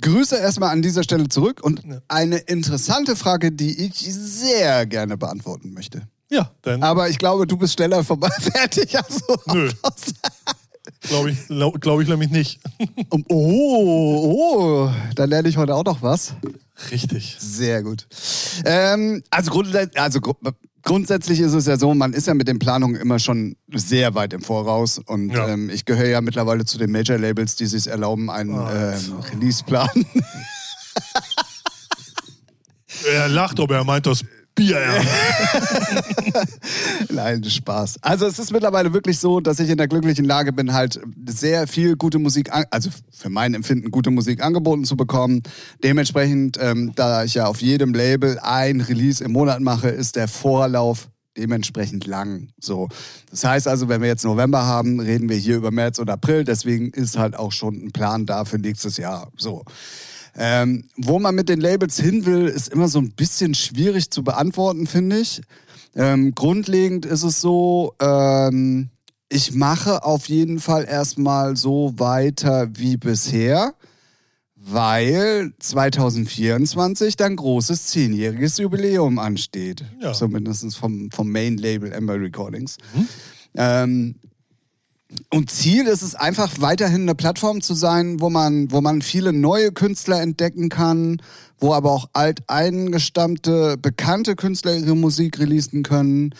Grüße 0.00 0.36
erstmal 0.36 0.70
an 0.70 0.82
dieser 0.82 1.02
Stelle 1.02 1.28
zurück 1.28 1.60
und 1.62 1.82
eine 2.08 2.36
interessante 2.38 3.16
Frage, 3.16 3.52
die 3.52 3.86
ich 3.86 3.94
sehr 3.96 4.86
gerne 4.86 5.16
beantworten 5.16 5.72
möchte. 5.72 6.02
Ja, 6.30 6.50
denn 6.64 6.82
Aber 6.82 7.08
ich 7.08 7.18
glaube, 7.18 7.46
du 7.46 7.56
bist 7.56 7.74
schneller 7.74 8.02
vorbei 8.04 8.30
fertig. 8.40 8.96
Also 8.96 9.36
Nö. 9.52 9.70
glaube 11.02 11.30
ich, 11.30 11.38
glaub 11.80 12.00
ich 12.00 12.08
nämlich 12.08 12.30
nicht. 12.30 12.60
Oh, 13.28 14.88
oh, 14.88 14.90
da 15.14 15.24
lerne 15.24 15.48
ich 15.48 15.56
heute 15.56 15.74
auch 15.74 15.84
noch 15.84 16.02
was. 16.02 16.34
Richtig. 16.90 17.36
Sehr 17.38 17.82
gut. 17.82 18.06
Ähm, 18.64 19.22
also 19.30 19.50
grundsä- 19.52 19.96
also 19.96 20.20
grundsätzlich 20.84 21.40
ist 21.40 21.54
es 21.54 21.66
ja 21.66 21.76
so, 21.76 21.94
man 21.94 22.12
ist 22.12 22.26
ja 22.26 22.34
mit 22.34 22.46
den 22.48 22.58
Planungen 22.58 23.00
immer 23.00 23.18
schon 23.18 23.56
sehr 23.74 24.14
weit 24.14 24.32
im 24.32 24.42
Voraus. 24.42 24.98
Und 24.98 25.30
Ja. 25.30 25.48
ähm, 25.48 25.70
ich 25.70 25.84
gehöre 25.84 26.08
ja 26.08 26.20
mittlerweile 26.20 26.64
zu 26.64 26.78
den 26.78 26.90
Major-Labels, 26.92 27.56
die 27.56 27.66
sich 27.66 27.86
erlauben, 27.88 28.30
einen 28.30 28.54
Ah, 28.54 28.92
ähm, 28.94 29.14
Release-Plan. 29.32 29.88
Er 33.10 33.28
lacht, 33.28 33.58
aber 33.60 33.76
er 33.76 33.84
meint 33.84 34.06
das 34.06 34.24
Bier. 34.54 34.80
Nein, 37.10 37.42
Spaß. 37.42 37.98
Also 38.02 38.26
es 38.26 38.38
ist 38.38 38.52
mittlerweile 38.52 38.92
wirklich 38.92 39.18
so, 39.18 39.40
dass 39.40 39.58
ich 39.58 39.68
in 39.68 39.78
der 39.78 39.88
glücklichen 39.88 40.24
Lage 40.24 40.52
bin, 40.52 40.72
halt 40.72 41.00
sehr 41.26 41.66
viel 41.66 41.96
gute 41.96 42.18
Musik, 42.18 42.50
also 42.70 42.90
für 43.10 43.30
mein 43.30 43.54
Empfinden 43.54 43.90
gute 43.90 44.10
Musik 44.10 44.42
angeboten 44.42 44.84
zu 44.84 44.96
bekommen. 44.96 45.42
Dementsprechend, 45.82 46.58
ähm, 46.60 46.92
da 46.94 47.24
ich 47.24 47.34
ja 47.34 47.46
auf 47.46 47.62
jedem 47.62 47.94
Label 47.94 48.38
ein 48.40 48.80
Release 48.80 49.22
im 49.24 49.32
Monat 49.32 49.60
mache, 49.60 49.88
ist 49.88 50.14
der 50.16 50.28
Vorlauf 50.28 51.08
dementsprechend 51.36 52.06
lang. 52.06 52.48
So. 52.60 52.88
Das 53.30 53.44
heißt 53.44 53.68
also, 53.68 53.88
wenn 53.88 54.00
wir 54.00 54.08
jetzt 54.08 54.24
November 54.24 54.66
haben, 54.66 55.00
reden 55.00 55.28
wir 55.28 55.36
hier 55.36 55.56
über 55.56 55.70
März 55.70 55.98
und 55.98 56.08
April. 56.10 56.44
Deswegen 56.44 56.90
ist 56.90 57.18
halt 57.18 57.36
auch 57.36 57.52
schon 57.52 57.86
ein 57.86 57.92
Plan 57.92 58.26
da 58.26 58.44
für 58.44 58.58
nächstes 58.58 58.96
Jahr. 58.96 59.30
So. 59.36 59.64
Ähm, 60.36 60.88
wo 60.96 61.18
man 61.18 61.34
mit 61.34 61.48
den 61.48 61.60
Labels 61.60 61.98
hin 62.00 62.26
will, 62.26 62.46
ist 62.46 62.68
immer 62.68 62.88
so 62.88 62.98
ein 62.98 63.12
bisschen 63.12 63.54
schwierig 63.54 64.10
zu 64.10 64.24
beantworten, 64.24 64.86
finde 64.86 65.18
ich. 65.18 65.42
Ähm, 65.94 66.34
grundlegend 66.34 67.06
ist 67.06 67.22
es 67.22 67.40
so, 67.40 67.94
ähm, 68.00 68.88
ich 69.28 69.52
mache 69.54 70.04
auf 70.04 70.28
jeden 70.28 70.60
Fall 70.60 70.84
erstmal 70.84 71.56
so 71.56 71.94
weiter 71.96 72.68
wie 72.72 72.96
bisher, 72.96 73.74
weil 74.56 75.52
2024 75.58 77.16
dann 77.16 77.36
großes 77.36 77.86
zehnjähriges 77.86 78.58
Jubiläum 78.58 79.18
ansteht. 79.18 79.84
Ja. 80.00 80.12
Zumindest 80.12 80.76
vom, 80.76 81.10
vom 81.10 81.30
Main-Label 81.30 81.92
Ember 81.92 82.20
Recordings. 82.20 82.78
Ähm, 83.56 84.16
und 85.30 85.50
Ziel 85.50 85.86
ist 85.86 86.02
es 86.02 86.14
einfach 86.14 86.50
weiterhin 86.58 87.02
eine 87.02 87.14
Plattform 87.14 87.60
zu 87.60 87.74
sein, 87.74 88.20
wo 88.20 88.30
man, 88.30 88.70
wo 88.70 88.80
man 88.80 89.02
viele 89.02 89.32
neue 89.32 89.72
Künstler 89.72 90.20
entdecken 90.20 90.68
kann, 90.68 91.20
wo 91.58 91.72
aber 91.72 91.92
auch 91.92 92.08
alteingestammte, 92.12 93.76
bekannte 93.80 94.36
Künstler 94.36 94.76
ihre 94.76 94.96
Musik 94.96 95.38
releasen 95.38 95.82
können, 95.82 96.34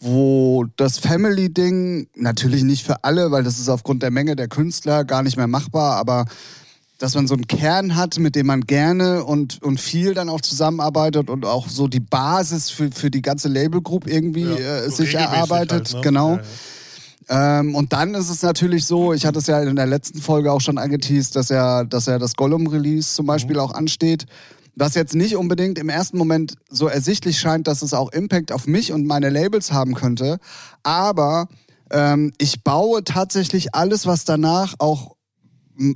wo 0.00 0.64
das 0.76 0.98
Family-Ding, 0.98 2.08
natürlich 2.14 2.62
nicht 2.62 2.84
für 2.84 3.04
alle, 3.04 3.30
weil 3.30 3.42
das 3.42 3.58
ist 3.58 3.68
aufgrund 3.68 4.02
der 4.02 4.10
Menge 4.10 4.34
der 4.34 4.48
Künstler 4.48 5.04
gar 5.04 5.22
nicht 5.22 5.36
mehr 5.36 5.46
machbar, 5.46 5.96
aber 5.96 6.24
dass 6.98 7.14
man 7.14 7.26
so 7.26 7.34
einen 7.34 7.46
Kern 7.46 7.96
hat, 7.96 8.18
mit 8.18 8.36
dem 8.36 8.46
man 8.46 8.62
gerne 8.62 9.24
und, 9.24 9.62
und 9.62 9.80
viel 9.80 10.14
dann 10.14 10.28
auch 10.28 10.40
zusammenarbeitet 10.40 11.30
und 11.30 11.46
auch 11.46 11.68
so 11.68 11.88
die 11.88 12.00
Basis 12.00 12.70
für, 12.70 12.90
für 12.90 13.10
die 13.10 13.22
ganze 13.22 13.48
Label 13.48 13.80
Group 13.80 14.06
irgendwie 14.06 14.44
Ja, 14.44 14.56
äh, 14.56 14.90
so 14.90 14.96
sich 14.96 15.14
erarbeitet. 15.14 15.72
halt, 15.72 15.94
ne? 15.94 16.00
Genau. 16.02 16.30
Ja, 16.32 16.36
ja. 16.36 16.42
Ähm, 17.30 17.76
und 17.76 17.92
dann 17.92 18.14
ist 18.14 18.28
es 18.28 18.42
natürlich 18.42 18.84
so, 18.84 19.12
ich 19.12 19.24
hatte 19.24 19.38
es 19.38 19.46
ja 19.46 19.60
in 19.62 19.76
der 19.76 19.86
letzten 19.86 20.20
Folge 20.20 20.50
auch 20.52 20.60
schon 20.60 20.78
angeteased, 20.78 21.36
dass 21.36 21.48
ja, 21.48 21.84
dass 21.84 22.06
ja 22.06 22.18
das 22.18 22.34
Gollum-Release 22.34 23.14
zum 23.14 23.26
Beispiel 23.26 23.56
Mhm. 23.56 23.62
auch 23.62 23.72
ansteht. 23.72 24.26
Was 24.74 24.94
jetzt 24.94 25.14
nicht 25.14 25.36
unbedingt 25.36 25.78
im 25.78 25.88
ersten 25.88 26.18
Moment 26.18 26.54
so 26.70 26.88
ersichtlich 26.88 27.38
scheint, 27.38 27.68
dass 27.68 27.82
es 27.82 27.94
auch 27.94 28.12
Impact 28.12 28.50
auf 28.50 28.66
mich 28.66 28.92
und 28.92 29.06
meine 29.06 29.30
Labels 29.30 29.72
haben 29.72 29.94
könnte. 29.94 30.38
Aber 30.82 31.48
ähm, 31.90 32.32
ich 32.38 32.64
baue 32.64 33.04
tatsächlich 33.04 33.74
alles, 33.74 34.06
was 34.06 34.24
danach 34.24 34.74
auch 34.78 35.16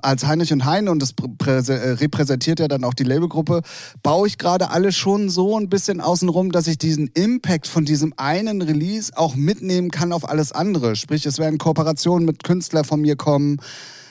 als 0.03 0.26
Heinrich 0.26 0.53
und 0.53 0.64
Heine, 0.64 0.91
und 0.91 1.01
das 1.01 1.14
äh, 1.47 1.72
repräsentiert 1.72 2.61
ja 2.61 2.68
dann 2.68 2.85
auch 2.85 2.95
die 2.95 3.05
Labelgruppe, 3.05 3.62
baue 4.03 4.26
ich 4.26 4.39
gerade 4.39 4.70
alles 4.70 4.97
schon 4.97 5.28
so 5.28 5.59
ein 5.59 5.68
bisschen 5.68 6.01
außenrum, 6.01 6.53
dass 6.53 6.66
ich 6.66 6.78
diesen 6.78 7.09
Impact 7.09 7.66
von 7.66 7.85
diesem 7.85 8.14
einen 8.16 8.62
Release 8.62 9.12
auch 9.14 9.35
mitnehmen 9.35 9.91
kann 9.91 10.12
auf 10.12 10.28
alles 10.28 10.53
andere. 10.53 10.97
Sprich, 10.97 11.26
es 11.26 11.39
werden 11.39 11.59
Kooperationen 11.59 12.24
mit 12.24 12.45
Künstlern 12.45 12.85
von 12.85 13.01
mir 13.01 13.16
kommen. 13.16 13.59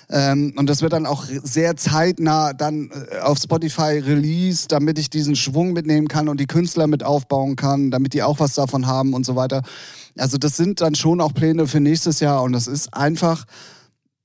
Ähm, 0.10 0.54
und 0.58 0.70
das 0.70 0.82
wird 0.82 0.94
dann 0.94 1.06
auch 1.06 1.26
sehr 1.44 1.76
zeitnah 1.76 2.54
dann 2.54 2.92
äh, 2.92 3.20
auf 3.20 3.38
Spotify 3.40 4.00
released, 4.00 4.72
damit 4.72 5.00
ich 5.00 5.10
diesen 5.10 5.36
Schwung 5.36 5.74
mitnehmen 5.74 6.08
kann 6.08 6.30
und 6.30 6.40
die 6.40 6.46
Künstler 6.46 6.88
mit 6.88 7.04
aufbauen 7.04 7.56
kann, 7.56 7.90
damit 7.90 8.14
die 8.14 8.22
auch 8.22 8.40
was 8.40 8.54
davon 8.54 8.86
haben 8.86 9.14
und 9.14 9.26
so 9.26 9.36
weiter. 9.36 9.64
Also 10.18 10.38
das 10.38 10.58
sind 10.58 10.82
dann 10.82 10.94
schon 10.96 11.22
auch 11.22 11.34
Pläne 11.34 11.68
für 11.68 11.80
nächstes 11.80 12.20
Jahr 12.20 12.44
und 12.44 12.52
das 12.52 12.68
ist 12.68 12.94
einfach 12.94 13.46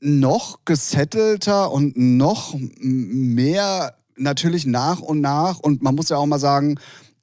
noch 0.00 0.60
gesettelter 0.64 1.72
und 1.72 1.96
noch 1.96 2.54
mehr 2.78 3.94
natürlich 4.16 4.66
nach 4.66 5.00
und 5.00 5.20
nach. 5.20 5.58
Und 5.58 5.82
man 5.82 5.94
muss 5.94 6.08
ja 6.08 6.16
auch 6.16 6.26
mal 6.26 6.38
sagen, 6.38 6.78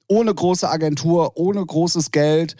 ohne 0.08 0.34
große 0.34 0.68
Agentur, 0.68 1.32
ohne 1.36 1.64
großes 1.64 2.10
Geld 2.10 2.56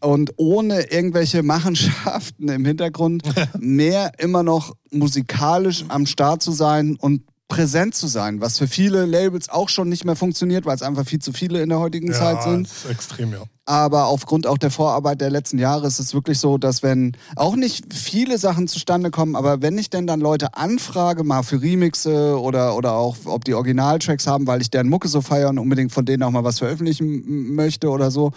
und 0.00 0.32
ohne 0.36 0.90
irgendwelche 0.90 1.42
Machenschaften 1.42 2.48
im 2.48 2.64
Hintergrund, 2.64 3.22
mehr 3.58 4.12
immer 4.18 4.42
noch 4.42 4.74
musikalisch 4.90 5.84
am 5.88 6.06
Start 6.06 6.42
zu 6.42 6.52
sein 6.52 6.96
und 7.00 7.22
präsent 7.48 7.94
zu 7.94 8.08
sein, 8.08 8.40
was 8.40 8.58
für 8.58 8.66
viele 8.66 9.06
Labels 9.06 9.48
auch 9.48 9.68
schon 9.68 9.88
nicht 9.88 10.04
mehr 10.04 10.16
funktioniert, 10.16 10.66
weil 10.66 10.74
es 10.74 10.82
einfach 10.82 11.06
viel 11.06 11.20
zu 11.20 11.32
viele 11.32 11.62
in 11.62 11.68
der 11.68 11.78
heutigen 11.78 12.12
Zeit 12.12 12.42
sind. 12.42 12.66
ist 12.66 12.90
extrem, 12.90 13.32
ja. 13.32 13.42
Aber 13.64 14.06
aufgrund 14.06 14.46
auch 14.46 14.58
der 14.58 14.70
Vorarbeit 14.70 15.20
der 15.20 15.30
letzten 15.30 15.58
Jahre 15.58 15.86
ist 15.86 15.98
es 15.98 16.14
wirklich 16.14 16.38
so, 16.38 16.58
dass 16.58 16.82
wenn 16.82 17.16
auch 17.34 17.56
nicht 17.56 17.92
viele 17.92 18.38
Sachen 18.38 18.68
zustande 18.68 19.10
kommen, 19.10 19.36
aber 19.36 19.62
wenn 19.62 19.78
ich 19.78 19.90
denn 19.90 20.06
dann 20.06 20.20
Leute 20.20 20.54
anfrage, 20.54 21.24
mal 21.24 21.42
für 21.42 21.60
Remixe 21.60 22.40
oder, 22.40 22.76
oder 22.76 22.92
auch, 22.92 23.16
ob 23.24 23.44
die 23.44 23.54
Originaltracks 23.54 24.26
haben, 24.26 24.46
weil 24.46 24.60
ich 24.60 24.70
deren 24.70 24.88
Mucke 24.88 25.08
so 25.08 25.20
feiere 25.20 25.48
und 25.48 25.58
unbedingt 25.58 25.92
von 25.92 26.04
denen 26.04 26.22
auch 26.24 26.30
mal 26.30 26.44
was 26.44 26.58
veröffentlichen 26.58 27.54
möchte 27.54 27.88
oder 27.90 28.10
so. 28.10 28.32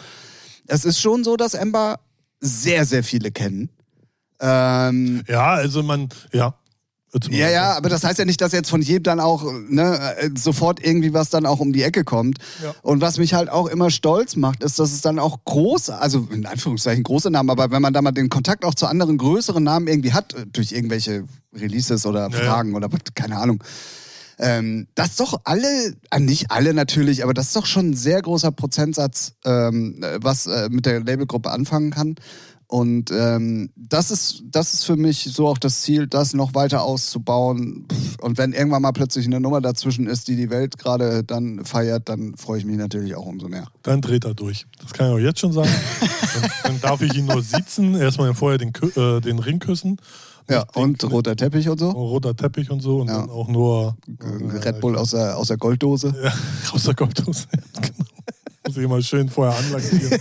Es 0.67 0.85
ist 0.85 0.99
schon 0.99 1.23
so, 1.23 1.35
dass 1.35 1.55
Ember 1.55 1.99
sehr, 2.39 2.85
sehr 2.85 3.03
viele 3.03 3.31
kennen. 3.31 3.69
Ähm, 4.39 5.23
Ja, 5.27 5.53
also 5.53 5.83
man, 5.83 6.09
ja. 6.31 6.55
Ja, 7.29 7.49
ja, 7.49 7.75
aber 7.75 7.89
das 7.89 8.03
heißt 8.03 8.19
ja 8.19 8.25
nicht, 8.25 8.39
dass 8.41 8.51
jetzt 8.51 8.69
von 8.69 8.81
jedem 8.81 9.03
dann 9.03 9.19
auch 9.19 9.43
ne, 9.67 10.15
äh, 10.17 10.29
sofort 10.37 10.85
irgendwie 10.85 11.13
was 11.13 11.29
dann 11.29 11.45
auch 11.45 11.59
um 11.59 11.73
die 11.73 11.81
Ecke 11.81 12.03
kommt. 12.03 12.37
Ja. 12.63 12.75
Und 12.81 13.01
was 13.01 13.17
mich 13.17 13.33
halt 13.33 13.49
auch 13.49 13.67
immer 13.67 13.89
stolz 13.89 14.35
macht, 14.35 14.63
ist, 14.63 14.77
dass 14.77 14.91
es 14.91 15.01
dann 15.01 15.17
auch 15.17 15.39
groß, 15.45 15.89
also 15.89 16.27
in 16.31 16.45
Anführungszeichen 16.45 17.03
große 17.03 17.31
Namen, 17.31 17.49
aber 17.49 17.71
wenn 17.71 17.81
man 17.81 17.93
da 17.93 18.01
mal 18.01 18.11
den 18.11 18.29
Kontakt 18.29 18.63
auch 18.63 18.75
zu 18.75 18.85
anderen 18.85 19.17
größeren 19.17 19.63
Namen 19.63 19.87
irgendwie 19.87 20.13
hat, 20.13 20.33
äh, 20.33 20.45
durch 20.45 20.71
irgendwelche 20.71 21.23
Releases 21.53 22.05
oder 22.05 22.29
Ja, 22.29 22.37
Fragen 22.37 22.75
oder 22.75 22.89
keine 23.15 23.37
Ahnung. 23.37 23.63
Ähm, 24.41 24.87
das 24.95 25.09
ist 25.09 25.19
doch 25.19 25.41
alle, 25.43 25.67
äh, 26.11 26.19
nicht 26.19 26.49
alle 26.49 26.73
natürlich, 26.73 27.23
aber 27.23 27.33
das 27.33 27.47
ist 27.47 27.55
doch 27.57 27.65
schon 27.65 27.89
ein 27.89 27.93
sehr 27.95 28.21
großer 28.21 28.51
Prozentsatz, 28.51 29.33
ähm, 29.43 30.01
äh, 30.01 30.17
was 30.21 30.47
äh, 30.47 30.69
mit 30.71 30.85
der 30.85 31.03
Labelgruppe 31.03 31.51
anfangen 31.51 31.91
kann. 31.91 32.15
Und 32.71 33.09
ähm, 33.11 33.71
das, 33.75 34.11
ist, 34.11 34.43
das 34.51 34.75
ist 34.75 34.83
für 34.85 34.95
mich 34.95 35.23
so 35.33 35.47
auch 35.47 35.57
das 35.57 35.81
Ziel, 35.81 36.05
das 36.05 36.35
noch 36.35 36.53
weiter 36.53 36.83
auszubauen. 36.83 37.87
Und 38.21 38.37
wenn 38.37 38.53
irgendwann 38.53 38.83
mal 38.83 38.91
plötzlich 38.91 39.25
eine 39.25 39.39
Nummer 39.39 39.59
dazwischen 39.59 40.05
ist, 40.05 40.27
die 40.27 40.35
die 40.35 40.51
Welt 40.51 40.77
gerade 40.77 41.23
dann 41.23 41.65
feiert, 41.65 42.07
dann 42.09 42.37
freue 42.37 42.59
ich 42.59 42.65
mich 42.65 42.77
natürlich 42.77 43.15
auch 43.15 43.25
umso 43.25 43.47
mehr. 43.47 43.65
Dann 43.81 44.01
dreht 44.01 44.23
er 44.23 44.35
durch. 44.35 44.67
Das 44.83 44.93
kann 44.93 45.07
ich 45.07 45.13
auch 45.13 45.17
jetzt 45.17 45.39
schon 45.39 45.51
sagen. 45.51 45.67
dann, 46.41 46.51
dann 46.63 46.81
darf 46.81 47.01
ich 47.01 47.11
ihn 47.15 47.25
nur 47.25 47.41
sitzen, 47.41 47.95
erstmal 47.95 48.35
vorher 48.35 48.59
den, 48.59 48.71
äh, 48.95 49.19
den 49.19 49.39
Ring 49.39 49.57
küssen. 49.57 49.97
Ja, 50.47 50.65
und 50.75 51.03
roter 51.11 51.35
Teppich 51.35 51.69
und 51.69 51.79
so. 51.79 51.89
roter 51.89 52.35
Teppich 52.35 52.69
und 52.69 52.81
so 52.81 53.01
und 53.01 53.07
Ja. 53.07 53.21
dann 53.21 53.31
auch 53.31 53.47
nur 53.47 53.97
Äh, 54.19 54.57
Red 54.59 54.79
Bull 54.79 54.95
aus 54.95 55.09
der, 55.11 55.37
aus 55.39 55.47
der 55.47 55.57
Golddose. 55.57 56.13
Ja, 56.23 56.31
aus 56.71 56.83
der 56.83 56.93
Goldhose. 56.93 57.47
genau. 57.81 58.05
Muss 58.67 58.77
ich 58.77 58.83
immer 58.83 59.01
schön 59.01 59.27
vorher 59.27 59.57
anlackieren. 59.57 60.19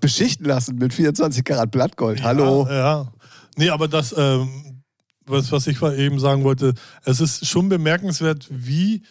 Beschichten 0.00 0.46
lassen 0.46 0.76
mit 0.76 0.92
24 0.94 1.44
Karat 1.44 1.70
Blattgold. 1.70 2.22
Hallo. 2.22 2.66
Ja, 2.68 2.74
ja. 2.74 3.12
Nee, 3.56 3.70
aber 3.70 3.88
das, 3.88 4.14
ähm, 4.16 4.82
was, 5.26 5.50
was 5.52 5.66
ich 5.66 5.80
eben 5.82 6.18
sagen 6.18 6.44
wollte, 6.44 6.74
es 7.04 7.20
ist 7.20 7.46
schon 7.46 7.68
bemerkenswert, 7.68 8.46
wie, 8.50 9.02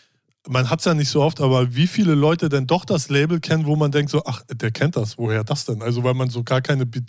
man 0.47 0.69
hat 0.69 0.79
es 0.79 0.86
ja 0.86 0.93
nicht 0.93 1.09
so 1.09 1.21
oft, 1.21 1.41
aber 1.41 1.75
wie 1.75 1.88
viele 1.88 2.13
Leute 2.13 2.49
denn 2.49 2.67
doch 2.67 2.86
das 2.86 3.09
Label 3.09 3.39
kennen, 3.39 3.65
wo 3.65 3.75
man 3.75 3.91
denkt 3.91 4.11
so, 4.11 4.23
ach, 4.25 4.43
der 4.53 4.71
kennt 4.71 4.95
das, 4.95 5.17
woher 5.17 5.43
das 5.43 5.65
denn? 5.65 5.81
Also 5.81 6.03
weil 6.03 6.13
man 6.13 6.29
so 6.29 6.43
gar 6.43 6.61
keine 6.61 6.86
Be 6.86 7.01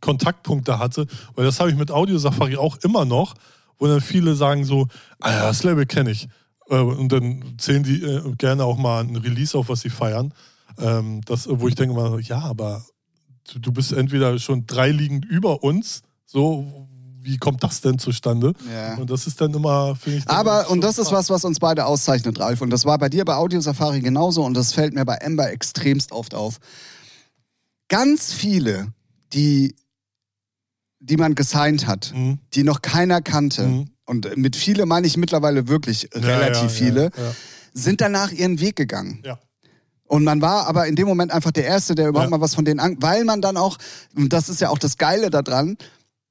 Kontaktpunkte 0.00 0.78
hatte. 0.78 1.06
Weil 1.34 1.44
das 1.44 1.58
habe 1.58 1.70
ich 1.70 1.76
mit 1.76 1.90
Audio 1.90 2.18
Safari 2.18 2.56
auch 2.56 2.76
immer 2.78 3.04
noch, 3.04 3.34
wo 3.78 3.86
dann 3.86 4.00
viele 4.00 4.34
sagen 4.34 4.64
so, 4.64 4.86
ah 5.20 5.30
ja, 5.30 5.42
das 5.42 5.62
Label 5.62 5.86
kenne 5.86 6.10
ich. 6.10 6.28
Äh, 6.68 6.78
Und 6.78 7.10
dann 7.10 7.56
zählen 7.58 7.82
die 7.82 8.02
äh, 8.02 8.34
gerne 8.38 8.64
auch 8.64 8.76
mal 8.78 9.02
ein 9.02 9.16
Release 9.16 9.56
auf, 9.56 9.68
was 9.68 9.80
sie 9.80 9.90
feiern. 9.90 10.32
Ähm, 10.78 11.22
das, 11.24 11.48
wo 11.50 11.68
ich 11.68 11.74
denke 11.74 11.94
mal, 11.94 12.20
ja, 12.20 12.40
aber 12.40 12.84
du, 13.52 13.58
du 13.58 13.72
bist 13.72 13.92
entweder 13.92 14.38
schon 14.38 14.66
drei 14.66 14.90
Ligen 14.90 15.22
über 15.22 15.62
uns, 15.62 16.02
so, 16.26 16.88
wie 17.22 17.38
kommt 17.38 17.62
das 17.64 17.80
denn 17.80 17.98
zustande? 17.98 18.52
Ja. 18.72 18.96
Und 18.96 19.10
das 19.10 19.26
ist 19.26 19.40
dann 19.40 19.52
immer, 19.52 19.96
finde 19.96 20.18
ich. 20.18 20.28
Aber, 20.28 20.70
und 20.70 20.80
das 20.82 20.98
ist 20.98 21.10
was, 21.10 21.28
was 21.30 21.44
uns 21.44 21.58
beide 21.58 21.84
auszeichnet, 21.86 22.38
Ralf. 22.38 22.60
Und 22.60 22.70
das 22.70 22.84
war 22.84 22.98
bei 22.98 23.08
dir 23.08 23.24
bei 23.24 23.34
Audio 23.34 23.60
Safari 23.60 24.00
genauso 24.00 24.44
und 24.44 24.54
das 24.54 24.72
fällt 24.72 24.94
mir 24.94 25.04
bei 25.04 25.16
Ember 25.16 25.50
extremst 25.50 26.12
oft 26.12 26.34
auf. 26.34 26.58
Ganz 27.88 28.32
viele, 28.32 28.88
die, 29.32 29.74
die 31.00 31.16
man 31.16 31.34
gesigned 31.34 31.86
hat, 31.86 32.12
Mhm. 32.14 32.38
die 32.54 32.64
noch 32.64 32.82
keiner 32.82 33.20
kannte, 33.22 33.66
Mhm. 33.66 33.90
und 34.06 34.36
mit 34.36 34.56
viele 34.56 34.86
meine 34.86 35.06
ich 35.06 35.16
mittlerweile 35.16 35.68
wirklich 35.68 36.08
Ja, 36.14 36.20
relativ 36.20 36.62
ja, 36.62 36.68
viele, 36.68 37.10
sind 37.72 38.00
danach 38.00 38.32
ihren 38.32 38.60
Weg 38.60 38.76
gegangen. 38.76 39.20
ja. 39.24 39.38
Und 40.08 40.24
man 40.24 40.40
war 40.40 40.66
aber 40.66 40.86
in 40.86 40.94
dem 40.96 41.06
Moment 41.08 41.32
einfach 41.32 41.50
der 41.50 41.64
Erste, 41.64 41.94
der 41.94 42.08
überhaupt 42.08 42.30
Ja. 42.30 42.36
mal 42.36 42.42
was 42.42 42.54
von 42.54 42.64
denen 42.64 42.80
an, 42.80 42.96
weil 43.00 43.24
man 43.24 43.40
dann 43.42 43.56
auch, 43.56 43.76
und 44.16 44.32
das 44.32 44.48
ist 44.48 44.60
ja 44.60 44.70
auch 44.70 44.78
das 44.78 44.98
Geile 44.98 45.30
daran, 45.30 45.76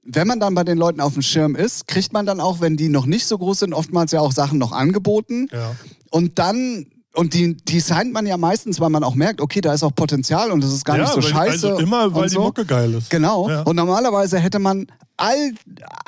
wenn 0.03 0.28
man 0.28 0.39
dann 0.39 0.53
bei 0.53 0.63
den 0.63 0.78
Leuten 0.78 1.01
auf 1.01 1.13
dem 1.13 1.23
Schirm 1.23 1.55
ist, 1.55 1.88
kriegt 1.88 2.13
man 2.13 2.26
dann 2.26 2.39
auch, 2.39 2.61
wenn 2.61 2.78
die 2.78 2.89
noch 2.89 3.05
nicht 3.07 3.26
so 3.26 3.38
groß 3.38 3.59
sind, 3.59 3.73
oftmals 3.73 4.11
ja 4.11 4.19
auch 4.21 4.32
Sachen 4.32 4.59
noch 4.59 4.71
angeboten. 4.71 5.47
ja. 5.51 5.76
Und 6.11 6.38
dann 6.39 6.86
und 7.16 7.34
die, 7.34 7.55
die 7.55 7.80
signed 7.80 8.13
man 8.13 8.26
ja 8.26 8.38
meistens, 8.38 8.80
weil 8.80 8.89
man 8.89 9.03
auch 9.03 9.16
merkt, 9.16 9.41
okay, 9.41 9.61
da 9.61 9.74
ist 9.74 9.84
auch 9.84 9.95
Potenzial 9.95 10.51
und 10.51 10.63
das 10.63 10.74
ist 10.74 10.86
gar 10.86 10.97
ja, 10.97 11.03
nicht 11.03 11.13
so 11.13 11.24
weil, 11.24 11.30
scheiße. 11.30 11.70
Also 11.70 11.82
immer, 11.82 12.13
weil 12.13 12.24
und 12.24 12.32
die 12.32 12.36
so. 12.36 12.41
Mucke 12.41 12.66
geil 12.66 12.93
ist. 12.93 13.09
Genau. 13.09 13.49
Ja. 13.49 13.61
Und 13.61 13.76
normalerweise 13.76 14.39
hätte 14.39 14.59
man 14.59 14.88
all, 15.18 15.53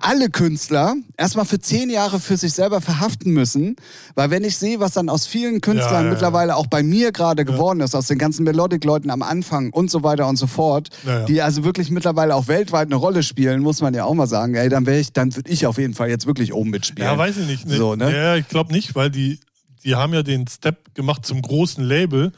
alle 0.02 0.30
Künstler 0.30 0.96
erstmal 1.16 1.46
für 1.46 1.60
zehn 1.60 1.90
Jahre 1.90 2.20
für 2.20 2.36
sich 2.38 2.54
selber 2.54 2.82
verhaften 2.82 3.32
müssen. 3.32 3.76
Weil 4.16 4.32
wenn 4.32 4.44
ich 4.44 4.58
sehe, 4.58 4.80
was 4.80 4.94
dann 4.94 5.10
aus 5.10 5.26
vielen 5.28 5.62
Künstlern 5.62 6.06
Ja, 6.06 6.12
mittlerweile 6.12 6.56
auch 6.56 6.68
bei 6.68 6.84
mir 6.84 7.12
gerade 7.12 7.46
geworden 7.46 7.80
ist, 7.80 7.96
aus 7.96 8.08
den 8.08 8.18
ganzen 8.18 8.44
Melodic-Leuten 8.44 9.10
am 9.10 9.22
Anfang 9.22 9.72
und 9.72 9.90
so 9.90 10.04
weiter 10.04 10.28
und 10.28 10.36
so 10.36 10.48
fort, 10.48 10.90
die 11.28 11.42
also 11.42 11.64
wirklich 11.64 11.90
mittlerweile 11.90 12.36
auch 12.36 12.48
weltweit 12.48 12.88
eine 12.88 12.96
Rolle 12.96 13.24
spielen, 13.24 13.62
muss 13.62 13.82
man 13.82 13.94
ja 13.94 14.04
auch 14.04 14.14
mal 14.14 14.28
sagen, 14.28 14.56
ey, 14.56 14.70
dann 14.70 14.86
wäre 14.86 15.00
ich, 15.00 15.14
dann 15.14 15.36
würde 15.36 15.50
ich 15.50 15.66
auf 15.66 15.78
jeden 15.78 15.94
Fall 15.94 16.10
jetzt 16.10 16.28
wirklich 16.28 16.54
oben 16.54 16.70
mitspielen. 16.70 17.10
Ja, 17.10 17.18
weiß 17.18 17.38
ich 17.38 17.48
nicht. 17.48 17.66
Ne? 17.66 17.78
So, 17.78 17.96
ne? 17.96 18.14
Ja, 18.14 18.36
ich 18.36 18.48
glaube 18.48 18.74
nicht, 18.74 18.96
weil 18.96 19.10
die, 19.10 19.40
die 19.88 19.96
haben 19.96 20.14
ja 20.14 20.22
den 20.22 20.46
Step 20.48 20.94
gemacht 20.94 21.26
zum 21.26 21.42
großen 21.42 21.84
Label 21.84 22.32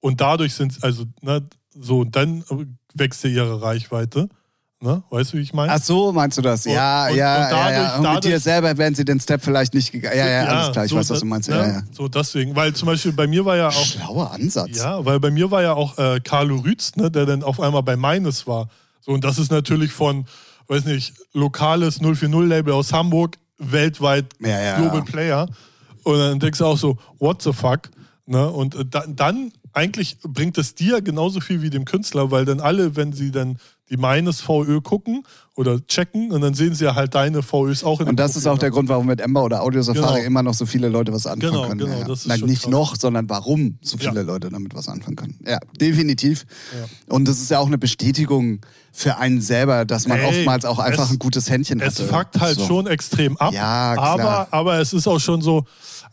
und 0.00 0.20
dadurch 0.20 0.54
sind 0.54 0.76
also, 0.82 1.04
ne, 1.22 1.42
so, 1.72 2.00
und 2.00 2.16
dann 2.16 2.44
wächst 2.94 3.22
ja 3.24 3.30
ihre 3.30 3.62
Reichweite. 3.62 4.28
Ne? 4.82 5.02
Weißt 5.10 5.32
du, 5.34 5.36
wie 5.36 5.42
ich 5.42 5.52
meine? 5.52 5.70
Ach 5.72 5.80
so, 5.82 6.10
meinst 6.10 6.38
du 6.38 6.42
das? 6.42 6.64
Ja, 6.64 7.06
und- 7.08 7.14
ja, 7.14 7.34
und 7.36 7.40
ja, 7.42 7.50
dadurch- 7.50 7.74
ja. 7.76 7.96
Und 8.08 8.14
mit 8.14 8.24
dir 8.24 8.40
selber 8.40 8.76
wären 8.78 8.94
sie 8.94 9.04
den 9.04 9.20
Step 9.20 9.44
vielleicht 9.44 9.74
nicht 9.74 9.92
gegangen. 9.92 10.16
Ja, 10.18 10.26
ja, 10.26 10.44
alles 10.46 10.72
klar, 10.72 10.84
ich 10.86 10.90
so 10.90 10.96
weiß, 10.96 11.10
was 11.10 11.20
du 11.20 11.26
meinst. 11.26 11.48
ne? 11.50 11.56
Ja, 11.56 11.66
ja. 11.68 11.82
So 11.92 12.08
deswegen, 12.08 12.56
weil 12.56 12.72
zum 12.72 12.86
Beispiel 12.86 13.12
bei 13.12 13.26
mir 13.26 13.44
war 13.44 13.56
ja 13.58 13.68
auch, 13.68 13.72
Schlauer 13.84 14.32
Ansatz. 14.32 14.70
ja, 14.78 15.04
weil 15.04 15.20
bei 15.20 15.30
mir 15.30 15.50
war 15.50 15.62
ja 15.62 15.74
auch 15.74 15.96
äh, 15.98 16.18
Carlo 16.24 16.56
Rütz, 16.56 16.96
ne, 16.96 17.10
der 17.10 17.26
dann 17.26 17.42
auf 17.44 17.60
einmal 17.60 17.82
bei 17.82 17.96
Meines 17.96 18.46
war. 18.46 18.68
So, 19.02 19.12
und 19.12 19.22
das 19.22 19.38
ist 19.38 19.50
natürlich 19.52 19.92
von, 19.92 20.24
weiß 20.68 20.86
nicht, 20.86 21.12
lokales 21.34 22.00
040-Label 22.00 22.72
aus 22.72 22.92
Hamburg, 22.92 23.36
weltweit 23.58 24.32
Ja, 24.40 24.60
ja. 24.60 24.76
Global 24.80 25.02
Player. 25.02 25.46
Und 26.04 26.18
dann 26.18 26.40
denkst 26.40 26.58
du 26.58 26.66
auch 26.66 26.78
so, 26.78 26.98
what 27.18 27.42
the 27.42 27.52
fuck? 27.52 27.90
Ne? 28.26 28.48
Und 28.50 28.74
äh, 28.74 28.84
da, 28.84 29.04
dann 29.06 29.52
eigentlich 29.72 30.18
bringt 30.22 30.58
es 30.58 30.74
dir 30.74 31.00
genauso 31.00 31.40
viel 31.40 31.62
wie 31.62 31.70
dem 31.70 31.84
Künstler, 31.84 32.30
weil 32.30 32.44
dann 32.44 32.60
alle, 32.60 32.96
wenn 32.96 33.12
sie 33.12 33.30
dann 33.30 33.58
die 33.90 33.96
meines 33.96 34.40
VÖ 34.40 34.80
gucken 34.80 35.24
oder 35.56 35.84
checken 35.86 36.30
und 36.30 36.40
dann 36.42 36.54
sehen 36.54 36.74
sie 36.74 36.84
ja 36.84 36.94
halt 36.94 37.14
deine 37.14 37.42
VÖs 37.42 37.82
auch 37.82 38.00
in 38.00 38.08
Und 38.08 38.16
das 38.20 38.36
ist 38.36 38.46
auch 38.46 38.50
Profil. 38.52 38.60
der 38.60 38.70
Grund, 38.70 38.88
warum 38.88 39.06
mit 39.06 39.20
Ember 39.20 39.42
oder 39.44 39.62
Audio 39.62 39.82
Safari 39.82 40.14
Genau. 40.20 40.26
immer 40.26 40.42
noch 40.44 40.54
so 40.54 40.64
viele 40.64 40.88
Leute 40.88 41.12
was 41.12 41.26
anfangen 41.26 41.52
Genau, 41.52 41.66
können. 41.68 41.80
genau, 41.80 41.98
ja, 41.98 42.04
das 42.06 42.20
ist 42.20 42.26
Nein, 42.28 42.40
nicht 42.42 42.62
krass. 42.62 42.70
noch, 42.70 42.96
sondern 42.96 43.28
warum 43.28 43.78
so 43.82 43.98
viele 43.98 44.14
Ja. 44.14 44.20
Leute 44.22 44.48
damit 44.48 44.74
was 44.74 44.88
anfangen 44.88 45.16
können. 45.16 45.38
Ja, 45.46 45.58
definitiv. 45.80 46.46
Ja. 46.72 47.14
Und 47.14 47.26
das 47.26 47.40
ist 47.40 47.50
ja 47.50 47.58
auch 47.58 47.66
eine 47.66 47.78
Bestätigung 47.78 48.60
für 48.92 49.16
einen 49.18 49.40
selber, 49.40 49.84
dass 49.84 50.06
man 50.06 50.18
Ey, 50.20 50.26
oftmals 50.26 50.64
auch 50.64 50.78
einfach 50.78 51.04
es- 51.06 51.10
ein 51.10 51.18
gutes 51.18 51.50
Händchen 51.50 51.80
Es 51.80 51.98
hatte. 51.98 52.08
fuckt 52.08 52.40
halt 52.40 52.58
So. 52.58 52.66
schon 52.66 52.86
extrem 52.86 53.36
ab. 53.38 53.52
Ja, 53.52 53.94
klar. 53.94 54.06
aber, 54.20 54.48
aber 54.52 54.78
es 54.78 54.92
ist 54.92 55.08
auch 55.08 55.18
schon 55.20 55.42
so, 55.42 55.64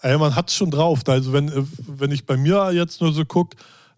ey, 0.02 0.18
man 0.18 0.36
hat 0.36 0.50
es 0.50 0.56
schon 0.56 0.72
drauf. 0.72 1.02
Also 1.08 1.32
wenn, 1.32 1.52
wenn 1.88 2.12
ich 2.12 2.26
bei 2.26 2.38
mir 2.38 2.72
jetzt 2.74 3.02
nur 3.02 3.14
so 3.14 3.24
gucke, 3.24 3.56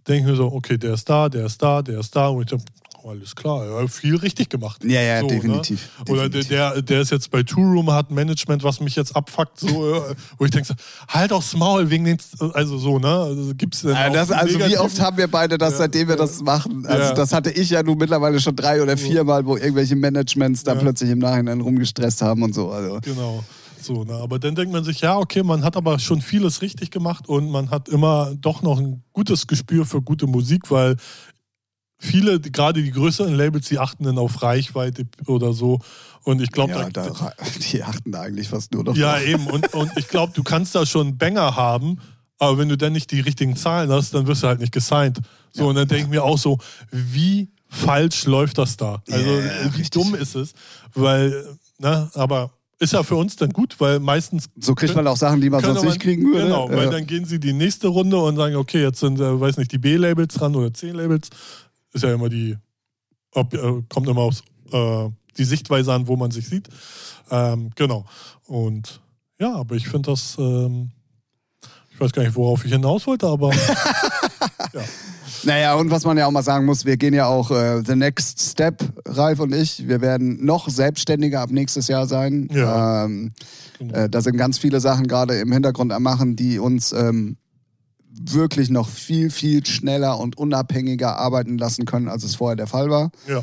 denke 0.08 0.22
ich 0.24 0.28
mir 0.32 0.36
so, 0.36 0.52
okay, 0.52 0.78
der 0.78 0.94
ist 0.96 1.10
da, 1.10 1.30
der 1.30 1.46
ist 1.46 1.62
da, 1.62 1.82
der 1.82 2.00
ist 2.02 2.16
da. 2.16 2.28
Und 2.28 2.42
ich 2.44 2.50
denke, 2.50 2.66
alles 3.10 3.36
klar, 3.36 3.66
ja, 3.66 3.88
viel 3.88 4.16
richtig 4.16 4.50
gemacht. 4.50 4.84
Ja, 4.84 5.02
ja, 5.02 5.22
so, 5.22 5.28
definitiv, 5.28 5.90
Ne? 6.08 6.14
Oder 6.14 6.30
der, 6.30 6.42
definitiv. 6.42 6.50
der, 6.50 6.82
der 6.82 7.02
ist 7.02 7.12
jetzt 7.12 7.32
bei 7.32 7.44
Two 7.44 7.62
Room, 7.62 7.92
hat 7.92 8.12
Management, 8.12 8.64
was 8.64 8.80
mich 8.80 8.96
jetzt 8.96 9.16
abfuckt, 9.16 9.60
so, 9.60 9.68
wo 10.38 10.46
ich 10.46 10.52
denke, 10.52 10.68
so, 10.68 10.74
halt 11.08 11.32
aufs 11.34 11.56
Maul 11.56 11.90
wegen 11.90 12.06
den, 12.06 12.18
also 12.54 12.78
so, 12.78 13.00
ne? 13.00 13.08
Also, 13.08 13.54
gibt's 13.56 13.82
denn 13.82 13.92
Ja, 13.92 14.10
das, 14.10 14.32
also 14.32 14.60
wie 14.60 14.78
oft 14.78 15.00
haben 15.00 15.18
wir 15.18 15.28
beide 15.28 15.58
das, 15.58 15.78
seitdem 15.78 16.08
wir 16.08 16.16
das 16.16 16.42
machen? 16.42 16.86
Also 16.86 17.14
das 17.14 17.34
hatte 17.34 17.52
ich 17.52 17.70
ja 17.70 17.84
nun 17.84 17.98
mittlerweile 17.98 18.40
schon 18.40 18.56
drei 18.56 18.82
oder 18.82 18.98
vier 18.98 19.24
Mal, 19.24 19.46
wo 19.46 19.58
irgendwelche 19.58 19.96
Managements 19.96 20.64
da 20.64 20.76
plötzlich 20.76 21.10
im 21.10 21.20
Nachhinein 21.20 21.62
rumgestresst 21.62 22.22
haben 22.22 22.44
und 22.44 22.54
so. 22.54 22.72
Also. 22.72 23.00
Genau. 23.02 23.44
So, 23.82 24.04
ne? 24.04 24.14
Aber 24.14 24.40
dann 24.40 24.56
denkt 24.56 24.74
man 24.74 24.84
sich, 24.84 25.02
ja, 25.02 25.18
okay, 25.18 25.44
man 25.44 25.64
hat 25.64 25.78
aber 25.78 26.00
schon 26.00 26.22
vieles 26.22 26.62
richtig 26.62 26.92
gemacht 26.92 27.30
und 27.30 27.50
man 27.50 27.72
hat 27.72 27.88
immer 27.90 28.34
doch 28.36 28.62
noch 28.62 28.80
ein 28.80 29.04
gutes 29.14 29.48
Gespür 29.48 29.86
für 29.86 30.02
gute 30.02 30.28
Musik, 30.28 30.70
weil 30.70 30.98
viele, 32.00 32.40
gerade 32.40 32.82
die 32.82 32.92
größeren 32.92 33.36
Labels, 33.36 33.68
die 33.68 33.78
achten 33.78 34.06
dann 34.06 34.18
auf 34.18 34.42
Reichweite 34.42 35.06
oder 35.28 35.54
so. 35.54 35.80
Und 36.24 36.42
ich 36.42 36.52
glaube, 36.52 36.72
Ja, 36.74 36.90
da, 36.90 37.10
da, 37.10 37.34
die 37.72 37.84
achten 37.84 38.12
da 38.12 38.22
eigentlich 38.22 38.48
fast 38.48 38.74
nur 38.74 38.84
noch 38.84 38.96
ja, 38.96 39.14
drauf. 39.18 39.28
eben. 39.28 39.48
Und, 39.48 39.74
und 39.74 39.92
ich 39.98 40.08
glaube, 40.08 40.34
du 40.36 40.44
kannst 40.44 40.74
da 40.76 40.86
schon 40.86 41.08
einen 41.08 41.18
Banger 41.18 41.56
haben, 41.56 42.00
aber 42.40 42.58
wenn 42.58 42.70
du 42.70 42.78
dann 42.78 42.94
nicht 42.94 43.12
die 43.12 43.20
richtigen 43.20 43.56
Zahlen 43.56 43.92
hast, 43.92 44.14
dann 44.14 44.26
wirst 44.28 44.44
du 44.44 44.48
halt 44.48 44.60
nicht 44.62 44.72
gesigned. 44.72 45.20
So, 45.52 45.68
und 45.68 45.76
dann 45.76 45.88
denke 45.88 46.04
ich 46.06 46.10
mir 46.10 46.24
auch 46.24 46.38
so, 46.38 46.58
wie 46.92 47.50
falsch 47.68 48.26
läuft 48.26 48.58
das 48.58 48.78
da? 48.78 49.02
Also, 49.12 49.40
Ja, 49.42 49.64
wie 49.64 49.68
richtig. 49.68 49.90
dumm 49.92 50.16
ist 50.16 50.36
es? 50.36 50.54
Weil, 50.94 51.58
ne, 51.80 52.10
aber 52.14 52.52
ist 52.80 52.94
ja 52.94 53.04
für 53.04 53.16
uns 53.16 53.36
dann 53.36 53.50
gut, 53.50 53.76
weil 53.80 54.00
meistens 54.00 54.46
So 54.58 54.74
kriegt 54.74 54.96
man 54.96 55.06
auch 55.06 55.18
Sachen, 55.18 55.42
die 55.42 55.50
man 55.50 55.62
sonst 55.62 55.84
nicht 55.84 56.00
kriegen 56.00 56.24
würde. 56.32 56.44
Genau, 56.46 56.70
weil 56.70 56.86
Ja. 56.86 56.92
dann 56.92 57.06
gehen 57.06 57.26
sie 57.26 57.38
die 57.40 57.52
nächste 57.52 57.88
Runde 57.90 58.16
und 58.18 58.38
sagen, 58.38 58.56
okay, 58.56 58.82
jetzt 58.82 59.02
sind, 59.02 59.20
äh, 59.20 59.40
weiß 59.40 59.58
nicht, 59.58 59.72
die 59.74 59.78
B-Labels 59.80 60.36
dran 60.36 60.56
oder 60.56 60.74
C-Labels. 60.74 61.30
Ist 61.94 62.04
ja 62.04 62.14
immer 62.14 62.30
die, 62.30 62.58
ob, 63.34 63.54
äh, 63.54 63.82
kommt 63.90 64.08
immer 64.08 64.22
aus 64.22 64.44
äh, 64.72 65.10
die 65.38 65.44
Sichtweise 65.46 65.94
an, 65.94 66.08
wo 66.08 66.16
man 66.16 66.32
sich 66.32 66.48
sieht. 66.48 66.68
Ähm, 67.32 67.72
genau. 67.76 68.06
Und 68.46 69.02
ja, 69.40 69.56
aber 69.56 69.76
ich 69.76 69.88
finde 69.88 70.12
das, 70.12 70.36
ähm, 70.40 70.92
ich 71.92 72.00
weiß 72.00 72.12
gar 72.12 72.24
nicht, 72.24 72.36
worauf 72.36 72.66
ich 72.66 72.72
hinaus 72.72 73.08
wollte, 73.08 73.28
aber 73.28 73.52
Naja, 75.44 75.76
und 75.76 75.90
was 75.90 76.04
man 76.04 76.18
ja 76.18 76.26
auch 76.26 76.32
mal 76.32 76.44
sagen 76.44 76.66
muss, 76.66 76.84
wir 76.86 76.98
gehen 76.98 77.14
ja 77.14 77.26
auch 77.28 77.50
äh, 77.52 77.82
the 77.86 77.96
next 77.96 78.42
step, 78.42 78.84
Ralf 79.06 79.40
und 79.40 79.54
ich. 79.54 79.88
Wir 79.88 80.02
werden 80.02 80.44
noch 80.44 80.68
selbstständiger 80.68 81.40
ab 81.42 81.50
nächstes 81.52 81.88
Jahr 81.88 82.08
sein. 82.08 82.50
Ja. 82.52 83.06
Ähm, 83.06 83.32
Genau. 83.78 83.94
äh, 83.94 84.10
da 84.10 84.20
sind 84.20 84.36
ganz 84.36 84.58
viele 84.58 84.82
Sachen 84.82 85.08
gerade 85.08 85.40
im 85.40 85.54
Hintergrund 85.54 85.94
am 85.94 86.04
Machen, 86.04 86.36
die 86.36 86.60
uns 86.60 86.92
ähm, 86.92 87.38
wirklich 88.22 88.70
noch 88.70 88.90
viel, 88.90 89.30
viel 89.30 89.66
schneller 89.66 90.20
und 90.20 90.38
unabhängiger 90.38 91.18
arbeiten 91.18 91.58
lassen 91.58 91.86
können, 91.86 92.08
als 92.10 92.24
es 92.24 92.36
vorher 92.36 92.56
der 92.56 92.68
Fall 92.68 92.90
war. 92.90 93.12
ja. 93.28 93.42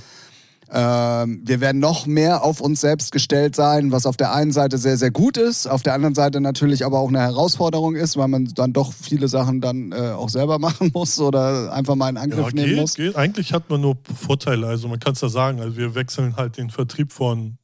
Ähm, 0.68 1.42
wir 1.44 1.60
werden 1.60 1.78
noch 1.78 2.06
mehr 2.06 2.42
auf 2.42 2.60
uns 2.60 2.80
selbst 2.80 3.12
gestellt 3.12 3.54
sein, 3.54 3.92
was 3.92 4.04
auf 4.04 4.16
der 4.16 4.34
einen 4.34 4.50
Seite 4.50 4.78
sehr, 4.78 4.96
sehr 4.96 5.12
gut 5.12 5.36
ist, 5.36 5.68
auf 5.68 5.84
der 5.84 5.94
anderen 5.94 6.16
Seite 6.16 6.40
natürlich 6.40 6.84
aber 6.84 6.98
auch 6.98 7.08
eine 7.08 7.20
Herausforderung 7.20 7.94
ist, 7.94 8.16
weil 8.16 8.26
man 8.26 8.46
dann 8.46 8.72
doch 8.72 8.92
viele 8.92 9.28
Sachen 9.28 9.60
dann 9.60 9.92
äh, 9.92 10.10
auch 10.10 10.28
selber 10.28 10.58
machen 10.58 10.90
muss 10.92 11.20
oder 11.20 11.72
einfach 11.72 11.94
mal 11.94 12.08
in 12.08 12.16
Angriff 12.16 12.48
Ja, 12.48 12.52
nehmen 12.52 12.68
geht, 12.70 12.80
muss. 12.80 12.94
geht. 12.94 13.14
Eigentlich 13.14 13.52
hat 13.52 13.70
man 13.70 13.80
nur 13.80 13.96
Vorteile. 14.20 14.66
Also 14.66 14.88
man 14.88 14.98
kann 14.98 15.12
es 15.12 15.20
ja 15.20 15.28
sagen. 15.28 15.60
Also 15.60 15.76
wir 15.76 15.94
wechseln 15.94 16.34
halt 16.34 16.56
den 16.56 16.70
Vertrieb 16.70 17.12
von 17.12 17.58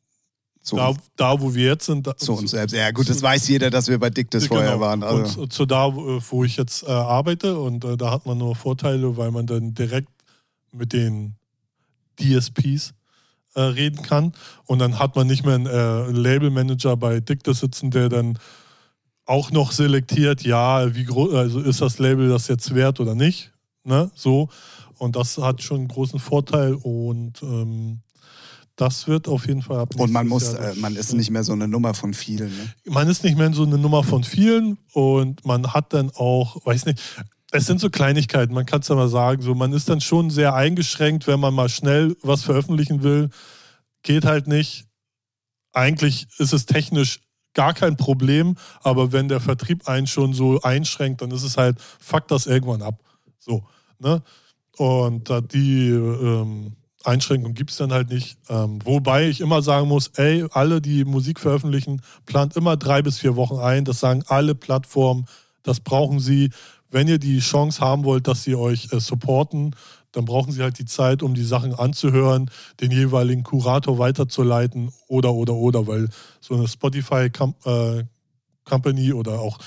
Zu, 0.63 0.77
da, 0.77 0.95
da, 1.17 1.41
wo 1.41 1.55
wir 1.55 1.67
jetzt 1.67 1.87
sind, 1.87 2.07
da, 2.07 2.17
zu 2.17 2.35
uns 2.35 2.53
selbst. 2.53 2.73
Ja 2.73 2.93
gut, 2.93 3.11
das 3.11 3.21
weiß 3.21 3.49
jeder, 3.49 3.69
dass 3.69 3.89
wir 3.89 3.99
bei 3.99 4.11
Dictis 4.11 4.47
vorher 4.47 4.79
waren. 4.79 5.03
Also. 5.03 5.23
Genau. 5.25 5.43
Und 5.43 5.53
zu 5.53 5.67
da, 5.67 5.93
wo 5.93 6.21
wo 6.31 6.45
ich 6.45 6.57
jetzt 6.57 6.85
äh, 6.85 6.91
arbeite 6.91 7.59
und 7.59 7.85
äh, 7.85 7.97
da 7.97 8.13
hat 8.13 8.27
man 8.27 8.39
nur 8.39 8.55
Vorteile, 8.55 9.17
weil 9.17 9.33
man 9.33 9.47
dann 9.47 9.75
direkt 9.75 10.09
mit 10.71 10.93
den 10.93 11.35
DSPs 12.21 12.95
äh, 13.55 13.61
reden 13.61 14.03
kann 14.03 14.35
und 14.67 14.79
dann 14.79 15.01
hat 15.01 15.17
man 15.17 15.27
nicht 15.27 15.45
mehr 15.45 15.57
einen 15.57 15.67
äh, 15.67 16.11
Labelmanager 16.11 16.97
bei 16.97 17.19
Dictis 17.19 17.59
sitzen, 17.59 17.91
der 17.91 18.09
dann 18.09 18.39
auch 19.27 19.51
noch 19.51 19.73
selektiert, 19.73 20.43
ja, 20.43 20.95
wie 20.95 21.05
groß, 21.05 21.35
also 21.35 21.61
ist 21.61 21.81
das 21.81 21.99
Label 21.99 22.29
das 22.29 22.47
jetzt 22.47 22.73
wert 22.73 23.01
oder 23.01 23.17
nicht, 23.17 23.53
ne, 23.83 24.13
so 24.15 24.49
und 24.99 25.17
das 25.17 25.39
hat 25.39 25.61
schon 25.61 25.79
einen 25.79 25.89
großen 25.89 26.21
Vorteil 26.21 26.75
und 26.75 27.43
ähm, 27.43 28.02
das 28.83 29.07
wird 29.07 29.29
auf 29.29 29.47
jeden 29.47 29.63
Fall 29.63 29.79
ab 29.79 29.95
Und 29.97 30.11
man 30.11 30.27
muss, 30.27 30.55
Jahr 30.55 30.73
äh, 30.73 30.75
man 30.75 30.97
ist 30.97 31.13
nicht 31.13 31.31
mehr 31.31 31.45
so 31.45 31.53
eine 31.53 31.69
Nummer 31.69 31.95
von 31.95 32.15
vielen. 32.15 32.49
Ne? 32.49 32.75
man 32.87 33.09
ist 33.09 33.23
nicht 33.23 33.39
mehr 33.39 33.53
so 33.53 33.63
eine 33.63 33.79
Nummer 33.79 34.03
von 34.03 34.25
vielen 34.25 34.77
und 34.93 35.47
man 35.47 35.73
hat 35.73 35.93
dann 35.93 36.11
auch, 36.11 36.67
weiß 36.67 36.87
nicht, 36.87 37.01
es 37.53 37.67
sind 37.67 37.79
so 37.79 37.91
Kleinigkeiten, 37.91 38.53
man 38.53 38.67
kann 38.67 38.81
es 38.81 38.89
ja 38.89 38.97
mal 38.97 39.09
sagen, 39.09 39.41
so 39.41 39.55
man 39.55 39.73
ist 39.73 39.89
dann 39.89 40.01
schon 40.01 40.31
sehr 40.31 40.55
eingeschränkt, 40.55 41.29
wenn 41.29 41.39
man 41.39 41.55
mal 41.55 41.69
schnell 41.69 42.17
was 42.23 42.43
veröffentlichen 42.43 43.05
will, 43.05 43.31
geht 44.03 44.25
halt 44.25 44.49
nicht. 44.49 44.87
Eigentlich 45.73 46.27
ist 46.39 46.53
es 46.53 46.67
technisch 46.67 47.21
gar 47.55 47.75
kein 47.75 47.97
Problem, 47.97 48.57
aber 48.83 49.13
wenn 49.13 49.29
der 49.29 49.41
Vertrieb 49.41 49.87
einen 49.87 50.09
schon 50.09 50.35
so 50.35 50.61
einschränkt, 50.63 51.23
dann 51.23 51.31
ist 51.31 51.45
es 51.45 51.57
halt, 51.57 51.79
fuck 52.01 52.27
das 52.27 52.47
irgendwann 52.47 52.83
ab. 52.83 53.01
So, 53.39 53.65
ne? 54.01 54.23
Und 54.77 55.31
da 55.31 55.41
die 55.41 55.91
ähm, 55.91 56.75
Einschränkung 57.05 57.55
gibt 57.55 57.71
es 57.71 57.77
dann 57.77 57.93
halt 57.93 58.11
nicht. 58.11 58.37
Ähm, 58.49 58.79
wobei 58.85 59.29
ich 59.29 59.41
immer 59.41 59.63
sagen 59.63 59.89
muss, 59.89 60.09
ey, 60.17 60.47
alle, 60.51 60.81
die 60.81 61.05
Musik 61.05 61.41
veröffentlichen, 61.41 62.03
plant 62.27 62.57
immer 62.57 62.77
drei 62.77 63.03
bis 63.03 63.19
vier 63.19 63.37
Wochen 63.37 63.59
ein. 63.59 63.85
Das 63.85 64.01
sagen 64.01 64.25
alle 64.27 64.55
Plattformen, 64.55 65.27
das 65.63 65.81
brauchen 65.81 66.21
sie. 66.21 66.51
Wenn 66.91 67.09
ihr 67.09 67.19
die 67.19 67.39
Chance 67.39 67.81
haben 67.81 68.05
wollt, 68.05 68.29
dass 68.29 68.45
sie 68.45 68.55
euch 68.55 68.93
äh, 68.93 69.01
supporten, 69.01 69.75
dann 70.13 70.27
brauchen 70.27 70.53
sie 70.53 70.63
halt 70.63 70.79
die 70.79 70.85
Zeit, 70.85 71.23
um 71.23 71.35
die 71.35 71.45
Sachen 71.45 71.75
anzuhören, 71.75 72.51
den 72.81 72.91
jeweiligen 72.91 73.43
Kurator 73.43 73.99
weiterzuleiten 73.99 74.93
oder, 75.09 75.33
oder, 75.33 75.55
oder, 75.55 75.87
weil 75.87 76.09
so 76.41 76.55
eine 76.55 76.69
Spotify 76.69 77.31
Com 77.31 77.55
äh, 77.65 78.05
oder 79.13 79.41
auch 79.41 79.59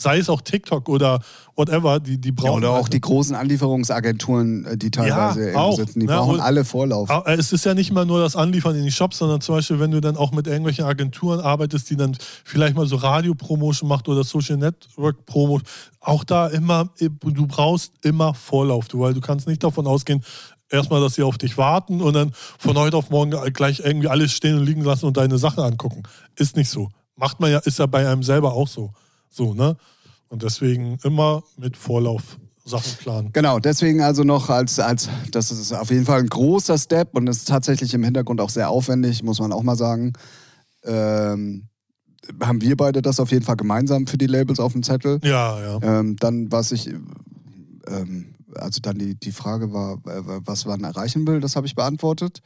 sei 0.00 0.18
es 0.18 0.30
auch 0.30 0.40
TikTok 0.40 0.88
oder 0.88 1.18
whatever, 1.56 1.98
die, 1.98 2.18
die 2.18 2.28
Ja, 2.28 2.34
brauchen. 2.36 2.58
oder 2.58 2.70
auch 2.70 2.82
halt- 2.84 2.92
die 2.92 3.00
großen 3.00 3.34
Anlieferungsagenturen, 3.34 4.64
äh, 4.64 4.76
die 4.78 4.90
teilweise 4.92 5.50
Ja, 5.52 5.58
auch, 5.58 5.76
sitzen, 5.76 6.00
die 6.00 6.06
ne, 6.06 6.12
brauchen 6.12 6.40
alle 6.40 6.64
Vorlauf. 6.64 7.10
Es 7.26 7.52
ist 7.52 7.64
ja 7.64 7.74
nicht 7.74 7.90
mal 7.92 8.06
nur 8.06 8.20
das 8.20 8.36
Anliefern 8.36 8.76
in 8.76 8.84
die 8.84 8.92
Shops, 8.92 9.18
sondern 9.18 9.40
zum 9.40 9.56
Beispiel, 9.56 9.80
wenn 9.80 9.90
du 9.90 10.00
dann 10.00 10.16
auch 10.16 10.30
mit 10.32 10.46
irgendwelchen 10.46 10.84
Agenturen 10.84 11.40
arbeitest, 11.40 11.90
die 11.90 11.96
dann 11.96 12.16
vielleicht 12.44 12.76
mal 12.76 12.86
so 12.86 12.96
Radio-Promotion 12.96 13.88
macht 13.88 14.08
oder 14.08 14.22
Social 14.24 14.56
Network-Promo, 14.56 15.60
auch 16.00 16.22
da 16.24 16.46
immer, 16.46 16.90
du 16.98 17.46
brauchst 17.46 17.92
immer 18.04 18.34
Vorlauf, 18.34 18.86
du, 18.88 19.00
weil 19.00 19.14
du 19.14 19.20
kannst 19.20 19.48
nicht 19.48 19.64
davon 19.64 19.86
ausgehen, 19.88 20.22
erstmal, 20.70 21.00
dass 21.00 21.14
sie 21.16 21.22
auf 21.24 21.38
dich 21.38 21.58
warten 21.58 22.00
und 22.00 22.12
dann 22.14 22.30
von 22.58 22.76
heute 22.78 22.96
auf 22.96 23.10
morgen 23.10 23.30
gleich 23.52 23.80
irgendwie 23.80 24.08
alles 24.08 24.32
stehen 24.32 24.58
und 24.58 24.64
liegen 24.64 24.84
lassen 24.84 25.06
und 25.06 25.16
deine 25.16 25.38
Sachen 25.38 25.64
angucken. 25.64 26.04
Ist 26.36 26.56
nicht 26.56 26.70
so. 26.70 26.88
Macht 27.16 27.40
man 27.40 27.50
ja, 27.50 27.58
ist 27.58 27.78
ja 27.80 27.86
bei 27.86 28.08
einem 28.08 28.22
selber 28.22 28.52
auch 28.52 28.68
so. 28.68 28.92
So, 29.30 29.54
ne? 29.54 29.76
Und 30.28 30.42
deswegen 30.42 30.98
immer 31.02 31.42
mit 31.56 31.76
Vorlauf 31.76 32.38
Sachen 32.68 32.92
planen. 32.98 33.30
Genau, 33.32 33.58
deswegen 33.58 34.02
also 34.02 34.24
noch 34.24 34.50
als, 34.50 34.78
als, 34.78 35.08
das 35.32 35.50
ist 35.50 35.72
auf 35.72 35.90
jeden 35.90 36.04
Fall 36.04 36.20
ein 36.20 36.28
großer 36.28 36.78
Step 36.78 37.16
und 37.16 37.26
ist 37.26 37.48
tatsächlich 37.48 37.94
im 37.94 38.04
Hintergrund 38.04 38.40
auch 38.40 38.50
sehr 38.50 38.70
aufwendig, 38.70 39.22
muss 39.22 39.40
man 39.40 39.52
auch 39.52 39.62
mal 39.62 39.76
sagen. 39.76 40.12
Ähm, 40.84 41.68
haben 42.42 42.60
wir 42.60 42.76
beide 42.76 43.00
das 43.00 43.20
auf 43.20 43.30
jeden 43.30 43.44
Fall 43.44 43.56
gemeinsam 43.56 44.06
für 44.06 44.18
die 44.18 44.26
Labels 44.26 44.60
auf 44.60 44.72
dem 44.72 44.82
Zettel. 44.82 45.18
Ja, 45.22 45.60
ja. 45.60 45.78
Ähm, 45.82 46.16
dann, 46.16 46.52
was 46.52 46.72
ich, 46.72 46.88
ähm, 47.86 48.34
also 48.54 48.80
dann 48.82 48.98
die, 48.98 49.14
die 49.14 49.32
Frage 49.32 49.72
war, 49.72 49.94
äh, 50.06 50.22
was 50.44 50.66
man 50.66 50.84
erreichen 50.84 51.26
will, 51.26 51.40
das 51.40 51.56
habe 51.56 51.66
ich 51.66 51.74
beantwortet. 51.74 52.42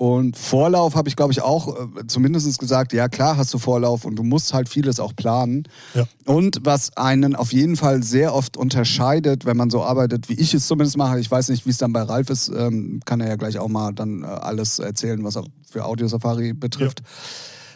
Und 0.00 0.38
Vorlauf 0.38 0.94
habe 0.94 1.10
ich, 1.10 1.16
glaube 1.16 1.30
ich, 1.32 1.42
auch 1.42 1.76
äh, 1.76 2.06
zumindest 2.06 2.58
gesagt, 2.58 2.94
ja 2.94 3.10
klar 3.10 3.36
hast 3.36 3.52
du 3.52 3.58
Vorlauf 3.58 4.06
und 4.06 4.16
du 4.16 4.22
musst 4.22 4.54
halt 4.54 4.70
vieles 4.70 4.98
auch 4.98 5.14
planen. 5.14 5.64
Ja. 5.92 6.06
Und 6.24 6.60
was 6.62 6.96
einen 6.96 7.36
auf 7.36 7.52
jeden 7.52 7.76
Fall 7.76 8.02
sehr 8.02 8.34
oft 8.34 8.56
unterscheidet, 8.56 9.44
wenn 9.44 9.58
man 9.58 9.68
so 9.68 9.82
arbeitet, 9.82 10.30
wie 10.30 10.40
ich 10.40 10.54
es 10.54 10.66
zumindest 10.66 10.96
mache, 10.96 11.20
ich 11.20 11.30
weiß 11.30 11.50
nicht, 11.50 11.66
wie 11.66 11.70
es 11.70 11.76
dann 11.76 11.92
bei 11.92 12.00
Ralf 12.00 12.30
ist, 12.30 12.48
ähm, 12.48 13.02
kann 13.04 13.20
er 13.20 13.28
ja 13.28 13.36
gleich 13.36 13.58
auch 13.58 13.68
mal 13.68 13.92
dann 13.92 14.22
äh, 14.22 14.26
alles 14.26 14.78
erzählen, 14.78 15.22
was 15.22 15.36
auch 15.36 15.48
für 15.70 15.84
Audiosafari 15.84 16.54
betrifft, 16.54 17.02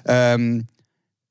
ähm, 0.07 0.67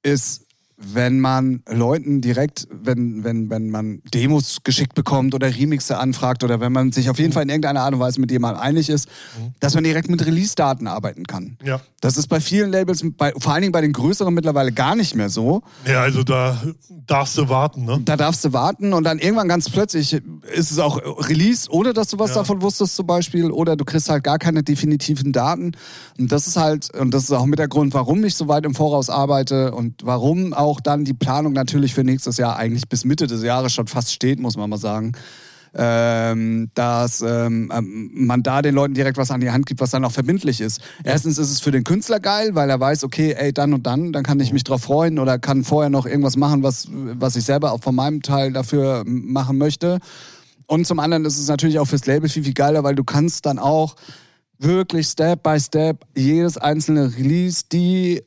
ist, 0.03 0.45
wenn 0.77 1.19
man 1.19 1.61
Leuten 1.69 2.21
direkt, 2.21 2.67
wenn, 2.71 3.23
wenn, 3.23 3.49
wenn 3.49 3.69
man 3.69 4.01
Demos 4.13 4.57
geschickt 4.63 4.95
bekommt 4.95 5.33
oder 5.35 5.47
Remixe 5.55 5.97
anfragt 5.97 6.43
oder 6.43 6.59
wenn 6.59 6.71
man 6.71 6.91
sich 6.91 7.09
auf 7.09 7.19
jeden 7.19 7.31
Fall 7.31 7.43
in 7.43 7.49
irgendeiner 7.49 7.81
Art 7.81 7.93
und 7.93 7.99
Weise 7.99 8.19
mit 8.19 8.31
jemandem 8.31 8.61
einig 8.61 8.89
ist, 8.89 9.07
dass 9.59 9.75
man 9.75 9.83
direkt 9.83 10.09
mit 10.09 10.25
Release-Daten 10.25 10.87
arbeiten 10.87 11.25
kann. 11.25 11.57
Ja. 11.63 11.79
Das 12.01 12.17
ist 12.17 12.27
bei 12.27 12.41
vielen 12.41 12.69
Labels, 12.71 13.05
bei, 13.17 13.31
vor 13.37 13.53
allen 13.53 13.61
Dingen 13.61 13.71
bei 13.71 13.81
den 13.81 13.93
größeren 13.93 14.33
mittlerweile 14.33 14.71
gar 14.71 14.95
nicht 14.95 15.15
mehr 15.15 15.29
so. 15.29 15.61
Ja, 15.85 16.01
also 16.01 16.23
da 16.23 16.61
darfst 17.07 17.37
du 17.37 17.47
warten, 17.47 17.85
ne? 17.85 18.01
Da 18.03 18.17
darfst 18.17 18.43
du 18.43 18.51
warten 18.51 18.93
und 18.93 19.03
dann 19.05 19.19
irgendwann 19.19 19.47
ganz 19.47 19.69
plötzlich 19.69 20.13
ist 20.53 20.71
es 20.71 20.79
auch 20.79 20.97
Release, 21.29 21.69
ohne 21.71 21.93
dass 21.93 22.07
du 22.09 22.19
was 22.19 22.31
Ja. 22.31 22.37
davon 22.37 22.61
wusstest 22.61 22.95
zum 22.95 23.07
Beispiel, 23.07 23.51
oder 23.51 23.75
du 23.75 23.85
kriegst 23.85 24.09
halt 24.09 24.23
gar 24.23 24.39
keine 24.39 24.63
definitiven 24.63 25.31
Daten. 25.31 25.71
Und 26.19 26.31
das 26.31 26.47
ist 26.47 26.57
halt, 26.57 26.93
und 26.95 27.13
das 27.13 27.23
ist 27.23 27.31
auch 27.31 27.45
mit 27.45 27.59
der 27.59 27.67
Grund, 27.67 27.93
warum 27.93 28.23
ich 28.25 28.35
so 28.35 28.47
weit 28.47 28.65
im 28.65 28.75
Voraus 28.75 29.09
arbeite 29.09 29.71
und 29.73 30.01
warum 30.03 30.53
auch 30.53 30.62
dann 30.79 31.05
die 31.05 31.13
Planung 31.13 31.53
natürlich 31.53 31.93
für 31.93 32.03
nächstes 32.03 32.37
Jahr 32.37 32.57
eigentlich 32.57 32.87
bis 32.87 33.05
Mitte 33.05 33.27
des 33.27 33.43
Jahres 33.43 33.73
schon 33.73 33.87
fast 33.87 34.13
steht, 34.13 34.39
muss 34.39 34.57
man 34.57 34.69
mal 34.69 34.77
sagen. 34.77 35.13
Ähm, 35.75 36.69
dass 36.75 37.21
ähm, 37.21 37.71
ähm, 37.75 38.11
man 38.13 38.43
da 38.43 38.61
den 38.61 38.75
Leuten 38.75 38.93
direkt 38.93 39.17
was 39.17 39.31
an 39.31 39.41
die 39.41 39.49
Hand 39.49 39.65
gibt, 39.65 39.81
was 39.81 39.89
dann 39.89 40.05
auch 40.05 40.11
verbindlich 40.11 40.61
ist. 40.61 40.81
Erstens 41.03 41.39
ist 41.39 41.49
es 41.49 41.61
für 41.61 41.71
den 41.71 41.83
Künstler 41.83 42.19
geil, 42.19 42.53
weil 42.53 42.69
er 42.69 42.79
weiß, 42.79 43.03
okay, 43.03 43.33
ey, 43.35 43.51
dann 43.53 43.73
und 43.73 43.87
dann, 43.87 44.13
dann 44.13 44.23
kann 44.23 44.39
ich 44.39 44.53
mich 44.53 44.63
drauf 44.63 44.83
freuen 44.83 45.17
oder 45.17 45.39
kann 45.39 45.63
vorher 45.63 45.89
noch 45.89 46.05
irgendwas 46.05 46.37
machen, 46.37 46.61
was, 46.61 46.89
was 46.91 47.35
ich 47.35 47.45
selber 47.45 47.71
auch 47.71 47.81
von 47.81 47.95
meinem 47.95 48.21
Teil 48.21 48.53
dafür 48.53 49.03
machen 49.07 49.57
möchte. 49.57 49.97
Und 50.67 50.85
zum 50.85 50.99
anderen 50.99 51.25
ist 51.25 51.39
es 51.39 51.47
natürlich 51.47 51.79
auch 51.79 51.87
fürs 51.87 52.05
Label 52.05 52.29
viel, 52.29 52.43
viel 52.43 52.53
geiler, 52.53 52.83
weil 52.83 52.93
du 52.93 53.03
kannst 53.03 53.47
dann 53.47 53.57
auch 53.57 53.95
wirklich 54.59 55.07
Step 55.07 55.43
by 55.43 55.59
Step 55.59 56.05
jedes 56.15 56.57
einzelne 56.57 57.15
Release 57.17 57.63
die 57.71 58.23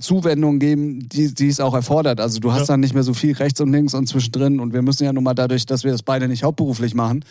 Zuwendung 0.00 0.58
geben, 0.58 1.08
die, 1.08 1.32
die 1.32 1.48
es 1.48 1.58
auch 1.60 1.74
erfordert. 1.74 2.20
Also 2.20 2.38
du 2.38 2.52
hast 2.52 2.60
Ja. 2.60 2.66
dann 2.74 2.80
nicht 2.80 2.92
mehr 2.94 3.02
so 3.02 3.14
viel 3.14 3.32
rechts 3.34 3.60
und 3.60 3.72
links 3.72 3.94
und 3.94 4.06
zwischendrin 4.06 4.60
und 4.60 4.72
wir 4.72 4.82
müssen 4.82 5.04
ja 5.04 5.12
nun 5.12 5.24
mal 5.24 5.34
dadurch, 5.34 5.64
dass 5.66 5.84
wir 5.84 5.92
das 5.92 6.02
beide 6.02 6.28
nicht 6.28 6.42
hauptberuflich 6.42 6.94
machen, 6.94 7.24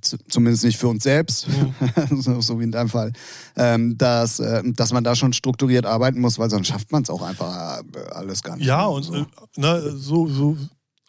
zu, 0.00 0.16
zumindest 0.28 0.64
nicht 0.64 0.78
für 0.78 0.88
uns 0.88 1.02
selbst, 1.04 1.46
so, 2.10 2.40
so 2.40 2.58
wie 2.58 2.64
in 2.64 2.72
deinem 2.72 2.88
Fall, 2.88 3.12
ähm, 3.56 3.96
dass, 3.98 4.40
äh, 4.40 4.62
dass 4.74 4.92
man 4.92 5.04
da 5.04 5.14
schon 5.14 5.32
strukturiert 5.32 5.84
arbeiten 5.86 6.20
muss, 6.20 6.38
weil 6.38 6.50
sonst 6.50 6.68
schafft 6.68 6.90
man 6.92 7.02
es 7.02 7.10
auch 7.10 7.22
einfach 7.22 7.80
äh, 7.80 7.98
alles 8.12 8.42
gar 8.42 8.56
nicht. 8.56 8.66
Ja, 8.66 8.86
und 8.86 9.02
so. 9.04 9.14
äh, 9.14 9.24
ne, 9.56 9.82
so, 9.96 10.26
so 10.28 10.56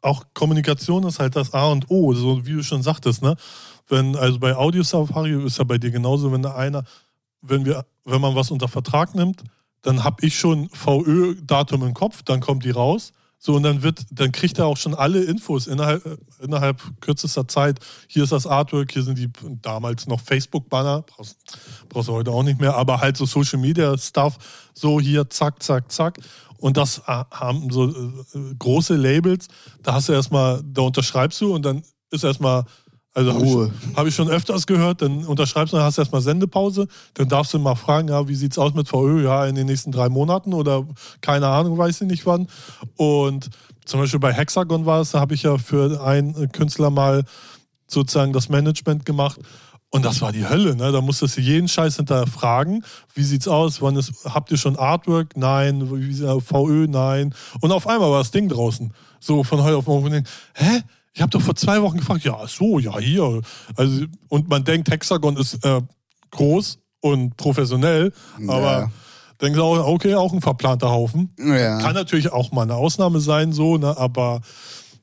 auch 0.04 0.24
Kommunikation 0.34 1.04
ist 1.06 1.20
halt 1.20 1.36
das 1.36 1.54
A 1.54 1.66
und 1.72 1.90
O, 1.90 2.14
so 2.14 2.46
wie 2.46 2.54
du 2.54 2.64
schon 2.64 2.82
sagtest, 2.82 3.22
ne? 3.22 3.36
Wenn, 3.88 4.16
also 4.16 4.40
bei 4.40 4.56
Audio 4.56 4.84
Safari 4.84 5.46
ist 5.46 5.58
ja 5.60 5.64
bei 5.64 5.78
dir 5.78 5.92
genauso, 5.92 6.32
wenn 6.32 6.42
da 6.42 6.56
einer, 6.56 6.84
wenn 7.42 7.66
wir, 7.66 7.86
wenn 8.06 8.22
man 8.22 8.34
was 8.36 8.50
unter 8.50 8.68
Vertrag 8.68 9.14
nimmt, 9.16 9.44
dann 9.82 10.04
habe 10.04 10.26
ich 10.26 10.38
schon 10.38 10.70
VÖ-Datum 10.70 11.84
im 11.84 11.94
Kopf, 11.94 12.24
dann 12.24 12.40
kommt 12.40 12.66
die 12.66 12.72
raus. 12.72 13.14
So, 13.44 13.56
und 13.56 13.64
dann 13.64 13.82
wird, 13.82 14.06
dann 14.12 14.32
kriegt 14.32 14.60
er 14.60 14.68
auch 14.68 14.78
schon 14.78 14.94
alle 14.94 15.24
Infos 15.24 15.66
innerhalb, 15.66 16.06
äh, 16.06 16.18
innerhalb 16.44 16.80
kürzester 17.02 17.48
Zeit. 17.48 17.80
Hier 18.08 18.24
ist 18.24 18.32
das 18.32 18.46
Artwork, 18.46 18.92
hier 18.92 19.02
sind 19.02 19.18
die 19.18 19.32
damals 19.64 20.06
noch 20.06 20.22
Facebook-Banner, 20.22 21.02
brauchst, 21.02 21.38
brauchst 21.90 22.10
du 22.10 22.14
heute 22.14 22.30
auch 22.30 22.44
nicht 22.44 22.62
mehr, 22.62 22.76
aber 22.76 23.02
halt 23.02 23.18
so 23.18 23.26
Social 23.26 23.58
Media 23.58 23.98
Stuff, 23.98 24.38
so 24.76 25.00
hier, 25.00 25.28
zack, 25.28 25.64
zack, 25.64 25.92
zack. 25.92 26.20
Und 26.58 26.78
das 26.78 27.00
äh, 27.00 27.24
haben 27.32 27.72
so 27.72 27.90
äh, 27.90 28.54
große 28.60 28.96
Labels, 28.96 29.48
da 29.82 29.96
hast 29.96 30.10
du 30.10 30.14
erstmal, 30.14 30.62
da 30.64 30.84
unterschreibst 30.84 31.42
du 31.42 31.56
und 31.56 31.66
dann 31.66 31.82
ist 32.12 32.24
erstmal, 32.24 32.66
also 33.14 33.34
habe 33.34 33.44
Ruhe. 33.44 33.72
ich, 33.92 33.98
hab 33.98 34.08
ich 34.08 34.16
schon 34.16 34.30
öfters 34.30 34.66
gehört, 34.66 35.02
dann 35.02 35.26
unterschreibst 35.26 35.74
du, 35.74 35.78
dann 35.78 35.86
hast 35.86 35.98
du 35.98 36.02
erstmal 36.02 36.22
Sendepause, 36.22 36.88
dann 37.14 37.28
darfst 37.28 37.54
du 37.54 37.60
mal 37.60 37.76
fragen, 37.76 38.08
ja, 38.08 38.28
wie 38.28 38.36
sieht's 38.36 38.58
aus 38.58 38.74
mit 38.74 38.88
VÖ, 38.88 39.24
ja, 39.24 39.46
in 39.46 39.56
den 39.56 39.68
nächsten 39.68 39.92
drei 39.92 40.08
Monaten 40.08 40.54
oder 40.54 40.86
keine 41.20 41.48
Ahnung, 41.48 41.78
weiß 41.78 42.02
ich 42.02 42.08
nicht 42.08 42.26
wann. 42.26 42.48
Und 42.96 43.50
zum 43.86 44.00
Beispiel 44.00 44.20
bei 44.20 44.32
Hexagon 44.32 44.86
war 44.86 45.02
es, 45.02 45.12
da 45.12 45.20
habe 45.20 45.34
ich 45.34 45.44
ja 45.44 45.58
für 45.58 46.02
einen 46.02 46.52
Künstler 46.54 46.90
mal 46.90 47.26
sozusagen 47.88 48.32
das 48.32 48.48
Management 48.48 49.06
gemacht. 49.06 49.40
Und 49.94 50.06
das 50.06 50.22
war 50.22 50.32
die 50.32 50.48
Hölle, 50.48 50.78
ne? 50.78 50.94
Da 50.94 51.02
musstest 51.02 51.36
du 51.36 51.42
jeden 51.42 51.68
Scheiß 51.68 51.98
hinterfragen. 51.98 52.86
Wie 53.14 53.24
sieht's 53.24 53.50
aus? 53.50 53.82
Wann 53.82 53.98
ist, 53.98 54.24
habt 54.24 54.50
ihr 54.50 54.58
schon 54.58 54.78
Artwork? 54.78 55.36
Nein. 55.36 55.92
Wie, 55.92 56.14
VÖ? 56.14 56.88
Nein. 56.88 57.36
Und 57.60 57.74
auf 57.74 57.88
einmal 57.88 58.10
war 58.10 58.20
das 58.20 58.32
Ding 58.32 58.48
draußen. 58.48 58.94
So 59.20 59.44
von 59.44 59.62
heute 59.62 59.76
auf 59.76 59.88
morgen. 59.88 60.26
Hä? 60.54 60.82
Ich 61.14 61.22
habe 61.22 61.30
doch 61.30 61.42
vor 61.42 61.56
zwei 61.56 61.82
Wochen 61.82 61.98
gefragt, 61.98 62.24
ja, 62.24 62.38
so, 62.48 62.80
ja, 62.80 62.98
hier. 63.00 63.42
Also, 63.76 64.06
und 64.30 64.48
man 64.50 64.64
denkt, 64.64 64.90
Hexagon 64.90 65.36
ist 65.38 65.64
äh, 65.66 65.82
groß 66.32 66.80
und 67.02 67.36
professionell, 67.36 68.14
aber 68.48 68.62
Ja. 68.62 68.92
denkst 69.42 69.58
du 69.58 69.64
auch, 69.64 69.86
okay, 69.88 70.16
auch 70.16 70.32
ein 70.32 70.42
verplanter 70.42 70.90
Haufen. 70.90 71.34
Ja. 71.38 71.80
Kann 71.80 71.96
natürlich 71.96 72.32
auch 72.32 72.52
mal 72.52 72.62
eine 72.64 72.76
Ausnahme 72.76 73.20
sein, 73.20 73.52
so, 73.52 73.78
ne? 73.78 73.98
aber 73.98 74.42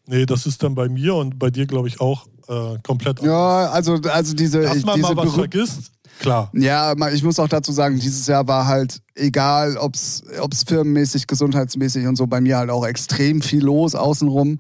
nee, 0.07 0.25
das 0.25 0.47
ist 0.47 0.63
dann 0.63 0.75
bei 0.75 0.89
mir 0.89 1.15
und 1.15 1.39
bei 1.39 1.51
dir, 1.51 1.67
glaube 1.67 1.89
ich, 1.89 2.01
auch 2.01 2.27
äh, 2.49 2.79
komplett 2.83 3.21
Ja, 3.23 3.71
also, 3.71 3.97
also 4.11 4.35
diese, 4.35 4.63
Dass 4.63 4.83
man 4.85 4.95
diese 4.95 5.15
mal 5.15 5.27
was 5.27 5.35
vergisst, 5.35 5.93
klar. 6.21 6.51
Ja, 6.55 6.95
ich 7.13 7.23
muss 7.23 7.39
auch 7.39 7.49
dazu 7.49 7.73
sagen, 7.73 8.01
dieses 8.01 8.27
Jahr 8.27 8.49
war 8.49 8.67
halt, 8.67 9.03
egal 9.15 9.77
ob 9.77 9.95
es 9.95 10.23
firmenmäßig, 10.67 11.27
gesundheitsmäßig 11.27 12.07
und 12.07 12.17
so, 12.17 12.27
bei 12.27 12.41
mir 12.41 12.57
halt 12.57 12.71
auch 12.71 12.87
extrem 12.87 13.43
viel 13.43 13.63
los 13.63 13.95
außenrum. 13.95 14.59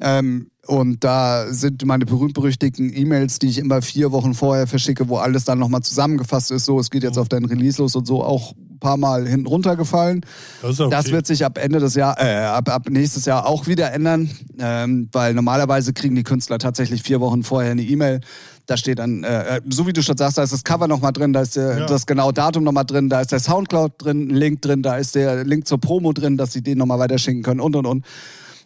Ähm, 0.00 0.50
und 0.70 1.02
da 1.02 1.52
sind 1.52 1.84
meine 1.84 2.06
berühmt-berüchtigten 2.06 2.96
E-Mails, 2.96 3.40
die 3.40 3.48
ich 3.48 3.58
immer 3.58 3.82
vier 3.82 4.12
Wochen 4.12 4.34
vorher 4.34 4.68
verschicke, 4.68 5.08
wo 5.08 5.16
alles 5.16 5.42
dann 5.44 5.58
nochmal 5.58 5.82
zusammengefasst 5.82 6.52
ist, 6.52 6.64
so, 6.64 6.78
es 6.78 6.90
geht 6.90 7.02
jetzt 7.02 7.18
auf 7.18 7.28
dein 7.28 7.44
Release 7.44 7.82
los 7.82 7.96
und 7.96 8.06
so, 8.06 8.22
auch 8.22 8.52
ein 8.52 8.78
paar 8.78 8.96
Mal 8.96 9.26
hinten 9.26 9.48
runtergefallen. 9.48 10.20
Das, 10.62 10.78
okay. 10.78 10.88
Das 10.88 11.10
wird 11.10 11.26
sich 11.26 11.44
ab 11.44 11.58
Ende 11.58 11.80
des 11.80 11.96
Jahr, 11.96 12.16
äh, 12.20 12.44
ab, 12.44 12.68
ab 12.68 12.88
nächstes 12.88 13.24
Jahr 13.24 13.46
auch 13.46 13.66
wieder 13.66 13.92
ändern, 13.92 14.30
ähm, 14.60 15.08
weil 15.10 15.34
normalerweise 15.34 15.92
kriegen 15.92 16.14
die 16.14 16.22
Künstler 16.22 16.58
tatsächlich 16.58 17.02
vier 17.02 17.20
Wochen 17.20 17.42
vorher 17.42 17.72
eine 17.72 17.82
E-Mail. 17.82 18.20
Da 18.66 18.76
steht 18.76 19.00
dann, 19.00 19.24
äh, 19.24 19.56
äh, 19.56 19.60
so 19.68 19.88
wie 19.88 19.92
du 19.92 20.04
schon 20.04 20.16
sagst, 20.16 20.38
da 20.38 20.44
ist 20.44 20.52
das 20.52 20.62
Cover 20.62 20.86
nochmal 20.86 21.12
drin, 21.12 21.32
da 21.32 21.40
ist 21.40 21.56
der, 21.56 21.78
Ja. 21.80 21.86
das 21.86 22.06
genaue 22.06 22.32
Datum 22.32 22.62
nochmal 22.62 22.84
drin, 22.84 23.08
da 23.08 23.20
ist 23.20 23.32
der 23.32 23.40
Soundcloud 23.40 23.94
drin, 23.98 24.28
ein 24.28 24.36
Link 24.36 24.62
drin, 24.62 24.82
da 24.84 24.96
ist 24.98 25.16
der 25.16 25.42
Link 25.44 25.66
zur 25.66 25.80
Promo 25.80 26.12
drin, 26.12 26.36
dass 26.36 26.52
sie 26.52 26.62
den 26.62 26.78
nochmal 26.78 27.00
weiterschicken 27.00 27.42
können 27.42 27.58
und 27.58 27.74
und 27.74 27.86
und. 27.86 28.04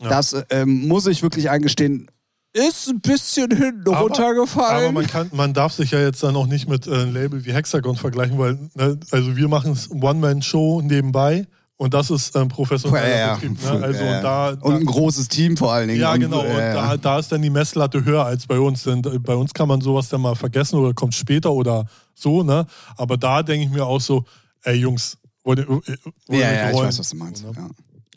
Das 0.00 0.36
ähm, 0.50 0.88
muss 0.88 1.06
ich 1.06 1.22
wirklich 1.22 1.50
eingestehen, 1.50 2.10
ist 2.52 2.88
ein 2.88 3.00
bisschen 3.00 3.50
hinten 3.50 3.88
aber, 3.88 3.98
runtergefallen. 4.00 4.84
aber 4.84 4.92
man, 4.92 5.06
kann, 5.06 5.28
man 5.32 5.52
darf 5.54 5.72
sich 5.72 5.90
ja 5.90 5.98
jetzt 6.00 6.22
dann 6.22 6.36
auch 6.36 6.46
nicht 6.46 6.68
mit 6.68 6.86
äh, 6.86 6.92
einem 6.94 7.12
Label 7.14 7.44
wie 7.44 7.52
Hexagon 7.52 7.96
vergleichen, 7.96 8.38
weil 8.38 8.58
ne, 8.74 8.98
also 9.10 9.36
wir 9.36 9.48
machen 9.48 9.72
es 9.72 9.90
One-Man-Show 9.90 10.80
nebenbei 10.82 11.46
und 11.76 11.94
das 11.94 12.10
ist 12.10 12.36
ein 12.36 12.46
professioneller 12.46 13.08
Ja, 13.08 13.16
ja. 13.18 13.34
Betrieb. 13.34 13.60
Ne? 13.60 13.70
Also 13.82 14.04
Ja. 14.04 14.16
und 14.16 14.22
da, 14.22 14.48
und 14.60 14.74
ein 14.76 14.84
großes 14.86 15.26
Team 15.26 15.56
vor 15.56 15.72
allen 15.72 15.88
Dingen. 15.88 16.00
ja 16.00 16.16
genau, 16.16 16.40
und 16.42 16.46
äh, 16.46 16.74
da, 16.74 16.96
da 16.96 17.18
ist 17.18 17.32
dann 17.32 17.42
die 17.42 17.50
Messlatte 17.50 18.04
höher 18.04 18.24
als 18.24 18.46
bei 18.46 18.60
uns, 18.60 18.84
denn 18.84 19.02
bei 19.02 19.34
uns 19.34 19.52
kann 19.52 19.66
man 19.66 19.80
sowas 19.80 20.08
dann 20.08 20.20
mal 20.20 20.36
vergessen 20.36 20.78
oder 20.78 20.94
kommt 20.94 21.14
später 21.14 21.50
oder 21.50 21.86
so, 22.14 22.44
ne? 22.44 22.66
Aber 22.96 23.16
da 23.16 23.42
denke 23.42 23.66
ich 23.66 23.72
mir 23.72 23.84
auch 23.84 24.00
so, 24.00 24.24
ey 24.62 24.76
Jungs, 24.76 25.18
wollt 25.42 25.58
ihr, 25.58 25.68
wollt 25.68 25.88
ihr 26.28 26.38
ja, 26.38 26.52
ja, 26.52 26.70
ich 26.70 26.76
weiß, 26.76 27.00
was 27.00 27.10
du 27.10 27.16
meinst. 27.16 27.42
Ne? 27.44 27.50
ja. 27.56 27.68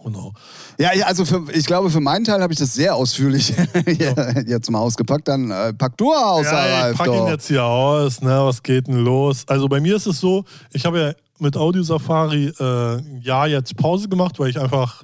Genau. 0.04 0.32
Ja, 0.80 0.94
ja, 0.94 1.06
also 1.08 1.26
für, 1.26 1.44
ich 1.54 1.66
glaube, 1.66 1.90
für 1.90 2.00
meinen 2.00 2.24
Teil 2.24 2.42
habe 2.42 2.54
ich 2.54 2.60
das 2.60 2.74
sehr 2.74 2.96
ausführlich 2.96 3.54
jetzt 4.46 4.70
mal 4.70 4.80
ausgepackt. 4.80 5.28
Dann 5.28 5.52
äh, 5.52 5.74
pack 5.74 5.98
du 5.98 6.14
aus, 6.14 6.46
Ja, 6.46 6.66
ich 6.66 6.74
Ralf, 6.74 6.98
pack 6.98 7.08
ihn 7.08 7.14
doch. 7.14 7.30
jetzt 7.30 7.48
hier 7.48 7.64
aus, 7.64 8.22
ne? 8.22 8.30
Was 8.46 8.62
geht 8.64 8.88
denn 8.88 9.04
los? 9.04 9.44
Also 9.48 9.68
bei 9.68 9.80
mir 9.82 9.96
ist 9.96 10.06
es 10.06 10.20
so, 10.20 10.46
ich 10.72 10.86
habe 10.86 11.00
ja 11.00 11.14
mit 11.40 11.58
Audio 11.58 11.84
Safari 11.84 12.48
äh, 12.60 12.98
ein 12.98 13.22
Jahr 13.22 13.48
jetzt 13.48 13.76
Pause 13.76 14.08
gemacht, 14.08 14.40
weil 14.40 14.50
ich 14.50 14.60
einfach, 14.60 15.04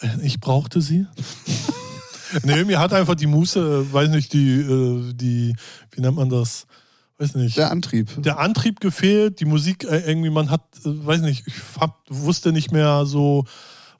äh, 0.00 0.08
ich 0.22 0.40
brauchte 0.40 0.80
sie. 0.80 1.06
nee, 2.42 2.64
mir 2.64 2.78
hat 2.78 2.92
einfach 2.92 3.14
die 3.14 3.26
Muße, 3.26 3.92
weiß 3.92 4.10
nicht, 4.10 4.32
die, 4.32 4.60
äh, 4.60 5.12
die, 5.14 5.54
wie 5.92 6.00
nennt 6.00 6.16
man 6.16 6.28
das? 6.28 6.66
Weiß 7.18 7.34
nicht. 7.36 7.56
Der 7.56 7.70
Antrieb. 7.70 8.10
der 8.22 8.40
Antrieb 8.40 8.80
gefehlt, 8.80 9.38
die 9.38 9.44
Musik 9.44 9.84
äh, 9.84 10.00
irgendwie, 10.00 10.30
man 10.30 10.50
hat, 10.50 10.62
weiß 10.82 11.20
nicht, 11.20 11.46
ich 11.46 11.54
hab, 11.80 12.00
wusste 12.08 12.52
nicht 12.52 12.72
mehr 12.72 13.06
so, 13.06 13.44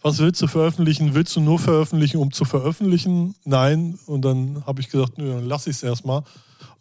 was 0.04 0.18
willst 0.18 0.42
du 0.42 0.48
veröffentlichen? 0.48 1.14
Willst 1.14 1.34
du 1.34 1.40
nur 1.40 1.58
veröffentlichen, 1.58 2.18
um 2.18 2.30
zu 2.30 2.44
veröffentlichen? 2.44 3.34
Nein. 3.46 3.98
Und 4.04 4.22
dann 4.22 4.62
habe 4.66 4.82
ich 4.82 4.90
gesagt, 4.90 5.16
nö, 5.16 5.32
dann 5.32 5.46
lasse 5.46 5.70
ich 5.70 5.76
es 5.76 5.82
erstmal. 5.82 6.22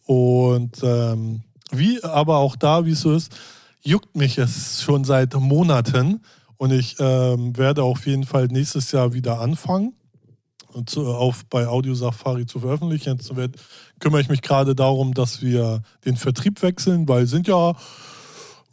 Und 0.06 0.84
ähm, 0.84 1.42
wie 1.72 2.04
aber 2.04 2.40
auch 2.40 2.58
da, 2.58 2.86
wie 2.86 2.92
es 2.92 3.00
so 3.00 3.14
ist, 3.14 3.34
juckt 3.82 4.14
mich 4.18 4.38
es 4.40 4.82
schon 4.82 5.06
seit 5.06 5.34
Monaten. 5.36 6.20
Und 6.58 6.72
ich 6.72 6.98
ähm, 7.00 7.58
werde 7.58 7.84
auf 7.84 8.06
jeden 8.08 8.26
Fall 8.26 8.48
nächstes 8.48 8.92
Jahr 8.92 9.14
wieder 9.14 9.40
anfangen, 9.40 9.94
und 10.74 10.90
zu, 10.90 11.08
auf, 11.08 11.46
bei 11.46 11.66
Audio 11.66 11.94
Safari 11.94 12.46
zu 12.46 12.60
veröffentlichen. 12.60 13.14
Jetzt 13.14 13.34
werd, 13.38 13.56
kümmere 14.00 14.20
ich 14.20 14.30
mich 14.30 14.42
gerade 14.42 14.76
darum, 14.76 15.14
dass 15.14 15.42
wir 15.42 15.82
den 16.04 16.18
Vertrieb 16.18 16.62
wechseln, 16.62 17.08
weil 17.08 17.26
sind 17.28 17.48
ja 17.48 17.74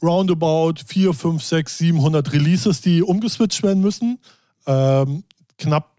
roundabout 0.03 0.81
4, 0.85 1.13
5, 1.13 1.41
6, 1.41 1.79
700 1.79 2.33
Releases, 2.33 2.81
die 2.81 3.03
umgeswitcht 3.03 3.63
werden 3.63 3.81
müssen. 3.81 4.19
Ähm, 4.67 5.25
knapp 5.59 5.91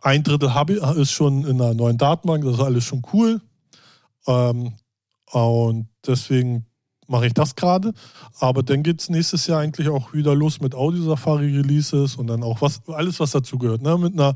ein 0.00 0.22
Drittel 0.22 0.52
ich, 0.68 0.82
ist 0.98 1.10
schon 1.10 1.44
in 1.44 1.60
einer 1.60 1.74
neuen 1.74 1.98
Datenbank, 1.98 2.44
das 2.44 2.54
ist 2.54 2.60
alles 2.60 2.84
schon 2.84 3.02
cool. 3.12 3.40
Ähm, 4.26 4.74
und 5.32 5.88
deswegen 6.06 6.66
mache 7.08 7.26
ich 7.26 7.34
das 7.34 7.56
gerade. 7.56 7.92
Aber 8.38 8.62
dann 8.62 8.82
geht 8.82 9.00
es 9.00 9.08
nächstes 9.08 9.46
Jahr 9.46 9.60
eigentlich 9.60 9.88
auch 9.88 10.12
wieder 10.12 10.34
los 10.34 10.60
mit 10.60 10.74
Audio-Safari-Releases 10.74 12.16
und 12.16 12.28
dann 12.28 12.42
auch 12.42 12.60
was, 12.60 12.80
alles, 12.88 13.20
was 13.20 13.32
dazu 13.32 13.58
gehört. 13.58 13.82
Ne? 13.82 13.96
Mit 13.98 14.12
einer 14.12 14.34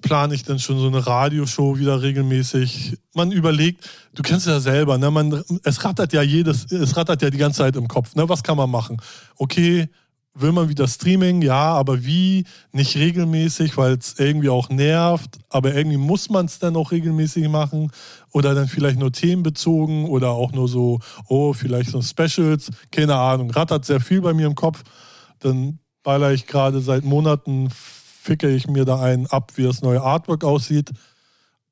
plane 0.00 0.34
ich 0.34 0.42
dann 0.42 0.58
schon 0.58 0.78
so 0.78 0.88
eine 0.88 1.06
Radioshow 1.06 1.78
wieder 1.78 2.02
regelmäßig. 2.02 2.98
Man 3.14 3.30
überlegt, 3.30 3.88
du 4.14 4.22
kennst 4.22 4.46
es 4.46 4.52
ja 4.52 4.60
selber, 4.60 4.98
ne? 4.98 5.10
man, 5.10 5.44
es 5.62 5.84
rattert 5.84 6.12
ja 6.12 6.22
jedes, 6.22 6.70
es 6.72 6.96
rattert 6.96 7.22
ja 7.22 7.30
die 7.30 7.38
ganze 7.38 7.58
Zeit 7.58 7.76
im 7.76 7.88
Kopf. 7.88 8.16
Ne? 8.16 8.28
Was 8.28 8.42
kann 8.42 8.56
man 8.56 8.70
machen? 8.70 9.00
Okay, 9.36 9.88
will 10.34 10.52
man 10.52 10.68
wieder 10.68 10.88
Streaming? 10.88 11.42
Ja, 11.42 11.74
aber 11.74 12.04
wie? 12.04 12.44
Nicht 12.72 12.96
regelmäßig, 12.96 13.76
weil 13.76 13.94
es 13.94 14.18
irgendwie 14.18 14.48
auch 14.48 14.68
nervt. 14.70 15.38
Aber 15.48 15.74
irgendwie 15.74 15.98
muss 15.98 16.30
man 16.30 16.46
es 16.46 16.58
dann 16.58 16.76
auch 16.76 16.90
regelmäßig 16.90 17.48
machen. 17.48 17.90
Oder 18.32 18.54
dann 18.54 18.68
vielleicht 18.68 18.98
nur 18.98 19.12
themenbezogen 19.12 20.06
oder 20.06 20.30
auch 20.30 20.52
nur 20.52 20.68
so, 20.68 21.00
oh, 21.28 21.52
vielleicht 21.52 21.90
so 21.90 22.00
Specials. 22.00 22.70
Keine 22.90 23.16
Ahnung. 23.16 23.50
Rattert 23.50 23.84
sehr 23.84 24.00
viel 24.00 24.20
bei 24.20 24.32
mir 24.32 24.46
im 24.46 24.54
Kopf. 24.54 24.82
Dann 25.40 25.78
baller 26.02 26.32
ich 26.32 26.46
gerade 26.46 26.80
seit 26.80 27.04
Monaten, 27.04 27.68
ficke 27.70 28.48
ich 28.48 28.68
mir 28.68 28.84
da 28.84 29.00
einen 29.00 29.26
ab, 29.26 29.52
wie 29.56 29.64
das 29.64 29.82
neue 29.82 30.02
Artwork 30.02 30.44
aussieht. 30.44 30.90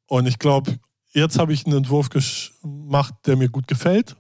Und 0.07 0.27
ich 0.27 0.39
glaube, 0.39 0.79
jetzt 1.13 1.39
habe 1.39 1.53
ich 1.53 1.65
einen 1.65 1.79
Entwurf 1.79 2.09
gemacht, 2.11 3.15
der 3.27 3.37
mir 3.37 3.49
gut 3.49 3.69
gefällt. 3.69 4.17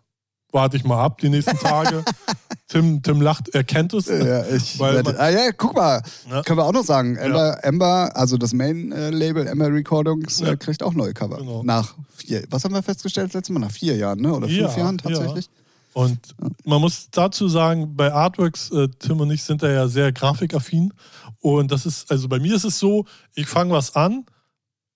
Warte 0.53 0.77
ich 0.77 0.85
mal 0.85 1.03
ab 1.03 1.19
die 1.19 1.29
nächsten 1.29 1.59
Tage. 1.59 2.05
Tim, 2.71 3.03
Tim 3.03 3.21
lacht, 3.21 3.49
er 3.53 3.65
kennt 3.65 3.93
es. 3.95 4.07
Ja, 4.07 4.47
ich 4.47 4.79
Weil 4.79 5.03
man- 5.03 5.17
ah, 5.17 5.29
ja, 5.29 5.51
guck 5.57 5.75
mal, 5.75 6.03
Ja. 6.31 6.43
können 6.43 6.59
wir 6.59 6.65
auch 6.65 6.73
noch 6.73 6.85
sagen. 6.85 7.17
Ember, 7.17 7.59
Ember 7.65 8.13
also 8.15 8.37
das 8.37 8.53
Main-Label 8.53 9.47
Ember 9.49 9.73
Recordings, 9.73 10.39
Ja. 10.41 10.53
äh, 10.53 10.57
kriegt 10.57 10.83
auch 10.83 10.95
neue 10.95 11.13
Cover. 11.13 11.39
Genau. 11.39 11.63
Nach 11.65 11.95
vier, 12.17 12.45
was 12.49 12.63
haben 12.65 12.73
wir 12.75 12.83
festgestellt 12.83 13.35
letztes 13.35 13.53
Mal? 13.53 13.59
Nach 13.61 13.71
vier 13.73 13.97
Jahren, 13.97 14.21
ne? 14.21 14.33
Oder 14.33 14.47
fünf 14.47 14.59
Ja, 14.61 14.79
Jahren 14.79 14.99
tatsächlich? 14.99 15.51
Und 15.93 16.19
man 16.65 16.81
muss 16.81 17.09
dazu 17.11 17.49
sagen, 17.49 17.97
bei 17.97 18.13
Artworks, 18.13 18.71
äh, 18.71 18.87
Tim 19.01 19.21
und 19.21 19.31
ich 19.33 19.43
sind 19.43 19.63
da 19.65 19.69
ja 19.69 19.89
sehr 19.89 20.13
grafikaffin. 20.13 20.93
Und 21.41 21.73
das 21.73 21.85
ist, 21.87 22.09
also 22.11 22.29
bei 22.29 22.39
mir 22.39 22.55
ist 22.55 22.65
es 22.65 22.79
so, 22.79 23.07
ich 23.35 23.49
fange 23.49 23.73
was 23.73 23.97
an 23.97 24.25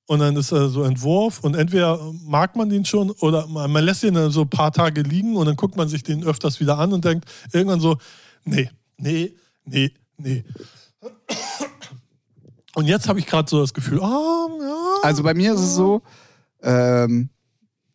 und 0.06 0.18
dann 0.18 0.36
ist 0.36 0.52
äh, 0.52 0.68
so 0.68 0.82
Entwurf 0.82 1.40
und 1.40 1.54
entweder 1.54 2.12
mag 2.24 2.56
man 2.56 2.68
den 2.68 2.84
schon 2.84 3.10
oder 3.10 3.46
man, 3.46 3.72
lässt 3.84 4.04
ihn 4.04 4.14
dann 4.14 4.30
so 4.30 4.42
ein 4.42 4.50
paar 4.50 4.72
Tage 4.72 5.02
liegen 5.02 5.36
und 5.36 5.46
dann 5.46 5.56
guckt 5.56 5.76
man 5.76 5.88
sich 5.88 6.02
den 6.02 6.24
öfters 6.24 6.60
wieder 6.60 6.78
an 6.78 6.92
und 6.92 7.04
denkt 7.04 7.24
irgendwann 7.52 7.80
so, 7.80 7.96
nee, 8.44 8.70
nee, 8.98 9.34
nee, 9.64 9.92
nee. 10.18 10.44
Und 12.74 12.86
jetzt 12.86 13.08
habe 13.08 13.18
ich 13.18 13.26
gerade 13.26 13.48
so 13.48 13.60
das 13.60 13.72
Gefühl, 13.72 14.02
ah, 14.02 14.48
ja. 14.60 14.76
Also 15.02 15.22
bei 15.22 15.32
mir 15.32 15.54
ist 15.54 15.60
es 15.60 15.74
so, 15.74 16.02
ähm, 16.62 17.30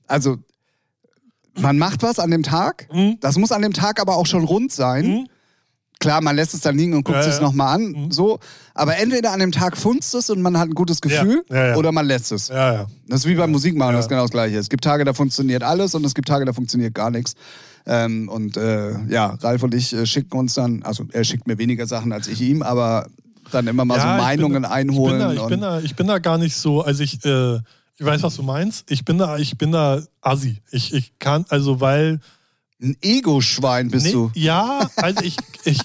also 0.08 0.38
man 1.56 1.78
macht 1.78 2.02
was 2.02 2.20
an 2.20 2.32
dem 2.32 2.44
Tag, 2.44 2.88
Mhm. 2.94 3.18
das 3.20 3.38
muss 3.38 3.52
an 3.52 3.62
dem 3.62 3.74
Tag 3.74 4.00
aber 4.00 4.16
auch 4.16 4.26
schon 4.26 4.46
rund 4.46 4.72
sein. 4.72 5.06
Mhm. 5.06 5.28
Klar, 6.00 6.22
man 6.22 6.36
lässt 6.38 6.54
es 6.54 6.62
dann 6.62 6.78
liegen 6.78 6.94
und 6.94 7.04
guckt 7.04 7.18
Ja, 7.24 7.28
es 7.30 7.36
ja. 7.38 7.42
nochmal 7.42 7.76
an, 7.76 7.84
Mhm. 7.92 8.12
so. 8.12 8.40
Aber 8.74 8.96
entweder 8.98 9.32
an 9.34 9.40
dem 9.40 9.52
Tag 9.52 9.76
funzt 9.76 10.16
es 10.16 10.30
und 10.30 10.42
man 10.42 10.58
hat 10.58 10.70
ein 10.70 10.74
gutes 10.74 11.02
Gefühl 11.02 11.44
Ja, 11.50 11.76
oder 11.76 11.92
man 11.92 12.06
lässt 12.06 12.32
es. 12.32 12.48
Ja, 12.48 12.74
ja. 12.74 12.88
Das 13.08 13.22
ist 13.22 13.26
wie 13.26 13.36
beim 13.36 13.52
Musikmachen, 13.52 13.96
das 13.96 14.06
ist 14.06 14.10
genau 14.10 14.22
das 14.22 14.32
Gleiche. 14.32 14.58
Es 14.58 14.70
gibt 14.70 14.84
Tage, 14.84 15.04
da 15.04 15.14
funktioniert 15.14 15.62
alles 15.62 15.96
und 15.96 16.06
es 16.06 16.14
gibt 16.16 16.30
Tage, 16.30 16.46
da 16.46 16.54
funktioniert 16.54 16.94
gar 16.94 17.12
nichts. 17.12 17.36
Ähm, 17.86 18.30
und 18.30 18.56
äh, 18.56 18.92
ja, 19.10 19.38
Ralf 19.42 19.64
und 19.64 19.74
ich 19.76 19.92
äh, 19.94 20.06
schicken 20.06 20.38
uns 20.38 20.54
dann, 20.54 20.84
also 20.84 21.06
er 21.12 21.24
schickt 21.26 21.48
mir 21.48 21.58
weniger 21.58 21.86
Sachen 21.86 22.14
als 22.14 22.28
ich 22.28 22.40
ihm, 22.42 22.62
aber 22.62 23.08
dann 23.52 23.68
immer 23.68 23.84
mal 23.84 24.00
so 24.00 24.06
Meinungen 24.08 24.62
bin, 24.62 24.66
einholen. 24.72 25.20
Ich 25.20 25.28
bin, 25.28 25.36
da, 25.36 25.44
ich, 25.44 25.50
bin 25.50 25.62
da, 25.62 25.80
ich 25.82 25.96
bin 25.96 26.08
da 26.08 26.20
gar 26.20 26.38
nicht 26.38 26.56
so, 26.56 26.82
also 26.82 27.04
ich, 27.04 27.26
äh, 27.26 27.56
ich 27.98 28.06
weiß, 28.06 28.24
was 28.24 28.38
du 28.38 28.44
meinst. 28.44 28.90
Ich 28.90 29.04
bin 29.04 29.18
da, 29.18 29.38
ich 29.38 29.58
bin 29.58 29.74
da 29.74 30.02
assi. 30.22 30.62
Ich, 30.72 30.94
ich 30.94 31.20
kann, 31.20 31.46
also 31.50 31.82
weil. 31.82 32.22
Ein 32.82 32.96
Ego-Schwein 33.02 33.90
bist 33.90 34.06
nee, 34.08 34.12
du. 34.14 34.32
Ja, 34.36 34.90
also 34.96 35.22
ich, 35.24 35.36
ich 35.66 35.80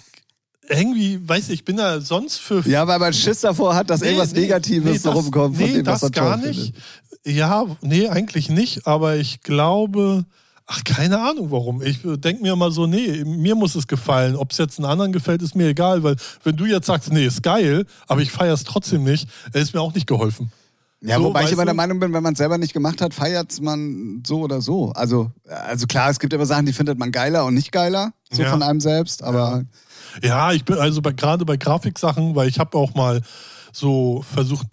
irgendwie, 0.69 1.27
weiß 1.29 1.49
ich, 1.49 1.55
ich 1.55 1.65
bin 1.65 1.77
da 1.77 2.01
sonst 2.01 2.39
für. 2.39 2.61
Ja, 2.69 2.87
weil 2.87 2.99
man 2.99 3.13
Schiss 3.13 3.41
davor 3.41 3.75
hat, 3.75 3.91
dass 3.91 4.01
Nee, 4.01 4.09
irgendwas 4.09 4.33
nee, 4.33 4.41
Negatives 4.41 4.93
nee, 4.93 4.99
so 4.99 5.11
das- 5.11 5.19
rumkommt 5.25 5.57
von 5.57 5.67
nee, 5.67 5.73
dem, 5.75 5.87
was 5.87 6.01
das 6.01 6.13
gar 6.13 6.37
nicht. 6.37 6.75
findet. 6.75 6.83
Ja, 7.27 7.65
nee, 7.81 8.09
eigentlich 8.09 8.49
nicht, 8.49 8.87
aber 8.87 9.17
ich 9.17 9.41
glaube. 9.43 10.25
Ach, 10.67 10.83
keine 10.83 11.21
Ahnung 11.21 11.51
warum. 11.51 11.83
Ich 11.83 11.99
denke 12.03 12.41
mir 12.43 12.55
immer 12.55 12.71
so, 12.71 12.87
nee, 12.87 13.23
mir 13.27 13.55
muss 13.55 13.75
es 13.75 13.87
gefallen. 13.87 14.35
Ob 14.35 14.53
es 14.53 14.57
jetzt 14.57 14.79
einen 14.79 14.87
anderen 14.87 15.13
gefällt, 15.13 15.43
ist 15.43 15.55
mir 15.55 15.69
egal, 15.69 16.03
weil 16.03 16.17
wenn 16.43 16.57
du 16.57 16.65
jetzt 16.65 16.87
sagst, 16.87 17.13
nee, 17.13 17.27
ist 17.27 17.43
geil, 17.43 17.85
aber 18.07 18.23
ich 18.23 18.33
feiere 18.33 18.55
es 18.55 18.65
trotzdem 18.65 19.05
nicht, 19.05 19.29
ist 19.53 19.75
mir 19.75 19.83
auch 19.83 19.93
nicht 19.93 20.07
geholfen. 20.07 20.51
Ja, 21.07 21.17
So, 21.19 21.25
wobei 21.25 21.45
ich 21.45 21.53
immer 21.53 21.65
der? 21.67 21.75
Meinung 21.75 22.01
bin, 22.01 22.13
wenn 22.15 22.23
man 22.23 22.33
es 22.33 22.39
selber 22.39 22.57
nicht 22.57 22.73
gemacht 22.73 23.01
hat, 23.03 23.13
feiert 23.13 23.61
man 23.61 24.23
so 24.27 24.41
oder 24.41 24.61
so. 24.63 24.91
Also, 24.93 25.31
also 25.47 25.87
klar, 25.87 26.09
es 26.11 26.19
gibt 26.19 26.33
immer 26.33 26.47
Sachen, 26.47 26.65
die 26.67 26.73
findet 26.73 26.99
man 26.99 27.13
geiler 27.13 27.45
und 27.45 27.55
nicht 27.55 27.73
geiler, 27.73 28.13
so 28.33 28.43
Ja. 28.43 28.51
von 28.51 28.63
einem 28.63 28.81
selbst, 28.81 29.23
aber 29.23 29.65
Ja, 30.23 30.53
ich 30.53 30.65
bin 30.65 30.79
also 30.79 31.03
gerade 31.03 31.45
bei 31.45 31.57
Grafiksachen, 31.57 32.35
weil 32.35 32.49
ich 32.49 32.59
habe 32.59 32.77
auch 32.79 32.95
mal 32.95 33.21
so 33.73 34.25
versucht, 34.33 34.67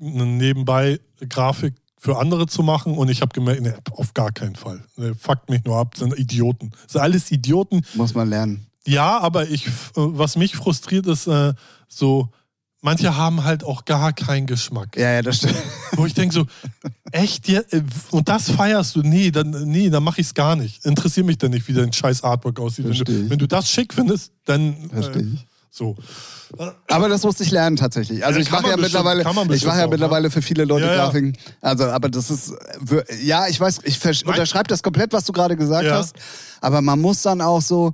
nebenbei 0.00 1.00
Grafik 1.28 1.74
für 1.98 2.18
andere 2.18 2.46
zu 2.48 2.62
machen 2.62 2.98
und 2.98 3.08
ich 3.08 3.20
habe 3.22 3.32
gemerkt, 3.32 3.62
nee, 3.62 3.72
auf 3.92 4.12
gar 4.12 4.32
keinen 4.32 4.56
Fall. 4.56 4.82
Nee, 4.96 5.12
fuckt 5.14 5.48
mich 5.50 5.64
nur 5.64 5.76
ab, 5.78 5.96
sind 5.96 6.18
Idioten. 6.18 6.72
Das 6.84 6.92
sind 6.94 7.00
alles 7.00 7.30
Idioten. 7.30 7.82
muss 7.94 8.14
man 8.14 8.28
lernen. 8.28 8.66
Ja, 8.84 9.20
aber 9.20 9.48
ich, 9.48 9.68
f- 9.68 9.92
was 9.94 10.36
mich 10.36 10.56
frustriert 10.56 11.06
ist, 11.06 11.28
äh, 11.28 11.54
so, 11.88 12.30
manche 12.82 13.16
haben 13.16 13.44
halt 13.44 13.64
auch 13.64 13.84
gar 13.86 14.12
keinen 14.12 14.46
Geschmack. 14.46 14.96
Ja, 14.96 15.12
ja, 15.12 15.22
das 15.22 15.38
stimmt. 15.38 15.56
Wo 15.92 16.04
ich 16.04 16.14
denke 16.14 16.34
so, 16.34 16.46
echt, 17.10 17.48
ja, 17.48 17.60
äh, 17.70 17.82
und 18.10 18.28
das 18.28 18.50
feierst 18.50 18.94
du? 18.96 19.00
Nee, 19.02 19.30
dann, 19.30 19.50
nee, 19.66 19.88
dann 19.88 20.02
mache 20.04 20.20
ich 20.20 20.26
es 20.28 20.34
gar 20.34 20.56
nicht. 20.56 20.84
Interessiert 20.84 21.24
mich 21.26 21.38
dann 21.38 21.52
nicht, 21.52 21.66
wie 21.68 21.72
dein 21.72 21.92
scheiß 21.92 22.22
Artwork 22.24 22.60
aussieht. 22.60 22.84
Wenn 22.86 22.92
du, 22.98 23.30
wenn 23.30 23.38
du 23.38 23.46
das 23.48 23.70
schick 23.70 23.94
findest, 23.94 24.32
dann 24.44 24.90
Verstehe 24.92 25.22
äh, 25.22 25.26
ich. 25.34 25.46
so. 25.70 25.96
Aber 26.88 27.08
das 27.08 27.22
musste 27.22 27.44
ich 27.44 27.50
lernen 27.50 27.76
tatsächlich. 27.76 28.24
Also 28.26 28.38
Ja, 28.38 28.42
ich 28.44 28.50
mache 28.50 28.64
ja 28.68 28.76
bestimmt- 28.76 28.82
mittlerweile, 29.06 29.20
ich 29.56 29.64
mache 29.64 29.78
ja 29.78 29.86
auch, 29.86 29.90
mittlerweile 29.90 30.30
für 30.30 30.42
viele 30.42 30.64
Leute 30.66 30.84
Ja. 30.86 30.96
Grafiken. 30.96 31.34
Also, 31.62 31.84
aber 31.84 32.10
das 32.10 32.30
ist, 32.30 32.50
äh, 32.50 33.24
ja, 33.24 33.46
ich 33.48 33.58
weiß, 33.58 33.80
ich 33.84 34.26
unterschreibe 34.26 34.68
das 34.68 34.82
komplett, 34.82 35.12
was 35.14 35.24
du 35.24 35.32
gerade 35.32 35.56
gesagt 35.56 35.88
hast. 35.90 36.14
Aber 36.60 36.82
man 36.82 37.00
muss 37.00 37.22
dann 37.22 37.40
auch 37.40 37.62
so, 37.62 37.92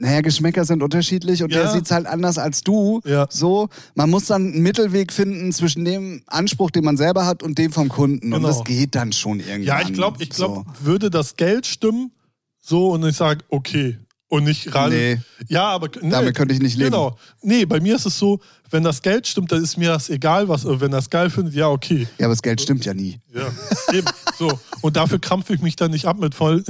naja, 0.00 0.20
Geschmäcker 0.20 0.64
sind 0.64 0.82
unterschiedlich 0.82 1.42
und 1.42 1.52
Ja. 1.52 1.62
der 1.62 1.72
sieht's 1.72 1.90
halt 1.90 2.06
anders 2.06 2.38
als 2.38 2.62
du. 2.62 3.00
Ja. 3.04 3.26
So, 3.30 3.68
man 3.94 4.08
muss 4.08 4.26
dann 4.26 4.52
einen 4.52 4.62
Mittelweg 4.62 5.12
finden 5.12 5.52
zwischen 5.52 5.84
dem 5.84 6.22
Anspruch, 6.26 6.70
den 6.70 6.84
man 6.84 6.96
selber 6.96 7.26
hat 7.26 7.42
und 7.42 7.58
dem 7.58 7.72
vom 7.72 7.88
Kunden. 7.88 8.32
Und 8.32 8.42
Genau. 8.42 8.48
das 8.48 8.64
geht 8.64 8.94
dann 8.94 9.12
schon 9.12 9.40
irgendwann. 9.40 9.62
Ja, 9.62 9.80
ich 9.82 9.92
glaube, 9.92 10.22
ich 10.22 10.32
so. 10.32 10.62
glaub, 10.62 10.66
würde 10.84 11.10
das 11.10 11.36
Geld 11.36 11.66
stimmen, 11.66 12.12
so 12.60 12.90
und 12.92 13.04
ich 13.04 13.16
sage, 13.16 13.44
okay. 13.48 13.98
Und 14.30 14.44
nicht 14.44 14.66
gerade. 14.66 14.94
Nee. 14.94 15.18
Ja, 15.48 15.68
aber. 15.68 15.88
Nee, 16.02 16.10
Damit 16.10 16.34
könnte 16.36 16.52
ich 16.52 16.60
nicht 16.60 16.76
leben. 16.76 16.90
Genau. 16.90 17.16
Nee, 17.40 17.64
bei 17.64 17.80
mir 17.80 17.96
ist 17.96 18.04
es 18.04 18.18
so, 18.18 18.40
wenn 18.70 18.84
das 18.84 19.00
Geld 19.00 19.26
stimmt, 19.26 19.50
dann 19.52 19.62
ist 19.64 19.78
mir 19.78 19.88
das 19.88 20.10
egal, 20.10 20.48
was. 20.48 20.66
äh, 20.66 20.80
Wenn 20.82 20.90
das 20.90 21.08
geil 21.08 21.30
findet, 21.30 21.54
ja, 21.54 21.68
okay. 21.70 22.06
Ja, 22.18 22.26
aber 22.26 22.34
das 22.34 22.42
Geld 22.42 22.60
stimmt 22.60 22.84
ja 22.84 22.92
nie. 22.92 23.18
Ja, 23.34 23.50
eben. 23.94 24.06
So. 24.38 24.60
Und 24.82 24.96
dafür 24.96 25.18
krampfe 25.18 25.54
ich 25.54 25.62
mich 25.62 25.76
dann 25.76 25.92
nicht 25.92 26.04
ab 26.04 26.18
mit 26.18 26.34
voll 26.34 26.62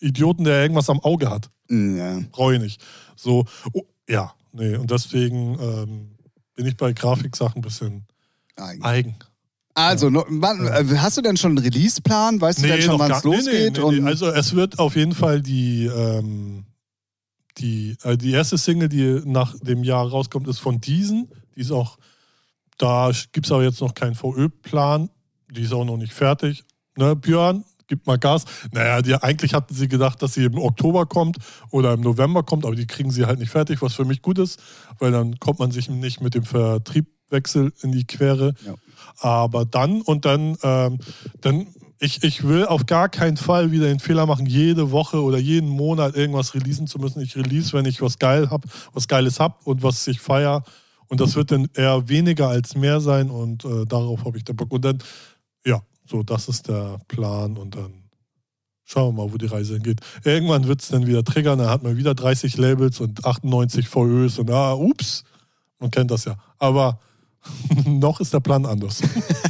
Idioten, 0.00 0.44
der 0.44 0.62
irgendwas 0.62 0.88
am 0.88 0.98
Auge 1.00 1.28
hat. 1.28 1.50
Ja. 1.68 2.20
Brauche 2.30 2.54
ich 2.54 2.60
nicht. 2.60 2.84
So, 3.16 3.44
oh, 3.72 3.82
ja. 4.08 4.34
nee. 4.52 4.76
Und 4.76 4.90
deswegen 4.90 5.58
ähm, 5.60 6.10
bin 6.54 6.66
ich 6.66 6.76
bei 6.76 6.92
Grafiksachen 6.92 7.56
ein 7.56 7.62
bisschen 7.62 8.06
Eigen. 8.56 8.84
eigen. 8.84 9.16
Also, 9.74 10.08
wann, 10.12 10.66
äh, 10.68 10.96
hast 10.98 11.16
du 11.16 11.22
denn 11.22 11.36
schon 11.36 11.58
einen 11.58 11.66
Release-Plan? 11.66 12.40
Weißt 12.40 12.62
du 12.62 12.68
denn 12.68 12.80
schon, 12.80 12.98
wann 12.98 13.10
es 13.10 13.24
losgeht? 13.24 13.76
Nee, 13.76 13.82
nee, 13.82 13.90
nee, 13.90 14.00
nee. 14.00 14.08
Also 14.08 14.28
es 14.28 14.54
wird 14.54 14.78
auf 14.78 14.94
jeden 14.94 15.14
Fall 15.14 15.42
die, 15.42 15.86
ähm, 15.86 16.64
die, 17.58 17.96
äh, 18.04 18.16
die 18.16 18.30
erste 18.30 18.56
Single, 18.56 18.88
die 18.88 19.20
nach 19.24 19.58
dem 19.58 19.82
Jahr 19.82 20.08
rauskommt, 20.08 20.46
ist 20.46 20.60
von 20.60 20.80
diesen. 20.80 21.28
Die 21.56 21.60
ist 21.60 21.72
auch, 21.72 21.98
da 22.78 23.10
gibt 23.32 23.46
es 23.46 23.52
aber 23.52 23.64
jetzt 23.64 23.80
noch 23.80 23.94
keinen 23.94 24.14
VÖ-Plan. 24.14 25.10
Die 25.50 25.62
ist 25.62 25.72
auch 25.72 25.84
noch 25.84 25.96
nicht 25.96 26.12
fertig. 26.12 26.64
Ne, 26.96 27.16
Björn, 27.16 27.64
gib 27.86 28.06
mal 28.06 28.18
Gas. 28.18 28.44
Naja, 28.72 29.02
die, 29.02 29.14
eigentlich 29.14 29.54
hatten 29.54 29.74
sie 29.74 29.88
gedacht, 29.88 30.22
dass 30.22 30.34
sie 30.34 30.44
im 30.44 30.58
Oktober 30.58 31.06
kommt 31.06 31.38
oder 31.70 31.94
im 31.94 32.00
November 32.00 32.42
kommt, 32.42 32.64
aber 32.64 32.74
die 32.74 32.86
kriegen 32.86 33.10
sie 33.10 33.26
halt 33.26 33.38
nicht 33.38 33.50
fertig, 33.50 33.82
was 33.82 33.94
für 33.94 34.04
mich 34.04 34.22
gut 34.22 34.38
ist, 34.38 34.60
weil 34.98 35.12
dann 35.12 35.38
kommt 35.38 35.58
man 35.58 35.70
sich 35.70 35.88
nicht 35.88 36.20
mit 36.20 36.34
dem 36.34 36.44
Vertriebwechsel 36.44 37.72
in 37.82 37.92
die 37.92 38.06
Quere. 38.06 38.54
Ja. 38.64 38.74
Aber 39.18 39.64
dann 39.64 40.00
und 40.02 40.24
dann, 40.24 40.56
ähm, 40.62 40.98
dann 41.40 41.66
ich, 42.00 42.22
ich 42.22 42.44
will 42.44 42.66
auf 42.66 42.86
gar 42.86 43.08
keinen 43.08 43.36
Fall 43.36 43.70
wieder 43.70 43.86
den 43.86 44.00
Fehler 44.00 44.26
machen, 44.26 44.46
jede 44.46 44.90
Woche 44.90 45.22
oder 45.22 45.38
jeden 45.38 45.68
Monat 45.68 46.16
irgendwas 46.16 46.54
releasen 46.54 46.86
zu 46.86 46.98
müssen. 46.98 47.20
Ich 47.20 47.36
release, 47.36 47.72
wenn 47.72 47.86
ich 47.86 48.02
was 48.02 48.18
geil 48.18 48.50
hab, 48.50 48.64
was 48.92 49.08
Geiles 49.08 49.40
hab 49.40 49.66
und 49.66 49.82
was 49.82 50.06
ich 50.06 50.20
feier. 50.20 50.64
Und 51.08 51.20
das 51.20 51.36
wird 51.36 51.50
dann 51.50 51.68
eher 51.74 52.08
weniger 52.08 52.48
als 52.48 52.74
mehr 52.74 53.00
sein 53.00 53.30
und 53.30 53.64
äh, 53.64 53.84
darauf 53.86 54.24
habe 54.24 54.36
ich 54.36 54.44
den 54.44 54.56
Bock. 54.56 54.72
Und 54.72 54.84
dann, 54.84 54.98
ja, 55.64 55.80
so, 56.06 56.22
das 56.22 56.48
ist 56.48 56.68
der 56.68 56.98
Plan 57.08 57.56
und 57.56 57.74
dann 57.76 58.04
schauen 58.84 59.16
wir 59.16 59.24
mal, 59.24 59.32
wo 59.32 59.38
die 59.38 59.46
Reise 59.46 59.74
hingeht. 59.74 60.00
Irgendwann 60.24 60.66
wird 60.66 60.82
es 60.82 60.88
dann 60.88 61.06
wieder 61.06 61.24
triggern, 61.24 61.58
dann 61.58 61.68
hat 61.70 61.82
man 61.82 61.96
wieder 61.96 62.14
30 62.14 62.56
Labels 62.58 63.00
und 63.00 63.24
98 63.24 63.88
VÖs 63.88 64.38
und 64.38 64.50
ah, 64.50 64.74
ups, 64.74 65.24
man 65.78 65.90
kennt 65.90 66.10
das 66.10 66.26
ja. 66.26 66.36
Aber 66.58 66.98
noch 67.86 68.20
ist 68.20 68.32
der 68.34 68.40
Plan 68.40 68.66
anders. 68.66 69.00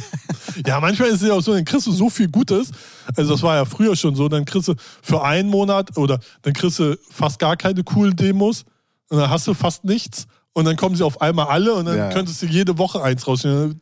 ja, 0.65 0.79
manchmal 0.79 1.09
ist 1.09 1.21
es 1.21 1.27
ja 1.27 1.33
auch 1.33 1.41
so, 1.41 1.53
dann 1.53 1.65
kriegst 1.65 1.87
du 1.87 1.91
so 1.91 2.09
viel 2.09 2.29
Gutes. 2.29 2.71
Also 3.15 3.33
das 3.33 3.43
war 3.43 3.55
ja 3.55 3.65
früher 3.65 3.95
schon 3.95 4.15
so, 4.15 4.29
dann 4.29 4.45
kriegst 4.45 4.69
du 4.69 4.75
für 5.01 5.21
einen 5.23 5.49
Monat 5.49 5.97
oder 5.97 6.19
dann 6.41 6.53
kriegst 6.53 6.79
du 6.79 6.97
fast 7.11 7.39
gar 7.39 7.57
keine 7.57 7.83
coolen 7.83 8.15
Demos 8.15 8.63
und 9.09 9.17
dann 9.17 9.29
hast 9.29 9.47
du 9.47 9.53
fast 9.53 9.83
nichts 9.83 10.27
und 10.53 10.63
dann 10.65 10.77
kommen 10.77 10.95
sie 10.95 11.03
auf 11.03 11.19
einmal 11.21 11.47
alle 11.47 11.73
und 11.73 11.85
dann 11.85 11.97
Ja. 11.97 12.09
könntest 12.09 12.41
du 12.41 12.45
jede 12.45 12.77
Woche 12.77 13.01
eins 13.03 13.27
rausnehmen. 13.27 13.79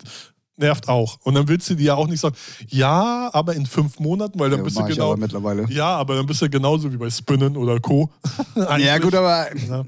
Nervt 0.56 0.88
auch. 0.88 1.18
Und 1.24 1.34
dann 1.34 1.48
willst 1.48 1.68
du 1.70 1.76
dir 1.76 1.84
ja 1.86 1.96
auch 1.96 2.08
nicht 2.08 2.20
sagen, 2.20 2.36
ja, 2.68 3.30
aber 3.34 3.56
in 3.56 3.66
fünf 3.66 4.00
Monaten, 4.00 4.40
weil 4.40 4.52
dann 4.52 4.60
Ja, 4.60 4.64
bist 4.66 4.78
du 4.78 4.86
genau. 4.86 5.08
aber 5.12 5.18
mittlerweile. 5.18 5.66
Ja, 5.72 5.96
aber 5.98 6.16
dann 6.16 6.28
bist 6.28 6.42
du 6.44 6.50
genauso 6.50 6.92
wie 6.94 6.98
bei 6.98 7.10
Spinnen 7.10 7.58
oder 7.58 7.80
Co. 7.80 8.10
Ja, 8.78 8.98
gut, 9.00 9.16
aber 9.16 9.48
Ja. 9.56 9.84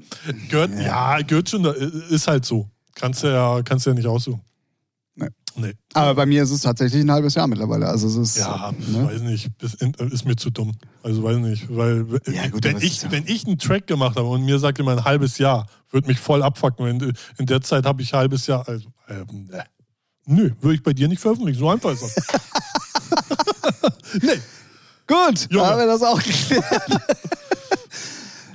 Gehört, 0.48 0.70
ja. 0.80 1.18
gehört 1.22 1.48
schon, 1.48 1.62
da- 1.62 1.70
ist 1.72 2.26
halt 2.26 2.44
so. 2.44 2.68
Kannst 2.96 3.22
du 3.22 3.28
ja, 3.28 3.62
kannst 3.62 3.86
du 3.86 3.90
ja 3.90 3.94
nicht 3.94 4.06
aussuchen. 4.08 4.40
Nee. 5.14 5.28
Nee. 5.54 5.72
Aber 5.94 6.14
bei 6.16 6.26
mir 6.26 6.42
ist 6.42 6.50
es 6.50 6.62
tatsächlich 6.62 7.02
ein 7.02 7.10
halbes 7.12 7.34
Jahr 7.36 7.46
mittlerweile. 7.46 7.86
Also 7.86 8.08
es 8.08 8.16
ist, 8.16 8.36
Ja, 8.38 8.72
ne? 8.72 9.06
weiß 9.06 9.20
nicht, 9.22 9.48
ist, 9.62 9.80
ist 9.82 10.24
mir 10.26 10.34
zu 10.36 10.50
dumm. 10.50 10.72
Also 11.02 11.22
weiß 11.22 11.36
nicht, 11.38 11.66
weil 11.74 12.06
Ja, 12.26 12.48
gut, 12.48 12.64
wenn, 12.64 12.78
ich, 12.78 13.02
ja- 13.02 13.12
wenn 13.12 13.24
ich 13.26 13.46
einen 13.46 13.58
Track 13.58 13.86
gemacht 13.86 14.16
habe 14.16 14.26
und 14.28 14.44
mir 14.44 14.58
sagt 14.58 14.78
immer 14.80 14.92
ein 14.92 15.04
halbes 15.04 15.38
Jahr, 15.38 15.68
würde 15.90 16.08
mich 16.08 16.18
voll 16.18 16.42
abfucken. 16.42 16.86
In, 16.88 17.12
in 17.38 17.46
der 17.46 17.60
Zeit 17.60 17.86
habe 17.86 18.02
ich 18.02 18.12
ein 18.12 18.18
halbes 18.18 18.46
Jahr, 18.48 18.68
also, 18.68 18.88
ähm, 19.08 19.46
ne. 19.50 19.64
Nö, 20.26 20.50
würde 20.60 20.74
ich 20.74 20.82
bei 20.82 20.92
dir 20.92 21.08
nicht 21.08 21.20
veröffentlichen, 21.20 21.58
so 21.58 21.68
einfach 21.70 21.92
ist 21.92 22.02
das. 22.02 22.14
nee, 24.22 24.40
Gut, 25.06 25.46
Junge. 25.50 25.66
haben 25.66 25.78
wir 25.78 25.86
das 25.86 26.02
auch 26.02 26.20
geklärt. 26.20 26.64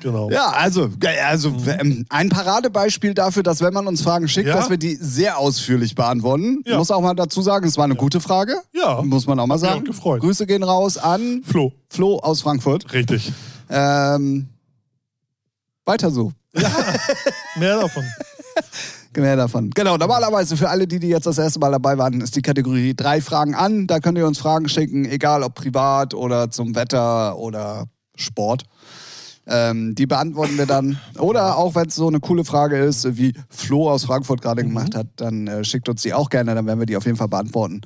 genau. 0.01 0.29
Ja, 0.29 0.49
also, 0.49 0.89
ja, 1.01 1.27
also 1.29 1.55
ähm, 1.79 2.05
ein 2.09 2.27
Paradebeispiel 2.27 3.13
dafür, 3.13 3.41
dass 3.43 3.61
wenn 3.61 3.73
man 3.73 3.87
uns 3.87 4.01
Fragen 4.01 4.27
schickt, 4.27 4.49
Ja. 4.49 4.55
dass 4.55 4.69
wir 4.69 4.75
die 4.77 4.95
sehr 4.95 5.37
ausführlich 5.37 5.95
beantworten. 5.95 6.61
Ja. 6.65 6.77
Muss 6.77 6.91
auch 6.91 6.99
mal 7.01 7.13
dazu 7.13 7.41
sagen, 7.41 7.65
es 7.67 7.77
war 7.77 7.85
eine 7.85 7.95
gute 7.95 8.19
Frage. 8.19 8.55
Ja. 8.73 9.01
Muss 9.01 9.27
man 9.27 9.39
auch 9.39 9.47
mal 9.47 9.53
Hat 9.53 9.61
sagen. 9.61 9.85
gefreut. 9.85 10.19
Grüße 10.19 10.45
gehen 10.45 10.63
raus 10.63 10.97
an 10.97 11.41
Flo, 11.45 11.71
Flo 11.87 12.19
aus 12.19 12.41
Frankfurt. 12.41 12.91
richtig. 12.91 13.31
Ähm, 13.69 14.49
weiter 15.85 16.11
so. 16.11 16.33
Mehr 17.55 17.79
davon. 17.79 18.03
Mehr 19.15 19.35
davon. 19.35 19.69
Genau, 19.71 19.97
normalerweise 19.97 20.55
für 20.55 20.69
alle, 20.69 20.87
die, 20.87 20.99
die 20.99 21.09
jetzt 21.09 21.25
das 21.25 21.37
erste 21.37 21.59
Mal 21.59 21.71
dabei 21.71 21.97
waren, 21.97 22.21
ist 22.21 22.35
die 22.35 22.41
Kategorie 22.41 22.93
drei 22.95 23.19
Fragen 23.19 23.55
an. 23.55 23.87
Da 23.87 23.99
könnt 23.99 24.17
ihr 24.17 24.25
uns 24.25 24.37
Fragen 24.37 24.69
schicken, 24.69 25.05
egal 25.05 25.43
ob 25.43 25.55
privat 25.55 26.13
oder 26.13 26.49
zum 26.49 26.75
Wetter 26.75 27.37
oder 27.37 27.87
Sport. 28.15 28.63
Ähm, 29.47 29.95
die 29.95 30.05
beantworten 30.05 30.57
wir 30.57 30.65
dann. 30.65 30.97
Oder 31.17 31.57
auch 31.57 31.75
wenn 31.75 31.87
es 31.87 31.95
so 31.95 32.07
eine 32.07 32.19
coole 32.19 32.45
Frage 32.45 32.77
ist, 32.77 33.17
wie 33.17 33.33
Flo 33.49 33.89
aus 33.89 34.05
Frankfurt 34.05 34.41
gerade 34.41 34.63
gemacht 34.63 34.95
hat, 34.95 35.07
dann 35.17 35.47
äh, 35.47 35.63
schickt 35.65 35.89
uns 35.89 36.03
die 36.03 36.13
auch 36.13 36.29
gerne, 36.29 36.55
dann 36.55 36.65
werden 36.65 36.79
wir 36.79 36.85
die 36.85 36.95
auf 36.95 37.05
jeden 37.05 37.17
Fall 37.17 37.27
beantworten. 37.27 37.81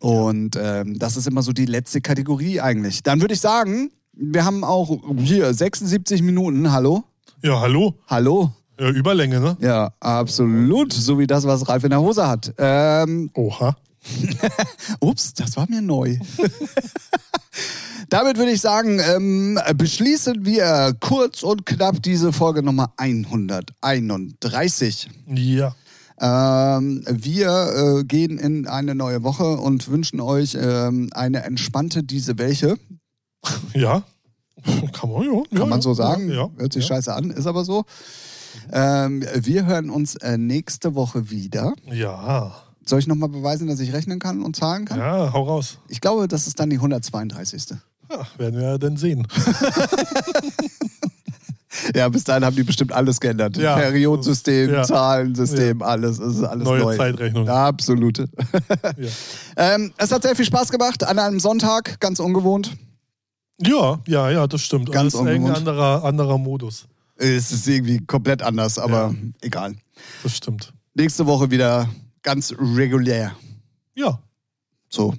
Und 0.00 0.56
ähm, 0.60 0.98
das 0.98 1.16
ist 1.16 1.26
immer 1.26 1.42
so 1.42 1.52
die 1.52 1.66
letzte 1.66 2.00
Kategorie 2.00 2.60
eigentlich. 2.60 3.02
Dann 3.02 3.20
würde 3.20 3.34
ich 3.34 3.40
sagen, 3.40 3.90
wir 4.12 4.44
haben 4.44 4.64
auch 4.64 5.00
hier 5.16 5.52
76 5.52 6.22
Minuten. 6.22 6.72
Hallo? 6.72 7.04
Ja, 7.42 7.60
hallo. 7.60 7.94
Hallo? 8.06 8.52
Ja, 8.82 8.90
Überlänge, 8.90 9.38
ne? 9.38 9.56
Ja, 9.60 9.92
absolut. 10.00 10.92
So 10.92 11.20
wie 11.20 11.28
das, 11.28 11.46
was 11.46 11.68
Ralf 11.68 11.84
in 11.84 11.90
der 11.90 12.00
Hose 12.00 12.26
hat. 12.26 12.52
Ähm, 12.58 13.30
Oha. 13.34 13.76
ups, 15.00 15.34
das 15.34 15.56
war 15.56 15.70
mir 15.70 15.80
neu. 15.80 16.18
Damit 18.08 18.38
würde 18.38 18.50
ich 18.50 18.60
sagen, 18.60 18.98
ähm, 18.98 19.56
beschließen 19.76 20.44
wir 20.44 20.96
kurz 20.98 21.44
und 21.44 21.64
knapp 21.64 22.02
diese 22.02 22.32
Folge 22.32 22.64
Nummer 22.64 22.92
131. 22.96 25.10
Ja. 25.32 25.76
Ähm, 26.20 27.04
wir 27.08 28.00
äh, 28.00 28.02
gehen 28.02 28.36
in 28.38 28.66
eine 28.66 28.96
neue 28.96 29.22
Woche 29.22 29.58
und 29.58 29.86
wünschen 29.86 30.20
euch 30.20 30.58
ähm, 30.60 31.08
eine 31.12 31.44
entspannte 31.44 32.02
diese 32.02 32.36
welche. 32.36 32.74
Ja. 33.74 34.02
Kann 34.92 35.08
man, 35.08 35.22
ja. 35.22 35.40
Kann 35.50 35.52
ja, 35.52 35.66
man 35.66 35.78
ja. 35.78 35.82
so 35.82 35.94
sagen. 35.94 36.32
Ja. 36.32 36.50
Hört 36.56 36.72
sich 36.72 36.88
ja. 36.88 36.96
scheiße 36.96 37.14
an, 37.14 37.30
ist 37.30 37.46
aber 37.46 37.64
so. 37.64 37.84
Ähm, 38.72 39.24
wir 39.34 39.66
hören 39.66 39.90
uns 39.90 40.16
äh, 40.16 40.38
nächste 40.38 40.94
Woche 40.94 41.30
wieder. 41.30 41.74
Ja. 41.90 42.52
Soll 42.84 42.98
ich 42.98 43.06
nochmal 43.06 43.28
beweisen, 43.28 43.68
dass 43.68 43.80
ich 43.80 43.92
rechnen 43.92 44.18
kann 44.18 44.42
und 44.42 44.56
zahlen 44.56 44.84
kann? 44.84 44.98
Ja, 44.98 45.32
hau 45.32 45.44
raus. 45.44 45.78
Ich 45.88 46.00
glaube, 46.00 46.26
das 46.28 46.46
ist 46.46 46.58
dann 46.58 46.70
die 46.70 46.76
132. 46.76 47.76
Ja, 48.10 48.26
werden 48.38 48.56
wir 48.60 48.66
ja 48.72 48.78
dann 48.78 48.96
sehen. 48.96 49.26
Ja, 51.94 52.08
bis 52.08 52.24
dahin 52.24 52.44
haben 52.44 52.54
die 52.54 52.64
bestimmt 52.64 52.92
alles 52.92 53.18
geändert. 53.18 53.56
Ja. 53.56 53.76
Periodensystem, 53.76 54.72
Ja. 54.72 54.82
Zahlensystem, 54.82 55.82
alles. 55.82 56.18
Es 56.18 56.36
ist 56.36 56.44
alles 56.44 56.64
Neue 56.64 56.80
neu. 56.82 56.96
Zeitrechnung. 56.96 57.48
Absolute. 57.48 58.28
Ja. 58.98 59.08
ähm, 59.74 59.92
es 59.96 60.12
hat 60.12 60.22
sehr 60.22 60.36
viel 60.36 60.44
Spaß 60.44 60.70
gemacht 60.70 61.02
an 61.02 61.18
einem 61.18 61.40
Sonntag, 61.40 61.98
ganz 61.98 62.20
ungewohnt. 62.20 62.76
Ja, 63.58 63.98
ja, 64.06 64.30
ja, 64.30 64.46
das 64.46 64.60
stimmt. 64.60 64.92
Ganz 64.92 65.12
das 65.12 65.20
ist 65.22 65.26
ein 65.26 65.36
ungewohnt. 65.36 65.56
anderer, 65.56 66.04
anderer 66.04 66.38
Modus. 66.38 66.86
Es 67.22 67.52
ist 67.52 67.68
irgendwie 67.68 68.04
komplett 68.04 68.42
anders, 68.42 68.78
aber 68.78 69.10
Ja. 69.10 69.14
egal. 69.42 69.74
Das 70.22 70.36
stimmt. 70.36 70.72
Nächste 70.94 71.24
Woche 71.26 71.50
wieder 71.50 71.88
ganz 72.22 72.52
regulär. 72.58 73.36
Ja. 73.94 74.18
So. 74.88 75.14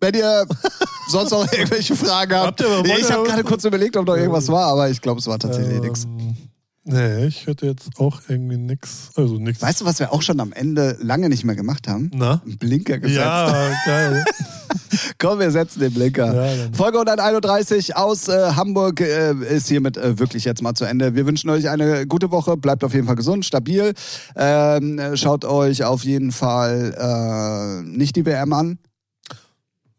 Wenn 0.00 0.14
ihr 0.14 0.46
sonst 1.08 1.30
noch 1.30 1.50
irgendwelche 1.52 1.96
Fragen 1.96 2.34
habt. 2.34 2.60
Habt 2.62 2.68
wollt 2.88 2.98
ich 2.98 3.10
habe 3.10 3.26
gerade 3.26 3.44
kurz 3.44 3.64
überlegt, 3.64 3.96
ob 3.96 4.06
noch 4.06 4.16
irgendwas 4.16 4.48
war, 4.48 4.66
aber 4.68 4.88
ich 4.90 5.00
glaube, 5.00 5.20
es 5.20 5.26
war 5.26 5.38
tatsächlich 5.38 5.76
Ähm, 5.76 5.82
nichts. 5.82 6.06
Nee, 6.84 7.26
ich 7.26 7.46
hätte 7.46 7.66
jetzt 7.66 7.90
auch 7.98 8.20
irgendwie 8.28 8.56
nix. 8.56 9.10
Also 9.14 9.36
nix. 9.38 9.60
Weißt 9.60 9.80
du, 9.82 9.84
was 9.84 9.98
wir 9.98 10.12
auch 10.12 10.22
schon 10.22 10.40
am 10.40 10.52
Ende 10.52 10.96
lange 11.00 11.28
nicht 11.28 11.44
mehr 11.44 11.54
gemacht 11.54 11.86
haben? 11.88 12.10
Na? 12.14 12.40
Einen 12.44 12.56
Blinker 12.58 12.98
gesetzt. 12.98 13.18
Ja, 13.18 13.70
geil. 13.86 14.24
Komm, 15.18 15.38
wir 15.38 15.50
setzen 15.50 15.80
den 15.80 15.92
Blinker. 15.92 16.34
Ja. 16.34 16.68
Folge 16.72 16.98
131 16.98 17.96
aus 17.96 18.28
äh, 18.28 18.52
Hamburg 18.54 19.00
äh, 19.00 19.32
ist 19.32 19.68
hiermit 19.68 19.96
äh, 19.96 20.18
wirklich 20.18 20.44
jetzt 20.44 20.62
mal 20.62 20.74
zu 20.74 20.84
Ende. 20.84 21.14
Wir 21.14 21.26
wünschen 21.26 21.50
euch 21.50 21.68
eine 21.68 22.06
gute 22.06 22.30
Woche. 22.30 22.56
Bleibt 22.56 22.84
auf 22.84 22.94
jeden 22.94 23.06
Fall 23.06 23.16
gesund, 23.16 23.44
stabil. 23.44 23.94
Ähm, 24.36 24.98
äh, 24.98 25.16
schaut 25.16 25.44
euch 25.44 25.84
auf 25.84 26.04
jeden 26.04 26.32
Fall 26.32 26.94
äh, 26.98 27.88
nicht 27.88 28.16
die 28.16 28.26
WM 28.26 28.52
an. 28.52 28.78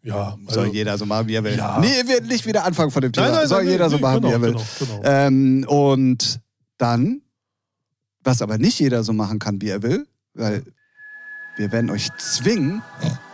Ja, 0.04 0.36
Soll 0.48 0.68
jeder 0.68 0.98
so 0.98 1.06
machen, 1.06 1.28
wie 1.28 1.36
er 1.36 1.44
will. 1.44 1.56
Ja. 1.56 1.80
Nee, 1.80 2.04
wir 2.08 2.22
nicht 2.22 2.48
wieder 2.48 2.66
anfangen 2.66 2.90
von 2.90 3.04
dem 3.04 3.12
Thema. 3.12 3.28
Nein, 3.28 3.36
nein, 3.36 3.48
Soll 3.48 3.64
nein, 3.64 3.72
jeder 3.72 3.90
so 3.90 4.00
machen, 4.00 4.22
genau, 4.22 4.30
wie 4.30 4.34
er 4.34 4.42
will. 4.42 4.52
Genau, 4.54 4.64
genau. 4.80 5.02
Ähm, 5.04 5.66
und 5.68 6.40
dann, 6.78 7.22
was 8.24 8.42
aber 8.42 8.58
nicht 8.58 8.80
jeder 8.80 9.04
so 9.04 9.14
machen 9.14 9.38
kann, 9.38 9.62
wie 9.62 9.70
er 9.70 9.84
will, 9.84 10.08
weil 10.34 10.64
wir 11.56 11.72
werden 11.72 11.90
euch 11.90 12.10
zwingen, 12.18 12.82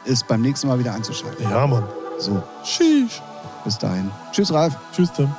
ist 0.06 0.27
beim 0.27 0.41
nächsten 0.41 0.68
Mal 0.68 0.80
wieder 0.80 0.94
einzuschalten. 0.94 1.44
Ja, 1.49 1.68
Mann. 1.68 1.84
So, 2.19 2.41
Sheesh. 2.64 3.22
bis 3.64 3.77
dahin. 3.77 4.11
Tschüss, 4.31 4.52
Ralf. 4.52 4.76
Tschüss, 4.91 5.11
Tim. 5.14 5.31